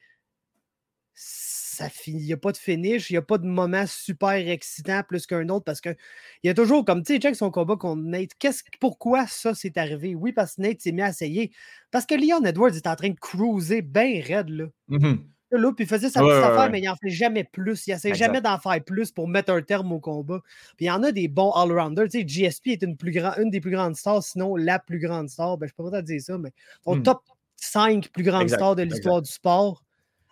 il 2.07 2.17
n'y 2.17 2.33
a 2.33 2.37
pas 2.37 2.51
de 2.51 2.57
finish, 2.57 3.09
il 3.09 3.13
n'y 3.13 3.17
a 3.17 3.21
pas 3.21 3.37
de 3.37 3.45
moment 3.45 3.85
super 3.87 4.31
excitant 4.31 5.01
plus 5.07 5.25
qu'un 5.25 5.47
autre 5.49 5.65
parce 5.65 5.81
qu'il 5.81 5.95
y 6.43 6.49
a 6.49 6.53
toujours, 6.53 6.85
comme 6.85 7.03
tu 7.03 7.13
sais, 7.13 7.19
check 7.19 7.35
son 7.35 7.51
combat 7.51 7.75
contre 7.75 8.03
Nate. 8.03 8.31
pourquoi 8.79 9.27
ça 9.27 9.55
s'est 9.55 9.77
arrivé? 9.77 10.15
Oui, 10.15 10.33
parce 10.33 10.55
que 10.55 10.61
Nate 10.61 10.81
s'est 10.81 10.91
mis 10.91 11.01
à 11.01 11.09
essayer. 11.09 11.51
Parce 11.91 12.05
que 12.05 12.15
Leon 12.15 12.43
Edwards 12.43 12.75
est 12.75 12.87
en 12.87 12.95
train 12.95 13.09
de 13.09 13.19
cruiser 13.19 13.81
bien 13.81 14.21
raide, 14.21 14.49
là. 14.49 14.65
Mm-hmm. 14.89 15.19
Là, 15.57 15.71
puis 15.73 15.85
il 15.85 15.87
faisait 15.87 16.09
sa 16.09 16.21
petite 16.21 16.43
affaire, 16.43 16.69
mais 16.71 16.79
il 16.79 16.85
n'en 16.85 16.95
fait 16.95 17.09
jamais 17.09 17.43
plus. 17.43 17.87
Il 17.87 17.91
essaie 17.91 18.13
jamais 18.13 18.41
d'en 18.41 18.57
faire 18.57 18.83
plus 18.83 19.11
pour 19.11 19.27
mettre 19.27 19.51
un 19.51 19.61
terme 19.61 19.91
au 19.91 19.99
combat. 19.99 20.41
Puis 20.77 20.85
il 20.85 20.87
y 20.87 20.91
en 20.91 21.03
a 21.03 21.11
des 21.11 21.27
bons 21.27 21.51
all-rounders. 21.51 22.09
Tu 22.09 22.19
sais, 22.19 22.27
GSP 22.27 22.67
est 22.67 22.83
une, 22.83 22.97
plus 22.97 23.11
grand, 23.11 23.35
une 23.37 23.49
des 23.49 23.61
plus 23.61 23.71
grandes 23.71 23.95
stars, 23.95 24.23
sinon 24.23 24.55
la 24.55 24.79
plus 24.79 24.99
grande 24.99 25.29
star. 25.29 25.57
Ben, 25.57 25.67
je 25.67 25.73
ne 25.73 25.85
peux 25.85 25.91
pas 25.91 26.01
te 26.01 26.05
dire 26.05 26.21
ça, 26.21 26.37
mais 26.37 26.51
au 26.85 26.95
mm. 26.95 27.03
top 27.03 27.23
5 27.57 28.09
plus 28.09 28.23
grandes 28.23 28.49
stars 28.49 28.75
de 28.75 28.83
l'histoire 28.83 29.21
du 29.21 29.31
sport 29.31 29.83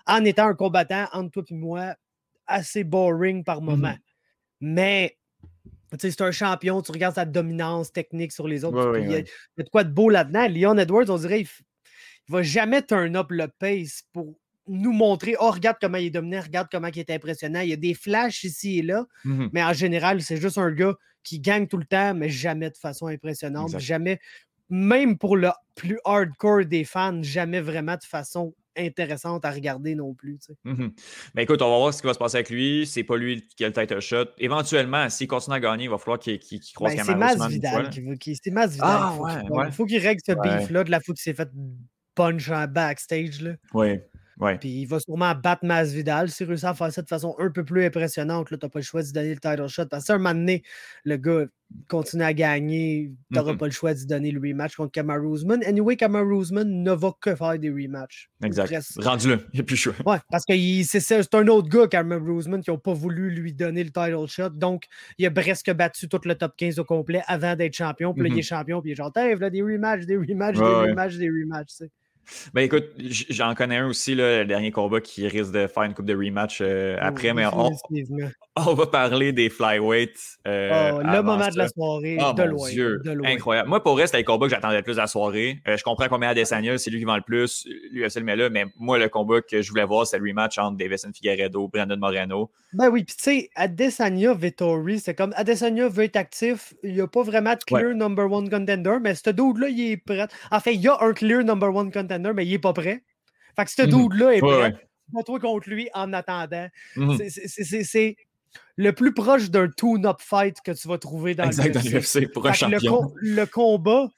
en 0.07 0.25
étant 0.25 0.47
un 0.47 0.55
combattant 0.55 1.07
entre 1.13 1.41
toi 1.41 1.43
et 1.49 1.53
moi 1.53 1.95
assez 2.47 2.83
boring 2.83 3.43
par 3.43 3.61
moment. 3.61 3.89
Mm-hmm. 3.89 3.97
Mais 4.61 5.17
c'est 5.99 6.21
un 6.21 6.31
champion, 6.31 6.81
tu 6.81 6.91
regardes 6.91 7.15
sa 7.15 7.25
dominance 7.25 7.91
technique 7.91 8.31
sur 8.31 8.47
les 8.47 8.63
autres. 8.63 8.97
il, 8.97 9.11
y 9.11 9.15
a, 9.15 9.21
de 9.21 9.69
quoi 9.69 9.83
de 9.83 9.91
beau 9.91 10.09
là-dedans. 10.09 10.47
Leon 10.47 10.77
Edwards, 10.77 11.09
on 11.09 11.17
dirait, 11.17 11.41
il, 11.41 11.47
ne 12.29 12.33
va 12.33 12.43
jamais 12.43 12.81
turn 12.81 13.15
up 13.15 13.27
le 13.29 13.47
pace 13.47 14.03
pour 14.13 14.35
nous 14.67 14.91
montrer 14.91 15.35
oh, 15.39 15.51
regarde 15.51 15.77
comment 15.81 15.97
il 15.97 16.07
est 16.07 16.11
dominé, 16.11 16.39
regarde 16.39 16.67
comment 16.71 16.87
il 16.87 16.99
est 16.99 17.09
impressionnant. 17.09 17.61
Il 17.61 17.69
y 17.69 17.73
a 17.73 17.77
des 17.77 17.93
flashs 17.93 18.43
ici 18.43 18.79
et 18.79 18.81
là, 18.81 19.05
mm-hmm. 19.25 19.49
mais 19.53 19.63
en 19.63 19.73
général, 19.73 20.21
c'est 20.21 20.37
juste 20.37 20.57
un 20.57 20.71
gars 20.71 20.95
qui 21.23 21.39
gagne 21.39 21.67
tout 21.67 21.77
le 21.77 21.85
temps, 21.85 22.13
mais 22.13 22.29
jamais 22.29 22.69
de 22.69 22.77
façon 22.77 23.07
impressionnante. 23.07 23.77
Jamais, 23.79 24.19
même 24.69 25.17
pour 25.17 25.37
le 25.37 25.49
plus 25.75 25.99
hardcore 26.05 26.65
des 26.65 26.83
fans, 26.83 27.21
jamais 27.21 27.61
vraiment 27.61 27.95
de 27.95 28.03
façon 28.03 28.53
intéressante 28.77 29.43
à 29.45 29.51
regarder 29.51 29.95
non 29.95 30.13
plus. 30.13 30.39
Mmh 30.63 30.87
Mais 31.35 31.43
écoute, 31.43 31.61
on 31.61 31.69
va 31.69 31.77
voir 31.77 31.93
ce 31.93 32.01
qui 32.01 32.07
va 32.07 32.13
se 32.13 32.19
passer 32.19 32.37
avec 32.37 32.49
lui. 32.49 32.87
C'est 32.87 33.03
pas 33.03 33.17
lui 33.17 33.45
qui 33.55 33.65
a 33.65 33.67
le 33.67 33.73
title 33.73 33.99
shot. 33.99 34.25
Éventuellement, 34.37 35.09
s'il 35.09 35.27
continue 35.27 35.57
à 35.57 35.59
gagner, 35.59 35.85
il 35.85 35.89
va 35.89 35.97
falloir 35.97 36.19
qu'il 36.19 36.39
qu 36.39 36.59
croise 36.73 36.95
ben, 36.95 37.03
C'est 37.03 37.15
Mas 37.15 37.47
Vidal. 37.47 37.89
Qui, 38.19 38.35
c'est 38.41 38.51
Mas 38.51 38.71
Vidal. 38.71 38.89
Ah, 38.89 39.41
il 39.65 39.71
faut 39.73 39.85
qu'il 39.85 39.99
règle 39.99 40.21
ce 40.25 40.31
beef-là 40.31 40.83
de 40.83 40.91
la 40.91 40.99
fois 40.99 41.13
qu'il 41.13 41.21
s'est 41.21 41.33
fait 41.33 41.49
punch 42.15 42.49
en 42.49 42.67
backstage. 42.67 43.41
Là. 43.41 43.51
Oui. 43.73 43.99
Puis 44.59 44.69
il 44.69 44.85
va 44.85 44.99
sûrement 44.99 45.33
battre 45.35 45.65
Masvidal 45.65 46.29
s'il 46.29 46.47
réussit 46.47 46.65
à 46.65 46.73
faire 46.73 46.91
ça 46.91 47.01
de 47.01 47.07
façon 47.07 47.35
un 47.39 47.51
peu 47.51 47.63
plus 47.63 47.85
impressionnante. 47.85 48.47
Tu 48.47 48.53
n'as 48.53 48.69
pas 48.69 48.79
le 48.79 48.83
choix 48.83 49.03
de 49.03 49.11
donner 49.11 49.33
le 49.33 49.39
title 49.39 49.67
shot. 49.67 49.85
Parce 49.85 50.05
que 50.05 50.13
un 50.13 50.17
moment 50.17 50.33
donné, 50.33 50.63
le 51.03 51.17
gars 51.17 51.45
continue 51.87 52.23
à 52.23 52.33
gagner. 52.33 53.11
Tu 53.31 53.37
n'auras 53.37 53.53
mm-hmm. 53.53 53.57
pas 53.57 53.65
le 53.65 53.71
choix 53.71 53.93
de 53.93 54.03
donner 54.05 54.31
le 54.31 54.39
rematch 54.39 54.75
contre 54.75 54.91
Kamaru 54.91 55.35
Usman. 55.35 55.63
Anyway, 55.63 55.95
Kamaru 55.95 56.41
Usman 56.41 56.83
ne 56.83 56.91
va 56.91 57.11
que 57.19 57.35
faire 57.35 57.57
des 57.59 57.69
rematchs. 57.69 58.29
Exact. 58.43 58.73
Rendu 58.97 59.29
là, 59.29 59.37
il 59.53 59.57
n'y 59.57 59.59
a 59.61 59.63
plus 59.63 59.75
le 59.75 59.93
choix. 59.93 59.93
Ouais, 60.05 60.19
parce 60.29 60.45
que 60.45 60.53
c'est 60.83 61.35
un 61.35 61.47
autre 61.47 61.69
gars, 61.69 61.87
Kamaru 61.87 62.39
Usman, 62.39 62.61
qui 62.61 62.71
n'a 62.71 62.77
pas 62.77 62.93
voulu 62.93 63.29
lui 63.29 63.53
donner 63.53 63.83
le 63.83 63.91
title 63.91 64.27
shot. 64.27 64.49
Donc, 64.49 64.85
il 65.17 65.25
a 65.25 65.31
presque 65.31 65.71
battu 65.71 66.07
tout 66.07 66.21
le 66.25 66.35
top 66.35 66.53
15 66.57 66.79
au 66.79 66.85
complet 66.85 67.21
avant 67.27 67.55
d'être 67.55 67.73
champion. 67.73 68.13
Puis 68.13 68.23
là, 68.23 68.29
il 68.29 68.37
est 68.37 68.41
mm-hmm. 68.41 68.45
champion. 68.45 68.81
Puis 68.81 68.91
il 68.91 68.93
est 68.93 68.95
genre, 68.95 69.11
là, 69.15 69.49
des 69.49 69.61
rematchs, 69.61 70.05
des 70.05 70.17
rematchs, 70.17 70.57
des 70.57 70.63
rematchs, 70.63 71.17
des 71.17 71.29
rematchs. 71.29 71.83
Ben 72.53 72.61
écoute, 72.61 72.85
j'en 73.29 73.55
connais 73.55 73.77
un 73.77 73.87
aussi, 73.87 74.15
le 74.15 74.43
dernier 74.43 74.71
combat 74.71 75.01
qui 75.01 75.27
risque 75.27 75.51
de 75.51 75.67
faire 75.67 75.83
une 75.83 75.93
coupe 75.93 76.05
de 76.05 76.15
rematch 76.15 76.59
euh, 76.61 76.97
après, 76.99 77.33
mais 77.33 77.45
on, 77.45 77.71
on, 78.55 78.73
va 78.73 78.85
parler 78.85 79.31
des 79.31 79.49
flyweights. 79.49 80.39
Euh, 80.47 80.91
oh, 80.93 81.01
le 81.01 81.21
moment 81.21 81.47
de 81.47 81.57
la 81.57 81.67
soirée, 81.67 82.17
oh, 82.19 82.33
de, 82.33 82.43
loin, 82.43 82.69
Dieu, 82.69 83.01
Incroyable. 83.23 83.69
Moi, 83.69 83.83
pour 83.83 83.97
rester, 83.97 84.17
les 84.17 84.23
combats 84.23 84.47
que 84.47 84.51
j'attendais 84.51 84.77
le 84.77 84.83
plus 84.83 84.97
à 84.99 85.03
la 85.03 85.07
soirée. 85.07 85.61
Euh, 85.67 85.77
je 85.77 85.83
comprends 85.83 86.07
qu'on 86.07 86.17
met 86.17 86.27
Adesanya, 86.27 86.77
c'est 86.77 86.89
lui 86.89 86.99
qui 86.99 87.05
vend 87.05 87.15
le 87.15 87.21
plus, 87.21 87.67
l'UFC 87.91 88.15
le 88.17 88.23
met 88.23 88.35
là, 88.35 88.49
mais 88.49 88.65
moi, 88.77 88.97
le 88.97 89.09
combat 89.09 89.41
que 89.41 89.61
je 89.61 89.69
voulais 89.69 89.85
voir, 89.85 90.07
c'est 90.07 90.17
le 90.17 90.27
rematch 90.27 90.57
entre 90.57 90.77
Davison 90.77 91.11
Figueredo, 91.13 91.67
Brandon 91.67 91.97
Moreno. 91.97 92.49
Ben 92.73 92.89
oui, 92.89 93.03
puis 93.03 93.15
tu 93.15 93.23
sais, 93.23 93.49
Adesanya, 93.55 94.33
Vittori, 94.33 94.99
c'est 94.99 95.15
comme 95.15 95.33
Adesanya 95.35 95.89
veut 95.89 96.05
être 96.05 96.15
actif, 96.15 96.73
il 96.83 96.93
n'y 96.93 97.01
a 97.01 97.07
pas 97.07 97.23
vraiment 97.23 97.53
de 97.53 97.63
clear 97.65 97.93
number 97.93 98.31
one 98.31 98.49
contender, 98.49 98.97
mais 99.01 99.15
ce 99.15 99.29
dude-là, 99.29 99.67
il 99.69 99.91
est 99.91 99.97
prêt. 99.97 100.27
En 100.51 100.59
fait, 100.59 100.73
il 100.73 100.81
y 100.81 100.87
a 100.87 100.97
un 101.01 101.13
clear 101.13 101.43
number 101.43 101.75
one 101.75 101.91
contender 101.91 102.20
mais 102.33 102.45
il 102.45 102.51
n'est 102.51 102.59
pas 102.59 102.73
prêt. 102.73 103.03
Fait 103.55 103.65
que 103.65 103.71
ce 103.71 103.81
mhm. 103.83 104.07
dude-là 104.07 104.35
est 104.35 104.39
prêt. 104.39 104.73
Ouais. 105.13 105.23
toi 105.23 105.39
contre 105.39 105.69
lui 105.69 105.89
en 105.93 106.13
attendant. 106.13 106.67
Mhm. 106.95 107.17
C'est 107.29 108.15
le 108.77 108.91
plus 108.93 109.13
proche 109.13 109.49
d'un 109.49 109.69
tune-up 109.69 110.17
fight 110.19 110.57
que 110.63 110.71
tu 110.71 110.87
vas 110.87 110.97
trouver 110.97 111.35
dans 111.35 111.45
le 111.45 112.27
pour 112.33 112.47
un 112.47 112.53
champion. 112.53 113.11
Le, 113.15 113.45
combat 113.45 114.09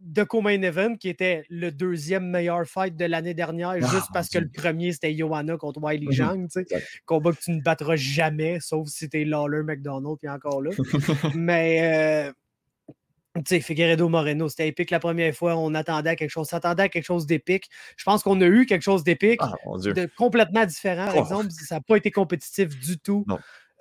de 0.00 0.22
Comain 0.24 0.60
Event, 0.62 0.96
qui 0.96 1.08
était 1.08 1.44
le 1.48 1.70
deuxième 1.70 2.28
meilleur 2.28 2.66
fight 2.66 2.96
de 2.96 3.04
l'année 3.04 3.34
dernière, 3.34 3.70
ah, 3.70 3.80
juste 3.80 4.08
parce 4.12 4.28
que 4.28 4.38
le 4.38 4.48
premier 4.48 4.92
c'était 4.92 5.14
Johanna 5.14 5.56
contre 5.56 5.82
Wiley 5.82 6.06
mhm. 6.06 6.12
Zhang. 6.12 6.48
Combat 7.04 7.32
que 7.32 7.40
tu 7.40 7.50
ne 7.52 7.60
battras 7.60 7.96
jamais, 7.96 8.58
sauf 8.60 8.88
si 8.88 9.08
t'es 9.08 9.24
Lawler 9.24 9.62
McDonald, 9.62 10.16
puis 10.18 10.28
encore 10.28 10.62
là. 10.62 10.70
Mais 11.34 12.28
euh, 12.28 12.32
tu 13.34 13.42
sais, 13.46 13.60
Figueredo 13.60 14.08
Moreno, 14.08 14.48
c'était 14.48 14.68
épique 14.68 14.90
la 14.90 15.00
première 15.00 15.34
fois. 15.34 15.56
On 15.56 15.74
attendait 15.74 16.10
à 16.10 16.16
quelque 16.16 16.30
chose, 16.30 16.48
s'attendait 16.48 16.84
à 16.84 16.88
quelque 16.88 17.04
chose 17.04 17.26
d'épique. 17.26 17.68
Je 17.96 18.04
pense 18.04 18.22
qu'on 18.22 18.40
a 18.40 18.46
eu 18.46 18.66
quelque 18.66 18.82
chose 18.82 19.04
d'épique, 19.04 19.40
ah, 19.42 19.54
de 19.76 20.08
complètement 20.16 20.66
différent. 20.66 21.06
Par 21.06 21.16
oh. 21.16 21.20
exemple, 21.20 21.50
ça 21.50 21.76
n'a 21.76 21.80
pas 21.80 21.96
été 21.96 22.10
compétitif 22.10 22.78
du 22.78 22.98
tout. 22.98 23.24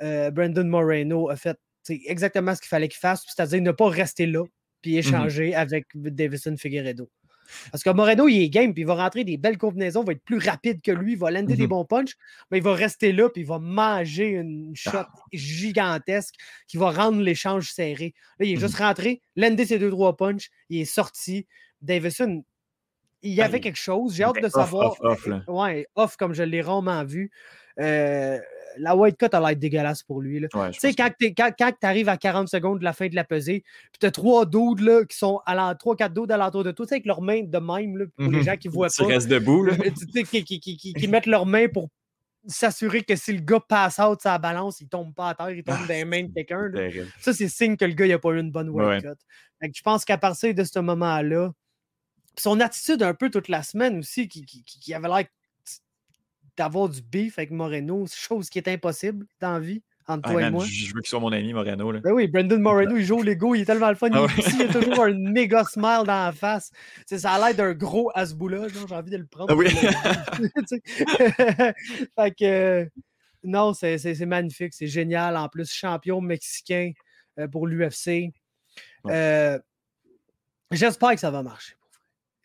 Euh, 0.02 0.32
Brandon 0.32 0.64
Moreno 0.64 1.30
a 1.30 1.36
fait 1.36 1.58
exactement 1.90 2.56
ce 2.56 2.62
qu'il 2.62 2.70
fallait 2.70 2.88
qu'il 2.88 3.00
fasse, 3.00 3.24
c'est-à-dire 3.28 3.62
ne 3.62 3.72
pas 3.72 3.90
rester 3.90 4.26
là 4.26 4.44
puis 4.82 4.94
mhm. 4.94 5.00
échanger 5.00 5.56
avec 5.56 5.86
Davison 5.94 6.56
Figueredo. 6.58 7.10
Parce 7.72 7.84
que 7.84 7.90
Moreno, 7.90 8.28
il 8.28 8.44
est 8.44 8.50
game, 8.50 8.74
puis 8.74 8.84
il 8.84 8.86
va 8.86 8.96
rentrer 8.96 9.24
des 9.24 9.38
belles 9.38 9.58
combinaisons, 9.58 10.02
il 10.02 10.08
va 10.08 10.12
être 10.14 10.24
plus 10.24 10.38
rapide 10.38 10.82
que 10.82 10.92
lui, 10.92 11.14
il 11.14 11.18
va 11.18 11.32
lander 11.32 11.56
des 11.56 11.64
mhm. 11.64 11.70
bons 11.70 11.86
punches, 11.86 12.16
mais 12.50 12.58
il 12.58 12.64
va 12.64 12.74
rester 12.74 13.12
là, 13.12 13.30
puis 13.30 13.42
il 13.42 13.48
va 13.48 13.60
manger 13.60 14.30
une 14.30 14.76
shot 14.76 14.92
ah. 14.94 15.10
gigantesque 15.32 16.36
qui 16.68 16.78
va 16.78 16.92
rendre 16.92 17.22
l'échange 17.22 17.72
serré. 17.72 18.14
Là, 18.40 18.46
il 18.46 18.54
est 18.54 18.60
juste 18.60 18.80
mhm. 18.80 18.86
rentré, 18.86 19.22
lander 19.36 19.66
ses 19.66 19.80
deux, 19.80 19.92
trois 19.92 20.16
punches, 20.16 20.50
il 20.70 20.82
est 20.82 20.86
sorti. 20.86 21.48
Davison, 21.82 22.44
il 23.24 23.34
y 23.34 23.42
avait 23.42 23.60
quelque 23.60 23.80
chose, 23.80 24.16
j'ai 24.16 24.24
hâte 24.24 24.42
de 24.42 24.50
savoir. 24.50 24.96
Off, 25.02 25.26
off, 25.26 25.48
ouais, 25.48 25.88
off 25.96 26.16
comme 26.16 26.34
je 26.34 26.44
l'ai 26.44 26.62
rarement 26.62 27.04
vu. 27.04 27.32
Euh, 27.80 28.40
la 28.78 28.96
white 28.96 29.18
cut 29.18 29.28
a 29.34 29.40
l'air 29.40 29.56
dégueulasse 29.56 30.04
pour 30.04 30.22
lui. 30.22 30.42
tu 30.42 30.80
sais, 30.80 30.94
quand, 30.94 31.12
tu 31.18 31.74
arrives 31.84 32.10
à 32.10 32.18
40 32.18 32.48
secondes 32.48 32.80
de 32.80 32.84
la 32.84 32.94
fin 32.94 33.08
de 33.08 33.16
la 33.16 33.24
pesée, 33.24 33.64
puis 33.92 34.00
tu 34.00 34.06
as 34.06 34.12
trois 34.12 34.46
doudes 34.46 34.82
là, 34.82 35.06
qui 35.06 35.18
sont 35.18 35.42
à 35.46 35.76
trois, 35.76 35.96
quatre 35.96 36.14
doudes 36.14 36.32
alentour 36.32 36.64
de 36.64 36.72
toi, 36.72 36.86
tu 36.86 36.90
sais, 36.90 36.96
avec 36.96 37.06
leurs 37.06 37.22
mains 37.22 37.44
de 37.44 37.58
même, 37.58 37.98
là, 37.98 38.06
pour 38.16 38.32
les 38.32 38.40
mhm. 38.40 38.44
gens 38.44 38.58
qui 38.58 38.68
voient 38.68 38.88
pas. 38.88 38.94
Tu 38.94 39.12
restes 39.12 39.28
debout. 39.28 39.64
Là. 39.64 39.76
qui, 39.76 40.44
qui, 40.44 40.60
qui, 40.60 41.08
mettent 41.08 41.26
leurs 41.26 41.46
mains 41.46 41.68
pour 41.68 41.90
s'assurer 42.48 43.04
que 43.04 43.16
si 43.16 43.34
le 43.34 43.42
gars 43.42 43.60
passe 43.60 44.00
out 44.00 44.20
sa 44.22 44.38
balance, 44.38 44.82
il 44.82 44.88
tombe 44.88 45.14
pas 45.14 45.30
à 45.30 45.36
terre, 45.36 45.52
il 45.52 45.64
tombe 45.64 45.76
ah, 45.78 45.88
dans 45.88 45.94
les 45.94 46.06
mains 46.06 46.24
de 46.24 46.32
quelqu'un. 46.34 46.72
Ça, 47.20 47.34
c'est 47.34 47.48
signe 47.48 47.78
que 47.78 47.86
le 47.86 47.94
gars 47.94 48.08
n'a 48.08 48.20
pas 48.20 48.32
eu 48.32 48.40
une 48.40 48.52
bonne 48.52 48.70
white 48.70 49.04
cut. 49.04 49.10
je 49.62 49.82
pense 49.82 50.06
qu'à 50.06 50.18
partir 50.18 50.54
de 50.54 50.64
ce 50.64 50.80
moment-là, 50.80 51.52
son 52.38 52.60
attitude 52.62 53.04
un 53.04 53.14
peu 53.14 53.30
toute 53.30 53.50
la 53.50 53.62
semaine 53.62 54.00
aussi, 54.00 54.28
qui, 54.28 54.46
qui 54.46 54.94
avait 54.94 55.10
l'air 55.10 55.26
d'avoir 56.58 56.90
du 56.90 57.02
beef 57.02 57.38
avec 57.38 57.52
Moreno, 57.52 58.06
chose 58.08 58.50
qui 58.50 58.60
est 58.60 58.68
impossible 58.68 59.26
dans 59.40 59.54
la 59.54 59.60
vie. 59.60 59.82
Entre 60.08 60.32
toi 60.32 60.42
et 60.42 60.50
moi. 60.50 60.66
Je 60.66 60.94
veux 60.94 61.02
qu'il 61.02 61.10
soit 61.10 61.20
mon 61.20 61.32
ami 61.32 61.54
Moreno. 61.54 61.92
Là. 61.92 62.00
Ben 62.00 62.12
oui, 62.12 62.28
Brendan 62.28 62.60
Moreno, 62.62 62.98
il 62.98 63.06
joue 63.06 63.20
au 63.20 63.24
Lego, 63.24 63.56
il 63.56 63.62
est 63.62 63.66
tellement 63.66 63.90
le 63.90 63.96
fun. 63.96 64.10
Ah 64.12 64.26
il, 64.38 64.62
a 64.64 64.68
toujours 64.68 65.04
un 65.04 65.14
méga 65.14 65.64
smile 65.64 66.04
dans 66.06 66.26
la 66.26 66.32
face. 66.32 66.72
ça 67.06 67.32
a 67.32 67.40
l'air 67.40 67.56
d'un 67.56 67.74
gros 67.74 68.12
Asboula, 68.16 68.68
j'ai 68.68 68.96
envie 68.96 69.12
de 69.12 69.18
le 69.18 69.26
prendre. 69.26 69.52
Ah 69.52 69.56
oui. 69.56 69.70
fait 72.16 72.36
que, 72.36 72.90
non, 73.44 73.74
c'est 73.74 74.26
magnifique, 74.26 74.74
c'est 74.74 74.88
génial. 74.88 75.38
En 75.38 75.50
plus, 75.50 75.72
champion 75.72 76.20
mexicain 76.20 76.92
euh, 77.40 77.48
pour 77.48 77.68
l'UFC. 77.68 78.32
Euh, 79.08 79.60
j'espère 80.72 81.12
que 81.12 81.20
ça 81.20 81.32
va 81.32 81.44
marcher. 81.44 81.74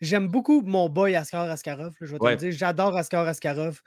J'aime 0.01 0.27
beaucoup 0.27 0.61
mon 0.61 0.89
boy 0.89 1.15
Askar 1.15 1.49
Askarov. 1.49 1.93
je 1.99 2.05
vais 2.05 2.19
te 2.19 2.25
le 2.25 2.35
dire. 2.35 2.51
J'adore 2.51 2.95
Askar 2.95 3.27
Askarov. 3.27 3.81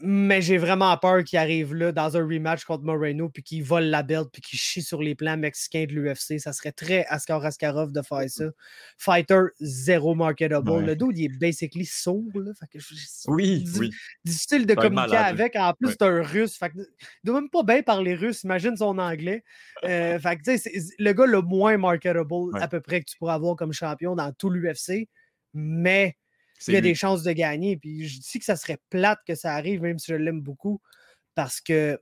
Mais 0.00 0.40
j'ai 0.42 0.58
vraiment 0.58 0.96
peur 0.96 1.24
qu'il 1.24 1.38
arrive 1.38 1.74
là 1.74 1.90
dans 1.90 2.16
un 2.16 2.20
rematch 2.20 2.64
contre 2.64 2.84
Moreno 2.84 3.28
puis 3.28 3.42
qu'il 3.42 3.64
vole 3.64 3.84
la 3.84 4.04
belt 4.04 4.28
puis 4.32 4.40
qu'il 4.40 4.58
chie 4.58 4.82
sur 4.82 5.02
les 5.02 5.16
plans 5.16 5.36
mexicains 5.36 5.86
de 5.86 5.92
l'UFC. 5.92 6.38
Ça 6.38 6.52
serait 6.52 6.70
très 6.70 7.04
Askar 7.06 7.44
Askarov 7.44 7.90
de 7.90 8.02
faire 8.02 8.28
ça. 8.28 8.44
Fighter 8.96 9.40
zéro 9.58 10.14
marketable. 10.14 10.84
Le 10.84 10.94
dos, 10.94 11.10
il 11.10 11.24
est 11.24 11.38
basically 11.38 11.84
sourd. 11.84 12.30
Là. 12.34 12.52
oui, 13.26 13.64
oui. 13.78 13.90
Difficile 14.24 14.66
de 14.66 14.74
communiquer 14.74 15.16
avec. 15.16 15.56
En 15.56 15.72
plus, 15.72 15.90
c'est 15.90 16.02
un 16.02 16.22
russe. 16.22 16.56
Fait 16.56 16.70
il 16.76 16.86
doit 17.24 17.40
même 17.40 17.50
pas 17.50 17.64
bien 17.64 17.82
parler 17.82 18.14
russe. 18.14 18.44
Imagine 18.44 18.76
son 18.76 18.98
anglais. 18.98 19.42
Euh, 19.84 20.18
fait 20.20 20.38
le 20.98 21.12
gars 21.12 21.26
le 21.26 21.42
moins 21.42 21.76
marketable 21.76 22.28
à 22.54 22.68
peu 22.68 22.80
près 22.80 23.00
que 23.00 23.10
tu 23.10 23.16
pourras 23.18 23.34
avoir 23.34 23.56
comme 23.56 23.72
champion 23.72 24.14
dans 24.14 24.32
tout 24.32 24.50
l'UFC. 24.50 25.08
Mais 25.54 26.16
il 26.66 26.74
y 26.74 26.76
a 26.76 26.80
des 26.80 26.94
chances 26.94 27.22
de 27.22 27.32
gagner. 27.32 27.76
Puis 27.76 28.08
je 28.08 28.20
dis 28.20 28.38
que 28.38 28.44
ça 28.44 28.56
serait 28.56 28.78
plate 28.90 29.20
que 29.26 29.34
ça 29.34 29.54
arrive, 29.54 29.82
même 29.82 29.98
si 29.98 30.12
je 30.12 30.16
l'aime 30.16 30.40
beaucoup, 30.40 30.80
parce 31.34 31.60
que 31.60 32.00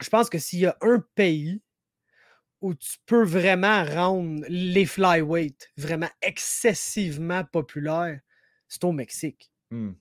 je 0.00 0.08
pense 0.08 0.30
que 0.30 0.38
s'il 0.38 0.60
y 0.60 0.66
a 0.66 0.76
un 0.80 1.04
pays 1.14 1.62
où 2.60 2.74
tu 2.74 2.98
peux 3.06 3.24
vraiment 3.24 3.84
rendre 3.84 4.44
les 4.48 4.86
flyweight 4.86 5.70
vraiment 5.76 6.10
excessivement 6.22 7.44
populaires, 7.44 8.20
c'est 8.68 8.84
au 8.84 8.92
Mexique. 8.92 9.50
Mmh. 9.70 9.92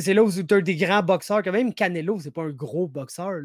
C'est 0.00 0.14
là 0.14 0.24
où 0.24 0.30
tu 0.30 0.54
as 0.54 0.60
des 0.62 0.76
grands 0.76 1.02
boxeurs, 1.02 1.42
quand 1.42 1.52
même 1.52 1.74
Canelo, 1.74 2.18
c'est 2.18 2.30
pas 2.30 2.42
un 2.42 2.50
gros 2.50 2.88
boxeur. 2.88 3.40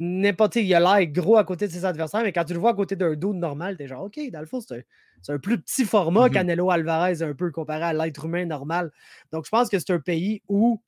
N'importe 0.00 0.56
il 0.56 0.74
a 0.74 0.80
l'air 0.80 1.06
gros 1.06 1.36
à 1.36 1.44
côté 1.44 1.68
de 1.68 1.72
ses 1.72 1.84
adversaires, 1.84 2.22
mais 2.24 2.32
quand 2.32 2.44
tu 2.44 2.52
le 2.52 2.58
vois 2.58 2.70
à 2.70 2.74
côté 2.74 2.96
d'un 2.96 3.14
dos 3.14 3.32
normal, 3.32 3.76
tu 3.76 3.84
es 3.84 3.86
genre 3.86 4.04
OK, 4.04 4.18
dans 4.32 4.40
le 4.40 4.46
fond, 4.46 4.60
c'est 4.60 4.84
un, 5.28 5.38
plus 5.38 5.60
petit 5.60 5.84
format, 5.84 6.28
mmh 6.28 6.32
Canelo 6.32 6.70
Alvarez, 6.70 7.22
un 7.22 7.34
peu 7.34 7.50
comparé 7.52 7.84
à 7.84 7.92
l'être 7.92 8.24
humain 8.24 8.44
normal. 8.44 8.90
Donc, 9.30 9.44
je 9.44 9.50
pense 9.50 9.68
que 9.68 9.78
c'est 9.78 9.92
un 9.92 10.00
pays 10.00 10.42
où 10.48 10.80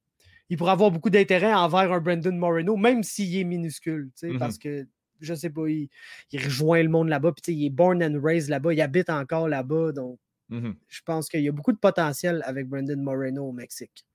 il 0.49 0.57
pourrait 0.57 0.73
avoir 0.73 0.91
beaucoup 0.91 1.11
d'intérêt 1.11 1.55
envers 1.55 1.93
un 1.93 2.01
Brandon 2.01 2.33
Moreno, 2.33 2.77
même 2.77 3.05
s'il 3.05 3.37
est 3.37 3.45
minuscule, 3.45 4.11
parce 4.41 4.59
que 4.59 4.87
je 5.21 5.35
sais 5.35 5.51
pas, 5.51 5.69
il, 5.69 5.89
rejoint 6.35 6.83
le 6.83 6.89
monde 6.89 7.09
là-bas, 7.09 7.33
puis 7.33 7.53
il 7.53 7.67
est 7.67 7.71
born 7.71 8.03
and 8.03 8.21
raised 8.23 8.49
là-bas, 8.49 8.73
il 8.73 8.81
habite 8.81 9.11
encore 9.11 9.49
là-bas, 9.49 9.93
donc 9.93 10.19
je 10.51 11.01
pense 11.05 11.29
qu'il 11.29 11.43
y 11.43 11.49
a 11.49 11.53
beaucoup 11.53 11.73
de 11.73 11.79
potentiel 11.79 12.43
avec 12.45 12.67
Brandon 12.67 12.97
Moreno 12.97 13.45
au 13.45 13.53
Mexique. 13.53 14.08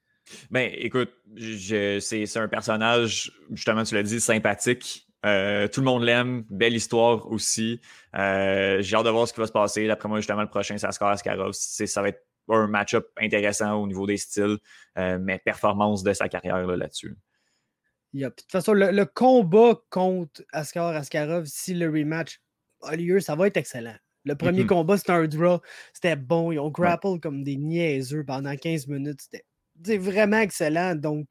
Ben, 0.51 0.71
écoute, 0.75 1.11
c'est 1.37 2.37
un 2.37 2.47
personnage, 2.47 3.31
justement, 3.51 3.83
tu 3.83 3.95
l'as 3.95 4.03
dit, 4.03 4.19
sympathique. 4.19 5.07
Euh, 5.25 5.67
tout 5.69 5.79
le 5.79 5.85
monde 5.85 6.03
l'aime, 6.03 6.43
belle 6.49 6.73
histoire 6.73 7.31
aussi. 7.31 7.79
Euh, 8.15 8.81
j'ai 8.81 8.95
hâte 8.95 9.05
de 9.05 9.09
voir 9.09 9.27
ce 9.27 9.33
qui 9.33 9.39
va 9.39 9.47
se 9.47 9.51
passer. 9.51 9.87
D'après 9.87 10.09
moi, 10.09 10.19
justement, 10.19 10.41
le 10.41 10.49
prochain, 10.49 10.77
c'est 10.77 10.87
Ascar 10.87 11.09
Askarov. 11.09 11.53
Ça 11.53 12.01
va 12.01 12.09
être 12.09 12.25
un 12.49 12.67
match-up 12.67 13.07
intéressant 13.17 13.75
au 13.75 13.87
niveau 13.87 14.05
des 14.05 14.17
styles, 14.17 14.57
euh, 14.97 15.17
mais 15.19 15.39
performance 15.39 16.03
de 16.03 16.13
sa 16.13 16.27
carrière 16.27 16.65
là-dessus. 16.67 17.15
de 18.13 18.27
toute 18.27 18.51
façon, 18.51 18.73
le, 18.73 19.05
combat 19.05 19.79
contre 19.89 20.43
Askar 20.51 20.89
Askarov, 20.89 21.45
si 21.45 21.73
le 21.73 21.87
rematch 21.87 22.41
a 22.81 22.95
lieu, 22.97 23.21
ça 23.21 23.35
va 23.35 23.47
être 23.47 23.57
excellent. 23.57 23.95
Le 24.25 24.35
premier 24.35 24.65
combat, 24.65 24.97
c'était 24.97 25.11
un 25.11 25.27
draw. 25.27 25.59
C'était 25.93 26.15
bon. 26.15 26.51
Ils 26.51 26.59
ont 26.59 26.69
grapple 26.69 27.19
comme 27.21 27.43
des 27.43 27.57
niaiseux 27.57 28.23
pendant 28.25 28.55
15 28.55 28.87
minutes. 28.87 29.21
C'était 29.21 29.45
c'est 29.83 29.97
vraiment 29.97 30.39
excellent. 30.39 30.95
Donc, 30.95 31.29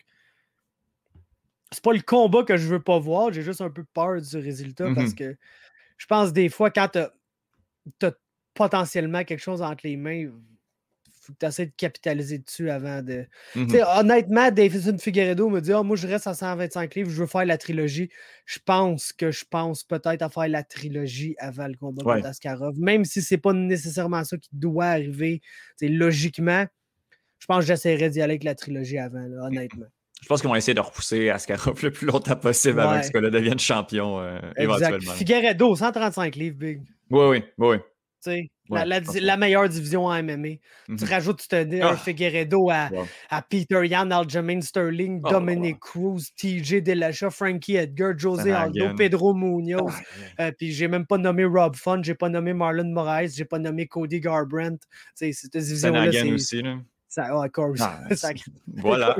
c'est 1.70 1.82
pas 1.82 1.92
le 1.92 2.00
combat 2.00 2.44
que 2.44 2.56
je 2.56 2.68
veux 2.68 2.82
pas 2.82 2.98
voir. 2.98 3.32
J'ai 3.32 3.42
juste 3.42 3.60
un 3.60 3.70
peu 3.70 3.84
peur 3.94 4.20
du 4.20 4.36
résultat 4.36 4.92
parce 4.94 5.12
mmh 5.12 5.14
que 5.14 5.36
je 5.96 6.06
pense 6.06 6.32
des 6.32 6.48
fois, 6.48 6.70
quand 6.70 6.88
tu 6.88 6.98
as, 8.06 8.12
potentiellement 8.54 9.24
quelque 9.24 9.40
chose 9.40 9.62
entre 9.62 9.86
les 9.86 9.96
mains, 9.96 10.28
faut 11.22 11.32
que 11.32 11.38
tu 11.38 11.46
essaies 11.46 11.66
de 11.66 11.72
capitaliser 11.76 12.38
dessus 12.38 12.68
avant 12.68 13.00
de. 13.00 13.26
Mmh 13.54 13.76
honnêtement, 13.96 14.50
Davison 14.50 14.98
Figueredo 14.98 15.48
me 15.48 15.60
dit 15.60 15.72
oh, 15.72 15.84
Moi, 15.84 15.96
je 15.96 16.06
reste 16.06 16.26
à 16.26 16.34
125 16.34 16.94
livres, 16.96 17.10
je 17.10 17.20
veux 17.20 17.26
faire 17.26 17.44
la 17.44 17.56
trilogie. 17.56 18.10
Je 18.44 18.58
pense 18.64 19.12
que 19.12 19.30
je 19.30 19.44
pense 19.48 19.84
peut-être 19.84 20.22
à 20.22 20.28
faire 20.28 20.48
la 20.48 20.64
trilogie 20.64 21.36
avant 21.38 21.68
le 21.68 21.76
combat 21.76 22.02
contre 22.02 22.26
Askarov, 22.26 22.78
même 22.78 23.04
si 23.04 23.22
c'est 23.22 23.38
pas 23.38 23.52
nécessairement 23.52 24.24
ça 24.24 24.36
qui 24.36 24.50
doit 24.52 24.86
arriver. 24.86 25.40
logiquement, 25.80 26.66
je 27.42 27.46
pense 27.48 27.64
que 27.64 27.66
j'essaierai 27.66 28.08
d'y 28.08 28.22
aller 28.22 28.34
avec 28.34 28.44
la 28.44 28.54
trilogie 28.54 28.98
avant, 28.98 29.18
honnêtement. 29.18 29.86
Je 30.22 30.28
pense 30.28 30.40
qu'ils 30.40 30.48
vont 30.48 30.54
essayer 30.54 30.74
de 30.74 30.80
repousser 30.80 31.28
Askarov 31.28 31.82
le 31.82 31.90
plus 31.90 32.06
longtemps 32.06 32.36
possible 32.36 32.78
avant 32.78 33.00
que 33.00 33.06
ce 33.06 33.10
gars-là 33.10 33.30
devienne 33.30 33.58
champion 33.58 34.20
euh, 34.20 34.38
éventuellement. 34.56 35.12
Figueredo, 35.14 35.74
135 35.74 36.36
livres, 36.36 36.56
Big. 36.56 36.82
Oui, 37.10 37.24
oui, 37.26 37.42
oui. 37.58 37.76
Tu 38.22 38.30
sais, 38.30 38.50
la, 38.70 39.36
meilleure 39.36 39.68
division 39.68 40.04
en 40.04 40.22
MMA. 40.22 40.50
Tu 40.86 40.92
mhm. 40.92 41.04
rajoutes 41.10 41.48
tu 41.48 41.56
un 41.56 41.80
ah. 41.82 41.96
Figueredo 41.96 42.70
à, 42.70 42.90
à, 43.28 43.42
Peter 43.42 43.84
Yan, 43.88 44.12
Aljamain 44.12 44.60
Sterling, 44.60 45.20
oh, 45.24 45.28
Dominic 45.28 45.80
Cruz, 45.80 46.30
TJ 46.36 46.76
Dillashaw, 46.76 47.30
Frankie 47.30 47.74
Edgar, 47.74 48.16
José 48.16 48.52
Aldo, 48.52 48.94
Pedro 48.94 49.34
Munoz. 49.34 49.92
Ah, 50.38 50.44
euh, 50.44 50.52
puis 50.56 50.70
j'ai 50.70 50.86
même 50.86 51.06
pas 51.06 51.18
nommé 51.18 51.44
Rob 51.44 51.74
Fun, 51.74 52.00
j'ai 52.04 52.14
pas 52.14 52.28
nommé 52.28 52.52
Marlon 52.52 52.88
Moraes, 52.88 53.34
j'ai 53.34 53.44
pas 53.44 53.58
nommé 53.58 53.88
Cody 53.88 54.20
Garbrandt. 54.20 54.86
Cette 55.16 55.56
division-là. 55.56 56.32
aussi. 56.32 56.62
Là. 56.62 56.76
Ça, 57.12 57.28
oh, 57.34 57.46
Corey, 57.52 57.78
ah, 57.78 58.00
voilà. 58.78 59.14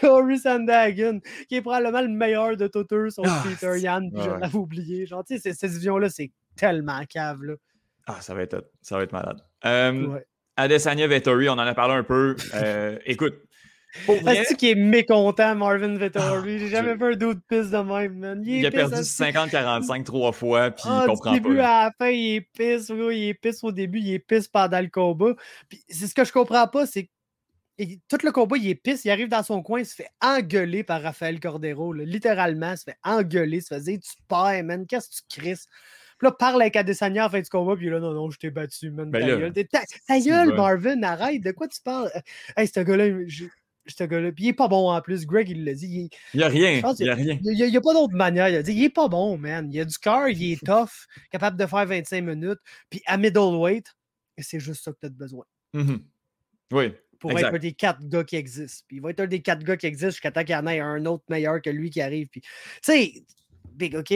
Corey 0.00 0.36
Sandagon, 0.42 1.20
qui 1.48 1.54
est 1.54 1.62
probablement 1.62 2.00
le 2.00 2.08
meilleur 2.08 2.56
de 2.56 2.66
tous 2.66 2.84
eux, 2.92 3.08
son 3.08 3.22
Peter 3.22 3.78
Yan, 3.78 4.10
je 4.12 4.28
l'avais 4.28 4.56
oublié. 4.56 5.06
Genre, 5.06 5.24
tu 5.24 5.38
sais, 5.38 5.52
cette 5.52 5.70
division-là, 5.70 6.08
c'est 6.08 6.32
tellement 6.56 7.00
cave. 7.08 7.44
Là. 7.44 7.54
Ah, 8.08 8.20
ça 8.20 8.34
va 8.34 8.42
être, 8.42 8.68
ça 8.82 8.96
va 8.96 9.04
être 9.04 9.12
malade. 9.12 9.40
Euh, 9.64 10.18
Adesanya 10.56 11.06
Vettori, 11.06 11.48
on 11.50 11.52
en 11.52 11.58
a 11.58 11.74
parlé 11.74 11.94
un 11.94 12.02
peu. 12.02 12.34
Euh, 12.52 12.98
écoute. 13.06 13.36
Est-ce 14.06 14.54
qu'il 14.54 14.68
est 14.70 14.74
mécontent, 14.74 15.54
Marvin 15.54 15.96
Vettori? 15.96 16.54
Ah, 16.54 16.58
J'ai 16.58 16.68
jamais 16.68 16.94
vu 16.94 17.12
un 17.12 17.16
d'autre 17.16 17.40
piste 17.48 17.70
de 17.70 17.78
même, 17.78 18.18
man. 18.18 18.42
Il, 18.44 18.64
a 18.66 18.70
perdu 18.70 18.96
50-45 18.96 20.04
trois 20.04 20.32
fois, 20.32 20.70
puis 20.70 20.84
il 20.86 20.90
ah, 20.92 21.04
comprend 21.06 21.32
du 21.32 21.40
début 21.40 21.56
pas. 21.56 21.80
à 21.80 21.84
la 21.84 21.92
fin, 21.98 22.10
il 22.10 22.36
est 22.36 22.40
pisse. 22.40 22.88
Il 22.90 23.28
est 23.28 23.34
pisse 23.34 23.64
au 23.64 23.72
début, 23.72 23.98
il 23.98 24.12
est 24.12 24.18
pisse 24.18 24.48
pendant 24.48 24.80
le 24.80 24.88
combat. 24.88 25.34
Puis 25.68 25.82
c'est 25.88 26.06
ce 26.06 26.14
que 26.14 26.24
je 26.24 26.32
comprends 26.32 26.66
pas, 26.68 26.86
c'est 26.86 27.08
tout 28.08 28.18
le 28.24 28.32
combat, 28.32 28.56
il 28.56 28.68
est 28.68 28.74
pisse, 28.74 29.04
il 29.04 29.10
arrive 29.10 29.28
dans 29.28 29.42
son 29.42 29.62
coin, 29.62 29.80
il 29.80 29.86
se 29.86 29.94
fait 29.94 30.10
engueuler 30.20 30.82
par 30.82 31.00
Rafael 31.00 31.38
Cordero. 31.38 31.92
Littéralement, 31.92 32.72
il 32.72 32.78
se 32.78 32.84
fait 32.84 32.98
engueuler, 33.04 33.58
il 33.58 33.62
se 33.62 33.74
fait 33.74 33.80
dire 33.80 33.98
Tu 34.00 34.10
perds, 34.28 34.64
man, 34.64 34.86
qu'est-ce 34.86 35.08
que 35.08 35.14
tu 35.28 35.40
crisses? 35.40 35.66
Puis 36.18 36.26
là, 36.26 36.32
parle 36.32 36.60
avec 36.60 36.74
Adesanya 36.74 37.26
en 37.26 37.30
fin 37.30 37.40
du 37.40 37.48
combat, 37.48 37.76
puis 37.76 37.88
là, 37.88 38.00
non, 38.00 38.12
non, 38.12 38.28
je 38.30 38.38
t'ai 38.38 38.50
battu, 38.50 38.90
man. 38.90 39.08
Ben 39.10 39.20
ta, 39.20 39.26
gueule. 39.26 39.52
Ta, 40.08 40.18
gueule, 40.18 40.56
Marvin, 40.56 41.00
arrête, 41.04 41.40
de 41.40 41.52
quoi 41.52 41.68
tu 41.68 41.80
parles? 41.80 42.10
Hey, 42.56 42.66
ce 42.66 42.80
gars-là, 42.80 43.06
ce 43.96 44.04
gars-là. 44.04 44.32
Puis 44.32 44.44
il 44.44 44.48
est 44.48 44.54
pas 44.54 44.68
bon 44.68 44.90
en 44.90 45.00
plus. 45.00 45.26
Greg, 45.26 45.48
il 45.48 45.64
l'a 45.64 45.74
dit. 45.74 46.10
Il 46.34 46.38
n'y 46.38 46.44
a 46.44 46.48
rien. 46.48 46.70
Il 46.70 47.04
n'y 47.04 47.10
a, 47.10 47.14
rien. 47.14 47.38
Il 47.42 47.70
n'y 47.70 47.76
a, 47.76 47.80
pas 47.80 47.92
d'autre 47.92 48.14
manière. 48.14 48.48
Il 48.48 48.56
a 48.56 48.62
dit 48.62 48.72
il 48.72 48.84
est 48.84 48.90
pas 48.90 49.08
bon, 49.08 49.38
man. 49.38 49.68
Il 49.72 49.80
a 49.80 49.84
du 49.84 49.98
cœur, 49.98 50.28
il 50.28 50.52
est 50.52 50.64
tough, 50.64 51.06
capable 51.30 51.56
de 51.56 51.66
faire 51.66 51.86
25 51.86 52.22
minutes. 52.22 52.58
Puis 52.90 53.02
à 53.06 53.16
middleweight, 53.16 53.86
c'est 54.38 54.60
juste 54.60 54.84
ça 54.84 54.92
que 54.92 54.98
tu 55.00 55.06
as 55.06 55.10
besoin. 55.10 55.44
Mm-hmm. 55.74 56.00
Oui. 56.72 56.92
Pour 57.18 57.36
être 57.36 57.52
un 57.54 57.58
des 57.58 57.72
quatre 57.72 58.06
gars 58.06 58.22
qui 58.22 58.36
existent. 58.36 58.84
Puis 58.86 58.98
il 58.98 59.02
va 59.02 59.10
être 59.10 59.20
un 59.20 59.26
des 59.26 59.42
quatre 59.42 59.64
gars 59.64 59.76
qui 59.76 59.86
existent 59.86 60.10
jusqu'à 60.10 60.30
temps 60.30 60.44
qu'il 60.44 60.54
y 60.54 60.56
en 60.56 60.66
ait 60.66 60.78
un 60.78 61.04
autre 61.06 61.24
meilleur 61.28 61.60
que 61.60 61.70
lui 61.70 61.90
qui 61.90 62.00
arrive. 62.00 62.28
Puis, 62.28 62.42
tu 62.42 62.48
sais, 62.82 63.12
big, 63.72 63.96
OK? 63.96 64.14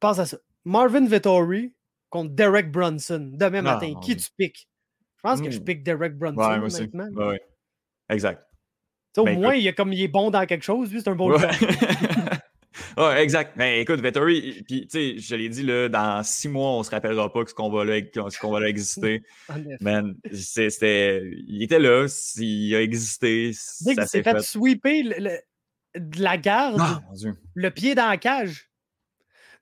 Pense 0.00 0.18
à 0.18 0.26
ça. 0.26 0.36
Marvin 0.64 1.06
Vittori 1.06 1.72
contre 2.10 2.34
Derek 2.34 2.70
Brunson 2.70 3.30
demain 3.32 3.62
matin. 3.62 3.94
Qui 4.02 4.16
tu 4.16 4.28
piques? 4.36 4.68
Je 5.16 5.22
pense 5.22 5.40
que 5.40 5.50
je 5.50 5.58
hmm. 5.58 5.64
pique 5.64 5.82
Derek 5.82 6.16
Brunson 6.16 6.40
ouais, 6.40 6.80
maintenant. 6.80 7.28
Ouais, 7.28 7.40
exact. 8.08 8.42
Au 9.16 9.24
ben, 9.24 9.38
moins, 9.38 9.54
il, 9.54 9.66
est 9.66 9.74
comme, 9.74 9.92
il 9.92 10.02
est 10.02 10.08
bon 10.08 10.30
dans 10.30 10.46
quelque 10.46 10.64
chose, 10.64 10.92
lui, 10.92 11.00
c'est 11.00 11.10
un 11.10 11.14
bon 11.14 11.32
ouais. 11.32 11.48
exact. 13.22 13.54
Mais 13.56 13.76
ben, 13.76 13.82
écoute, 13.82 14.00
Vettori, 14.00 14.62
puis 14.66 14.86
tu 14.86 14.88
sais, 14.90 15.18
je 15.18 15.34
l'ai 15.34 15.48
dit, 15.48 15.62
là, 15.62 15.88
dans 15.88 16.22
six 16.22 16.48
mois, 16.48 16.70
on 16.70 16.82
se 16.82 16.90
rappellera 16.90 17.32
pas 17.32 17.44
que 17.44 17.50
ce 17.50 17.54
combat-là 17.54 18.00
qu 18.02 18.20
existé. 18.66 19.22
Man, 19.80 20.14
c'était. 20.32 21.22
Il 21.48 21.62
était 21.62 21.78
là, 21.78 22.06
il 22.36 22.74
a 22.74 22.82
existé. 22.82 23.52
Dès 23.80 23.94
ça 23.94 24.06
s'est 24.06 24.22
fait, 24.22 24.32
fait 24.32 24.42
sweeper 24.42 25.02
de 25.96 26.22
la 26.22 26.36
garde, 26.36 26.78
ah, 26.80 27.00
le 27.54 27.70
pied 27.70 27.94
dans 27.94 28.08
la 28.08 28.16
cage. 28.16 28.70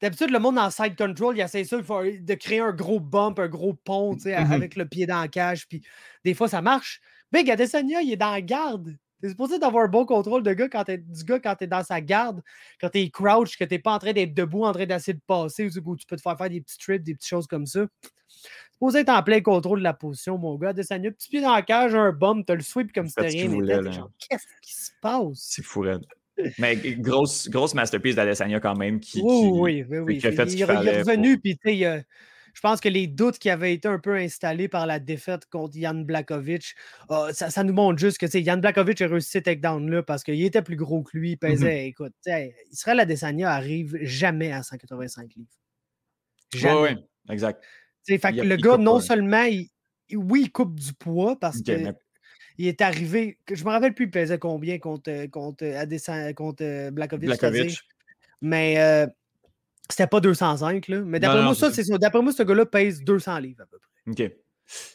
D'habitude, 0.00 0.30
le 0.30 0.38
monde 0.38 0.58
en 0.58 0.70
side 0.70 0.96
control, 0.96 1.36
il 1.36 1.40
essaie 1.40 1.64
ça 1.64 1.78
de 1.78 2.34
créer 2.34 2.60
un 2.60 2.72
gros 2.72 3.00
bump, 3.00 3.38
un 3.40 3.48
gros 3.48 3.74
pont 3.74 4.14
mm-hmm. 4.14 4.52
avec 4.52 4.76
le 4.76 4.86
pied 4.86 5.06
dans 5.06 5.20
la 5.20 5.28
cage. 5.28 5.66
Puis 5.66 5.82
des 6.24 6.34
fois, 6.34 6.48
ça 6.48 6.62
marche. 6.62 7.00
Big 7.32 7.50
Adesanya, 7.50 8.00
il 8.00 8.12
est 8.12 8.16
dans 8.16 8.30
la 8.30 8.40
garde. 8.40 8.96
T'es 9.20 9.30
supposé 9.30 9.58
d'avoir 9.58 9.84
un 9.84 9.88
bon 9.88 10.06
contrôle 10.06 10.42
de 10.42 10.52
gars 10.52 10.68
quand 10.68 10.84
du 10.88 11.24
gars 11.24 11.40
quand 11.40 11.54
t'es 11.56 11.66
dans 11.66 11.82
sa 11.82 12.00
garde, 12.00 12.40
quand 12.80 12.88
t'es 12.90 13.10
crouch, 13.10 13.58
que 13.58 13.64
t'es 13.64 13.78
pas 13.78 13.94
en 13.94 13.98
train 13.98 14.12
d'être 14.12 14.34
debout, 14.34 14.64
en 14.64 14.72
train 14.72 14.86
d'essayer 14.86 15.14
de 15.14 15.22
passer, 15.26 15.66
ou 15.66 15.96
tu 15.96 16.06
peux 16.06 16.16
te 16.16 16.22
faire 16.22 16.38
faire 16.38 16.50
des 16.50 16.60
petits 16.60 16.78
trips, 16.78 17.02
des 17.02 17.14
petites 17.14 17.28
choses 17.28 17.46
comme 17.46 17.66
ça. 17.66 17.86
supposé 18.72 19.00
être 19.00 19.08
en 19.08 19.22
plein 19.22 19.40
contrôle 19.40 19.80
de 19.80 19.84
la 19.84 19.94
position, 19.94 20.38
mon 20.38 20.56
gars. 20.56 20.68
Adesanya, 20.68 21.10
petit 21.10 21.30
pied 21.30 21.40
dans 21.40 21.54
la 21.54 21.62
cage, 21.62 21.94
un 21.94 22.12
bump, 22.12 22.46
t'as 22.46 22.54
le 22.54 22.60
sweep 22.60 22.92
comme 22.92 23.06
si 23.06 23.14
c'était 23.16 23.28
rien 23.28 24.08
Qu'est-ce 24.18 24.46
qui 24.62 24.74
se 24.74 24.90
passe? 25.00 25.34
C'est 25.34 25.64
fou, 25.64 25.84
mais 26.58 26.76
grosse, 26.76 27.48
grosse 27.48 27.74
masterpiece 27.74 28.14
d'Adesanya 28.14 28.60
quand 28.60 28.76
même 28.76 29.00
qui, 29.00 29.20
oui, 29.20 29.84
oui, 29.88 29.98
oui, 29.98 30.20
a 30.24 30.30
fait 30.30 30.44
il, 30.44 30.54
il, 30.54 30.62
est 30.62 31.02
revenu, 31.02 31.38
puis 31.40 31.58
tu 31.58 31.70
sais, 31.70 32.04
je 32.58 32.60
pense 32.60 32.80
que 32.80 32.88
les 32.88 33.06
doutes 33.06 33.38
qui 33.38 33.50
avaient 33.50 33.72
été 33.72 33.86
un 33.86 34.00
peu 34.00 34.16
installés 34.16 34.66
par 34.66 34.84
la 34.84 34.98
défaite 34.98 35.46
contre 35.46 35.76
Yann 35.76 36.04
Blakovic, 36.04 36.74
ah, 37.08 37.28
ça, 37.32 37.62
nous 37.62 37.72
montre 37.72 38.00
juste 38.00 38.18
que 38.18 38.36
Yann 38.36 38.60
Blakovic 38.60 39.00
a 39.00 39.06
réussi 39.06 39.30
ce 39.30 39.38
takedown-là 39.38 40.02
parce 40.02 40.24
qu'il 40.24 40.42
était 40.42 40.60
plus 40.60 40.74
gros 40.74 41.04
que 41.04 41.16
lui. 41.16 41.30
Il 41.30 41.34
mm-hmm. 41.36 41.50
pesait, 41.52 41.86
écoute, 41.86 42.14
Israël 42.72 42.98
Adesanya 42.98 43.52
arrive 43.52 43.96
jamais 44.02 44.50
à 44.50 44.64
185 44.64 45.36
livres. 45.36 45.48
Jamais. 46.52 46.80
Oui, 46.80 47.32
exact. 47.32 47.62
Fait 48.04 48.18
que 48.18 48.40
le 48.40 48.56
gars, 48.56 48.76
non 48.76 48.98
seulement, 48.98 49.44
oui, 49.44 50.42
il 50.42 50.50
coupe 50.50 50.74
du 50.74 50.94
poids 50.94 51.38
parce 51.38 51.62
que 51.62 51.94
il 52.58 52.66
est 52.66 52.80
arrivé. 52.80 53.38
Je 53.48 53.62
me 53.62 53.70
rappelle 53.70 53.94
plus, 53.94 54.06
il 54.06 54.10
pesait 54.10 54.40
combien 54.40 54.80
contre, 54.80 55.26
contre, 55.26 55.64
contre 56.34 56.64
euh, 56.64 56.90
Blakovic. 56.90 57.78
Mais 58.40 58.80
euh, 58.80 59.06
c'était 59.90 60.06
pas 60.06 60.20
205. 60.20 60.88
Là. 60.88 61.00
Mais 61.02 61.20
d'après 61.20 61.42
moi, 61.42 61.54
ça, 61.54 61.72
c'est 61.72 61.88
D'après 61.98 62.22
moi, 62.22 62.32
ce 62.32 62.42
gars-là 62.42 62.66
pèse 62.66 63.02
200 63.02 63.38
livres 63.38 63.62
à 63.62 63.66
peu 63.66 63.78
près. 63.78 64.24
OK. 64.24 64.32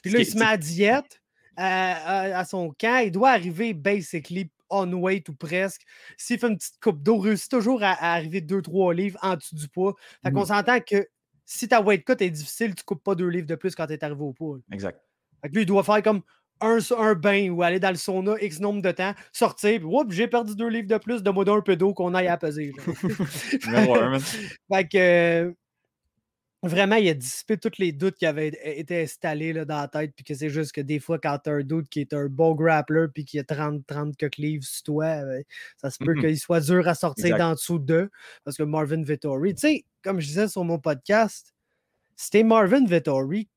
Puis 0.02 0.12
là, 0.12 0.20
il 0.20 0.26
se 0.26 0.38
met 0.38 0.46
à 0.46 0.58
diète 0.58 1.22
à, 1.58 2.46
son 2.46 2.74
camp. 2.78 3.04
Il 3.04 3.12
doit 3.12 3.32
arriver 3.32 3.74
basically 3.74 4.50
on 4.70 4.92
weight 4.94 5.30
ou 5.30 5.36
presque. 5.36 5.82
S'il 6.18 6.40
fait 6.40 6.48
une 6.48 6.58
petite 6.58 6.80
coupe 6.82 7.02
d'eau, 7.02 7.20
réussit 7.20 7.52
toujours 7.52 7.84
à, 7.84 7.94
arriver 8.14 8.42
2-3 8.42 8.96
livres 8.96 9.20
en 9.22 9.36
dessous 9.36 9.56
du 9.56 9.68
poids. 9.68 9.94
Fait 10.24 10.32
qu'on 10.32 10.44
mmh. 10.44 10.48
s'entend 10.48 10.80
que 10.80 11.08
si 11.46 11.68
ta 11.68 11.82
weight 11.82 12.06
cut 12.06 12.24
est 12.24 12.30
difficile, 12.30 12.74
tu 12.74 12.84
coupes 12.84 13.04
pas 13.04 13.16
2 13.16 13.28
livres 13.28 13.48
de 13.48 13.56
plus 13.56 13.76
quand 13.76 13.86
tu 13.86 13.94
es 13.94 14.04
arrivé 14.04 14.22
au 14.22 14.34
poids. 14.34 14.58
Exact. 14.72 15.00
Fait 15.42 15.50
que 15.50 15.54
lui, 15.54 15.64
il 15.64 15.66
doit 15.66 15.84
faire 15.84 16.02
comme 16.02 16.22
un, 16.64 16.80
un, 16.98 17.16
bain 17.16 17.50
ou 17.50 17.64
aller 17.64 17.80
dans 17.80 17.90
le 17.90 17.96
sauna 17.96 18.36
X 18.42 18.60
nombre 18.60 18.82
de 18.82 18.92
temps, 18.92 19.14
sortir, 19.32 19.82
puis 19.82 20.18
j'ai 20.18 20.28
perdu 20.28 20.56
deux 20.56 20.70
livres 20.70 20.88
de 20.88 20.98
plus, 20.98 21.24
de 21.24 21.30
moi 21.30 21.44
un 21.48 21.62
peu 21.62 21.76
d'eau 21.76 21.94
qu'on 21.94 22.14
aille 22.14 22.28
à 22.28 22.38
peser. 22.38 22.74
fait 24.72 24.88
que 24.88 24.98
euh, 24.98 25.52
vraiment, 26.64 26.96
il 26.96 27.10
a 27.10 27.14
dissipé 27.14 27.58
tous 27.58 27.78
les 27.78 27.92
doutes 27.92 28.16
qui 28.16 28.26
avaient 28.26 28.52
été 28.64 29.04
installés 29.04 29.54
là, 29.54 29.66
dans 29.66 29.82
la 29.82 29.88
tête, 29.88 30.14
puis 30.16 30.24
que 30.24 30.34
c'est 30.34 30.50
juste 30.50 30.72
que 30.72 30.82
des 30.82 31.00
fois, 31.00 31.20
quand 31.20 31.38
tu 31.44 31.50
as 31.50 31.54
un 31.54 31.62
doute 31.62 31.90
qui 31.90 32.00
est 32.00 32.14
un 32.14 32.28
bon 32.28 32.54
grappler, 32.56 33.08
puis 33.14 33.26
qui 33.26 33.38
a 33.40 33.44
30, 33.44 33.86
30 33.86 34.16
livres 34.38 34.64
sur 34.64 34.84
toi, 34.84 35.24
ben, 35.24 35.44
ça 35.78 35.90
se 35.90 35.98
peut 36.04 36.14
mm-hmm. 36.14 36.22
qu'il 36.22 36.40
soit 36.40 36.62
dur 36.62 36.88
à 36.88 36.96
sortir 36.96 37.38
d'en 37.38 37.52
dessous 37.52 37.80
d'eux, 37.80 38.10
parce 38.44 38.58
que 38.58 38.64
Marvin 38.64 39.04
Vittori, 39.04 39.54
tu 39.54 39.62
sais, 39.62 39.86
comme 40.04 40.20
je 40.20 40.28
disais 40.28 40.48
sur 40.48 40.64
mon 40.64 40.80
podcast, 40.80 41.54
c'était 42.16 42.44
Marvin 42.44 42.86
Vittori 42.86 43.50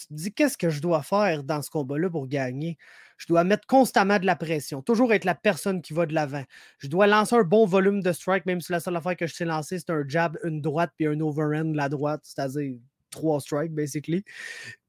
tu 0.00 0.06
te 0.08 0.14
dis 0.14 0.32
qu'est-ce 0.32 0.56
que 0.56 0.70
je 0.70 0.80
dois 0.80 1.02
faire 1.02 1.44
dans 1.44 1.62
ce 1.62 1.70
combat-là 1.70 2.10
pour 2.10 2.26
gagner? 2.26 2.78
Je 3.18 3.26
dois 3.26 3.44
mettre 3.44 3.66
constamment 3.66 4.18
de 4.18 4.26
la 4.26 4.36
pression, 4.36 4.80
toujours 4.80 5.12
être 5.12 5.26
la 5.26 5.34
personne 5.34 5.82
qui 5.82 5.92
va 5.92 6.06
de 6.06 6.14
l'avant. 6.14 6.44
Je 6.78 6.88
dois 6.88 7.06
lancer 7.06 7.36
un 7.36 7.42
bon 7.42 7.66
volume 7.66 8.02
de 8.02 8.12
strike, 8.12 8.46
même 8.46 8.60
si 8.60 8.72
la 8.72 8.80
seule 8.80 8.96
affaire 8.96 9.16
que 9.16 9.26
je 9.26 9.34
sais 9.34 9.44
lancer, 9.44 9.78
c'est 9.78 9.90
un 9.90 10.04
jab, 10.08 10.38
une 10.42 10.62
droite, 10.62 10.92
puis 10.96 11.06
un 11.06 11.20
overhand, 11.20 11.74
la 11.74 11.88
droite, 11.88 12.20
c'est-à-dire 12.24 12.78
trois 13.10 13.40
strikes, 13.40 13.72
basically. 13.72 14.24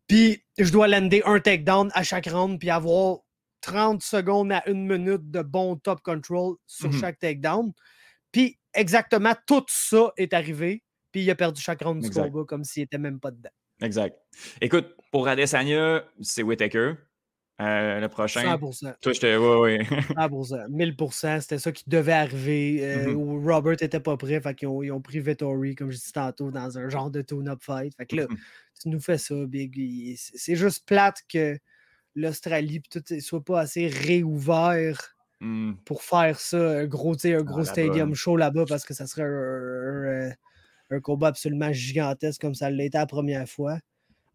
Puis 0.07 0.43
je 0.57 0.71
dois 0.71 0.87
lander 0.87 1.21
un 1.25 1.39
takedown 1.39 1.89
à 1.93 2.03
chaque 2.03 2.27
round, 2.27 2.59
puis 2.59 2.69
avoir 2.69 3.19
30 3.61 4.01
secondes 4.01 4.51
à 4.51 4.67
une 4.69 4.87
minute 4.87 5.29
de 5.29 5.41
bon 5.41 5.75
top 5.75 6.01
control 6.01 6.55
sur 6.67 6.89
mmh 6.89 6.99
chaque 6.99 7.19
takedown. 7.19 7.71
Puis 8.31 8.57
exactement 8.73 9.35
tout 9.45 9.65
ça 9.67 10.11
est 10.17 10.33
arrivé, 10.33 10.83
puis 11.11 11.21
il 11.23 11.29
a 11.29 11.35
perdu 11.35 11.61
chaque 11.61 11.81
round 11.81 12.01
du 12.01 12.09
combat 12.09 12.43
comme 12.47 12.63
s'il 12.63 12.83
n'était 12.83 12.97
même 12.97 13.19
pas 13.19 13.31
dedans. 13.31 13.51
Exact. 13.81 14.17
Écoute, 14.61 14.95
pour 15.11 15.27
Adesanya, 15.27 16.03
c'est 16.21 16.43
Whitaker. 16.43 16.93
Euh, 17.59 17.99
le 17.99 18.07
prochain. 18.07 18.41
100%. 18.41 18.95
Toi, 19.01 19.13
j'étais. 19.13 19.35
Oui, 19.35 19.77
oui. 19.79 19.97
100%. 20.15 20.67
1000%. 20.69 21.41
C'était 21.41 21.59
ça 21.59 21.71
qui 21.71 21.83
devait 21.87 22.11
arriver. 22.11 22.79
Euh, 22.81 23.13
mm-hmm. 23.13 23.45
Robert 23.45 23.77
n'était 23.79 23.99
pas 23.99 24.17
prêt. 24.17 24.41
Fait 24.41 24.55
qu'ils 24.55 24.67
ont, 24.67 24.81
ils 24.81 24.91
ont 24.91 25.01
pris 25.01 25.19
Vettori, 25.19 25.75
comme 25.75 25.91
je 25.91 25.97
disais 25.97 26.13
tantôt, 26.13 26.49
dans 26.49 26.77
un 26.79 26.89
genre 26.89 27.11
de 27.11 27.21
tune-up 27.21 27.59
fight. 27.61 27.93
Fait 27.95 28.07
que 28.07 28.15
là, 28.15 28.23
mm-hmm. 28.23 28.37
tu 28.81 28.89
nous 28.89 28.99
fais 28.99 29.19
ça, 29.19 29.35
Big. 29.45 30.15
C'est 30.17 30.55
juste 30.55 30.87
plate 30.87 31.21
que 31.29 31.59
l'Australie 32.15 32.81
tout 32.89 33.03
soit 33.19 33.43
pas 33.43 33.59
assez 33.59 33.87
réouvert 33.87 35.15
mm. 35.39 35.73
pour 35.85 36.01
faire 36.01 36.39
ça. 36.39 36.79
Un 36.79 36.87
gros, 36.87 37.15
un 37.23 37.43
gros 37.43 37.59
ah, 37.59 37.65
stadium 37.65 38.15
show 38.15 38.37
là-bas 38.37 38.65
parce 38.67 38.85
que 38.85 38.95
ça 38.95 39.05
serait 39.05 39.23
un 39.23 40.29
un 40.29 40.31
combat 40.99 41.27
absolument 41.27 41.71
gigantesque 41.71 42.41
comme 42.41 42.55
ça 42.55 42.69
l'a 42.69 42.83
été 42.83 42.97
la 42.97 43.05
première 43.05 43.47
fois. 43.47 43.77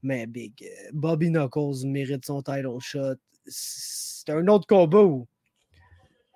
Mais 0.03 0.27
Big, 0.27 0.53
euh, 0.63 0.91
Bobby 0.93 1.31
Knuckles 1.31 1.85
mérite 1.85 2.25
son 2.25 2.43
title 2.43 2.79
shot. 2.81 3.17
C'est 3.47 4.31
un 4.31 4.47
autre 4.49 4.67
combat 4.67 5.03
où 5.03 5.27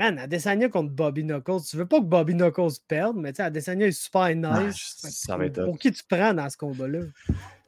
Man, 0.01 0.19
Adesanya 0.19 0.71
contre 0.71 0.93
Bobby 0.93 1.23
Knuckles, 1.25 1.61
tu 1.69 1.77
veux 1.77 1.85
pas 1.85 1.99
que 1.99 2.07
Bobby 2.07 2.33
Knuckles 2.33 2.81
perde, 2.89 3.19
mais 3.19 3.33
tu 3.33 3.37
sais, 3.37 3.43
Adesanya 3.43 3.87
est 3.87 3.93
super 3.93 4.35
nice. 4.35 4.97
ça 4.97 5.39
pour, 5.63 5.79
qui 5.79 5.93
tu 5.93 6.03
prends 6.09 6.33
dans 6.33 6.49
ce 6.49 6.57
combat-là? 6.57 7.01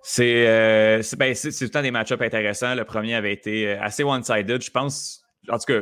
C'est 0.03 0.47
euh, 0.49 1.03
ben, 1.19 1.35
tout 1.35 1.49
le 1.61 1.69
temps 1.69 1.83
des 1.83 1.91
match-ups 1.91 2.23
intéressants. 2.23 2.75
Le 2.75 2.85
premier 2.85 3.17
avait 3.17 3.35
été 3.35 3.69
euh, 3.69 3.83
assez 3.83 4.03
one-sided. 4.03 4.63
Je 4.63 4.71
pense, 4.71 5.23
en 5.51 5.59
tout 5.59 5.67
cas, 5.67 5.81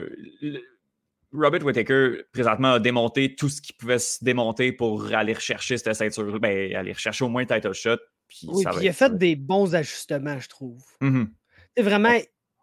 Robert 1.32 1.64
Whittaker, 1.64 2.24
présentement, 2.32 2.72
a 2.72 2.80
démonté 2.80 3.34
tout 3.34 3.48
ce 3.48 3.62
qu'il 3.62 3.76
pouvait 3.76 3.98
se 3.98 4.22
démonter 4.24 4.72
pour 4.72 5.12
aller 5.14 5.32
rechercher 5.32 5.78
cette 5.78 5.94
ceinture, 5.94 6.40
ben, 6.40 6.74
aller 6.74 6.92
rechercher 6.92 7.24
au 7.24 7.28
moins 7.28 7.42
un 7.42 7.46
title 7.46 7.72
shot. 7.72 7.98
Puis 8.28 8.48
oui, 8.48 8.64
puis 8.64 8.76
il 8.82 8.88
a 8.88 8.92
fait 8.92 9.16
des 9.16 9.36
bons 9.36 9.74
ajustements, 9.74 10.38
je 10.38 10.48
trouve. 10.48 10.82
Mm-hmm. 11.00 11.28
C'est 11.76 11.82
vraiment, 11.82 12.16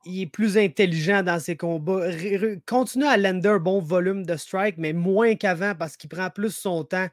il 0.06 0.22
est 0.22 0.28
plus 0.28 0.58
intelligent 0.58 1.24
dans 1.24 1.40
ses 1.40 1.56
combats. 1.56 2.10
continue 2.66 3.06
à 3.06 3.18
lender 3.18 3.50
un 3.50 3.60
bon 3.60 3.80
volume 3.80 4.26
de 4.26 4.36
strike, 4.36 4.78
mais 4.78 4.94
moins 4.94 5.36
qu'avant 5.36 5.76
parce 5.76 5.98
qu'il 5.98 6.10
prend 6.10 6.30
plus 6.30 6.52
son 6.52 6.84
temps 6.84 7.08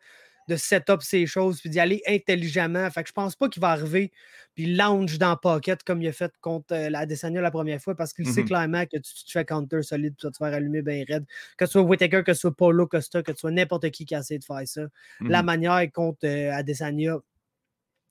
de 0.49 0.57
set 0.57 0.91
up 0.91 1.03
ses 1.03 1.27
choses 1.27 1.61
puis 1.61 1.71
d'y 1.71 1.81
aller 1.81 2.03
intelligemment. 2.07 2.91
Fait 2.91 3.03
que 3.03 3.09
je 3.09 3.12
pense 3.12 3.37
pas 3.37 3.49
qu'il 3.49 3.61
va 3.61 3.71
arriver 3.71 4.12
puis 4.55 4.75
lounge 4.75 5.19
dans 5.19 5.37
pocket 5.37 5.83
comme 5.83 6.01
il 6.01 6.09
a 6.09 6.12
fait 6.12 6.33
contre 6.41 6.75
euh, 6.75 6.91
la 6.91 7.07
Desania 7.07 7.41
la 7.41 7.51
première 7.51 7.81
fois 7.81 7.95
parce 7.95 8.12
qu'il 8.12 8.29
sait 8.29 8.43
mm-hmm. 8.43 8.47
clairement 8.47 8.85
que 8.87 8.97
tu, 8.99 9.25
te 9.25 9.31
fais 9.31 9.45
counter 9.45 9.83
solide 9.83 10.15
tu 10.16 10.27
vas 10.27 10.31
te 10.31 10.37
faire 10.37 10.55
allumer 10.55 10.83
bien 10.83 11.05
raide. 11.09 11.25
Que 11.57 11.66
ce 11.66 11.73
soit 11.73 11.83
Whitaker, 11.83 12.23
que 12.25 12.35
ce 12.35 12.41
soit 12.41 12.57
Polo 12.57 12.87
Costa, 12.87 13.23
que 13.23 13.33
ce 13.33 13.39
soit 13.39 13.51
n'importe 13.51 13.91
qui 13.91 14.05
qui 14.05 14.15
a 14.15 14.21
essayé 14.21 14.39
de 14.39 14.45
faire 14.45 14.62
ça. 14.66 14.83
La 15.21 15.41
mm-hmm. 15.41 15.45
manière 15.45 15.93
contre 15.93 16.27
euh, 16.27 16.53
Adesanya, 16.53 17.16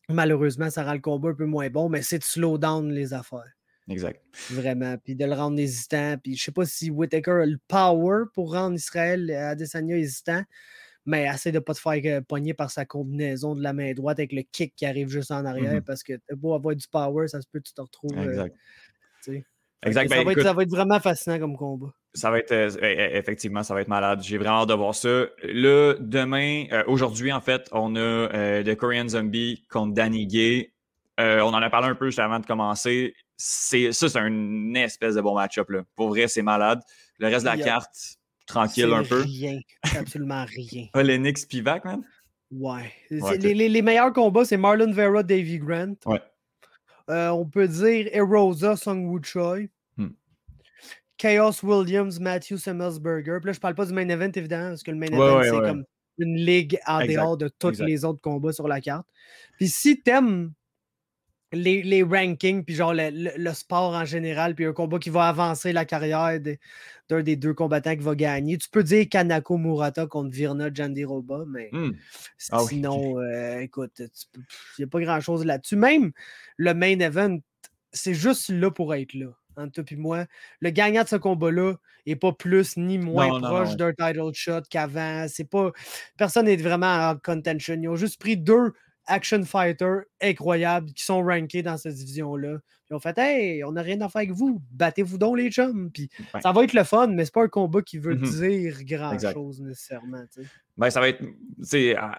malheureusement, 0.09 0.69
ça 0.69 0.83
rend 0.83 0.93
le 0.93 0.99
combat 0.99 1.29
un 1.29 1.35
peu 1.35 1.45
moins 1.45 1.69
bon, 1.69 1.89
mais 1.89 2.01
c'est 2.01 2.19
de 2.19 2.23
slow 2.23 2.57
down 2.57 2.91
les 2.91 3.13
affaires. 3.13 3.53
Exact. 3.89 4.21
Vraiment. 4.49 4.97
Puis 4.97 5.15
de 5.15 5.25
le 5.25 5.33
rendre 5.33 5.59
hésitant. 5.59 6.17
Puis 6.21 6.35
je 6.37 6.43
sais 6.43 6.51
pas 6.51 6.65
si 6.65 6.89
Whitaker 6.89 7.31
a 7.31 7.45
le 7.45 7.59
power 7.67 8.23
pour 8.33 8.53
rendre 8.53 8.75
Israël 8.75 9.29
à 9.31 9.49
Adesanya 9.49 9.97
hésitant, 9.97 10.43
mais 11.05 11.25
essaie 11.25 11.51
de 11.51 11.57
ne 11.57 11.63
pas 11.63 11.73
te 11.73 11.79
faire 11.79 11.99
euh, 12.05 12.21
pogner 12.21 12.53
par 12.53 12.71
sa 12.71 12.85
combinaison 12.85 13.55
de 13.55 13.61
la 13.61 13.73
main 13.73 13.93
droite 13.93 14.19
avec 14.19 14.31
le 14.31 14.41
kick 14.41 14.73
qui 14.75 14.85
arrive 14.85 15.09
juste 15.09 15.31
en 15.31 15.45
arrière 15.45 15.75
mm-hmm. 15.75 15.81
parce 15.81 16.03
que 16.03 16.13
t'as 16.27 16.35
beau 16.35 16.53
avoir 16.53 16.75
du 16.75 16.87
power, 16.87 17.27
ça 17.27 17.41
se 17.41 17.47
peut 17.51 17.59
que 17.59 17.67
tu 17.67 17.73
te 17.73 17.81
retrouves. 17.81 18.17
Euh, 18.17 18.29
exact. 18.29 18.55
exact. 19.83 20.09
Ben, 20.09 20.17
ça, 20.17 20.23
va 20.23 20.31
être, 20.31 20.41
ça, 20.41 20.53
va 20.53 20.63
être, 20.63 20.71
vraiment 20.71 20.99
fascinant 20.99 21.39
comme 21.39 21.57
combat. 21.57 21.93
Ça 22.13 22.31
va 22.31 22.39
être, 22.39 22.51
euh, 22.51 22.69
e, 22.69 22.83
e, 22.83 23.17
effectivement, 23.17 23.63
ça 23.63 23.73
va 23.73 23.81
être 23.81 23.87
malade. 23.87 24.21
J'ai 24.21 24.37
vraiment 24.37 24.61
hâte 24.61 24.69
de 24.69 24.73
voir 24.73 24.95
ça. 24.95 25.25
Là, 25.43 25.95
demain, 25.99 26.65
aujourd'hui, 26.87 27.31
en 27.31 27.41
fait, 27.41 27.67
on 27.71 27.95
a 27.95 28.63
The 28.63 28.75
Korean 28.75 29.09
Zombie 29.09 29.65
contre 29.69 29.93
Danny 29.93 30.27
Gay. 30.27 30.71
on 31.17 31.53
en 31.53 31.61
a 31.61 31.69
parlé 31.69 31.87
un 31.87 31.95
peu 31.95 32.05
juste 32.05 32.19
avant 32.19 32.39
de 32.39 32.45
commencer 32.45 33.13
c'est 33.37 33.91
ça, 33.91 34.07
c'est 34.07 34.19
une 34.19 34.75
espèce 34.77 35.15
de 35.15 35.21
bon 35.21 35.35
match-up. 35.35 35.69
Pour 35.95 36.09
vrai, 36.09 36.27
c'est 36.27 36.41
malade. 36.41 36.81
Le 37.19 37.27
reste 37.27 37.41
de 37.41 37.49
la 37.49 37.57
carte, 37.57 38.17
tranquille 38.45 38.91
un 38.93 39.03
peu. 39.03 39.21
Rien, 39.21 39.59
absolument 39.97 40.45
rien. 40.45 40.87
Olenix 40.93 41.45
Pivac, 41.45 41.85
man? 41.85 42.03
Ouais. 42.51 42.91
les, 43.09 43.69
les, 43.69 43.81
meilleurs 43.81 44.13
combats, 44.13 44.45
c'est 44.45 44.57
Marlon 44.57 44.91
Vera, 44.91 45.23
Davy 45.23 45.57
Grant. 45.57 45.95
Ouais. 46.05 46.21
Euh, 47.09 47.29
on 47.29 47.45
peut 47.45 47.67
dire 47.67 48.07
Erosa, 48.11 48.75
Sung 48.75 49.05
Woo 49.05 49.21
Choi. 49.21 49.67
Hmm. 49.97 50.09
Chaos 51.17 51.63
Williams, 51.63 52.19
Matthew 52.19 52.57
Semmelsberger. 52.57 53.39
Puis 53.39 53.47
là, 53.47 53.53
je 53.53 53.59
parle 53.59 53.75
pas 53.75 53.85
du 53.85 53.93
main 53.93 54.07
event, 54.07 54.31
évidemment, 54.35 54.69
parce 54.69 54.83
que 54.83 54.91
le 54.91 54.97
main 54.97 55.07
event, 55.07 55.41
c'est 55.43 55.49
comme 55.49 55.85
une 56.19 56.35
ligue 56.35 56.79
en 56.85 57.05
dehors 57.05 57.37
de 57.37 57.47
tous 57.47 57.81
les 57.81 58.05
autres 58.05 58.21
combats 58.21 58.53
sur 58.53 58.67
la 58.67 58.79
carte. 58.81 59.07
Puis 59.57 59.67
si 59.67 60.01
t'aimes 60.01 60.53
les, 61.53 62.03
rankings, 62.03 62.63
puis 62.63 62.75
genre 62.75 62.93
le, 62.95 63.53
sport 63.53 63.93
en 63.93 64.05
général, 64.05 64.55
puis 64.55 64.65
un 64.65 64.73
combat 64.73 64.99
qui 64.99 65.09
va 65.09 65.27
avancer 65.27 65.73
la 65.73 65.85
carrière 65.85 66.39
d'un 67.09 67.21
des 67.21 67.35
deux 67.35 67.53
combattants 67.53 67.95
qui 67.95 68.03
va 68.03 68.15
gagner. 68.15 68.57
Tu 68.57 68.69
peux 68.69 68.83
dire 68.83 69.07
Kanako 69.09 69.57
Murata 69.57 70.07
contre 70.07 70.31
Virna 70.31 70.69
Jandiroba, 70.73 71.45
mais 71.47 71.69
hmm. 71.71 71.91
ah 72.51 72.59
sinon, 72.67 73.19
euh, 73.19 73.59
écoute, 73.59 73.99
il 73.99 74.09
n'y 74.79 74.85
a 74.85 74.87
pas 74.87 74.99
grand-chose 74.99 75.45
là-dessus. 75.45 75.75
Même 75.75 76.11
le 76.57 76.73
main 76.73 76.99
event, 76.99 77.37
c'est 77.91 78.13
juste 78.15 78.49
là 78.49 78.71
pour 78.71 78.93
être 78.95 79.13
là. 79.13 79.27
Entre 79.55 79.83
toi 79.83 79.85
et 79.91 79.95
moi, 79.95 80.25
le 80.61 80.71
gagnant 80.71 81.03
de 81.03 81.07
ce 81.07 81.15
combat-là 81.15 81.75
n'est 82.07 82.15
pas 82.15 82.33
plus 82.33 82.75
ni 82.75 82.97
moins 82.97 83.39
proche 83.39 83.75
d'un 83.75 83.93
title 83.93 84.31
shot 84.33 84.61
qu'avant. 84.67 85.27
C'est 85.27 85.47
pas. 85.47 85.71
Personne 86.17 86.45
n'est 86.45 86.55
vraiment 86.55 87.09
en 87.09 87.17
contention. 87.17 87.75
Ils 87.79 87.87
ont 87.87 87.95
juste 87.95 88.19
pris 88.19 88.35
deux 88.35 88.73
action 89.07 89.43
fighters 89.45 90.03
incroyables 90.21 90.91
qui 90.93 91.03
sont 91.03 91.23
rankés 91.23 91.61
dans 91.63 91.77
cette 91.77 91.95
division-là. 91.95 92.57
On 92.93 92.99
fait 92.99 93.17
Hey, 93.17 93.63
on 93.63 93.71
n'a 93.73 93.81
rien 93.81 93.99
à 94.01 94.09
faire 94.09 94.19
avec 94.19 94.31
vous, 94.31 94.61
battez-vous 94.71 95.17
donc 95.17 95.37
les 95.37 95.51
chums. 95.51 95.91
Puis 95.91 96.09
ça 96.41 96.51
va 96.51 96.63
être 96.63 96.73
le 96.73 96.83
fun, 96.83 97.07
mais 97.07 97.25
c'est 97.25 97.33
pas 97.33 97.43
un 97.43 97.47
combat 97.47 97.81
qui 97.81 97.97
veut 97.97 98.15
mm-hmm. 98.15 98.39
dire 98.39 98.83
grand-chose 98.83 99.61
nécessairement. 99.61 100.23
Ben, 100.75 100.89
ça 100.89 100.99
va 100.99 101.09
être, 101.09 101.23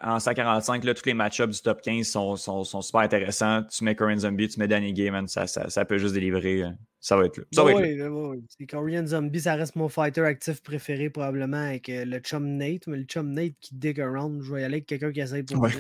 en 0.03 0.21
145, 0.21 0.85
là, 0.85 0.95
tous 0.95 1.07
les 1.07 1.15
match-ups 1.15 1.57
du 1.57 1.63
top 1.63 1.83
15 1.83 2.07
sont, 2.07 2.37
sont, 2.37 2.63
sont, 2.63 2.83
super 2.83 3.01
intéressants. 3.01 3.65
Tu 3.65 3.83
mets 3.83 3.97
Korean 3.97 4.19
Zombie, 4.19 4.49
tu 4.49 4.61
mets 4.61 4.69
Danny 4.69 4.93
Gay, 4.93 5.11
ça, 5.27 5.49
ça, 5.49 5.69
ça, 5.69 5.85
peut 5.85 5.99
juste 5.99 6.15
délivrer. 6.15 6.63
Euh, 6.63 6.71
ça 7.01 7.17
va 7.17 7.27
être 7.27 7.37
là. 7.37 7.45
Ça 7.53 7.65
va 7.65 7.75
oui, 7.75 8.01
oui. 8.01 8.67
Korean 8.67 9.07
Zombie, 9.07 9.41
ça 9.41 9.57
reste 9.57 9.75
mon 9.77 9.89
fighter 9.89 10.23
actif 10.23 10.63
préféré 10.63 11.11
probablement 11.11 11.59
avec 11.59 11.89
euh, 11.89 12.05
le 12.07 12.19
chum 12.21 12.57
Nate, 12.57 12.87
mais 12.87 12.99
le 12.99 13.05
chum 13.05 13.33
Nate 13.33 13.53
qui 13.61 13.75
dig 13.75 14.01
around, 14.01 14.41
je 14.41 14.55
vais 14.55 14.63
y 14.63 14.65
aller 14.65 14.75
avec 14.77 14.87
quelqu'un 14.87 15.13
qui 15.13 15.21
essaye 15.21 15.43
pour 15.43 15.61
ouais. 15.61 15.71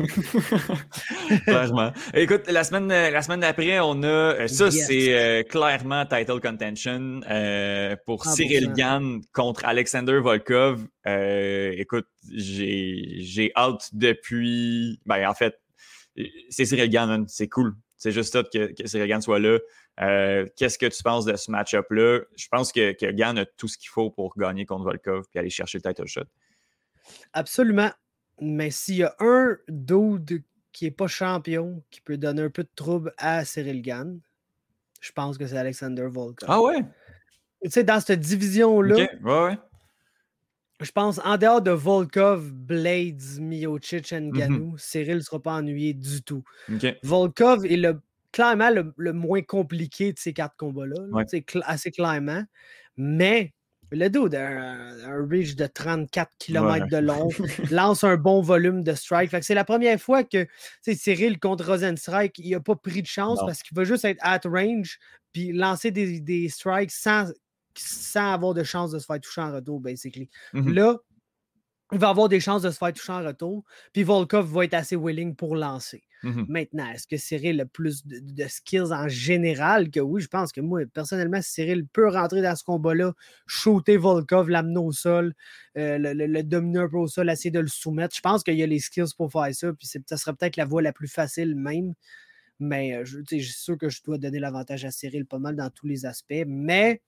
Clairement. 1.44 1.92
Écoute, 2.14 2.42
la 2.50 2.64
semaine, 2.64 2.90
euh, 2.90 3.10
la 3.10 3.22
semaine 3.22 3.40
d'après, 3.40 3.78
on 3.80 4.02
a, 4.02 4.48
ça 4.48 4.70
c'est 4.86 5.46
clairement 5.48 6.06
title 6.06 6.40
contention 6.40 7.20
pour 8.06 8.24
Cyril 8.26 8.72
Gann 8.72 9.20
contre 9.32 9.64
Alexander 9.64 10.18
Volkov. 10.18 10.86
écoute, 11.06 12.06
j'ai 12.30 13.52
hâte 13.56 13.90
depuis. 13.92 15.00
Ben, 15.06 15.28
en 15.28 15.34
fait, 15.34 15.58
c'est 16.50 16.64
Cyril 16.64 16.90
Gann, 16.90 17.26
c'est 17.28 17.48
cool. 17.48 17.74
C'est 17.96 18.12
juste 18.12 18.32
ça 18.32 18.42
que, 18.42 18.72
que 18.72 18.86
Cyril 18.86 19.08
Gann 19.08 19.22
soit 19.22 19.38
là. 19.38 19.58
Euh, 20.00 20.46
qu'est-ce 20.56 20.78
que 20.78 20.86
tu 20.86 21.02
penses 21.02 21.24
de 21.24 21.36
ce 21.36 21.50
match-up-là? 21.50 22.20
Je 22.36 22.48
pense 22.48 22.72
que, 22.72 22.92
que 22.92 23.10
Gann 23.12 23.38
a 23.38 23.46
tout 23.46 23.68
ce 23.68 23.78
qu'il 23.78 23.88
faut 23.88 24.10
pour 24.10 24.36
gagner 24.36 24.66
contre 24.66 24.84
Volkov 24.84 25.24
et 25.34 25.38
aller 25.38 25.50
chercher 25.50 25.78
le 25.78 25.90
title 25.90 26.06
shot. 26.06 26.24
Absolument. 27.32 27.90
Mais 28.40 28.70
s'il 28.70 28.96
y 28.96 29.04
a 29.04 29.14
un 29.20 29.56
dude 29.68 30.42
qui 30.72 30.84
n'est 30.84 30.90
pas 30.90 31.06
champion, 31.06 31.82
qui 31.90 32.00
peut 32.00 32.18
donner 32.18 32.42
un 32.42 32.50
peu 32.50 32.64
de 32.64 32.70
trouble 32.74 33.14
à 33.16 33.44
Cyril 33.44 33.80
Gann, 33.82 34.20
je 35.04 35.12
pense 35.12 35.36
que 35.36 35.46
c'est 35.46 35.58
Alexander 35.58 36.06
Volkov. 36.08 36.48
Ah 36.50 36.62
ouais? 36.62 36.82
Tu 37.62 37.70
sais, 37.70 37.84
dans 37.84 38.00
cette 38.00 38.20
division-là, 38.20 38.96
ouais, 38.96 39.08
ouais 39.22 39.58
je 40.80 40.90
pense, 40.90 41.20
en 41.24 41.36
dehors 41.36 41.62
de 41.62 41.70
Volkov, 41.70 42.52
Blades, 42.52 43.38
Miocic 43.38 44.12
et 44.12 44.30
Ganou, 44.30 44.72
mhm. 44.72 44.78
Cyril 44.78 45.16
ne 45.16 45.20
sera 45.20 45.40
pas 45.40 45.54
ennuyé 45.54 45.94
du 45.94 46.22
tout. 46.22 46.42
Volkov 47.02 47.64
est 47.66 47.76
le, 47.76 48.00
clairement 48.32 48.70
le, 48.70 49.12
moins 49.12 49.42
compliqué 49.42 50.12
de 50.12 50.18
ces 50.18 50.32
quatre 50.32 50.56
combats-là, 50.56 51.24
C'est 51.28 51.44
assez 51.64 51.90
clairement. 51.90 52.42
Mais 52.96 53.52
le 53.90 54.08
dos 54.08 54.28
d'un 54.28 55.04
un 55.04 55.28
reach 55.28 55.56
de 55.56 55.66
34 55.66 56.30
km 56.38 56.88
de 56.88 56.96
long 56.96 57.28
lance 57.70 58.04
un 58.04 58.16
bon 58.16 58.40
volume 58.40 58.82
de 58.82 58.94
strike. 58.94 59.30
C'est 59.42 59.54
la 59.54 59.64
première 59.64 60.00
fois 60.00 60.24
que 60.24 60.46
Cyril 60.82 61.38
contre 61.38 61.66
Rosenstrike, 61.66 62.38
il 62.38 62.50
n'a 62.50 62.60
pas 62.60 62.76
pris 62.76 63.02
de 63.02 63.06
chance 63.06 63.38
parce 63.40 63.62
qu'il 63.62 63.76
va 63.76 63.84
juste 63.84 64.04
être 64.04 64.20
at 64.20 64.40
range 64.44 64.98
puis 65.32 65.52
lancer 65.52 65.90
des, 65.90 66.20
des 66.20 66.48
strikes 66.48 66.90
sans 66.90 67.32
sans 67.76 68.32
avoir 68.32 68.54
de 68.54 68.62
chance 68.62 68.92
de 68.92 68.98
se 68.98 69.06
faire 69.06 69.20
toucher 69.20 69.40
en 69.40 69.52
retour, 69.52 69.80
basically. 69.80 70.30
Mmh 70.52 70.72
Là, 70.72 70.96
il 71.94 72.00
va 72.00 72.08
avoir 72.10 72.28
des 72.28 72.40
chances 72.40 72.62
de 72.62 72.70
se 72.70 72.76
faire 72.76 72.92
toucher 72.92 73.12
en 73.12 73.24
retour, 73.24 73.64
puis 73.92 74.02
Volkov 74.02 74.52
va 74.52 74.64
être 74.64 74.74
assez 74.74 74.96
willing 74.96 75.34
pour 75.34 75.56
lancer. 75.56 76.02
Mmh 76.24 76.44
Maintenant, 76.48 76.90
est-ce 76.90 77.06
que 77.06 77.18
Cyril 77.18 77.60
a 77.60 77.66
plus 77.66 78.06
de, 78.06 78.46
skills 78.48 78.92
en 78.92 79.08
général 79.08 79.90
que 79.90 80.00
oui? 80.00 80.22
Je 80.22 80.28
pense 80.28 80.52
que 80.52 80.60
moi, 80.62 80.80
personnellement, 80.92 81.40
Cyril 81.42 81.86
peut 81.86 82.08
rentrer 82.08 82.40
dans 82.40 82.56
ce 82.56 82.64
combat-là, 82.64 83.12
shooter 83.46 83.98
Volkov, 83.98 84.48
l'amener 84.48 84.78
au 84.78 84.90
sol, 84.90 85.34
euh, 85.76 85.98
le, 85.98 86.42
dominer 86.42 86.80
un 86.80 86.88
peu 86.88 86.96
au 86.96 87.08
sol, 87.08 87.28
essayer 87.28 87.50
de 87.50 87.60
le 87.60 87.66
soumettre. 87.66 88.16
Je 88.16 88.22
pense 88.22 88.42
qu'il 88.42 88.54
y 88.54 88.62
a 88.62 88.66
les 88.66 88.78
skills 88.78 89.14
pour 89.16 89.30
faire 89.30 89.54
ça, 89.54 89.72
puis 89.74 89.86
ça 89.86 90.16
serait 90.16 90.34
peut-être 90.34 90.56
la 90.56 90.64
voie 90.64 90.80
la 90.80 90.92
plus 90.92 91.08
facile 91.08 91.54
même. 91.56 91.92
Mais 92.58 92.96
euh, 92.96 93.04
je, 93.04 93.18
je 93.30 93.36
suis 93.36 93.52
sûr 93.52 93.76
que 93.76 93.90
je 93.90 94.02
dois 94.02 94.16
donner 94.16 94.38
l'avantage 94.38 94.84
à 94.86 94.90
Cyril 94.90 95.26
pas 95.26 95.38
mal 95.38 95.56
dans 95.56 95.68
tous 95.68 95.86
les 95.86 96.06
aspects. 96.06 96.44
Mais 96.46 97.02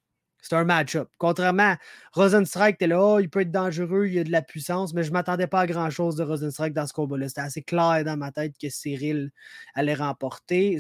c'est 0.48 0.56
un 0.56 0.64
match-up. 0.64 1.08
Contrairement 1.18 1.72
à 1.72 1.78
Rosenstrike, 2.12 2.78
t'es 2.78 2.86
là, 2.86 3.02
oh, 3.02 3.18
il 3.18 3.28
peut 3.28 3.40
être 3.40 3.50
dangereux, 3.50 4.06
il 4.06 4.14
y 4.14 4.18
a 4.18 4.24
de 4.24 4.30
la 4.32 4.42
puissance, 4.42 4.94
mais 4.94 5.02
je 5.02 5.08
ne 5.08 5.14
m'attendais 5.14 5.46
pas 5.46 5.60
à 5.60 5.66
grand-chose 5.66 6.16
de 6.16 6.24
Rosenstrike 6.24 6.72
dans 6.72 6.86
ce 6.86 6.92
combat-là. 6.92 7.28
C'était 7.28 7.40
assez 7.40 7.62
clair 7.62 8.02
dans 8.04 8.16
ma 8.16 8.30
tête 8.30 8.54
que 8.60 8.68
Cyril 8.68 9.30
allait 9.74 9.94
remporter. 9.94 10.78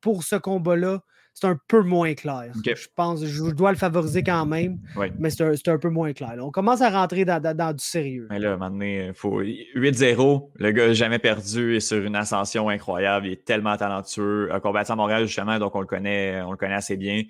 Pour 0.00 0.24
ce 0.24 0.36
combat-là, 0.36 1.00
c'est 1.34 1.46
un 1.46 1.58
peu 1.68 1.82
moins 1.82 2.14
clair. 2.14 2.52
Je 2.64 2.86
pense 2.94 3.24
je 3.24 3.44
dois 3.52 3.72
le 3.72 3.78
favoriser 3.78 4.22
quand 4.22 4.44
même, 4.46 4.78
mais 5.18 5.30
c'est 5.30 5.68
un, 5.68 5.78
peu 5.78 5.88
moins 5.88 6.12
clair. 6.12 6.34
on 6.40 6.50
commence 6.50 6.82
à 6.82 6.90
rentrer 6.90 7.24
dans, 7.24 7.72
du 7.72 7.84
sérieux. 7.84 8.26
Mais 8.30 8.38
là, 8.38 8.56
maintenant, 8.56 8.84
il 8.84 9.14
faut 9.14 9.42
8-0. 9.42 10.50
Le 10.56 10.72
gars 10.72 10.88
n'a 10.88 10.92
jamais 10.92 11.18
perdu, 11.18 11.76
est 11.76 11.80
sur 11.80 12.04
une 12.04 12.16
ascension 12.16 12.68
incroyable. 12.68 13.26
Il 13.26 13.32
est 13.32 13.44
tellement 13.44 13.76
talentueux. 13.76 14.52
A 14.52 14.60
combattu 14.60 14.92
à 14.92 14.96
Montréal, 14.96 15.26
justement, 15.26 15.58
donc 15.58 15.74
on 15.74 15.80
le 15.80 15.86
connaît, 15.86 16.42
on 16.42 16.50
le 16.50 16.56
connaît 16.56 16.74
assez 16.74 16.96
bien. 16.96 17.22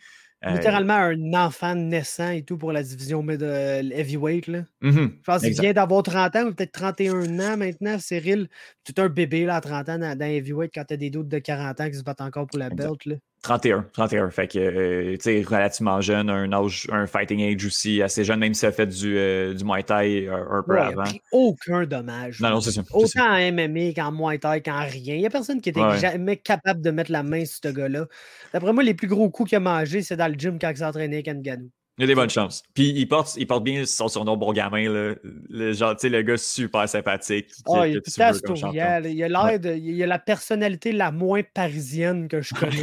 Euh, 0.44 0.50
Littéralement 0.50 0.94
un 0.94 1.34
enfant 1.34 1.76
naissant 1.76 2.30
et 2.30 2.42
tout 2.42 2.58
pour 2.58 2.72
la 2.72 2.82
division 2.82 3.24
heavyweight. 3.28 4.48
Là. 4.48 4.64
Mm-hmm. 4.82 5.10
Je 5.18 5.24
pense 5.24 5.42
qu'il 5.42 5.60
vient 5.60 5.72
d'avoir 5.72 6.02
30 6.02 6.36
ans 6.36 6.44
ou 6.46 6.54
peut-être 6.54 6.72
31 6.72 7.38
ans 7.38 7.56
maintenant, 7.56 7.98
Cyril. 8.00 8.48
Tu 8.84 8.92
es 8.92 9.00
un 9.00 9.08
bébé 9.08 9.44
là, 9.44 9.56
à 9.56 9.60
30 9.60 9.88
ans 9.88 9.98
dans, 9.98 10.20
heavyweight 10.20 10.72
quand 10.74 10.84
tu 10.84 10.94
as 10.94 10.96
des 10.96 11.10
doutes 11.10 11.28
de 11.28 11.38
40 11.38 11.80
ans 11.80 11.88
qui 11.88 11.96
se 11.96 12.02
battent 12.02 12.22
encore 12.22 12.48
pour 12.48 12.58
la 12.58 12.70
belt. 12.70 13.06
Là. 13.06 13.16
31, 13.42 13.86
31. 13.92 14.30
Fait 14.30 14.46
que, 14.46 14.58
euh, 14.58 15.16
tu 15.16 15.22
sais, 15.22 15.42
relativement 15.42 16.00
jeune, 16.00 16.30
un 16.30 16.52
âge, 16.52 16.86
un 16.92 17.08
fighting 17.08 17.42
age 17.42 17.66
aussi 17.66 18.00
assez 18.00 18.24
jeune, 18.24 18.38
même 18.38 18.54
s'il 18.54 18.68
a 18.68 18.72
fait 18.72 18.86
du, 18.86 19.18
euh, 19.18 19.52
du 19.52 19.64
Muay 19.64 19.82
Thai 19.82 20.28
un, 20.28 20.62
peu 20.62 20.78
avant. 20.78 21.04
Il 21.04 21.20
aucun 21.32 21.84
dommage. 21.84 22.40
Non, 22.40 22.50
non, 22.50 22.60
c'est 22.60 22.70
sûr. 22.70 22.84
Autant 22.92 23.26
en 23.26 23.52
MMA 23.52 23.94
qu'en 23.96 24.12
Muay 24.12 24.38
Thai 24.38 24.62
qu'en 24.62 24.84
rien. 24.84 25.14
Il 25.16 25.20
n'y 25.20 25.26
a 25.26 25.30
personne 25.30 25.60
qui 25.60 25.70
était 25.70 25.98
jamais 25.98 26.36
capable 26.36 26.80
de 26.82 26.90
mettre 26.92 27.10
la 27.10 27.24
main 27.24 27.44
sur 27.44 27.58
ce 27.64 27.68
gars-là. 27.72 28.06
D'après 28.52 28.72
moi, 28.72 28.84
les 28.84 28.94
plus 28.94 29.08
gros 29.08 29.28
coups 29.28 29.50
qu'il 29.50 29.56
a 29.56 29.60
mangé, 29.60 30.02
c'est 30.02 30.16
dans 30.16 30.28
le 30.28 30.38
gym 30.38 30.58
quand 30.60 30.70
il 30.70 30.76
s'entraînait 30.76 31.16
avec 31.16 31.26
Nganou. 31.26 31.70
Il 31.98 32.04
a 32.04 32.06
des 32.06 32.14
bonnes 32.14 32.30
chances. 32.30 32.62
Puis 32.72 32.88
il 32.88 33.06
porte, 33.06 33.34
il 33.36 33.46
porte 33.46 33.64
bien 33.64 33.84
son 33.84 34.08
surnom 34.08 34.36
bon 34.36 34.52
gamin, 34.52 34.90
là. 34.90 35.14
Le, 35.50 35.72
genre, 35.72 35.94
le 36.02 36.22
gars 36.22 36.38
super 36.38 36.88
sympathique. 36.88 37.50
Oh, 37.66 37.84
il 37.84 37.96
est 37.96 38.00
tout 38.00 38.22
astorial. 38.22 39.06
Il 39.06 39.22
a 39.22 39.28
l'air 39.28 39.60
de. 39.60 39.74
Il 39.74 40.02
a 40.02 40.06
la 40.06 40.18
personnalité 40.18 40.92
la 40.92 41.12
moins 41.12 41.42
parisienne 41.42 42.28
que 42.28 42.40
je 42.40 42.54
connais. 42.54 42.80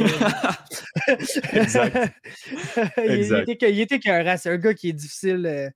exact. 1.52 2.14
il, 2.98 3.10
exact. 3.10 3.44
Il, 3.48 3.52
était, 3.52 3.72
il 3.72 3.80
était 3.80 4.36
C'est 4.36 4.50
un 4.50 4.58
gars 4.58 4.74
qui 4.74 4.90
est 4.90 4.94
difficile. 4.94 5.72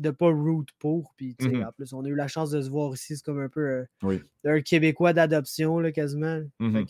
Euh, 0.00 0.10
de 0.10 0.10
pas 0.10 0.30
root 0.30 0.64
pour. 0.78 1.12
Puis, 1.16 1.36
mmh 1.40 1.62
en 1.62 1.72
plus, 1.72 1.92
on 1.92 2.04
a 2.04 2.08
eu 2.08 2.14
la 2.14 2.28
chance 2.28 2.50
de 2.50 2.60
se 2.60 2.70
voir 2.70 2.92
ici. 2.94 3.16
C'est 3.16 3.24
comme 3.24 3.40
un 3.40 3.48
peu 3.48 3.86
euh, 4.04 4.18
un 4.44 4.60
Québécois 4.60 5.12
d'adoption, 5.12 5.82
quasiment. 5.92 6.40
Mmh 6.58 6.84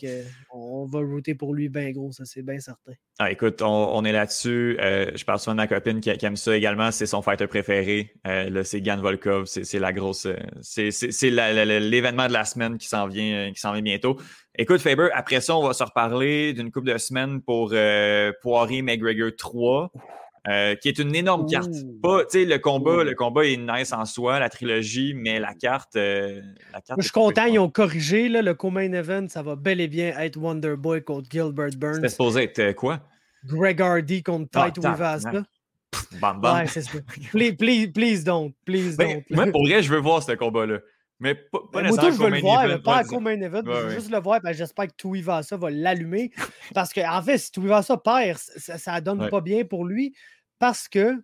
on 0.53 0.85
va 0.85 0.99
router 0.99 1.35
pour 1.35 1.53
lui 1.53 1.69
bien 1.69 1.91
gros, 1.91 2.11
ça, 2.11 2.25
c'est 2.25 2.41
bien 2.41 2.59
certain. 2.59 2.93
Ah, 3.19 3.31
écoute, 3.31 3.61
on, 3.61 4.03
est 4.03 4.11
là-dessus. 4.11 4.77
Euh, 4.79 5.11
je 5.13 5.23
parle 5.25 5.39
souvent 5.39 5.53
de 5.53 5.57
ma 5.57 5.67
copine 5.67 5.99
qui, 5.99 6.09
aime 6.09 6.35
ça 6.35 6.55
également. 6.55 6.91
C'est 6.91 7.05
son 7.05 7.21
fighter 7.21 7.47
préféré. 7.47 8.13
Euh, 8.25 8.63
c'est 8.63 8.81
Gan 8.81 8.97
Volkov. 8.97 9.45
C'est 9.45 9.79
la 9.79 9.93
grosse. 9.93 10.27
c'est 10.61 11.29
l'événement 11.29 12.27
de 12.27 12.33
la 12.33 12.45
semaine 12.45 12.77
qui 12.77 12.87
s'en 12.87 13.07
vient, 13.07 13.51
qui 13.53 13.61
vient 13.61 13.81
bientôt. 13.81 14.17
Écoute, 14.57 14.81
Faber, 14.81 15.09
après 15.13 15.39
ça, 15.39 15.55
on 15.55 15.65
va 15.65 15.73
se 15.73 15.83
reparler 15.83 16.53
d'une 16.53 16.71
couple 16.71 16.91
de 16.91 16.97
semaines 16.97 17.41
pour 17.41 17.73
Poirier 18.41 18.81
McGregor 18.81 19.31
3. 19.37 19.91
Euh, 20.47 20.73
qui 20.73 20.87
est 20.87 20.97
une 20.97 21.13
énorme 21.13 21.45
carte. 21.47 21.69
Pas, 22.01 22.23
le 22.33 22.57
combat, 22.57 23.03
le 23.03 23.13
combat 23.13 23.45
est 23.45 23.57
nice 23.57 23.93
en 23.93 24.05
soi, 24.05 24.39
la 24.39 24.49
trilogie, 24.49 25.13
mais 25.13 25.39
la 25.39 25.53
carte. 25.53 25.95
Euh, 25.95 26.41
je 26.97 27.03
suis 27.03 27.11
content, 27.11 27.45
ils 27.45 27.59
ont 27.59 27.69
corrigé 27.69 28.27
là, 28.27 28.41
le 28.41 28.55
co-main 28.55 28.91
event. 28.91 29.27
Ça 29.27 29.43
va 29.43 29.55
bel 29.55 29.79
et 29.79 29.87
bien 29.87 30.17
être 30.17 30.37
Wonder 30.37 30.75
Boy 30.77 31.03
contre 31.03 31.29
Gilbert 31.29 31.77
Burns. 31.77 31.95
C'était 31.95 32.09
supposé 32.09 32.43
être 32.43 32.59
euh, 32.59 32.73
quoi? 32.73 33.01
Greg 33.45 33.79
Hardy 33.81 34.23
contre 34.23 34.49
ah, 34.55 34.71
Tite 34.71 34.83
Wivasa. 34.83 35.31
Bam, 36.19 36.41
bam. 36.41 36.55
Ouais, 36.55 36.67
c'est 36.67 36.81
ça. 36.81 36.97
Please, 37.31 37.53
please, 37.53 37.87
please 37.89 38.23
don't. 38.23 38.51
Please 38.65 38.95
ben, 38.97 39.17
don't. 39.17 39.23
Moi, 39.29 39.45
pour 39.51 39.63
vrai, 39.67 39.83
je 39.83 39.93
veux 39.93 39.99
voir 39.99 40.23
ce 40.23 40.31
combat-là. 40.31 40.79
Mais 41.21 41.35
pas, 41.35 41.59
pas 41.71 41.83
Moi, 41.83 41.97
je 42.01 42.17
veux 42.17 42.29
le 42.29 42.39
voir, 42.39 42.67
mais 42.67 42.79
pas 42.79 42.97
à 42.97 43.03
co-main 43.03 43.39
event. 43.39 43.61
je 43.63 43.71
veux 43.71 43.89
juste 43.91 44.09
le 44.09 44.19
voir. 44.19 44.41
Ben, 44.41 44.53
J'espère 44.53 44.87
que 44.87 44.95
Tuivasa 44.97 45.55
va 45.55 45.69
l'allumer. 45.69 46.31
Parce 46.73 46.91
qu'en 46.91 47.19
en 47.19 47.21
fait, 47.21 47.37
si 47.37 47.51
Tuivasa 47.51 47.95
perd, 47.95 48.39
ça, 48.39 48.79
ça 48.79 48.99
donne 49.01 49.29
pas 49.29 49.39
bien 49.39 49.63
pour 49.63 49.85
lui 49.85 50.15
parce 50.57 50.87
que 50.87 51.23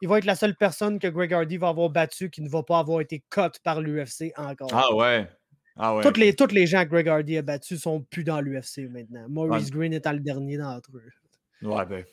il 0.00 0.08
va 0.08 0.18
être 0.18 0.24
la 0.24 0.36
seule 0.36 0.54
personne 0.54 0.98
que 0.98 1.08
Greg 1.08 1.32
Hardy 1.34 1.56
va 1.56 1.68
avoir 1.68 1.90
battu 1.90 2.30
qui 2.30 2.40
ne 2.40 2.48
va 2.48 2.62
pas 2.62 2.78
avoir 2.78 3.00
été 3.00 3.24
cut 3.30 3.58
par 3.64 3.80
l'UFC 3.80 4.32
encore. 4.36 4.70
Ah 4.72 4.94
ouais. 4.94 5.28
Ah 5.76 5.94
ouais. 5.94 6.02
Toutes, 6.02 6.16
les, 6.16 6.34
toutes 6.34 6.52
les 6.52 6.66
gens 6.66 6.84
que 6.84 6.90
Greg 6.90 7.08
Hardy 7.08 7.36
a 7.38 7.42
battus 7.42 7.80
sont 7.80 8.02
plus 8.02 8.24
dans 8.24 8.40
l'UFC 8.40 8.88
maintenant. 8.90 9.26
Maurice 9.28 9.70
Green 9.70 9.92
est 9.92 10.06
le 10.06 10.20
dernier 10.20 10.56
d'entre 10.56 10.90
eux. 10.94 11.66
Ouais, 11.66 11.84
ben. 11.86 12.04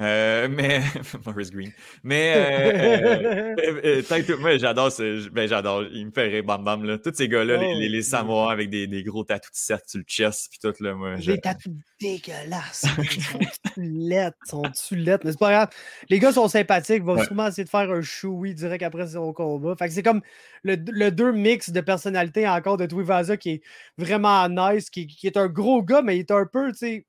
Euh, 0.00 0.48
mais 0.50 0.80
Maurice 1.24 1.52
Green. 1.52 1.70
Mais 2.02 2.34
euh, 2.36 3.54
euh, 3.84 4.36
moi 4.40 4.56
j'adore 4.56 4.90
ben 5.30 5.48
j'adore. 5.48 5.84
Il 5.92 6.06
me 6.06 6.10
fait 6.10 6.26
rire 6.26 6.42
bam 6.42 6.64
bam 6.64 6.84
là. 6.84 6.98
Tous 6.98 7.14
ces 7.14 7.28
gars-là, 7.28 7.58
les, 7.58 7.88
les, 7.88 8.02
Samoa 8.02 8.50
avec 8.50 8.70
des, 8.70 8.88
des 8.88 9.04
gros 9.04 9.22
tatous 9.22 9.52
de 9.52 9.56
cercle 9.56 9.84
sur 9.86 9.98
le 9.98 10.04
chest 10.04 10.50
puis 10.50 10.58
tout 10.58 10.82
là. 10.82 10.94
Moi, 10.94 11.14
les 11.16 11.40
tatous 11.40 11.72
dégueulasses. 12.00 12.86
ils 12.98 13.22
sont 13.22 13.38
lettres, 13.76 14.36
sont 14.46 14.62
lettres. 14.90 15.24
Mais 15.24 15.30
c'est 15.30 15.38
pas 15.38 15.52
grave. 15.52 15.68
Les 16.08 16.18
gars 16.18 16.32
sont 16.32 16.48
sympathiques. 16.48 16.96
Ils 16.96 17.04
vont 17.04 17.22
sûrement 17.22 17.46
essayer 17.46 17.64
de 17.64 17.68
faire 17.68 17.88
un 17.88 18.02
show 18.02 18.44
direct 18.44 18.82
après 18.82 19.06
son 19.06 19.32
combat. 19.32 19.76
Fait 19.76 19.86
que 19.86 19.92
c'est 19.92 20.02
comme 20.02 20.22
le, 20.64 20.74
le, 20.74 21.12
deux 21.12 21.30
mix 21.30 21.70
de 21.70 21.80
personnalité 21.80 22.48
encore 22.48 22.78
de 22.78 22.86
Tuivasa 22.86 23.36
qui 23.36 23.50
est 23.50 23.62
vraiment 23.96 24.48
nice, 24.48 24.90
qui, 24.90 25.06
qui 25.06 25.28
est 25.28 25.36
un 25.36 25.46
gros 25.46 25.84
gars, 25.84 26.02
mais 26.02 26.16
il 26.16 26.20
est 26.20 26.32
un 26.32 26.46
peu, 26.46 26.72
tu 26.72 26.78
sais 26.78 27.06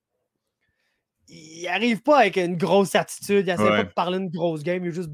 il 1.29 1.67
arrive 1.67 2.01
pas 2.01 2.19
avec 2.19 2.37
une 2.37 2.57
grosse 2.57 2.95
attitude. 2.95 3.45
Il 3.47 3.49
essaie 3.49 3.63
pas 3.63 3.83
de 3.83 3.89
parler 3.89 4.17
une 4.17 4.29
grosse 4.29 4.63
game. 4.63 4.83
Il 4.83 4.89
est 4.89 4.91
juste 4.91 5.09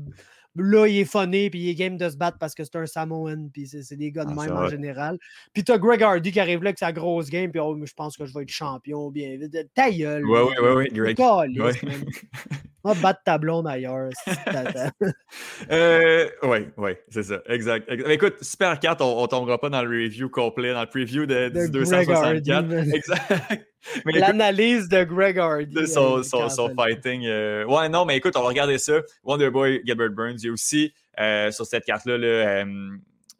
là, 0.55 0.87
il 0.87 0.97
est 0.97 1.05
funny, 1.05 1.49
puis 1.49 1.59
il 1.59 1.69
est 1.69 1.75
game 1.75 1.97
de 1.97 2.09
se 2.09 2.17
battre 2.17 2.37
parce 2.37 2.53
que 2.53 2.63
c'est 2.63 2.75
un 2.75 2.85
Samoan, 2.85 3.49
puis 3.51 3.67
c'est 3.67 3.95
des 3.95 4.11
gars 4.11 4.25
de 4.25 4.33
ah, 4.37 4.45
même 4.45 4.55
en 4.55 4.67
général. 4.67 5.17
Puis 5.53 5.63
t'as 5.63 5.77
Greg 5.77 6.03
Hardy 6.03 6.31
qui 6.31 6.39
arrive 6.39 6.63
là 6.63 6.69
avec 6.69 6.79
sa 6.79 6.91
grosse 6.91 7.29
game, 7.29 7.51
puis 7.51 7.59
oh, 7.59 7.77
je 7.83 7.93
pense 7.93 8.17
que 8.17 8.25
je 8.25 8.33
vais 8.33 8.43
être 8.43 8.49
champion 8.49 9.09
bien 9.09 9.37
vite. 9.37 9.55
Ta 9.73 9.89
gueule. 9.89 10.25
Ouais, 10.25 10.41
ouais, 10.41 10.59
ouais, 10.59 10.73
ouais, 10.73 10.89
Greg. 10.91 11.19
Ouais. 11.19 11.73
Va 12.83 12.93
battre 12.95 13.21
ta 13.23 13.37
blonde 13.37 13.67
ailleurs. 13.67 14.09
euh, 15.71 16.29
oui, 16.43 16.67
oui, 16.77 16.91
c'est 17.09 17.23
ça. 17.23 17.41
Exact. 17.47 17.87
écoute, 18.07 18.35
Super 18.41 18.79
4, 18.79 19.01
on, 19.01 19.21
ne 19.21 19.27
tombera 19.27 19.59
pas 19.59 19.69
dans 19.69 19.83
le 19.83 19.89
review 19.89 20.29
complet, 20.29 20.73
dans 20.73 20.81
le 20.81 20.87
preview 20.87 21.25
de, 21.25 21.49
de 21.49 21.67
264. 21.67 22.71
exact. 22.95 23.67
L'analyse 24.05 24.89
de 24.89 25.03
Greg 25.03 25.37
Hardy. 25.37 25.73
De 25.73 25.85
son, 25.85 26.23
son, 26.23 26.73
fighting. 26.75 27.25
Euh, 27.25 27.65
ouais, 27.65 27.89
non, 27.89 28.05
mais 28.05 28.17
écoute, 28.17 28.35
on 28.35 28.41
va 28.41 28.47
regarder 28.47 28.77
ça. 28.77 29.01
Wonderboy, 29.23 29.81
Gilbert 29.85 30.11
Burns. 30.11 30.37
Il 30.39 30.45
y 30.45 30.49
a 30.49 30.51
aussi 30.51 30.93
euh, 31.19 31.51
sur 31.51 31.65
cette 31.65 31.85
carte-là 31.85 32.17
le 32.17 32.27
euh, 32.27 32.65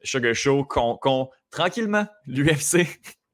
Sugar 0.03 0.35
Show 0.35 0.65
qu'on, 0.65 1.29
tranquillement, 1.51 2.05
l'UFC 2.27 2.87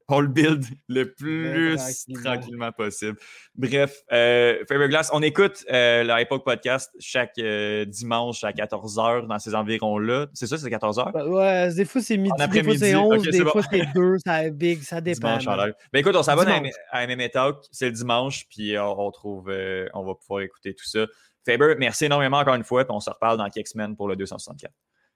on 0.10 0.22
le 0.22 0.28
build 0.28 0.64
le 0.88 1.14
plus 1.14 1.78
tranquillement. 2.24 2.72
possible. 2.72 3.18
Bref, 3.56 4.04
euh, 4.12 4.64
Favorite 4.68 4.90
Glass, 4.90 5.10
on 5.14 5.22
écoute 5.22 5.66
euh, 5.72 6.04
le 6.04 6.38
Podcast 6.40 6.92
chaque 7.00 7.38
euh, 7.40 7.86
dimanche 7.86 8.44
à 8.44 8.52
14h 8.52 9.28
dans 9.28 9.40
ces 9.40 9.56
environs-là. 9.56 10.28
C'est 10.34 10.48
ça, 10.48 10.58
c'est 10.58 10.70
14h? 10.70 11.12
Bah, 11.12 11.28
ouais, 11.28 11.74
des 11.74 11.86
fois 11.86 12.02
c'est 12.02 12.18
midi, 12.18 12.48
des 12.52 12.64
fois 12.64 12.78
c'est 12.78 12.96
11, 12.96 13.24
des 13.24 13.46
fois 13.46 13.62
c'est 13.70 13.82
2, 13.96 14.18
ça 14.26 14.50
big, 14.50 14.82
ça 14.82 15.02
dépend. 15.02 15.38
Ben 15.38 16.00
écoute, 16.00 16.16
on 16.16 16.24
s'abonne 16.24 16.50
à, 16.50 16.62
à 16.92 17.08
MMA 17.08 17.30
Talk, 17.30 17.58
c'est 17.72 17.88
le 17.88 17.92
dimanche, 17.92 18.46
puis 18.50 18.78
on, 18.78 19.12
trouve, 19.12 19.50
euh, 19.50 19.88
on 19.94 20.04
va 20.04 20.16
pouvoir 20.16 20.42
écouter 20.42 20.74
tout 20.74 20.86
ça. 20.86 21.06
Faber, 21.46 21.76
merci 21.78 22.06
énormément 22.06 22.38
encore 22.38 22.56
une 22.56 22.64
fois, 22.64 22.84
puis 22.84 22.94
on 22.94 23.00
se 23.00 23.10
reparle 23.10 23.38
dans 23.38 23.50
quelques 23.50 23.70
semaines 23.70 23.96
pour 23.96 24.08
le 24.08 24.16
264. 24.16 24.72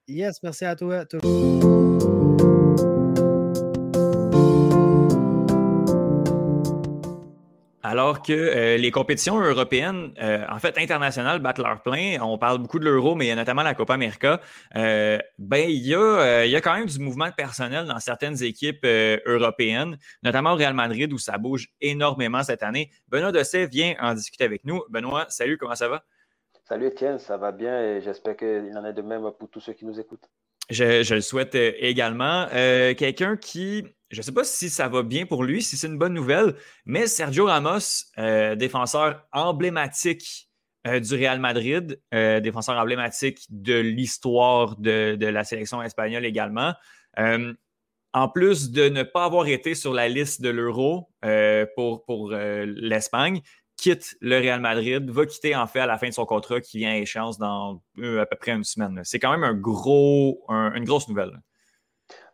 Yes, 0.08 0.42
merci 0.42 0.64
à 0.64 0.76
toi. 0.76 1.04
Alors 7.92 8.22
que 8.22 8.32
euh, 8.32 8.78
les 8.78 8.90
compétitions 8.90 9.38
européennes, 9.38 10.14
euh, 10.18 10.46
en 10.48 10.58
fait 10.58 10.78
internationales, 10.78 11.40
battent 11.40 11.58
leur 11.58 11.82
plein. 11.82 12.16
On 12.22 12.38
parle 12.38 12.56
beaucoup 12.56 12.78
de 12.78 12.86
l'euro, 12.86 13.14
mais 13.14 13.26
il 13.26 13.28
y 13.28 13.32
a 13.32 13.36
notamment 13.36 13.62
la 13.62 13.74
Copa 13.74 13.92
América. 13.92 14.40
Euh, 14.76 15.18
ben, 15.36 15.68
il 15.68 15.86
y, 15.86 15.94
a, 15.94 16.46
il 16.46 16.50
y 16.50 16.56
a 16.56 16.62
quand 16.62 16.72
même 16.72 16.86
du 16.86 16.98
mouvement 16.98 17.30
personnel 17.32 17.84
dans 17.84 17.98
certaines 17.98 18.42
équipes 18.42 18.86
européennes, 19.26 19.98
notamment 20.22 20.52
au 20.52 20.56
Real 20.56 20.72
Madrid 20.72 21.12
où 21.12 21.18
ça 21.18 21.36
bouge 21.36 21.68
énormément 21.82 22.42
cette 22.42 22.62
année. 22.62 22.90
Benoît 23.08 23.30
Dosset 23.30 23.66
vient 23.66 23.94
en 24.00 24.14
discuter 24.14 24.44
avec 24.44 24.64
nous. 24.64 24.82
Benoît, 24.88 25.26
salut, 25.28 25.58
comment 25.58 25.74
ça 25.74 25.88
va? 25.88 26.02
Salut 26.64 26.86
Étienne, 26.86 27.18
ça 27.18 27.36
va 27.36 27.52
bien 27.52 27.78
et 27.78 28.00
j'espère 28.00 28.38
qu'il 28.38 28.72
en 28.74 28.86
est 28.86 28.94
de 28.94 29.02
même 29.02 29.30
pour 29.38 29.50
tous 29.50 29.60
ceux 29.60 29.74
qui 29.74 29.84
nous 29.84 30.00
écoutent. 30.00 30.30
Je, 30.70 31.14
le 31.14 31.20
souhaite 31.20 31.54
également. 31.54 32.46
Quelqu'un 32.96 33.36
qui 33.36 33.84
je 34.12 34.18
ne 34.18 34.22
sais 34.22 34.32
pas 34.32 34.44
si 34.44 34.68
ça 34.68 34.88
va 34.88 35.02
bien 35.02 35.24
pour 35.24 35.42
lui, 35.42 35.62
si 35.62 35.76
c'est 35.76 35.86
une 35.86 35.98
bonne 35.98 36.12
nouvelle, 36.12 36.54
mais 36.84 37.06
Sergio 37.06 37.46
Ramos, 37.46 38.04
euh, 38.18 38.54
défenseur 38.54 39.26
emblématique 39.32 40.50
euh, 40.86 41.00
du 41.00 41.14
Real 41.14 41.40
Madrid, 41.40 41.98
euh, 42.12 42.38
défenseur 42.40 42.76
emblématique 42.76 43.46
de 43.48 43.78
l'histoire 43.80 44.76
de, 44.76 45.16
la 45.18 45.44
sélection 45.44 45.82
espagnole 45.82 46.26
également, 46.26 46.74
en 48.14 48.28
plus 48.28 48.70
de 48.70 48.90
ne 48.90 49.02
pas 49.02 49.24
avoir 49.24 49.46
été 49.46 49.74
sur 49.74 49.94
la 49.94 50.06
liste 50.10 50.42
de 50.42 50.50
l'Euro 50.50 51.08
pour, 51.74 52.04
pour 52.04 52.30
l'Espagne, 52.30 53.40
quitte 53.82 54.16
le 54.20 54.38
Real 54.38 54.60
Madrid, 54.60 55.10
va 55.10 55.26
quitter 55.26 55.56
en 55.56 55.66
fait 55.66 55.80
à 55.80 55.86
la 55.86 55.98
fin 55.98 56.08
de 56.08 56.12
son 56.12 56.24
contrat 56.24 56.60
qui 56.60 56.78
vient 56.78 56.92
à 56.92 56.96
échéance 56.98 57.36
dans 57.36 57.82
à 58.00 58.26
peu 58.26 58.36
près 58.36 58.52
une 58.52 58.62
semaine. 58.62 59.00
C'est 59.02 59.18
quand 59.18 59.32
même 59.32 59.42
un 59.42 59.54
gros, 59.54 60.44
une 60.48 60.84
grosse 60.84 61.08
nouvelle. 61.08 61.40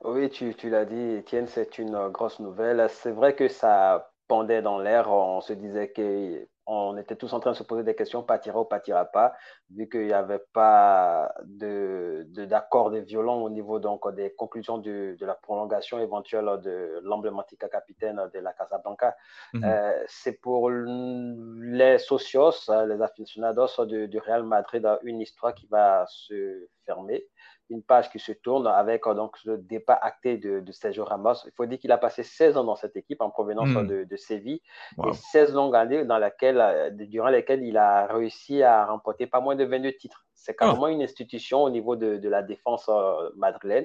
Oui, 0.04 0.28
tu, 0.28 0.54
l'as 0.68 0.84
dit, 0.84 1.16
Étienne, 1.16 1.46
c'est 1.46 1.78
une 1.78 2.08
grosse 2.08 2.38
nouvelle. 2.38 2.86
C'est 2.90 3.12
vrai 3.12 3.34
que 3.34 3.48
ça 3.48 4.12
pendait 4.28 4.60
dans 4.60 4.78
l'air. 4.78 5.10
On 5.10 5.40
se 5.40 5.54
disait 5.54 5.90
qu'on 5.90 6.46
on 6.70 6.98
était 6.98 7.16
tous 7.16 7.32
en 7.32 7.40
train 7.40 7.52
de 7.52 7.56
se 7.56 7.62
poser 7.62 7.82
des 7.82 7.94
questions, 7.94 8.22
partira 8.22 8.60
ou 8.60 8.64
partira 8.66 9.06
pas, 9.06 9.34
vu 9.70 9.88
qu'il 9.88 10.06
n'y 10.06 10.12
avait 10.12 10.44
pas 10.52 11.34
d'accord 11.48 12.90
de, 12.90 13.00
de, 13.00 13.04
violon 13.04 13.42
au 13.42 13.48
niveau 13.48 13.78
donc, 13.78 14.06
des 14.14 14.34
conclusions 14.34 14.76
de, 14.76 15.16
la 15.20 15.34
prolongation 15.34 15.98
éventuelle 15.98 16.44
de 16.62 17.00
l'emblématique 17.02 17.66
capitaine 17.70 18.20
de 18.34 18.38
la 18.40 18.52
Casablanca. 18.52 19.16
Mhm. 19.54 19.64
Euh, 19.64 20.04
c'est 20.08 20.40
pour 20.42 20.68
les 20.70 21.96
socios, 21.98 22.52
les 22.86 23.00
aficionados 23.00 23.86
du 23.86 24.18
Real 24.18 24.42
Madrid, 24.42 24.86
une 25.04 25.22
histoire 25.22 25.54
qui 25.54 25.66
va 25.68 26.04
se 26.06 26.68
fermer 26.84 27.26
une 27.70 27.82
page 27.82 28.10
qui 28.10 28.18
se 28.18 28.32
tourne 28.32 28.66
avec 28.66 29.06
euh, 29.06 29.14
donc, 29.14 29.36
le 29.44 29.58
départ 29.58 29.98
acté 30.02 30.36
de, 30.38 30.60
de, 30.60 30.72
Sergio 30.72 31.04
Ramos. 31.04 31.34
Il 31.44 31.52
faut 31.52 31.66
dire 31.66 31.78
qu'il 31.78 31.92
a 31.92 31.98
passé 31.98 32.22
16 32.22 32.56
ans 32.56 32.64
dans 32.64 32.76
cette 32.76 32.96
équipe 32.96 33.20
en 33.20 33.30
provenance 33.30 33.68
hmm. 33.68 33.86
de, 33.86 34.04
de, 34.04 34.16
Séville 34.16 34.60
et 35.06 35.12
16 35.12 35.54
longues 35.54 35.76
années 35.76 36.04
dans 36.04 36.18
laquelle, 36.18 36.60
euh, 36.60 36.90
durant 36.90 37.28
lesquelles 37.28 37.62
il 37.62 37.76
a 37.76 38.06
réussi 38.06 38.62
à 38.62 38.86
remporter 38.86 39.26
pas 39.26 39.40
moins 39.40 39.56
de 39.56 39.64
22 39.64 39.92
titres. 39.92 40.24
C'est 40.34 40.56
carrément 40.56 40.88
une 40.88 41.02
institution 41.02 41.62
au 41.62 41.70
niveau 41.70 41.96
de, 41.96 42.16
de 42.16 42.28
la 42.28 42.42
défense 42.42 42.88
euh, 42.88 43.30
madrilène. 43.36 43.84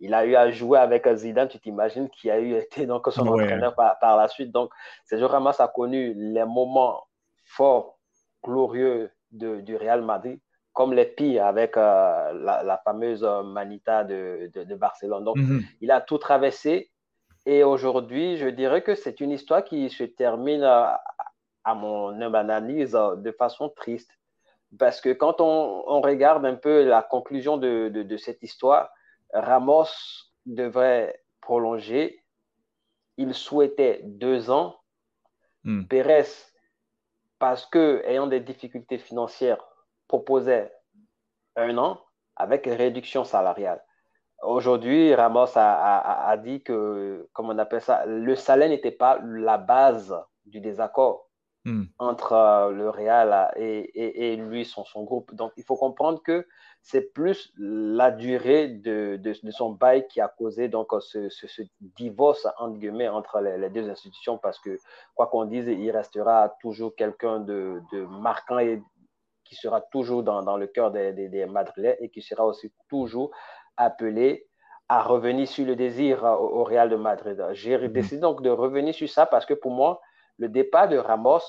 Il 0.00 0.14
a 0.14 0.26
eu 0.26 0.34
à 0.34 0.50
jouer 0.50 0.78
avec 0.78 1.08
Zidane, 1.14 1.48
tu 1.48 1.60
t'imagines, 1.60 2.10
qui 2.10 2.30
a 2.30 2.38
eu 2.38 2.54
été 2.56 2.86
donc 2.86 3.06
son 3.10 3.26
entraîneur 3.26 3.74
par, 3.74 3.98
par, 3.98 4.16
la 4.16 4.28
suite. 4.28 4.50
Donc, 4.50 4.70
Sergio 5.04 5.28
Ramos 5.28 5.60
a 5.60 5.68
connu 5.68 6.12
les 6.14 6.44
moments 6.44 7.04
forts, 7.44 7.98
glorieux 8.44 9.10
du 9.30 9.76
Real 9.76 10.02
Madrid 10.02 10.38
comme 10.72 10.94
les 10.94 11.04
pires 11.04 11.46
avec 11.46 11.76
euh, 11.76 12.32
la, 12.32 12.80
fameuse 12.84 13.22
Manita 13.44 14.04
de, 14.04 14.50
de, 14.54 14.74
Barcelone. 14.74 15.24
Donc, 15.24 15.36
mhm. 15.36 15.62
il 15.80 15.90
a 15.90 16.00
tout 16.00 16.18
traversé. 16.18 16.90
Et 17.44 17.64
aujourd'hui, 17.64 18.36
je 18.36 18.48
dirais 18.48 18.82
que 18.82 18.94
c'est 18.94 19.20
une 19.20 19.32
histoire 19.32 19.64
qui 19.64 19.90
se 19.90 20.04
termine, 20.04 20.62
euh, 20.62 20.86
à 21.64 21.74
mon 21.74 22.20
analyse, 22.34 22.94
euh, 22.94 23.16
de 23.16 23.32
façon 23.32 23.68
triste. 23.68 24.10
Parce 24.78 25.00
que 25.00 25.12
quand 25.12 25.40
on, 25.40 25.84
on 25.86 26.00
regarde 26.00 26.46
un 26.46 26.54
peu 26.54 26.84
la 26.84 27.02
conclusion 27.02 27.58
de, 27.58 27.88
de, 27.88 28.16
cette 28.16 28.42
histoire, 28.42 28.88
Ramos 29.34 29.88
devrait 30.46 31.22
prolonger. 31.42 32.24
Il 33.18 33.34
souhaitait 33.34 34.00
deux 34.04 34.50
ans. 34.50 34.76
Mm. 35.64 35.84
Pérez, 35.84 36.24
parce 37.38 37.66
que 37.66 38.02
ayant 38.06 38.26
des 38.26 38.40
difficultés 38.40 38.98
financières, 38.98 39.62
proposait 40.12 40.70
un 41.56 41.78
an 41.78 41.98
avec 42.36 42.66
réduction 42.66 43.24
salariale. 43.24 43.82
Aujourd'hui, 44.42 45.14
Ramos 45.14 45.56
a, 45.56 46.36
dit 46.36 46.62
que, 46.62 47.26
comme 47.32 47.48
on 47.48 47.56
appelle 47.56 47.80
ça, 47.80 48.04
le 48.04 48.34
salaire 48.34 48.68
n'était 48.68 48.90
pas 48.90 49.18
la 49.24 49.56
base 49.56 50.14
du 50.44 50.60
désaccord 50.60 51.30
hmm. 51.64 51.84
entre 51.98 52.32
euh, 52.34 52.72
le 52.72 52.90
Real 52.90 53.52
et, 53.56 54.36
lui, 54.36 54.66
son, 54.66 54.84
son, 54.84 55.04
groupe. 55.04 55.34
Donc, 55.34 55.52
il 55.56 55.64
faut 55.64 55.76
comprendre 55.76 56.20
que 56.22 56.46
c'est 56.82 57.12
plus 57.14 57.54
la 57.56 58.10
durée 58.10 58.68
de, 58.68 59.16
de, 59.16 59.50
son 59.50 59.70
bail 59.70 60.06
qui 60.08 60.20
a 60.20 60.28
causé 60.28 60.68
donc, 60.68 60.88
ce, 61.00 61.30
ce, 61.30 61.62
divorce 61.80 62.46
entre 62.58 62.78
guillemets 62.78 63.08
entre 63.08 63.40
les, 63.40 63.70
deux 63.70 63.88
institutions 63.88 64.36
parce 64.36 64.58
que, 64.58 64.76
quoi 65.14 65.28
qu'on 65.28 65.46
dise, 65.46 65.68
il 65.68 65.90
restera 65.90 66.54
toujours 66.60 66.94
quelqu'un 66.96 67.40
de, 67.40 67.80
de 67.92 68.04
marquant 68.04 68.58
et 68.58 68.82
qui 69.52 69.58
sera 69.58 69.82
toujours 69.82 70.22
dans, 70.22 70.42
dans 70.42 70.56
le 70.56 70.66
cœur 70.66 70.90
des, 70.90 71.12
des, 71.12 71.44
Madrilènes 71.44 71.96
et 72.00 72.08
qui 72.08 72.22
sera 72.22 72.46
aussi 72.46 72.72
toujours 72.88 73.30
appelé 73.76 74.48
à 74.88 75.02
revenir 75.02 75.46
sur 75.46 75.66
le 75.66 75.76
désir 75.76 76.24
au, 76.24 76.64
Real 76.64 76.88
de 76.88 76.96
Madrid. 76.96 77.38
J'ai 77.52 77.76
mhm. 77.76 77.88
décidé 77.88 78.20
donc 78.22 78.42
de 78.42 78.48
revenir 78.48 78.94
sur 78.94 79.10
ça 79.10 79.26
parce 79.26 79.44
que 79.44 79.52
pour 79.52 79.70
moi, 79.70 80.00
le 80.38 80.48
départ 80.48 80.88
de 80.88 80.96
Ramos 80.96 81.42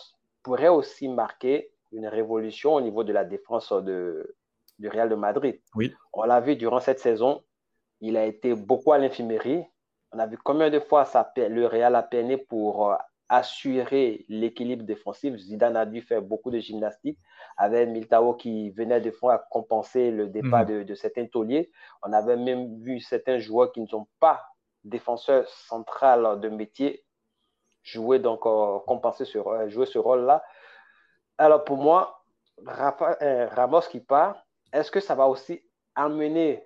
pourrait 0.44 0.68
aussi 0.68 1.08
marquer 1.08 1.72
une 1.94 2.08
révolution 2.08 2.74
au 2.74 2.82
niveau 2.82 3.06
de 3.06 3.14
la 3.14 3.24
défense 3.24 3.72
de, 3.72 4.36
du 4.80 4.90
Real 4.90 5.08
de 5.08 5.16
Madrid. 5.16 5.62
Oui. 5.74 5.94
On 6.12 6.24
l'a 6.24 6.42
vu 6.42 6.58
durant 6.58 6.82
cette 6.82 7.00
saison, 7.00 7.42
il 8.02 8.18
a 8.18 8.26
été 8.26 8.54
beaucoup 8.54 8.92
à 8.92 8.98
l'infirmerie. 8.98 9.64
On 10.12 10.20
a 10.20 10.28
vu 10.28 10.38
combien 10.38 10.70
de 10.70 10.82
fois 10.82 11.06
ça, 11.06 11.32
le 11.38 11.66
Real 11.68 11.96
a 11.96 12.04
peiné 12.04 12.36
pour 12.36 12.92
euh, 12.92 12.96
assurer 13.34 14.26
l'équilibre 14.30 14.84
défensif. 14.84 15.36
Zidane 15.38 15.76
a 15.76 15.88
dû 15.88 16.02
faire 16.02 16.22
beaucoup 16.22 16.52
de 16.52 16.60
gymnastique 16.60 17.18
avec 17.58 17.90
Miltao 17.90 18.36
qui 18.36 18.70
venait 18.70 19.02
de 19.02 19.10
fois 19.10 19.34
à 19.34 19.38
compenser 19.40 20.12
le 20.12 20.28
départ 20.28 20.70
mhm. 20.70 20.84
de, 20.84 20.94
certains 20.94 21.26
tauliers. 21.26 21.72
On 22.04 22.14
avait 22.14 22.38
même 22.38 22.80
vu 22.84 23.00
certains 23.00 23.40
joueurs 23.40 23.72
qui 23.72 23.82
ne 23.82 23.88
sont 23.88 24.08
pas 24.20 24.44
défenseurs 24.84 25.48
centrales 25.50 26.40
de 26.42 26.50
métier 26.50 27.04
jouer 27.82 28.20
donc 28.20 28.46
euh, 28.46 28.78
compenser 28.86 29.26
ce, 29.26 29.40
euh, 29.40 29.68
jouer 29.68 29.88
ce 29.88 29.98
rôle-là. 29.98 30.44
Alors 31.40 31.64
pour 31.64 31.78
moi, 31.78 32.24
euh, 32.68 33.48
Ramos 33.48 33.82
qui 33.90 34.00
part, 34.00 34.46
est-ce 34.72 34.92
que 34.92 35.00
ça 35.00 35.16
va 35.16 35.28
aussi 35.28 35.60
amener 35.96 36.64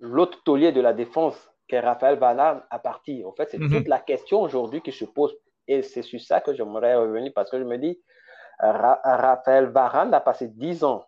l'autre 0.00 0.42
taulier 0.42 0.72
de 0.72 0.80
la 0.80 0.92
défense, 0.92 1.38
qui 1.68 1.76
est 1.76 1.80
Raphaël 1.80 2.18
Varane, 2.18 2.62
à 2.70 2.80
partir? 2.80 3.28
En 3.28 3.32
fait, 3.32 3.48
c'est 3.50 3.58
mhm. 3.58 3.70
toute 3.70 3.88
la 3.88 4.00
question 4.00 4.42
aujourd'hui 4.42 4.82
qui 4.82 4.90
se 4.90 5.04
pose 5.04 5.32
et 5.70 5.82
c'est 5.82 6.02
sur 6.02 6.20
ça 6.20 6.40
que 6.40 6.52
j'aimerais 6.52 6.96
revenir 6.96 7.30
parce 7.32 7.48
que 7.48 7.56
je 7.56 7.62
me 7.62 7.78
dis, 7.78 8.02
Raphaël 8.58 9.66
Varane 9.66 10.12
a 10.12 10.20
passé 10.20 10.48
10 10.48 10.82
ans 10.82 11.04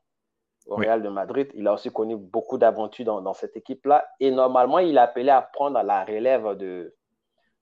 au 0.66 0.76
Real 0.76 1.02
de 1.02 1.09
Madrid. 1.09 1.51
Il 1.55 1.66
a 1.66 1.72
aussi 1.72 1.90
connu 1.90 2.16
beaucoup 2.16 2.59
d'aventures 2.59 3.20
dans, 3.20 3.34
cette 3.34 3.56
équipe-là. 3.56 4.06
Et 4.20 4.30
normalement, 4.30 4.78
il 4.78 4.97
a 4.98 5.02
appelé 5.02 5.30
à 5.30 5.43
prendre 5.43 5.82
la 5.82 6.05
relève 6.05 6.56
de, 6.56 6.94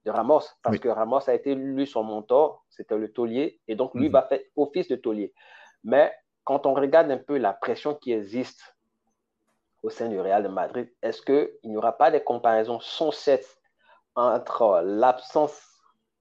de 0.04 0.10
Ramos 0.10 0.42
parce 0.62 0.78
que 0.78 0.90
Ramos 0.90 1.26
a 1.26 1.32
été, 1.32 1.54
lui, 1.54 1.86
son 1.86 2.02
mentor. 2.02 2.66
C'était 2.68 2.98
le 2.98 3.10
taulier. 3.10 3.58
Et 3.66 3.76
donc, 3.76 3.94
lui 3.94 4.08
mhm. 4.08 4.12
va 4.12 4.22
faire 4.24 4.40
office 4.54 4.88
de 4.88 4.96
taulier. 4.96 5.32
Mais 5.82 6.12
quand 6.44 6.66
on 6.66 6.74
regarde 6.74 7.10
un 7.10 7.16
peu 7.16 7.38
la 7.38 7.54
pression 7.54 7.94
qui 7.94 8.12
existe 8.12 8.76
au 9.82 9.88
sein 9.88 10.10
du 10.10 10.20
Real 10.20 10.42
de 10.42 10.48
Madrid, 10.48 10.92
est-ce 11.00 11.22
qu'il 11.22 11.48
n'y 11.64 11.78
aura 11.78 11.96
pas 11.96 12.10
des 12.10 12.22
comparaisons 12.22 12.78
sans 12.78 13.10
cesse 13.10 13.58
entre 14.14 14.82
l'absence 14.84 15.69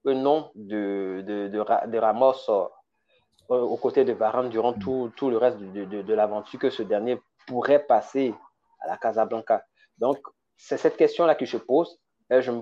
le 0.04 0.14
nom 0.14 0.50
de, 0.54 1.22
de, 1.26 1.48
de, 1.48 1.98
Ramos 1.98 2.34
euh, 2.48 2.68
aux 3.48 3.76
côtés 3.76 4.04
de 4.04 4.12
Varane 4.12 4.48
durant 4.48 4.72
tout, 4.72 5.12
tout 5.16 5.30
le 5.30 5.36
reste 5.36 5.58
de, 5.58 5.84
de 6.02 6.14
l'aventure 6.14 6.58
que 6.58 6.70
ce 6.70 6.82
dernier 6.82 7.20
pourrait 7.46 7.84
passer 7.84 8.34
à 8.80 8.88
la 8.88 8.96
Casablanca. 8.96 9.64
Donc, 9.98 10.18
c'est 10.56 10.76
cette 10.76 10.96
question-là 10.96 11.34
qui 11.34 11.46
se 11.46 11.56
pose. 11.56 12.00
Et 12.30 12.42
je, 12.42 12.52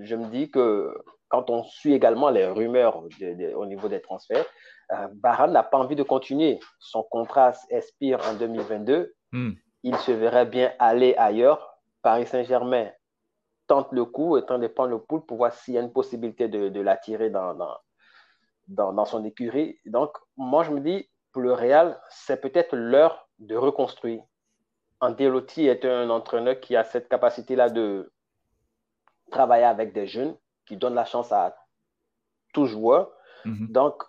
je, 0.00 0.14
me 0.14 0.26
dis 0.26 0.50
que 0.50 0.94
quand 1.28 1.48
on 1.48 1.64
suit 1.64 1.94
également 1.94 2.28
les 2.28 2.46
rumeurs 2.46 3.02
au 3.54 3.66
niveau 3.66 3.88
des 3.88 4.00
transferts, 4.00 4.46
euh, 4.92 5.08
Varane 5.22 5.52
n'a 5.52 5.62
pas 5.62 5.78
envie 5.78 5.96
de 5.96 6.02
continuer. 6.02 6.60
Son 6.78 7.02
contrat 7.02 7.52
expire 7.70 8.20
en 8.28 8.34
2022. 8.34 9.14
Hmm. 9.32 9.52
Il 9.82 9.96
se 9.96 10.12
verrait 10.12 10.46
bien 10.46 10.72
aller 10.78 11.14
ailleurs. 11.16 11.78
Paris 12.02 12.26
Saint-Germain 12.26 12.90
tente 13.66 13.92
le 13.92 14.04
coup 14.04 14.36
et 14.36 14.44
tente 14.44 14.60
de 14.60 14.66
prendre 14.66 14.90
le 14.90 14.98
pouls 14.98 15.20
pour 15.20 15.38
voir 15.38 15.52
s'il 15.52 15.74
y 15.74 15.78
a 15.78 15.80
une 15.80 15.92
possibilité 15.92 16.48
de, 16.48 16.68
de 16.68 16.80
l'attirer 16.80 17.30
dans, 17.30 17.54
dans, 17.54 18.92
dans, 18.92 19.04
son 19.04 19.24
écurie. 19.24 19.78
Donc, 19.86 20.16
moi, 20.36 20.62
je 20.62 20.70
me 20.70 20.80
dis, 20.80 21.08
pour 21.32 21.42
le 21.42 21.52
Real, 21.52 22.00
c'est 22.08 22.40
peut-être 22.40 22.76
l'heure 22.76 23.28
de 23.38 23.56
reconstruire. 23.56 24.22
Andelotti 25.00 25.66
est 25.66 25.84
un 25.84 26.08
entraîneur 26.10 26.58
qui 26.60 26.74
a 26.74 26.84
cette 26.84 27.08
capacité-là 27.08 27.68
de 27.68 28.12
travailler 29.30 29.64
avec 29.64 29.92
des 29.92 30.06
jeunes, 30.06 30.36
qui 30.64 30.76
donne 30.76 30.94
la 30.94 31.04
chance 31.04 31.32
à 31.32 31.56
tout 32.52 32.66
joueur. 32.66 33.12
Mhm. 33.44 33.68
Donc, 33.70 34.02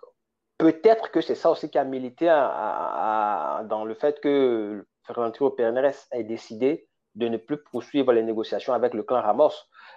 peut-être 0.56 1.10
que 1.10 1.20
c'est 1.20 1.34
ça 1.34 1.50
aussi 1.50 1.70
qui 1.70 1.78
a 1.78 1.84
milité 1.84 2.26
dans 2.26 3.84
le 3.84 3.94
fait 3.94 4.20
que 4.20 4.86
Florentino 5.04 5.50
Pérez 5.50 5.92
ait 6.12 6.24
décidé 6.24 6.87
de 7.18 7.28
ne 7.28 7.36
plus 7.36 7.58
poursuivre 7.58 8.12
les 8.12 8.22
négociations 8.22 8.72
avec 8.72 8.94
le 8.94 9.02
clan 9.02 9.20
Ramos, 9.20 9.50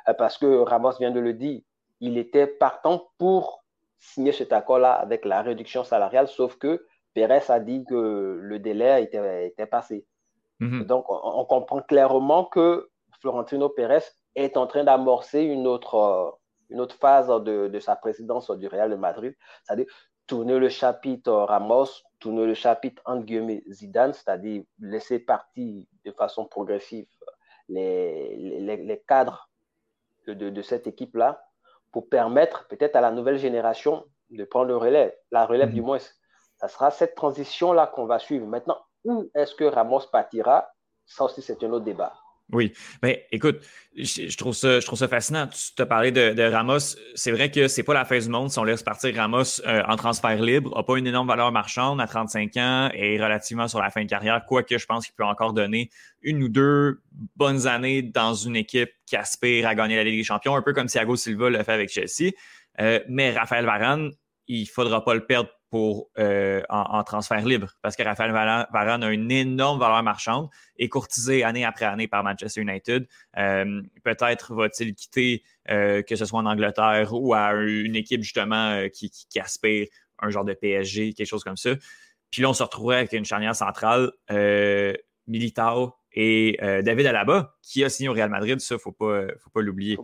euh, 0.08 0.14
parce 0.14 0.38
que 0.38 0.60
Ramos 0.64 0.98
vient 1.00 1.12
de 1.12 1.20
le 1.20 1.34
dire, 1.34 1.62
il 2.00 2.18
était 2.18 2.48
partant 2.48 3.10
pour 3.20 3.64
signer 4.00 4.32
cet 4.32 4.52
accord-là 4.52 4.94
avec 4.94 5.24
la 5.26 5.44
réduction 5.44 5.84
salariale, 5.84 6.28
sauf 6.28 6.58
que 6.58 6.86
Pérez 7.14 7.44
a 7.50 7.60
dit 7.60 7.86
que 7.88 8.40
le 8.42 8.60
délai 8.60 9.04
était, 9.04 9.48
était 9.48 9.68
passé. 9.68 10.06
Mhm. 10.60 10.86
Donc, 10.86 11.06
on, 11.10 11.46
comprend 11.46 11.82
clairement 11.82 12.46
que 12.46 12.90
Florentino 13.20 13.70
Pérez 13.70 14.06
est 14.36 14.58
en 14.58 14.66
train 14.66 14.84
d'amorcer 14.84 15.42
une 15.42 15.68
autre, 15.68 16.40
une 16.70 16.82
autre 16.82 16.96
phase 16.96 17.28
de, 17.28 17.68
de, 17.68 17.80
sa 17.80 17.96
présidence 17.96 18.50
du 18.50 18.68
Real 18.68 18.90
de 18.90 18.96
Madrid, 18.96 19.36
c'est-à-dire 19.64 19.86
tourner 20.26 20.58
le 20.58 20.70
chapitre 20.70 21.32
Ramos, 21.32 21.90
tourner 22.22 22.46
le 22.46 22.54
chapitre 22.54 23.02
entre 23.06 23.26
guillemets 23.26 23.64
Zidane, 23.70 24.14
c'est-à-dire 24.14 24.64
laisser 24.80 25.20
partir 25.20 25.86
de 26.06 26.12
façon 26.12 26.46
progressive 26.46 27.08
les, 27.68 28.36
les, 28.38 28.78
les 28.78 29.00
cadres 29.08 29.50
de, 30.28 30.50
de, 30.50 30.62
cette 30.62 30.88
équipe-là 30.88 31.44
pour 31.92 32.08
permettre 32.08 32.68
peut-être 32.68 32.96
à 32.96 33.02
la 33.02 33.12
nouvelle 33.12 33.38
génération 33.38 34.06
de 34.30 34.44
prendre 34.46 34.68
le 34.68 34.78
relais, 34.78 35.18
la 35.32 35.46
relève 35.46 35.70
mhm. 35.70 35.76
du 35.76 35.82
moins. 35.82 35.98
Ça 36.58 36.68
sera 36.68 36.92
cette 36.92 37.16
transition-là 37.16 37.88
qu'on 37.88 38.06
va 38.06 38.20
suivre. 38.20 38.46
Maintenant, 38.46 38.78
où 39.04 39.30
est-ce 39.34 39.56
que 39.56 39.64
Ramos 39.64 40.02
partira? 40.12 40.70
Ça 41.06 41.26
aussi, 41.26 41.42
c'est 41.42 41.64
un 41.64 41.72
autre 41.72 41.86
débat. 41.86 42.14
Oui. 42.54 42.74
Ben, 43.02 43.16
écoute, 43.32 43.62
je, 43.96 44.36
trouve 44.38 44.54
ça, 44.54 44.80
je 44.80 44.86
trouve 44.86 45.00
ça 45.00 45.08
fascinant. 45.08 45.48
Tu 45.48 45.74
t'as 45.76 45.86
parlé 45.86 46.12
de, 46.12 46.42
Ramos. 46.44 46.96
C'est 47.16 47.32
vrai 47.32 47.52
que 47.52 47.68
c'est 47.68 47.84
pas 47.84 47.94
la 47.94 48.06
fin 48.06 48.20
du 48.20 48.30
monde 48.30 48.50
si 48.50 48.60
on 48.60 48.64
laisse 48.64 48.84
partir 48.84 49.16
Ramos 49.16 49.62
euh, 49.66 49.84
en 49.88 49.96
transfert 49.96 50.42
libre. 50.42 50.76
n'a 50.76 50.84
pas 50.84 50.98
une 50.98 51.08
énorme 51.08 51.28
valeur 51.28 51.52
marchande 51.52 52.00
à 52.02 52.08
35 52.08 52.58
ans 52.58 52.90
et 52.94 53.22
relativement 53.22 53.68
sur 53.68 53.80
la 53.80 53.90
fin 53.90 54.04
de 54.04 54.10
carrière, 54.10 54.44
quoique 54.46 54.78
je 54.78 54.86
pense 54.86 55.06
qu'il 55.06 55.16
peut 55.16 55.26
encore 55.26 55.54
donner 55.54 55.90
une 56.22 56.44
ou 56.44 56.50
deux 56.50 57.02
bonnes 57.36 57.68
années 57.68 58.02
dans 58.02 58.34
une 58.34 58.56
équipe 58.56 58.92
qui 59.06 59.16
aspire 59.16 59.68
à 59.68 59.76
gagner 59.76 59.96
la 59.96 60.04
Ligue 60.04 60.20
des 60.20 60.24
Champions, 60.24 60.56
un 60.56 60.62
peu 60.62 60.74
comme 60.74 60.88
Thiago 60.88 61.16
Silva 61.16 61.50
l'a 61.50 61.64
fait 61.64 61.74
avec 61.74 61.90
Chelsea. 61.90 62.32
Euh, 62.80 63.00
mais 63.10 63.32
Raphaël 63.32 63.66
Varane, 63.66 64.12
il 64.48 64.66
faudra 64.68 65.04
pas 65.04 65.14
le 65.14 65.26
perdre 65.26 65.50
pour, 65.72 66.10
euh, 66.20 66.62
en, 66.68 67.02
transfert 67.06 67.46
libre 67.46 67.78
parce 67.82 67.96
que 67.96 68.04
Raphaël 68.04 68.32
Varane 68.34 69.04
a 69.04 69.10
une 69.10 69.32
énorme 69.32 69.80
valeur 69.80 70.04
marchande 70.04 70.50
et 70.76 70.90
courtisé 70.90 71.44
année 71.44 71.64
après 71.64 71.86
année 71.86 72.10
par 72.10 72.26
Manchester 72.26 72.60
United. 72.60 73.08
Euh, 73.38 73.82
peut-être 74.04 74.54
va-t-il 74.54 74.94
quitter, 74.94 75.44
euh, 75.70 76.02
que 76.04 76.18
ce 76.18 76.26
soit 76.26 76.40
en 76.40 76.46
Angleterre 76.46 77.14
ou 77.14 77.34
à 77.34 77.54
une 77.54 77.96
équipe 77.96 78.22
justement 78.22 78.86
qui, 78.94 79.12
aspire 79.40 79.88
un 80.20 80.30
genre 80.30 80.44
de 80.44 80.54
PSG, 80.54 81.14
quelque 81.14 81.26
chose 81.26 81.44
comme 81.46 81.58
ça. 81.58 81.72
Puis 82.32 82.42
là, 82.42 82.50
on 82.50 82.54
se 82.54 82.64
retrouverait 82.64 82.98
avec 82.98 83.14
une 83.14 83.26
charnière 83.26 83.56
centrale, 83.56 84.12
Militao 85.26 85.94
et 86.12 86.58
David 86.84 87.06
Alaba, 87.06 87.56
qui 87.64 87.86
a 87.86 87.90
signé 87.90 88.10
au 88.10 88.14
Real 88.14 88.30
Madrid. 88.30 88.60
Ça, 88.60 88.76
il 88.76 88.78
ne 88.78 88.82
faut 88.82 88.92
pas, 88.92 89.24
faut 89.40 89.50
pas 89.50 89.62
l'oublier. 89.62 89.98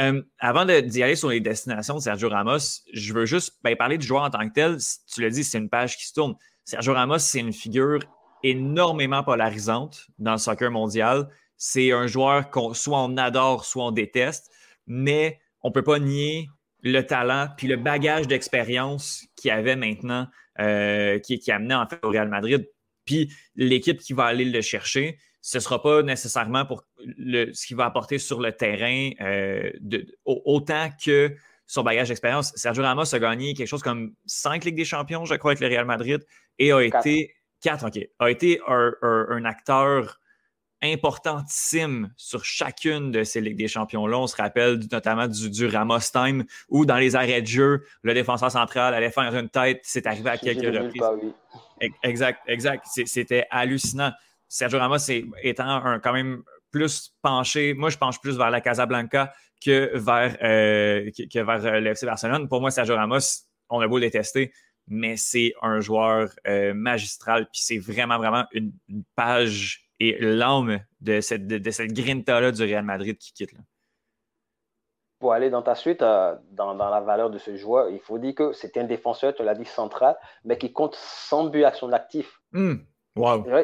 Euh, 0.00 0.22
avant 0.38 0.64
d'y 0.64 1.02
aller 1.02 1.16
sur 1.16 1.28
les 1.28 1.40
destinations 1.40 1.96
de 1.96 2.00
Sergio 2.00 2.28
Ramos, 2.28 2.82
je 2.92 3.12
veux 3.12 3.26
juste 3.26 3.58
ben, 3.62 3.74
parler 3.76 3.98
du 3.98 4.06
joueur 4.06 4.22
en 4.22 4.30
tant 4.30 4.48
que 4.48 4.54
tel. 4.54 4.76
Tu 5.12 5.22
l'as 5.22 5.30
dit, 5.30 5.42
c'est 5.42 5.58
une 5.58 5.68
page 5.68 5.96
qui 5.96 6.06
se 6.06 6.14
tourne. 6.14 6.36
Sergio 6.64 6.92
Ramos, 6.92 7.18
c'est 7.18 7.40
une 7.40 7.52
figure 7.52 8.00
énormément 8.44 9.24
polarisante 9.24 10.06
dans 10.18 10.32
le 10.32 10.38
soccer 10.38 10.70
mondial. 10.70 11.28
C'est 11.56 11.90
un 11.90 12.06
joueur 12.06 12.50
qu'on 12.50 12.74
soit 12.74 13.02
on 13.02 13.16
adore, 13.16 13.64
soit 13.64 13.86
on 13.86 13.90
déteste, 13.90 14.52
mais 14.86 15.40
on 15.62 15.68
ne 15.68 15.74
peut 15.74 15.82
pas 15.82 15.98
nier 15.98 16.48
le 16.82 17.02
talent 17.02 17.48
puis 17.56 17.66
le 17.66 17.76
bagage 17.76 18.28
d'expérience 18.28 19.24
qu'il 19.34 19.50
avait 19.50 19.74
maintenant, 19.74 20.28
euh, 20.60 21.18
qui, 21.18 21.40
qui 21.40 21.50
amené 21.50 21.74
en 21.74 21.88
fait 21.88 21.98
au 22.04 22.10
Real 22.10 22.28
Madrid. 22.28 22.68
Puis 23.04 23.32
l'équipe 23.56 23.98
qui 23.98 24.12
va 24.12 24.26
aller 24.26 24.44
le 24.44 24.60
chercher, 24.60 25.18
ce 25.48 25.56
ne 25.56 25.62
sera 25.62 25.80
pas 25.80 26.02
nécessairement 26.02 26.66
pour 26.66 26.84
ce 26.98 27.66
qu'il 27.66 27.74
va 27.74 27.86
apporter 27.86 28.18
sur 28.18 28.38
le 28.38 28.52
terrain 28.52 29.12
euh, 29.22 29.70
autant 30.26 30.90
que 31.02 31.34
son 31.66 31.82
bagage 31.82 32.08
d'expérience. 32.08 32.52
Sergio 32.54 32.82
Ramos 32.82 33.14
a 33.14 33.18
gagné 33.18 33.54
quelque 33.54 33.66
chose 33.66 33.82
comme 33.82 34.12
cinq 34.26 34.66
Ligues 34.66 34.76
des 34.76 34.84
Champions, 34.84 35.24
je 35.24 35.34
crois, 35.36 35.52
avec 35.52 35.60
le 35.60 35.68
Real 35.68 35.86
Madrid, 35.86 36.22
et 36.58 36.70
a 36.70 36.82
été 36.82 37.34
quatre, 37.62 37.86
OK, 37.86 37.98
a 38.18 38.30
été 38.30 38.60
un, 38.68 39.42
acteur 39.46 40.20
importantissime 40.82 42.12
sur 42.18 42.44
chacune 42.44 43.10
de 43.10 43.24
ces 43.24 43.40
Ligues 43.40 43.56
des 43.56 43.68
Champions-là. 43.68 44.18
On 44.18 44.26
se 44.26 44.36
rappelle 44.36 44.78
notamment 44.92 45.28
du, 45.28 45.66
Ramos 45.66 46.10
Time 46.12 46.44
où, 46.68 46.84
dans 46.84 46.98
les 46.98 47.16
arrêts 47.16 47.40
de 47.40 47.46
jeu, 47.46 47.86
le 48.02 48.12
défenseur 48.12 48.50
central 48.50 48.92
allait 48.92 49.10
faire 49.10 49.34
une 49.34 49.48
tête. 49.48 49.80
C'est 49.82 50.06
arrivé 50.06 50.28
à 50.28 50.36
quelques 50.36 50.76
reprises. 50.76 51.32
Exact, 52.02 52.42
exact. 52.48 52.84
C'était 53.06 53.46
hallucinant. 53.50 54.12
Sergio 54.48 54.78
Ramos 54.78 55.10
étant 55.42 56.00
quand 56.02 56.12
même 56.12 56.42
plus 56.70 57.14
penché, 57.22 57.74
moi 57.74 57.90
je 57.90 57.98
penche 57.98 58.20
plus 58.20 58.36
vers 58.36 58.50
la 58.50 58.60
Casablanca 58.60 59.32
que 59.64 59.96
vers, 59.96 60.36
euh, 60.42 61.10
que, 61.10 61.38
vers 61.40 61.64
euh, 61.64 61.80
le 61.80 61.90
FC 61.90 62.06
Barcelone. 62.06 62.48
Pour 62.48 62.60
moi, 62.60 62.70
Sergio 62.70 62.94
Ramos, 62.94 63.46
on 63.68 63.80
a 63.80 63.88
beau 63.88 63.96
le 63.96 64.02
détester, 64.02 64.52
mais 64.86 65.16
c'est 65.16 65.52
un 65.62 65.80
joueur 65.80 66.30
euh, 66.46 66.74
magistral, 66.74 67.48
puis 67.52 67.60
c'est 67.62 67.78
vraiment, 67.78 68.18
vraiment 68.18 68.44
une, 68.52 68.72
page 69.14 69.90
et 70.00 70.16
l'âme 70.20 70.78
de 71.00 71.20
cette, 71.20 71.46
de, 71.46 71.70
cette 71.70 71.92
grinta-là 71.92 72.52
du 72.52 72.62
Real 72.62 72.84
Madrid 72.84 73.18
qui 73.18 73.32
quitte. 73.32 73.54
Pour 75.18 75.32
aller 75.32 75.50
dans 75.50 75.62
ta 75.62 75.74
suite, 75.74 75.98
dans, 75.98 76.74
la 76.74 77.00
valeur 77.00 77.30
de 77.30 77.38
ce 77.38 77.56
joueur, 77.56 77.90
il 77.90 77.98
faut 77.98 78.18
dire 78.18 78.36
que 78.36 78.52
c'est 78.52 78.76
un 78.76 78.84
défenseur, 78.84 79.34
tu 79.34 79.42
l'as 79.42 79.56
dit, 79.56 79.64
central, 79.64 80.16
mais 80.44 80.56
qui 80.56 80.72
compte 80.72 80.94
100 80.94 81.46
buts 81.46 81.64
à 81.64 81.72
son 81.72 81.92
actif. 81.92 82.40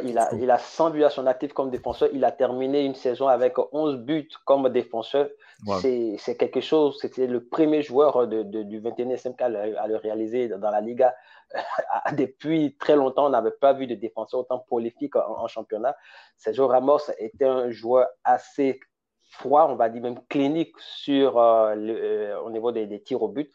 Il, 0.04 0.18
a, 0.18 0.34
il 0.34 0.50
a 0.50 0.58
100 0.58 0.90
buts 0.90 1.04
à 1.04 1.10
son 1.10 1.26
actif 1.26 1.52
comme 1.52 1.70
défenseur. 1.70 2.08
Il 2.12 2.24
a 2.24 2.32
terminé 2.32 2.84
une 2.84 2.94
saison 2.94 3.28
avec 3.28 3.54
11 3.72 3.98
buts 3.98 4.28
comme 4.44 4.68
défenseur. 4.68 5.28
C'est 5.80 6.36
quelque 6.38 6.60
chose, 6.60 6.98
c'était 7.00 7.26
le 7.26 7.44
premier 7.44 7.82
joueur 7.82 8.26
de, 8.26 8.42
du 8.42 8.80
21e 8.80 9.16
siècle 9.16 9.42
à 9.42 9.86
le, 9.86 9.96
réaliser 9.96 10.48
dans 10.48 10.70
la 10.70 10.80
Liga. 10.80 11.14
Depuis 12.12 12.76
très 12.78 12.96
longtemps, 12.96 13.26
on 13.26 13.30
n'avait 13.30 13.50
pas 13.52 13.72
vu 13.72 13.86
de 13.86 13.94
défenseur 13.94 14.40
autant 14.40 14.58
prolifique 14.58 15.16
en, 15.16 15.46
championnat. 15.46 15.96
Sergio 16.36 16.66
Ramos 16.66 17.10
était 17.18 17.46
un 17.46 17.70
joueur 17.70 18.08
assez 18.24 18.80
froid, 19.30 19.66
on 19.70 19.76
va 19.76 19.88
dire 19.88 20.02
même 20.02 20.20
clinique 20.28 20.74
sur, 20.78 21.38
euh, 21.38 21.74
le, 21.74 21.96
euh, 21.96 22.40
au 22.40 22.50
niveau 22.50 22.72
des, 22.72 22.86
des 22.86 23.02
tirs 23.02 23.22
au 23.22 23.28
but. 23.28 23.50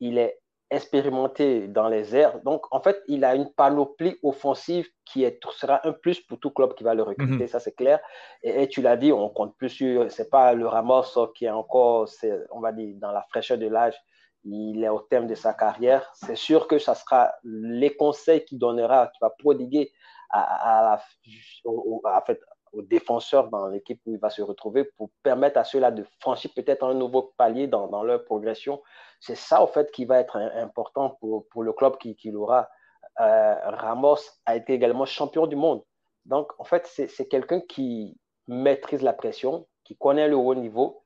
Il 0.00 0.18
est 0.18 0.41
expérimenté 0.72 1.68
dans 1.68 1.88
les 1.88 2.16
airs. 2.16 2.40
Donc, 2.42 2.64
en 2.70 2.80
fait, 2.80 3.02
il 3.06 3.24
a 3.24 3.34
une 3.34 3.52
panoplie 3.52 4.16
offensive 4.22 4.88
qui 5.04 5.22
est, 5.24 5.38
sera 5.52 5.86
un 5.86 5.92
plus 5.92 6.20
pour 6.20 6.38
tout 6.40 6.50
club 6.50 6.74
qui 6.74 6.82
va 6.82 6.94
le 6.94 7.02
recruter, 7.02 7.44
mhm. 7.44 7.48
ça 7.48 7.60
c'est 7.60 7.76
clair. 7.76 8.00
Et, 8.42 8.66
tu 8.68 8.80
l'as 8.80 8.96
dit, 8.96 9.12
on 9.12 9.28
compte 9.28 9.56
plus 9.56 9.68
sur, 9.68 10.10
c'est 10.10 10.30
pas 10.30 10.54
le 10.54 10.66
Ramos 10.66 11.04
qui 11.34 11.44
est 11.44 11.50
encore, 11.50 12.08
on 12.50 12.60
va 12.60 12.72
dire, 12.72 12.94
dans 12.96 13.12
la 13.12 13.22
fraîcheur 13.30 13.58
de 13.58 13.66
l'âge, 13.66 13.94
il 14.44 14.82
est 14.82 14.88
au 14.88 15.00
terme 15.00 15.26
de 15.26 15.34
sa 15.34 15.52
carrière. 15.54 16.10
C'est 16.14 16.36
sûr 16.36 16.66
que 16.66 16.78
ça 16.78 16.94
sera 16.94 17.32
les 17.44 17.94
conseils 17.94 18.44
qu'il 18.44 18.58
donnera, 18.58 19.08
qu'il 19.08 19.18
va 19.20 19.30
prodiguer 19.30 19.92
à, 20.30 20.92
à, 20.92 20.94
à, 20.94 22.22
fait, 22.22 22.40
aux 22.72 22.82
défenseurs 22.82 23.48
dans 23.48 23.66
l'équipe 23.68 24.00
où 24.06 24.12
il 24.12 24.18
va 24.18 24.30
se 24.30 24.42
retrouver 24.42 24.84
pour 24.84 25.10
permettre 25.22 25.58
à 25.58 25.64
ceux-là 25.64 25.90
de 25.90 26.04
franchir 26.20 26.50
peut-être 26.54 26.84
un 26.84 26.94
nouveau 26.94 27.34
palier 27.36 27.66
dans, 27.66 27.86
dans 27.88 28.02
leur 28.02 28.24
progression. 28.24 28.82
C'est 29.20 29.34
ça, 29.34 29.62
en 29.62 29.66
fait, 29.66 29.90
qui 29.92 30.04
va 30.04 30.18
être 30.18 30.36
important 30.36 31.16
pour, 31.20 31.48
pour 31.48 31.62
le 31.62 31.72
club 31.72 31.96
qui, 31.98 32.16
qui 32.16 32.30
l'aura. 32.30 32.68
Euh, 33.20 33.54
Ramos 33.64 34.18
a 34.46 34.56
été 34.56 34.72
également 34.72 35.04
champion 35.04 35.46
du 35.46 35.56
monde. 35.56 35.82
Donc, 36.24 36.52
en 36.58 36.64
fait, 36.64 36.86
c'est 36.86 37.28
quelqu'un 37.28 37.60
qui 37.60 38.16
maîtrise 38.48 39.02
la 39.02 39.12
pression, 39.12 39.66
qui 39.84 39.96
connaît 39.96 40.28
le 40.28 40.36
haut 40.36 40.54
niveau 40.54 41.04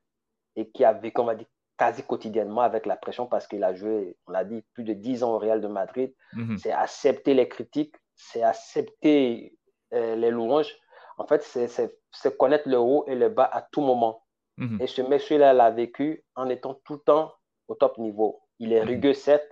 et 0.54 0.70
qui 0.70 0.84
a 0.84 0.92
vécu, 0.92 1.20
on 1.20 1.24
va 1.24 1.34
dire, 1.34 1.46
quasi 1.76 2.02
quotidiennement 2.02 2.62
avec 2.62 2.86
la 2.86 2.96
pression 2.96 3.26
parce 3.26 3.46
qu'il 3.46 3.62
a 3.64 3.74
joué, 3.74 4.16
on 4.26 4.32
l'a 4.32 4.44
dit, 4.44 4.62
plus 4.72 4.84
de 4.84 4.94
10 4.94 5.22
ans 5.24 5.34
au 5.34 5.38
Real 5.38 5.60
de 5.60 5.68
Madrid. 5.68 6.14
Mhm. 6.32 6.58
C'est 6.58 6.72
accepter 6.72 7.34
les 7.34 7.48
critiques, 7.48 7.96
c'est 8.14 8.42
accepter 8.42 9.56
euh, 9.92 10.16
les 10.16 10.30
louanges 10.30 10.74
en 11.16 11.26
fait, 11.26 11.42
c'est 11.42 12.36
connaître 12.36 12.68
le 12.68 12.78
haut 12.78 13.04
et 13.06 13.14
le 13.14 13.28
bas 13.28 13.48
à 13.50 13.62
tout 13.62 13.80
moment. 13.80 14.24
Mhm. 14.58 14.78
Et 14.80 14.86
ce 14.86 15.02
monsieur-là 15.02 15.52
l'a 15.52 15.70
vécu 15.70 16.24
en 16.34 16.48
étant 16.48 16.74
tout 16.84 16.94
le 16.94 17.00
temps 17.00 17.32
au 17.68 17.74
top 17.74 17.98
niveau. 17.98 18.40
Il 18.58 18.72
est 18.72 18.80
mhm. 18.80 18.88
rugueux, 18.88 19.14
certes, 19.14 19.50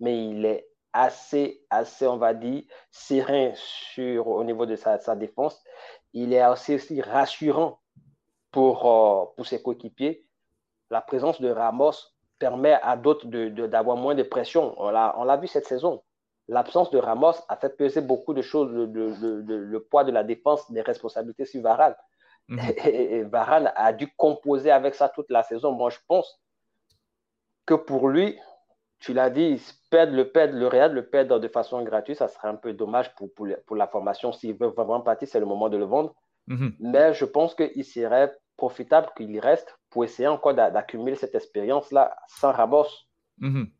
mais 0.00 0.26
il 0.28 0.44
est 0.44 0.68
assez, 0.92 1.64
assez, 1.70 2.06
on 2.06 2.16
va 2.16 2.32
dire, 2.32 2.62
serein 2.90 3.52
sur, 3.54 4.28
au 4.28 4.44
niveau 4.44 4.66
de 4.66 4.76
sa, 4.76 4.98
défense. 5.14 5.62
Il 6.12 6.32
est 6.32 6.46
aussi, 6.46 6.74
aussi 6.74 7.00
rassurant 7.02 7.80
pour, 8.50 8.86
euh, 8.86 9.24
pour 9.36 9.46
ses 9.46 9.62
coéquipiers. 9.62 10.26
La 10.90 11.00
présence 11.00 11.40
de 11.40 11.50
Ramos 11.50 11.92
permet 12.38 12.78
à 12.82 12.96
d'autres 12.96 13.26
d'avoir 13.26 13.96
moins 13.96 14.14
de 14.14 14.22
pression. 14.22 14.74
On 14.78 14.90
l'a 14.90 15.36
vu 15.36 15.48
cette 15.48 15.66
saison 15.66 16.02
l'absence 16.48 16.90
de 16.90 16.98
Ramos 16.98 17.34
a 17.48 17.56
fait 17.56 17.76
peser 17.76 18.00
beaucoup 18.00 18.34
de 18.34 18.42
choses, 18.42 18.70
le, 18.72 19.78
poids 19.78 20.04
de 20.04 20.12
la 20.12 20.24
défense, 20.24 20.70
des 20.70 20.82
responsabilités 20.82 21.44
sur 21.44 21.62
Varane. 21.62 21.96
Mhm. 22.48 22.60
Et, 22.84 23.22
Varane 23.24 23.72
a 23.74 23.92
dû 23.92 24.08
composer 24.16 24.70
avec 24.70 24.94
ça 24.94 25.08
toute 25.08 25.30
la 25.30 25.42
saison. 25.42 25.72
Moi, 25.72 25.90
je 25.90 25.98
pense 26.06 26.40
que 27.64 27.74
pour 27.74 28.08
lui, 28.08 28.38
tu 29.00 29.12
l'as 29.12 29.30
dit, 29.30 29.60
perdre 29.90 30.14
le, 30.14 30.30
perdre, 30.30 30.56
le 30.56 30.68
Real 30.68 30.92
le 30.92 31.06
perdre 31.06 31.38
de 31.38 31.48
façon 31.48 31.82
gratuite, 31.82 32.18
ça 32.18 32.28
serait 32.28 32.48
un 32.48 32.54
peu 32.54 32.72
dommage 32.72 33.14
pour, 33.16 33.28
pour, 33.34 33.76
la 33.76 33.86
formation. 33.88 34.32
S'il 34.32 34.54
veut 34.54 34.68
vraiment 34.68 35.00
partir, 35.00 35.28
c'est 35.28 35.40
le 35.40 35.46
moment 35.46 35.68
de 35.68 35.76
le 35.76 35.84
vendre. 35.84 36.14
Mhm. 36.46 36.76
Mais 36.78 37.12
je 37.12 37.24
pense 37.24 37.54
qu'il 37.54 37.84
serait 37.84 38.34
profitable 38.56 39.10
qu'il 39.16 39.30
y 39.32 39.40
reste 39.40 39.76
pour 39.90 40.04
essayer 40.04 40.28
encore 40.28 40.54
d'accumuler 40.54 41.16
cette 41.16 41.34
expérience-là 41.34 42.16
sans 42.28 42.52
Ramos. 42.52 42.86
Mhm 43.38 43.70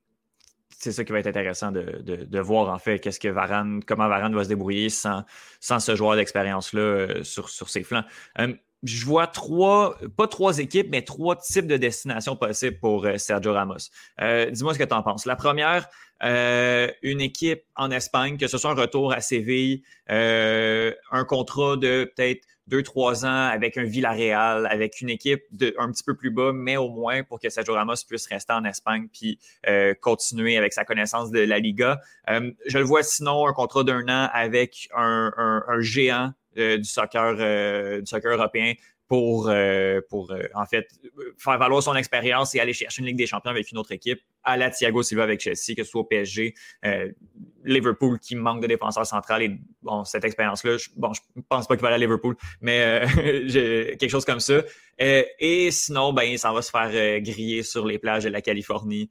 c'est 0.78 0.92
ça 0.92 1.04
qui 1.04 1.12
va 1.12 1.18
être 1.18 1.26
intéressant 1.26 1.72
de, 1.72 2.40
voir 2.40 2.72
en 2.72 2.78
fait 2.78 2.98
qu'est-ce 2.98 3.18
que 3.18 3.28
Varane, 3.28 3.82
comment 3.84 4.08
Varane 4.08 4.34
va 4.34 4.44
se 4.44 4.48
débrouiller 4.48 4.90
sans, 4.90 5.24
sans 5.60 5.80
ce 5.80 5.96
joueur 5.96 6.16
d'expérience-là 6.16 6.80
euh, 6.80 7.24
sur, 7.24 7.48
sur 7.48 7.68
ses 7.68 7.82
flancs. 7.82 8.04
Euh, 8.38 8.54
je 8.82 9.04
vois 9.06 9.26
trois, 9.26 9.98
pas 10.16 10.28
trois 10.28 10.58
équipes, 10.58 10.88
mais 10.90 11.02
trois 11.02 11.34
types 11.36 11.66
de 11.66 11.78
destinations 11.78 12.36
possibles 12.36 12.78
pour 12.78 13.06
euh, 13.06 13.16
Sergio 13.16 13.52
Ramos. 13.54 13.90
Dis-moi 14.18 14.74
ce 14.74 14.78
que 14.78 14.84
tu 14.84 14.94
en 14.94 15.02
penses. 15.02 15.24
La 15.24 15.34
première, 15.34 15.88
une 16.20 17.20
équipe 17.20 17.62
en 17.74 17.90
Espagne, 17.90 18.36
que 18.36 18.46
ce 18.46 18.58
soit 18.58 18.70
un 18.70 18.74
retour 18.74 19.12
à 19.12 19.20
Séville, 19.20 19.82
un 20.08 21.24
contrat 21.26 21.76
de 21.76 22.10
peut-être 22.14 22.46
deux, 22.66 22.82
trois 22.82 23.24
ans 23.24 23.48
avec 23.48 23.76
un 23.76 23.84
Villarreal, 23.84 24.66
avec 24.66 25.00
une 25.00 25.10
équipe 25.10 25.42
de, 25.52 25.74
un 25.78 25.90
petit 25.90 26.02
peu 26.02 26.14
plus 26.14 26.30
bas, 26.30 26.52
mais 26.52 26.76
au 26.76 26.88
moins 26.88 27.22
pour 27.22 27.40
que 27.40 27.48
Sergio 27.48 27.74
Ramos 27.74 27.94
puisse 28.08 28.26
rester 28.26 28.52
en 28.52 28.64
Espagne 28.64 29.08
puis 29.12 29.38
euh, 29.68 29.94
continuer 30.00 30.56
avec 30.56 30.72
sa 30.72 30.84
connaissance 30.84 31.30
de 31.30 31.40
la 31.40 31.58
Liga. 31.58 32.00
Euh, 32.28 32.50
je 32.66 32.78
le 32.78 32.84
vois 32.84 33.02
sinon 33.02 33.46
un 33.46 33.52
contrat 33.52 33.84
d'un 33.84 34.08
an 34.08 34.28
avec 34.32 34.88
un, 34.94 35.30
géant 35.80 36.32
du, 36.56 36.84
soccer, 36.84 37.34
du 38.00 38.06
soccer 38.06 38.32
européen 38.32 38.74
pour, 39.08 39.48
euh, 39.48 40.00
pour 40.08 40.32
euh, 40.32 40.42
en 40.54 40.66
fait 40.66 40.88
faire 41.38 41.58
valoir 41.58 41.82
son 41.82 41.94
expérience 41.94 42.54
et 42.54 42.60
aller 42.60 42.72
chercher 42.72 43.00
une 43.00 43.06
Ligue 43.06 43.16
des 43.16 43.26
Champions 43.26 43.50
avec 43.50 43.70
une 43.70 43.78
autre 43.78 43.92
équipe, 43.92 44.20
à 44.42 44.56
la 44.56 44.70
Thiago 44.70 45.02
Silva 45.02 45.22
avec 45.22 45.40
Chelsea, 45.40 45.74
que 45.76 45.84
ce 45.84 45.90
soit 45.90 46.00
au 46.00 46.04
PSG, 46.04 46.54
euh, 46.84 47.10
Liverpool 47.64 48.18
qui 48.18 48.34
manque 48.34 48.62
de 48.62 48.66
défenseurs 48.66 49.06
central 49.06 49.42
et 49.42 49.58
bon, 49.86 50.04
cette 50.04 50.24
expérience-là, 50.24 50.76
bon, 50.96 51.12
je 51.14 51.20
pense 51.48 51.66
pas 51.66 51.76
qu'il 51.76 51.82
va 51.82 51.88
aller 51.88 51.96
à 51.96 51.98
Liverpool, 51.98 52.36
mais 52.60 53.02
quelque 53.98 54.08
chose 54.08 54.24
comme 54.24 54.40
ça. 54.40 54.62
et 54.98 55.70
sinon, 55.70 56.12
ben, 56.12 56.36
ça 56.36 56.52
va 56.52 56.60
se 56.60 56.70
faire 56.70 57.20
griller 57.20 57.62
sur 57.62 57.86
les 57.86 57.98
plages 57.98 58.24
de 58.24 58.28
la 58.28 58.42
Californie 58.42 59.10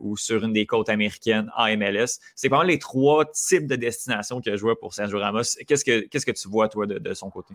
ou 0.00 0.16
sur 0.16 0.44
une 0.44 0.52
des 0.52 0.66
côtes 0.66 0.88
américaines 0.88 1.50
en 1.56 1.66
MLS. 1.76 2.18
C'est 2.34 2.48
vraiment 2.48 2.64
les 2.64 2.78
trois 2.78 3.24
types 3.26 3.66
de 3.66 3.76
destinations 3.76 4.40
que 4.40 4.56
je 4.56 4.60
vois 4.62 4.78
pour 4.78 4.94
Sergio 4.94 5.18
Ramos. 5.18 5.42
Qu'est-ce 5.66 5.84
que, 5.84 6.00
qu'est-ce 6.00 6.26
que 6.26 6.32
tu 6.32 6.48
vois, 6.48 6.68
toi, 6.68 6.86
de 6.86 7.14
son 7.14 7.30
côté? 7.30 7.54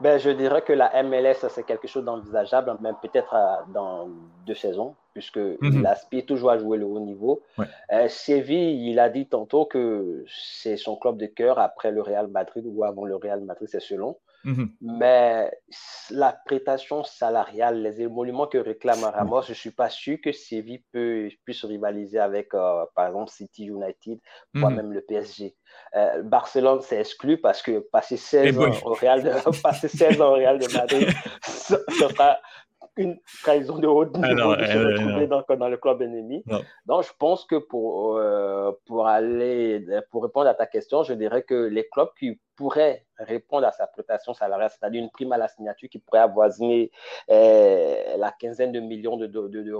Ben, 0.00 0.18
je 0.18 0.30
dirais 0.30 0.62
que 0.62 0.72
la 0.72 1.02
MLS, 1.02 1.46
c'est 1.48 1.64
quelque 1.64 1.88
chose 1.88 2.04
d'envisageable, 2.04 2.76
même 2.80 2.96
peut-être 3.00 3.34
euh, 3.34 3.72
dans 3.72 4.08
deux 4.46 4.54
saisons, 4.54 4.94
puisque 5.14 5.38
mm 5.38 5.56
il 5.62 5.86
aspire 5.86 6.26
toujours 6.26 6.50
à 6.50 6.58
jouer 6.58 6.76
le 6.76 6.84
haut 6.84 7.00
niveau. 7.00 7.42
Euh, 7.92 8.08
Séville, 8.08 8.90
il 8.90 8.98
a 8.98 9.08
dit 9.08 9.26
tantôt 9.26 9.64
que 9.64 10.24
c'est 10.28 10.76
son 10.76 10.96
club 10.96 11.16
de 11.16 11.26
cœur 11.26 11.58
après 11.58 11.90
le 11.90 12.02
Real 12.02 12.28
Madrid 12.28 12.64
ou 12.66 12.84
avant 12.84 13.04
le 13.04 13.16
Real 13.16 13.40
Madrid, 13.40 13.68
c'est 13.70 13.80
selon. 13.80 14.16
Mhm. 14.44 14.70
Mais 14.80 15.50
la 16.10 16.32
prestation 16.46 17.02
salariale, 17.04 17.82
les 17.82 18.00
émoluments 18.00 18.46
que 18.46 18.58
réclame 18.58 19.02
Ramos, 19.02 19.42
je 19.42 19.50
ne 19.50 19.54
suis 19.54 19.70
pas 19.70 19.90
sûr 19.90 20.18
que 20.22 20.32
Séville 20.32 20.84
peut, 20.92 21.28
puisse 21.44 21.64
rivaliser 21.64 22.18
avec, 22.18 22.54
euh, 22.54 22.84
par 22.94 23.08
exemple, 23.08 23.30
City 23.30 23.66
United, 23.66 24.18
voire 24.54 24.70
mhm. 24.70 24.76
même 24.76 24.92
le 24.92 25.00
PSG. 25.00 25.56
Euh, 25.94 26.22
Barcelone 26.22 26.80
s'est 26.80 27.00
exclu 27.00 27.38
parce 27.38 27.62
que 27.62 27.80
passer 27.80 28.16
16, 28.16 28.58
ans 28.58 28.70
au 28.84 28.94
Real 28.94 29.22
de, 29.22 29.30
passer 29.62 29.88
16 29.88 30.20
ans 30.20 30.30
au 30.30 30.34
Real 30.34 30.58
de 30.58 30.72
Madrid, 30.72 31.08
ce 31.42 31.76
sera 31.98 32.38
une 32.96 33.18
trahison 33.42 33.78
de 33.78 33.86
haut 33.86 34.04
niveau 34.04 34.56
de 34.56 34.64
se 34.64 34.78
retrouver 34.78 35.26
dans, 35.26 35.68
le 35.68 35.76
club 35.76 36.02
ennemi. 36.02 36.44
Donc, 36.86 37.04
je 37.04 37.12
pense 37.18 37.44
que 37.44 37.56
pour, 37.56 38.16
euh, 38.16 38.72
pour 38.86 39.06
aller, 39.06 39.84
pour 40.10 40.22
répondre 40.22 40.48
à 40.48 40.54
ta 40.54 40.66
question, 40.66 41.02
je 41.02 41.12
dirais 41.14 41.42
que 41.42 41.54
les 41.54 41.86
clubs 41.88 42.10
qui 42.18 42.40
pourraient 42.56 43.04
répondre 43.18 43.66
à 43.66 43.72
sa 43.72 43.86
prestation 43.86 44.32
salariale, 44.32 44.70
c'est-à-dire 44.70 45.02
une 45.02 45.10
prime 45.10 45.32
à 45.32 45.38
la 45.38 45.48
signature 45.48 45.88
qui 45.88 45.98
pourrait 45.98 46.20
avoisiner 46.20 46.90
euh, 47.30 48.16
la 48.16 48.32
quinzaine 48.32 48.72
de 48.72 48.80
millions 48.80 49.16
d'euros 49.16 49.48
de, 49.48 49.62
de, 49.62 49.72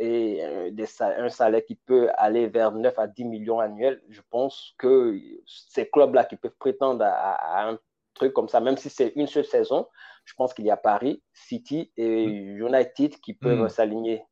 et 0.00 0.44
euh, 0.44 0.70
un 1.00 1.28
salaire 1.28 1.64
qui 1.66 1.74
peut 1.74 2.08
aller 2.16 2.46
vers 2.46 2.70
9 2.72 2.98
à 2.98 3.08
10 3.08 3.24
millions 3.24 3.58
annuels, 3.58 4.00
je 4.08 4.20
pense 4.30 4.74
que 4.78 5.18
ces 5.44 5.88
clubs-là 5.90 6.24
qui 6.24 6.36
peuvent 6.36 6.56
prétendre 6.58 7.04
à, 7.04 7.32
à 7.32 7.68
un 7.68 7.78
truc 8.18 8.32
comme 8.32 8.48
ça, 8.48 8.60
même 8.60 8.76
si 8.76 8.90
c'est 8.90 9.12
une 9.16 9.26
seule 9.26 9.44
saison, 9.44 9.86
je 10.24 10.34
pense 10.34 10.52
qu'il 10.52 10.66
y 10.66 10.70
a 10.70 10.76
Paris, 10.76 11.22
City 11.32 11.90
et 11.96 12.24
United 12.24 13.18
qui 13.20 13.34
peuvent 13.34 13.64
mm. 13.64 13.68
s'aligner. 13.68 14.22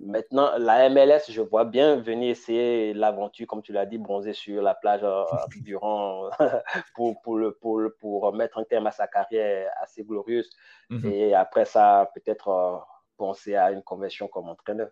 Maintenant, 0.00 0.50
la 0.58 0.88
MLS, 0.90 1.30
je 1.30 1.40
vois 1.40 1.64
bien 1.64 2.00
venir 2.00 2.30
essayer 2.30 2.92
l'aventure, 2.92 3.46
comme 3.46 3.62
tu 3.62 3.72
l'as 3.72 3.86
dit, 3.86 3.98
bronzer 3.98 4.32
sur 4.32 4.62
la 4.62 4.74
plage 4.74 5.02
euh, 5.04 5.24
durant 5.62 6.28
pour, 6.94 7.20
pour, 7.22 7.38
le, 7.38 7.52
pour, 7.52 7.80
pour, 8.00 8.34
mettre 8.34 8.58
un 8.58 8.64
terme 8.64 8.88
à 8.88 8.90
sa 8.90 9.06
carrière 9.06 9.70
assez 9.80 10.02
glorieuse. 10.02 10.50
Mm-hmm. 10.90 11.12
Et 11.12 11.34
après 11.34 11.64
ça, 11.64 12.10
peut-être 12.14 12.48
euh, 12.48 12.78
penser 13.16 13.54
à 13.54 13.70
une 13.70 13.82
conversion 13.82 14.28
comme 14.28 14.48
entraîneur 14.48 14.88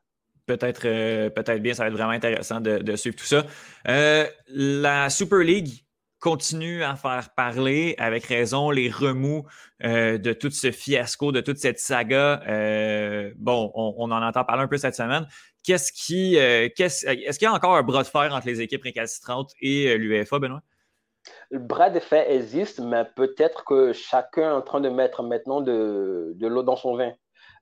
peut-être 0.47 0.87
euh, 0.87 1.29
peut-être 1.29 1.61
bien, 1.61 1.75
ça 1.75 1.83
va 1.83 1.91
être 1.91 1.95
vraiment 1.95 2.13
intéressant 2.13 2.59
de, 2.59 2.79
de 2.79 2.97
suivre 2.97 3.17
tout 3.17 3.27
ça. 3.27 3.45
la 3.85 5.11
Super 5.11 5.41
League, 5.41 5.85
continue 6.21 6.83
à 6.83 6.97
faire 6.97 7.31
parler, 7.37 7.95
avec 7.99 8.25
raison, 8.25 8.71
les 8.71 8.91
remous 8.91 9.45
euh, 9.85 10.19
de 10.19 10.33
tout 10.33 10.51
ce 10.51 10.71
fiasco, 10.71 11.33
de 11.33 11.41
toute 11.41 11.59
cette 11.59 11.79
saga. 11.79 12.43
Euh, 12.49 13.33
bon, 13.37 13.71
on, 13.75 14.11
en 14.11 14.23
entend 14.23 14.45
parler 14.45 14.65
un 14.65 14.69
peu 14.69 14.79
cette 14.79 14.95
semaine. 14.95 15.27
Qu'est-ce 15.63 15.93
qui, 15.93 16.39
euh, 16.39 16.69
est-ce 16.77 17.39
qu'il 17.39 17.47
y 17.47 17.49
a 17.49 17.53
encore 17.53 17.77
un 17.77 17.83
bras 17.83 18.03
de 18.03 18.09
fer 18.09 18.35
entre 18.35 18.47
les 18.47 18.61
équipes 18.61 18.83
récalcitrantes 18.83 19.53
et 19.61 19.97
l'UEFA, 19.97 20.39
Benoît? 20.39 20.63
Le 21.51 21.59
bras 21.59 21.91
de 21.91 22.01
fer 22.01 22.31
existe, 22.31 22.81
mais 22.81 23.05
peut-être 23.17 23.65
que 23.65 23.93
chacun 23.93 24.51
est 24.51 24.55
en 24.55 24.63
train 24.63 24.81
de 24.81 24.89
mettre 24.89 25.23
maintenant 25.23 25.61
de 25.61 26.35
l'eau 26.41 26.63
dans 26.63 26.77
son 26.77 26.97
vin. 26.97 27.13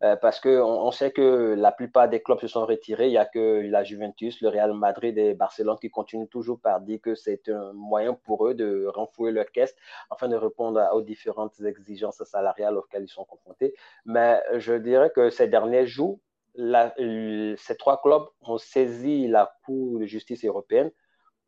Euh, 0.02 0.16
parce 0.16 0.40
qu'on 0.40 0.48
on 0.62 0.90
sait 0.90 1.10
que 1.10 1.54
la 1.56 1.72
plupart 1.72 2.08
des 2.08 2.20
clubs 2.20 2.40
se 2.40 2.48
sont 2.48 2.66
retirés. 2.66 3.06
Il 3.06 3.12
n'y 3.12 3.18
a 3.18 3.24
que 3.24 3.62
la 3.68 3.82
Juventus, 3.84 4.40
le 4.42 4.48
Real 4.48 4.72
Madrid 4.74 5.16
et 5.18 5.34
Barcelone 5.34 5.78
qui 5.80 5.90
continuent 5.90 6.28
toujours 6.28 6.60
par 6.60 6.80
dire 6.80 7.00
que 7.00 7.14
c'est 7.14 7.48
un 7.48 7.72
moyen 7.72 8.14
pour 8.14 8.46
eux 8.46 8.54
de 8.54 8.86
renflouer 8.86 9.32
leur 9.32 9.50
caisse 9.52 9.74
afin 10.10 10.28
de 10.28 10.36
répondre 10.36 10.82
aux 10.92 11.02
différentes 11.02 11.60
exigences 11.60 12.22
salariales 12.24 12.76
auxquelles 12.76 13.04
ils 13.04 13.08
sont 13.08 13.24
confrontés. 13.24 13.74
Mais 14.04 14.42
je 14.58 14.74
dirais 14.74 15.10
que 15.14 15.30
ces 15.30 15.48
derniers 15.48 15.86
jours, 15.86 16.18
ces 16.56 17.76
trois 17.78 18.00
clubs 18.02 18.26
ont 18.42 18.58
saisi 18.58 19.28
la 19.28 19.52
Cour 19.64 20.00
de 20.00 20.06
justice 20.06 20.44
européenne 20.44 20.90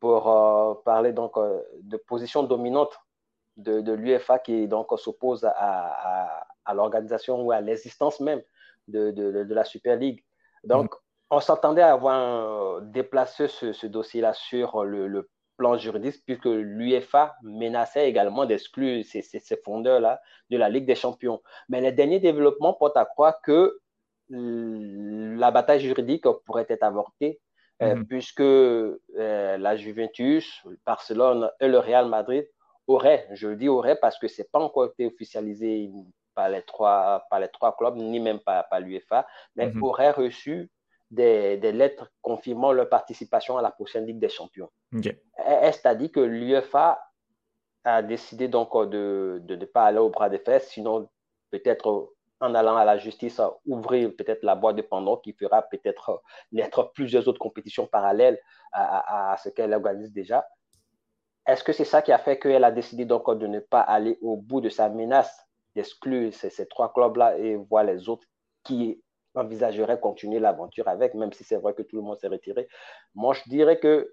pour 0.01 0.29
euh, 0.29 0.75
parler 0.85 1.12
donc 1.12 1.37
euh, 1.37 1.61
de 1.83 1.97
position 1.97 2.43
dominante 2.45 2.93
de, 3.57 3.93
l'UEFA 3.93 4.39
qui 4.39 4.69
donc 4.69 4.87
s'oppose 4.99 5.45
à 5.45 6.47
l'organisation 6.74 7.43
ou 7.43 7.53
à 7.53 7.61
l'existence 7.61 8.20
même 8.20 8.43
de, 8.89 9.11
de, 9.11 9.55
la 9.55 9.65
Super 9.65 9.97
League. 9.97 10.24
Donc, 10.65 10.93
mm. 10.93 10.99
on 11.31 11.40
s'attendait 11.40 11.82
à 11.82 11.93
avoir 11.93 12.82
déplacé 12.82 13.49
ce, 13.49 13.73
ce 13.73 13.86
dossier-là 13.86 14.32
sur 14.35 14.85
le, 14.85 15.28
plan 15.59 15.77
juridique, 15.77 16.23
puisque 16.24 16.47
l'UEFA 16.47 17.35
menaçait 17.43 18.09
également 18.09 18.47
d'exclure 18.47 19.05
ces, 19.05 19.23
ces, 19.23 19.57
fondeurs-là 19.65 20.20
de 20.51 20.57
la 20.57 20.69
Ligue 20.69 20.86
des 20.86 20.95
Champions. 20.95 21.43
Mais 21.69 21.81
les 21.81 21.93
derniers 21.93 22.20
développements 22.20 22.73
portent 22.73 22.97
à 22.97 23.05
croire 23.05 23.43
que 23.43 23.78
la 24.31 25.51
bataille 25.51 25.81
juridique 25.81 26.24
pourrait 26.47 26.66
être 26.69 26.85
avortée, 26.85 27.40
euh, 27.82 27.95
mm-hmm. 27.95 28.07
puisque 28.07 28.40
euh, 28.40 28.97
la 29.16 29.77
Juventus, 29.77 30.62
Barcelone 30.86 31.51
et 31.61 31.69
le 31.69 31.78
Real 31.78 32.09
Madrid 32.09 32.47
auraient, 32.86 33.27
je 33.32 33.49
le 33.49 33.57
dis 33.57 33.69
auraient 33.69 33.99
parce 33.99 34.19
que 34.19 34.28
ce 34.28 34.43
n'est 34.43 34.49
pas 34.51 34.59
encore 34.59 34.86
été 34.86 35.07
officialisé 35.07 35.90
par 36.39 36.48
les 36.48 36.62
trois, 36.62 37.27
par 37.31 37.40
les 37.40 37.48
trois 37.48 37.77
clubs, 37.77 37.97
ni 37.97 38.20
même 38.20 38.39
par, 38.39 38.69
par 38.69 38.78
l'UEFA, 38.78 39.27
mais 39.56 39.66
mhm. 39.66 39.82
auraient 39.82 40.12
reçu 40.12 40.70
des, 41.10 41.56
des, 41.56 41.73
lettres 41.73 42.12
confirmant 42.23 42.70
leur 42.70 42.89
participation 42.89 43.59
à 43.59 43.62
la 43.62 43.73
prochaine 43.73 44.06
Ligue 44.06 44.20
des 44.20 44.28
Champions. 44.28 44.70
Est-ce 45.44 45.89
à 45.89 45.97
dire 45.97 46.12
que 46.12 46.20
l'UEFA 46.20 47.02
a 47.82 48.02
décidé 48.02 48.47
donc 48.47 48.70
de 48.89 49.43
ne 49.48 49.65
pas 49.65 49.86
aller 49.86 49.98
au 49.98 50.10
bras 50.10 50.31
de 50.31 50.39
fer, 50.39 50.60
sinon 50.60 51.09
peut-être 51.51 52.12
en 52.39 52.55
allant 52.55 52.77
à 52.77 52.85
la 52.85 52.98
justice 52.98 53.40
ouvrir 53.66 54.12
peut-être 54.16 54.44
la 54.44 54.55
boîte 54.55 54.77
de 54.77 54.82
Pandore 54.82 55.20
qui 55.23 55.32
fera 55.32 55.62
peut-être 55.62 56.23
naître 56.52 56.93
plusieurs 56.93 57.27
autres 57.27 57.40
compétitions 57.40 57.89
parallèles 57.89 58.39
à, 58.70 59.32
à, 59.32 59.36
ce 59.39 59.48
qu'elle 59.48 59.74
organise 59.74 60.12
déjà? 60.12 60.47
Est-ce 61.48 61.65
que 61.65 61.73
c'est 61.73 61.85
ça 61.85 62.01
qui 62.01 62.12
a 62.12 62.19
fait 62.19 62.39
qu'elle 62.39 62.62
a 62.62 62.70
décidé 62.70 63.06
donc 63.06 63.28
de 63.28 63.48
ne 63.48 63.59
pas 63.59 63.81
aller 63.81 64.19
au 64.23 64.36
bout 64.36 64.60
de 64.60 64.69
sa 64.69 64.89
menace 64.89 65.48
d'exclure 65.78 66.34
ces, 66.34 66.66
trois 66.66 66.92
clubs-là 66.92 67.38
et 67.38 67.55
voir 67.55 67.84
les 67.84 68.09
autres 68.09 68.26
qui 68.64 69.00
envisageraient 69.34 70.00
continuer 70.00 70.40
l'aventure 70.40 70.88
avec, 70.88 71.14
même 71.14 71.32
si 71.32 71.44
c'est 71.44 71.56
vrai 71.56 71.72
que 71.74 71.82
tout 71.82 71.96
le 71.96 72.02
monde 72.02 72.18
s'est 72.18 72.28
retiré. 72.28 72.66
Moi, 73.14 73.32
je 73.34 73.48
dirais 73.48 73.78
que 73.78 74.12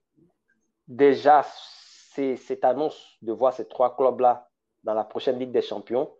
déjà, 0.87 1.43
cette 1.43 2.63
annonce 2.63 3.17
de 3.23 3.31
voir 3.31 3.51
ces 3.53 3.67
trois 3.67 3.95
clubs-là 3.97 4.47
dans 4.83 4.93
la 4.93 5.03
prochaine 5.03 5.39
Ligue 5.39 5.51
des 5.51 5.63
Champions, 5.63 6.11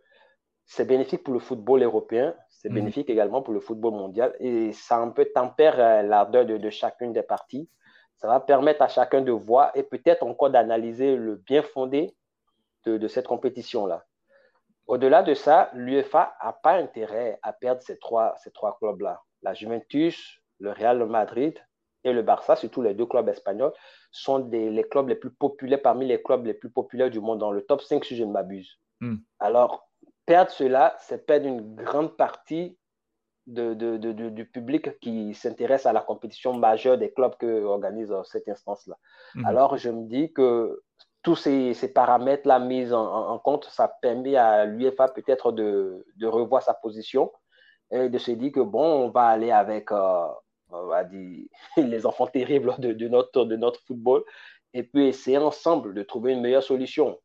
c'est 0.64 0.84
bénéfique 0.84 1.22
pour 1.22 1.32
le 1.32 1.38
football 1.38 1.84
européen, 1.84 2.34
c'est 2.50 2.68
mhm. 2.68 2.74
bénéfique 2.74 3.08
également 3.08 3.40
pour 3.40 3.54
le 3.54 3.60
football 3.60 3.92
mondial 3.92 4.34
et 4.40 4.72
ça 4.72 4.96
un 4.96 5.10
peu 5.10 5.26
tempère 5.32 5.78
euh, 5.78 6.02
l'ardeur 6.02 6.44
de, 6.44 6.70
chacune 6.70 7.12
des 7.12 7.22
parties. 7.22 7.70
Ça 8.16 8.26
va 8.26 8.40
permettre 8.40 8.82
à 8.82 8.88
chacun 8.88 9.20
de 9.20 9.30
voir 9.30 9.70
et 9.76 9.84
peut-être 9.84 10.24
encore 10.24 10.50
d'analyser 10.50 11.14
le 11.14 11.36
bien 11.36 11.62
fondé 11.62 12.16
de 12.86 13.08
cette 13.08 13.26
compétition-là. 13.26 14.04
Au-delà 14.86 15.22
de 15.22 15.34
ça, 15.34 15.70
l'UEFA 15.74 16.36
n'a 16.42 16.52
pas 16.52 16.74
intérêt 16.74 17.38
à 17.42 17.52
perdre 17.52 17.82
ces 17.82 17.98
trois, 17.98 18.34
ces 18.42 18.52
trois 18.52 18.76
clubs-là. 18.78 19.20
La 19.42 19.52
Juventus, 19.52 20.40
le 20.60 20.70
Real 20.70 21.04
Madrid 21.06 21.58
et 22.04 22.12
le 22.12 22.22
Barça, 22.22 22.54
surtout 22.54 22.82
les 22.82 22.94
deux 22.94 23.06
clubs 23.06 23.28
espagnols, 23.28 23.72
sont 24.12 24.38
des, 24.38 24.70
les 24.70 24.84
clubs 24.84 25.08
les 25.08 25.16
plus 25.16 25.30
populaires 25.30 25.82
parmi 25.82 26.06
les 26.06 26.22
clubs 26.22 26.46
les 26.46 26.54
plus 26.54 26.70
populaires 26.70 27.10
du 27.10 27.20
monde, 27.20 27.40
dans 27.40 27.50
le 27.50 27.62
top 27.62 27.82
5 27.82 28.04
si 28.04 28.16
je 28.16 28.24
ne 28.24 28.30
m'abuse. 28.30 28.78
Hmm. 29.00 29.16
Alors, 29.40 29.88
perdre 30.24 30.50
cela, 30.50 30.96
c'est 31.00 31.26
perdre 31.26 31.46
une 31.46 31.74
grande 31.74 32.16
partie 32.16 32.78
de, 33.46 33.74
de, 33.74 33.96
de, 33.96 34.28
du 34.28 34.46
public 34.46 34.98
qui 35.00 35.34
s'intéresse 35.34 35.86
à 35.86 35.92
la 35.92 36.00
compétition 36.00 36.52
majeure 36.54 36.98
des 36.98 37.12
clubs 37.12 37.36
que 37.36 37.64
organise 37.64 38.12
cette 38.24 38.48
instance-là. 38.48 38.96
Hmm. 39.34 39.44
Alors, 39.46 39.76
je 39.76 39.90
me 39.90 40.06
dis 40.06 40.32
que 40.32 40.82
tous 41.26 41.34
ces, 41.34 41.92
paramètres-là 41.92 42.60
mis 42.60 42.92
en, 42.92 43.36
compte, 43.40 43.64
ça 43.64 43.88
permet 43.88 44.36
à 44.36 44.64
l'UEFA 44.64 45.08
peut-être 45.08 45.50
de, 45.50 46.06
revoir 46.22 46.62
sa 46.62 46.72
position 46.72 47.32
et 47.90 48.08
de 48.08 48.16
se 48.16 48.30
dire 48.30 48.52
que 48.52 48.60
bon, 48.60 49.06
on 49.06 49.10
va 49.10 49.26
aller 49.26 49.50
avec 49.50 49.90
euh, 49.90 50.28
les 51.76 52.06
enfants 52.06 52.28
terribles 52.28 52.76
de, 52.78 53.08
notre, 53.08 53.80
football 53.88 54.22
et 54.72 54.84
puis 54.84 55.08
essayer 55.08 55.38
ensemble 55.38 55.94
de 55.94 56.04
trouver 56.04 56.30
une 56.30 56.42
meilleure 56.42 56.62
solution. 56.62 57.18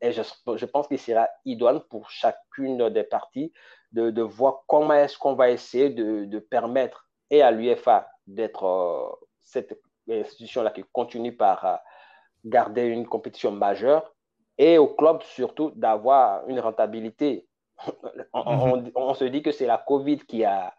Et 0.00 0.12
je, 0.12 0.64
pense 0.66 0.86
qu'il 0.86 1.00
sera 1.00 1.28
idoine 1.44 1.80
pour 1.90 2.10
chacune 2.10 2.88
des 2.90 3.02
parties 3.02 3.52
de, 3.90 4.22
voir 4.22 4.62
comment 4.68 4.94
est-ce 4.94 5.18
qu'on 5.18 5.34
va 5.34 5.50
essayer 5.50 5.90
de, 5.90 6.26
de, 6.26 6.38
permettre 6.38 7.08
et 7.28 7.42
à 7.42 7.50
l'UFA 7.50 8.08
d'être 8.24 8.62
euh, 8.62 9.26
cette 9.42 9.80
institution-là 10.08 10.70
qui 10.70 10.84
continue 10.92 11.36
par 11.36 11.64
euh, 11.64 11.74
garder 12.48 12.84
une 12.86 13.06
compétition 13.06 13.52
majeure 13.52 14.14
et 14.56 14.78
au 14.78 14.88
club 14.88 15.22
surtout 15.22 15.70
d'avoir 15.74 16.46
une 16.48 16.60
rentabilité. 16.60 17.46
on, 18.32 18.76
mhm. 18.76 18.92
on, 18.94 19.10
on, 19.10 19.14
se 19.14 19.24
dit 19.24 19.42
que 19.42 19.52
c'est 19.52 19.66
la 19.66 19.78
COVID 19.78 20.18
qui 20.18 20.44
a 20.44 20.74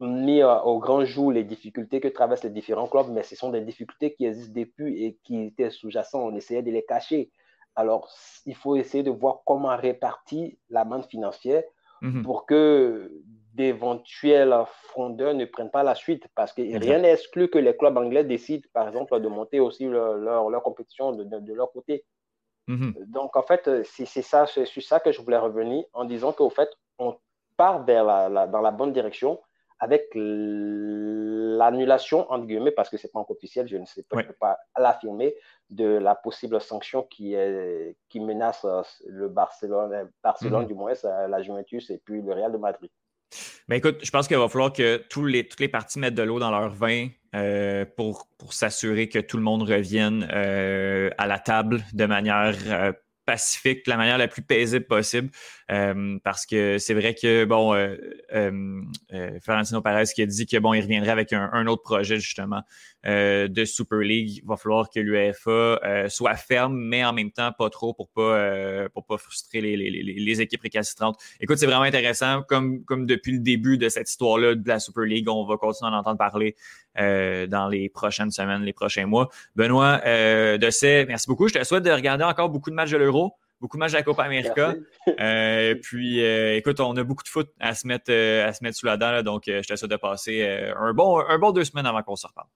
mis 0.00 0.42
euh, 0.42 0.60
au 0.60 0.78
grand 0.78 1.04
jour 1.04 1.32
les 1.32 1.44
difficultés 1.44 2.00
que 2.00 2.08
traversent 2.08 2.44
les 2.44 2.50
différents 2.50 2.88
clubs, 2.88 3.08
mais 3.10 3.22
ce 3.22 3.36
sont 3.36 3.50
des 3.50 3.60
difficultés 3.60 4.14
qui 4.14 4.26
existent 4.26 4.58
depuis 4.58 5.04
et 5.04 5.18
qui 5.22 5.44
étaient 5.44 5.70
sous-jacentes. 5.70 6.32
On 6.32 6.36
essayait 6.36 6.62
de 6.62 6.70
les 6.70 6.84
cacher. 6.84 7.30
Alors, 7.74 8.10
il 8.46 8.54
faut 8.54 8.76
essayer 8.76 9.02
de 9.02 9.10
voir 9.10 9.40
comment 9.44 9.76
répartir 9.76 10.52
la 10.70 10.84
manne 10.84 11.02
financière 11.02 11.62
mhm. 12.02 12.22
pour 12.22 12.46
que 12.46 13.10
d'éventuels 13.54 14.54
fondeurs 14.66 15.34
ne 15.34 15.46
prennent 15.46 15.70
pas 15.70 15.82
la 15.82 15.94
suite. 15.94 16.26
Parce 16.34 16.52
que 16.52 16.62
rien 16.62 16.98
n'est 16.98 17.12
exclu 17.12 17.48
que 17.48 17.58
les 17.58 17.76
clubs 17.76 17.96
anglais 17.96 18.24
décident, 18.24 18.66
par 18.72 18.88
exemple, 18.88 19.18
de 19.18 19.28
monter 19.28 19.60
aussi 19.60 19.86
leur, 19.86 20.14
leur, 20.14 20.62
compétition 20.62 21.12
de, 21.12 21.24
de, 21.24 21.54
leur 21.54 21.72
côté. 21.72 22.04
Mhm. 22.68 22.94
Donc, 23.06 23.36
en 23.36 23.42
fait, 23.42 23.84
c'est 23.84 24.22
ça, 24.22 24.46
c'est 24.46 24.66
sur 24.66 24.82
ça 24.82 25.00
que 25.00 25.10
je 25.10 25.22
voulais 25.22 25.38
revenir 25.38 25.84
en 25.94 26.04
disant 26.04 26.32
qu'au 26.32 26.50
fait, 26.50 26.68
on 26.98 27.16
part 27.56 27.84
vers 27.84 28.04
la, 28.04 28.46
dans 28.46 28.60
la 28.60 28.70
bonne 28.70 28.92
direction, 28.92 29.40
avec 29.78 30.08
l'annulation, 31.56 32.30
entre 32.30 32.46
guillemets, 32.46 32.70
parce 32.70 32.88
que 32.88 32.96
ce 32.96 33.06
n'est 33.06 33.10
pas 33.10 33.18
encore 33.18 33.36
officiel, 33.36 33.68
je 33.68 33.76
ne 33.76 33.84
sais 33.84 34.04
pas, 34.04 34.22
pas 34.40 34.58
l'affirmer, 34.78 35.34
de 35.70 35.84
la 35.84 36.14
possible 36.14 36.60
sanction 36.60 37.02
qui, 37.02 37.34
est, 37.34 37.96
qui 38.08 38.20
menace 38.20 38.64
euh, 38.64 38.82
le 39.06 39.28
Barcelone, 39.28 39.92
euh, 39.92 40.04
Barcelone 40.22 40.62
mhm. 40.62 40.68
du 40.68 40.74
moins, 40.74 40.92
euh, 41.04 41.28
la 41.28 41.42
Juventus 41.42 41.90
et 41.90 42.00
puis 42.04 42.22
le 42.22 42.32
Real 42.32 42.52
de 42.52 42.58
Madrid. 42.58 42.90
Ben 43.68 43.76
écoute, 43.76 43.98
je 44.02 44.10
pense 44.10 44.28
qu'il 44.28 44.36
va 44.36 44.48
falloir 44.48 44.72
que 44.72 44.98
tous 45.10 45.26
les, 45.26 45.48
toutes 45.48 45.58
les 45.60 45.68
parties 45.68 45.98
mettent 45.98 46.14
de 46.14 46.22
l'eau 46.22 46.38
dans 46.38 46.52
leur 46.52 46.70
vin 46.70 47.08
pour, 47.96 48.28
pour 48.38 48.54
s'assurer 48.54 49.08
que 49.10 49.18
tout 49.18 49.36
le 49.36 49.42
monde 49.42 49.62
revienne 49.62 50.22
à 50.22 51.26
la 51.26 51.38
table 51.38 51.82
de 51.92 52.06
manière 52.06 52.94
pacifique, 53.26 53.84
de 53.84 53.90
la 53.90 53.96
manière 53.98 54.16
la 54.16 54.28
plus 54.28 54.42
paisible 54.42 54.86
possible. 54.86 55.28
Euh, 55.70 56.18
parce 56.22 56.46
que 56.46 56.78
c'est 56.78 56.94
vrai 56.94 57.14
que, 57.14 57.44
bon, 57.44 57.74
euh, 57.74 57.96
euh, 58.34 58.80
euh 59.12 59.38
Florentino 59.42 59.80
Perez 59.82 60.04
qui 60.14 60.22
a 60.22 60.26
dit 60.26 60.46
que, 60.46 60.58
bon, 60.58 60.74
il 60.74 60.82
reviendrait 60.82 61.10
avec 61.10 61.32
un, 61.32 61.50
un 61.52 61.66
autre 61.66 61.82
projet, 61.82 62.16
justement, 62.16 62.62
euh, 63.06 63.48
de 63.48 63.64
Super 63.64 63.98
League. 63.98 64.40
Il 64.42 64.46
va 64.46 64.56
falloir 64.56 64.90
que 64.90 65.00
l'UEFA 65.00 66.08
soit 66.08 66.36
ferme, 66.36 66.76
mais 66.76 67.04
en 67.04 67.12
même 67.12 67.30
temps 67.30 67.52
pas 67.56 67.70
trop 67.70 67.94
pour 67.94 68.08
pas, 68.08 68.88
pour 68.90 69.04
pas 69.06 69.18
frustrer 69.18 69.60
les, 69.60 69.76
les, 69.76 69.90
les, 69.90 70.40
équipes 70.40 70.62
récalcitrantes. 70.62 71.16
Écoute, 71.40 71.58
c'est 71.58 71.66
vraiment 71.66 71.82
intéressant. 71.82 72.42
Comme, 72.42 72.84
comme 72.84 73.06
depuis 73.06 73.32
le 73.32 73.40
début 73.40 73.78
de 73.78 73.88
cette 73.88 74.08
histoire-là 74.08 74.54
de 74.54 74.68
la 74.68 74.78
Super 74.78 75.04
League, 75.04 75.28
on 75.28 75.44
va 75.46 75.56
continuer 75.56 75.90
à 75.90 75.94
en 75.94 75.98
entendre 75.98 76.18
parler 76.18 76.56
dans 76.96 77.68
les 77.70 77.88
prochaines 77.88 78.30
semaines, 78.30 78.62
les 78.62 78.72
prochains 78.72 79.06
mois. 79.06 79.28
Benoît 79.54 80.00
euh, 80.06 80.58
Dessay, 80.58 81.06
merci 81.06 81.26
beaucoup. 81.26 81.48
Je 81.48 81.54
te 81.54 81.64
souhaite 81.64 81.82
de 81.82 81.90
regarder 81.90 82.24
encore 82.24 82.48
beaucoup 82.48 82.70
de 82.70 82.74
matchs 82.74 82.90
de 82.90 82.96
l'Euro 82.96 83.34
beaucoup 83.66 83.78
de 83.78 83.80
matchs 83.80 83.92
de 83.92 83.96
la 83.96 84.02
Copa 84.04 84.22
América. 84.22 84.74
Euh, 85.20 85.76
puis, 85.80 86.22
euh, 86.22 86.56
écoute, 86.56 86.80
on 86.80 86.94
a 86.96 87.04
beaucoup 87.04 87.22
de 87.22 87.28
foot 87.28 87.48
à 87.60 87.74
se 87.74 87.86
mettre, 87.86 88.10
euh, 88.10 88.46
à 88.46 88.52
se 88.52 88.62
mettre 88.62 88.76
sous 88.76 88.86
la 88.86 88.96
dent, 88.96 89.22
donc 89.22 89.44
je 89.46 89.66
te 89.66 89.76
souhaite 89.76 89.90
de 89.90 89.96
passer 89.96 90.44
un, 90.76 90.92
bon, 90.92 91.20
un 91.20 91.38
bon 91.38 91.52
deux 91.52 91.62
semaines 91.62 91.86
avant 91.86 92.02
qu'on 92.02 92.16
se 92.16 92.26
reparle. 92.26 92.48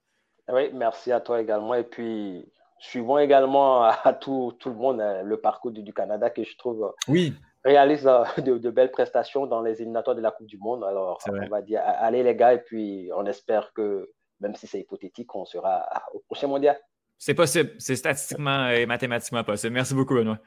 Oui, 0.51 0.69
merci 0.73 1.13
à 1.13 1.21
toi 1.21 1.41
également. 1.41 1.73
Et 1.75 1.83
puis, 1.83 2.45
suivons 2.77 3.17
également 3.17 3.83
à 3.85 4.13
tout, 4.13 4.53
tout 4.59 4.69
le 4.69 4.75
monde 4.75 5.01
le 5.23 5.37
parcours 5.37 5.71
du, 5.71 5.93
Canada 5.93 6.29
que 6.29 6.43
je 6.43 6.57
trouve 6.57 6.93
oui. 7.07 7.33
réalise 7.63 8.03
de, 8.37 8.69
belles 8.69 8.91
prestations 8.91 9.47
dans 9.47 9.61
les 9.61 9.81
éliminatoires 9.81 10.15
de 10.15 10.21
la 10.21 10.31
Coupe 10.31 10.47
du 10.47 10.57
Monde. 10.57 10.83
Alors, 10.83 11.19
on 11.27 11.47
va 11.47 11.61
dire, 11.61 11.81
allez 11.85 12.21
les 12.21 12.35
gars, 12.35 12.53
et 12.53 12.61
puis 12.61 13.09
on 13.15 13.25
espère 13.25 13.71
que, 13.73 14.11
même 14.41 14.55
si 14.55 14.67
c'est 14.67 14.81
hypothétique, 14.81 15.33
on 15.35 15.45
sera 15.45 15.87
au 16.13 16.19
prochain 16.19 16.47
mondial. 16.47 16.77
C'est 17.23 17.35
possible. 17.35 17.69
C'est 17.77 17.95
statistiquement 17.95 18.67
et 18.69 18.87
mathématiquement 18.87 19.43
possible. 19.43 19.73
Merci 19.73 19.93
beaucoup, 19.93 20.15
Benoît. 20.15 20.39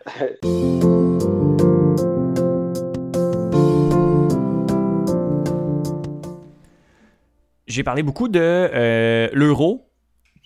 J'ai 7.68 7.84
parlé 7.84 8.02
beaucoup 8.02 8.26
de 8.26 8.40
euh, 8.40 9.28
l'euro, 9.32 9.88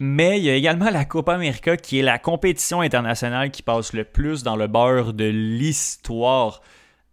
mais 0.00 0.38
il 0.38 0.44
y 0.44 0.50
a 0.50 0.55
également 0.55 0.90
la 0.90 1.06
Copa 1.06 1.32
América 1.32 1.78
qui 1.78 1.98
est 1.98 2.02
la 2.02 2.18
compétition 2.18 2.82
internationale 2.82 3.50
qui 3.50 3.62
passe 3.62 3.94
le 3.94 4.05
plus 4.05 4.42
dans 4.42 4.56
le 4.56 4.66
beurre 4.66 5.14
de 5.14 5.24
l'histoire. 5.24 6.60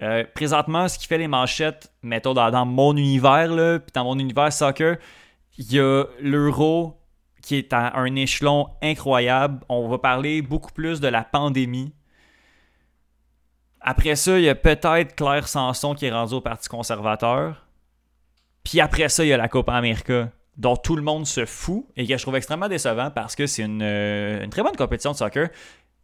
Euh, 0.01 0.25
présentement, 0.35 0.89
ce 0.89 0.99
qui 0.99 1.07
fait 1.07 1.17
les 1.17 1.29
manchettes, 1.29 1.89
mettons 2.03 2.33
dans, 2.33 2.65
mon 2.65 2.97
univers, 2.97 3.79
puis 3.79 3.93
dans 3.93 4.03
mon 4.03 4.19
univers 4.19 4.51
soccer, 4.51 4.97
il 5.57 5.71
y 5.71 5.79
a 5.79 6.03
l'euro, 6.19 6.97
qui 7.45 7.57
est 7.57 7.73
à 7.73 7.95
un 7.99 8.15
échelon 8.15 8.69
incroyable. 8.81 9.63
On 9.69 9.87
va 9.87 9.99
parler 9.99 10.41
beaucoup 10.41 10.71
plus 10.71 10.99
de 10.99 11.07
la 11.07 11.23
pandémie. 11.23 11.93
Après 13.81 14.15
ça, 14.15 14.39
il 14.39 14.45
y 14.45 14.49
a 14.49 14.55
peut-être 14.55 15.15
Claire 15.15 15.47
Sanson 15.47 15.93
qui 15.93 16.07
est 16.07 16.11
rendu 16.11 16.33
au 16.33 16.41
Parti 16.41 16.67
conservateur. 16.67 17.67
Puis 18.63 18.81
après 18.81 19.09
ça, 19.09 19.23
il 19.23 19.27
y 19.27 19.33
a 19.33 19.37
la 19.37 19.47
Copa 19.47 19.73
América, 19.73 20.31
dont 20.57 20.75
tout 20.75 20.95
le 20.95 21.03
monde 21.03 21.27
se 21.27 21.45
fout 21.45 21.85
et 21.95 22.07
que 22.07 22.17
je 22.17 22.21
trouve 22.23 22.35
extrêmement 22.35 22.67
décevant 22.67 23.11
parce 23.11 23.35
que 23.35 23.45
c'est 23.45 23.61
une, 23.61 23.83
euh, 23.83 24.47
très 24.47 24.63
bonne 24.63 24.75
compétition 24.75 25.11
de 25.11 25.17
soccer. 25.17 25.49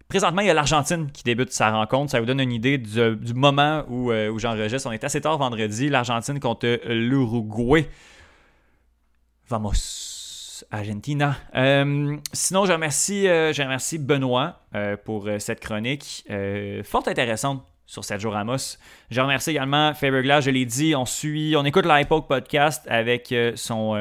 Présentement, 0.09 0.41
il 0.41 0.47
y 0.47 0.51
a 0.51 0.53
l'Argentine 0.53 1.11
qui 1.11 1.23
débute 1.23 1.51
sa 1.51 1.72
rencontre. 1.72 2.11
Ça 2.11 2.19
vous 2.19 2.27
donne 2.27 2.41
une 2.41 2.51
idée 2.51 2.77
du, 2.77 3.34
moment 3.34 3.84
où, 3.88 4.11
euh, 4.11 4.30
où 4.30 4.38
j'enregistre. 4.38 4.88
On 4.88 4.91
est 4.91 5.03
assez 5.03 5.22
tard 5.22 5.39
vendredi. 5.39 5.89
L'Argentine 5.89 6.39
contre 6.39 6.81
l'Uruguay. 6.85 7.89
Vamos. 9.49 10.10
Argentina. 10.71 11.35
Euh, 11.55 12.17
sinon, 12.33 12.65
je 12.65 12.73
remercie, 12.73 13.27
euh, 13.27 13.53
je 13.53 13.61
remercie 13.61 13.97
Benoît 13.97 14.59
euh, 14.75 14.97
pour 14.97 15.27
cette 15.39 15.59
chronique 15.59 16.25
fort 16.83 17.07
intéressante 17.07 17.63
sur 17.85 18.05
Sergio 18.05 18.29
Ramos. 18.29 18.77
Je 19.09 19.19
remercie 19.19 19.51
également 19.51 19.93
Faberglass, 19.93 20.45
je 20.45 20.51
l'ai 20.51 20.65
dit, 20.65 20.95
on 20.95 21.05
suit, 21.05 21.55
on 21.57 21.65
écoute 21.65 21.85
l'Hypoke 21.85 22.27
Podcast 22.27 22.85
avec 22.88 23.35
son 23.55 23.97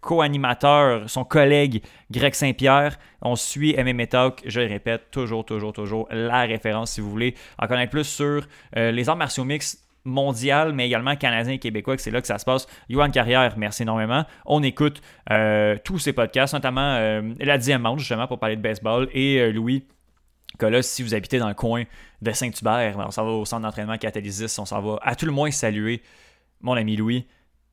co-animateur, 0.00 1.10
son 1.10 1.24
collègue 1.24 1.82
Greg 2.10 2.32
Saint-Pierre. 2.32 2.98
On 3.20 3.36
suit 3.36 3.76
MMA 3.76 4.06
Talk, 4.06 4.42
je 4.46 4.60
le 4.60 4.68
répète, 4.68 5.10
toujours, 5.10 5.44
toujours, 5.44 5.74
toujours 5.74 6.08
la 6.10 6.42
référence 6.42 6.92
si 6.92 7.02
vous 7.02 7.10
voulez 7.10 7.34
en 7.58 7.66
connaître 7.66 7.90
plus 7.90 8.04
sur 8.04 8.46
les 8.74 9.08
arts 9.10 9.16
martiaux 9.16 9.44
mixtes 9.44 9.89
mondial, 10.04 10.72
mais 10.72 10.86
également 10.86 11.16
canadien 11.16 11.54
et 11.54 11.58
québécois, 11.58 11.96
que 11.96 12.02
c'est 12.02 12.10
là 12.10 12.20
que 12.20 12.26
ça 12.26 12.38
se 12.38 12.44
passe. 12.44 12.66
Yohan 12.88 13.10
Carrière, 13.10 13.54
merci 13.56 13.82
énormément. 13.82 14.24
On 14.46 14.62
écoute 14.62 15.00
euh, 15.30 15.76
tous 15.84 15.98
ces 15.98 16.12
podcasts, 16.12 16.54
notamment 16.54 16.96
euh, 16.96 17.22
la 17.38 17.58
diamante, 17.58 17.98
justement, 17.98 18.26
pour 18.26 18.38
parler 18.38 18.56
de 18.56 18.62
baseball, 18.62 19.08
et 19.12 19.40
euh, 19.40 19.52
Louis. 19.52 19.86
Que 20.58 20.66
là, 20.66 20.82
si 20.82 21.02
vous 21.02 21.14
habitez 21.14 21.38
dans 21.38 21.48
le 21.48 21.54
coin 21.54 21.84
de 22.20 22.32
Saint-Hubert, 22.32 22.96
ben, 22.96 23.04
on 23.06 23.10
s'en 23.10 23.24
va 23.24 23.30
au 23.30 23.44
centre 23.44 23.62
d'entraînement 23.62 23.96
Catalysis, 23.96 24.58
on 24.58 24.66
s'en 24.66 24.80
va 24.80 24.98
à 25.02 25.14
tout 25.14 25.24
le 25.24 25.32
moins 25.32 25.50
saluer 25.50 26.02
mon 26.60 26.74
ami 26.74 26.96
Louis. 26.96 27.26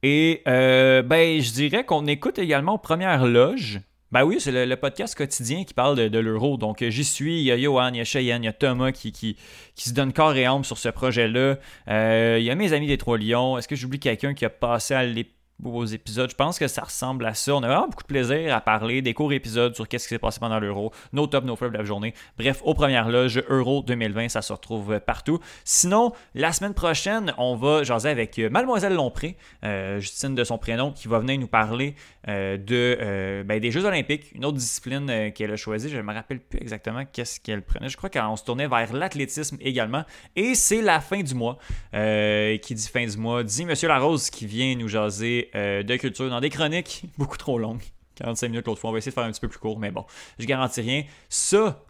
Et 0.04 0.44
ben, 0.45 1.41
je 1.41 1.52
dirais 1.52 1.86
qu'on 1.86 2.06
écoute 2.06 2.38
également 2.38 2.76
aux 2.76 2.78
premières 2.78 3.26
loges 3.26 3.82
ben 4.11 4.23
oui, 4.23 4.38
c'est 4.39 4.65
le, 4.65 4.75
podcast 4.77 5.15
quotidien 5.15 5.63
qui 5.63 5.73
parle 5.73 6.09
de, 6.09 6.19
l'euro. 6.19 6.57
Donc 6.57 6.84
j'y 6.88 7.03
suis, 7.03 7.39
il 7.39 7.43
y 7.43 7.51
a 7.51 7.57
Johan, 7.57 7.89
il 7.89 7.97
y 7.97 8.01
a 8.01 8.05
Cheyenne, 8.05 8.43
il 8.43 8.45
y 8.45 8.49
a 8.49 8.53
Thomas 8.53 8.91
qui, 8.91 9.11
qui, 9.11 9.35
qui 9.75 9.89
se 9.89 9.93
donne 9.93 10.13
corps 10.13 10.35
et 10.35 10.45
âme 10.45 10.63
sur 10.63 10.77
ce 10.77 10.89
projet-là. 10.89 11.57
Euh, 11.89 12.38
il 12.39 12.45
y 12.45 12.49
a 12.49 12.55
mes 12.55 12.73
amis 12.73 12.88
des 12.88 12.97
Trois 12.97 13.17
Lions. 13.17 13.57
Est-ce 13.57 13.67
que 13.67 13.75
j'oublie 13.75 13.99
quelqu'un 13.99 14.34
qui 14.34 14.45
a 14.45 14.49
passé 14.49 14.93
à 14.93 15.03
l'époque 15.03 15.36
beaux 15.59 15.85
épisodes. 15.85 16.29
Je 16.29 16.35
pense 16.35 16.59
que 16.59 16.67
ça 16.67 16.84
ressemble 16.84 17.25
à 17.25 17.34
ça. 17.34 17.55
On 17.55 17.63
a 17.63 17.67
vraiment 17.67 17.88
beaucoup 17.88 18.03
de 18.03 18.07
plaisir 18.07 18.55
à 18.55 18.61
parler 18.61 19.01
des 19.01 19.13
courts 19.13 19.34
épisodes 19.34 19.75
sur 19.75 19.88
qu'est-ce 19.88 20.07
qui 20.07 20.13
s'est 20.13 20.19
passé 20.19 20.39
pendant 20.39 20.59
l'Euro, 20.59 20.91
nos 21.13 21.27
top, 21.27 21.45
nos 21.45 21.55
flops 21.55 21.73
de 21.73 21.77
la 21.77 21.84
journée. 21.84 22.13
Bref, 22.38 22.61
aux 22.63 22.73
premières 22.73 23.09
loges, 23.09 23.43
Euro 23.49 23.81
2020, 23.81 24.29
ça 24.29 24.41
se 24.41 24.53
retrouve 24.53 24.99
partout. 24.99 25.39
Sinon, 25.63 26.13
la 26.35 26.51
semaine 26.51 26.73
prochaine, 26.73 27.34
on 27.38 27.55
va 27.55 27.84
jaser 27.84 28.09
avec 28.09 28.38
euh, 28.39 28.49
Mademoiselle 28.49 28.93
Lompré, 28.93 29.38
euh, 29.63 29.99
Justine 29.99 30.35
de 30.35 30.43
son 30.43 30.57
prénom, 30.57 30.91
qui 30.91 31.07
va 31.07 31.19
venir 31.19 31.39
nous 31.39 31.47
parler 31.47 31.95
euh, 32.27 32.57
de, 32.57 33.43
ben, 33.43 33.59
des 33.59 33.71
Jeux 33.71 33.85
Olympiques, 33.85 34.31
une 34.35 34.45
autre 34.45 34.57
discipline 34.57 35.31
qu'elle 35.34 35.51
a 35.51 35.55
choisie. 35.55 35.89
Je 35.89 35.97
ne 35.97 36.01
me 36.03 36.13
rappelle 36.13 36.39
plus 36.39 36.59
exactement 36.59 37.03
qu'est-ce 37.11 37.39
qu'elle 37.39 37.63
prenait. 37.63 37.89
Je 37.89 37.97
crois 37.97 38.09
qu'on 38.09 38.35
se 38.35 38.43
tournait 38.43 38.67
vers 38.67 38.93
l'athlétisme 38.93 39.57
également. 39.61 40.03
Et 40.35 40.53
c'est 40.53 40.81
la 40.81 40.99
fin 40.99 41.21
du 41.21 41.34
mois. 41.34 41.57
qui 41.91 42.75
dit 42.75 42.89
fin 42.91 43.05
du 43.05 43.17
mois, 43.17 43.43
dit 43.43 43.65
Monsieur 43.65 43.88
Larose 43.88 44.29
qui 44.29 44.45
vient 44.45 44.75
nous 44.75 44.88
jaser 44.88 45.47
euh, 45.56 45.84
de 45.84 45.95
culture 45.95 46.30
dans 46.30 46.41
des 46.41 46.49
chroniques 46.49 47.03
beaucoup 47.18 47.38
trop 47.38 47.60
longues. 47.60 47.84
45 48.15 48.49
minutes 48.49 48.65
l'autre 48.65 48.82
fois. 48.82 48.90
On 48.90 48.94
va 48.94 48.99
essayer 48.99 49.11
de 49.11 49.15
faire 49.15 49.24
un 49.24 49.32
petit 49.32 49.41
peu 49.41 49.48
plus 49.48 49.60
court, 49.60 49.80
mais 49.80 49.91
bon, 49.91 50.06
je 50.40 50.45
garantis 50.45 50.82
rien. 50.82 51.03
Ça, 51.30 51.84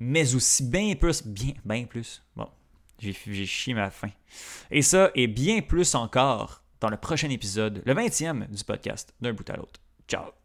mais 0.00 0.34
aussi 0.34 0.64
bien 0.64 0.94
plus, 0.96 1.24
bien, 1.24 1.52
bien 1.64 1.84
plus. 1.84 2.22
Bon, 2.34 2.48
j'ai 2.98 3.46
chié 3.46 3.74
ma 3.74 3.90
fin. 3.90 4.10
Et 4.70 4.82
ça, 4.82 5.10
et 5.14 5.28
bien 5.28 5.60
plus 5.60 5.94
encore 5.94 6.62
dans 6.80 6.88
le 6.88 6.96
prochain 6.96 7.30
épisode, 7.30 7.80
le 7.84 7.94
20e 7.94 8.48
du 8.50 8.64
podcast, 8.64 9.14
d'un 9.20 9.32
bout 9.32 9.48
à 9.50 9.56
l'autre. 9.56 9.80
Ciao! 10.08 10.41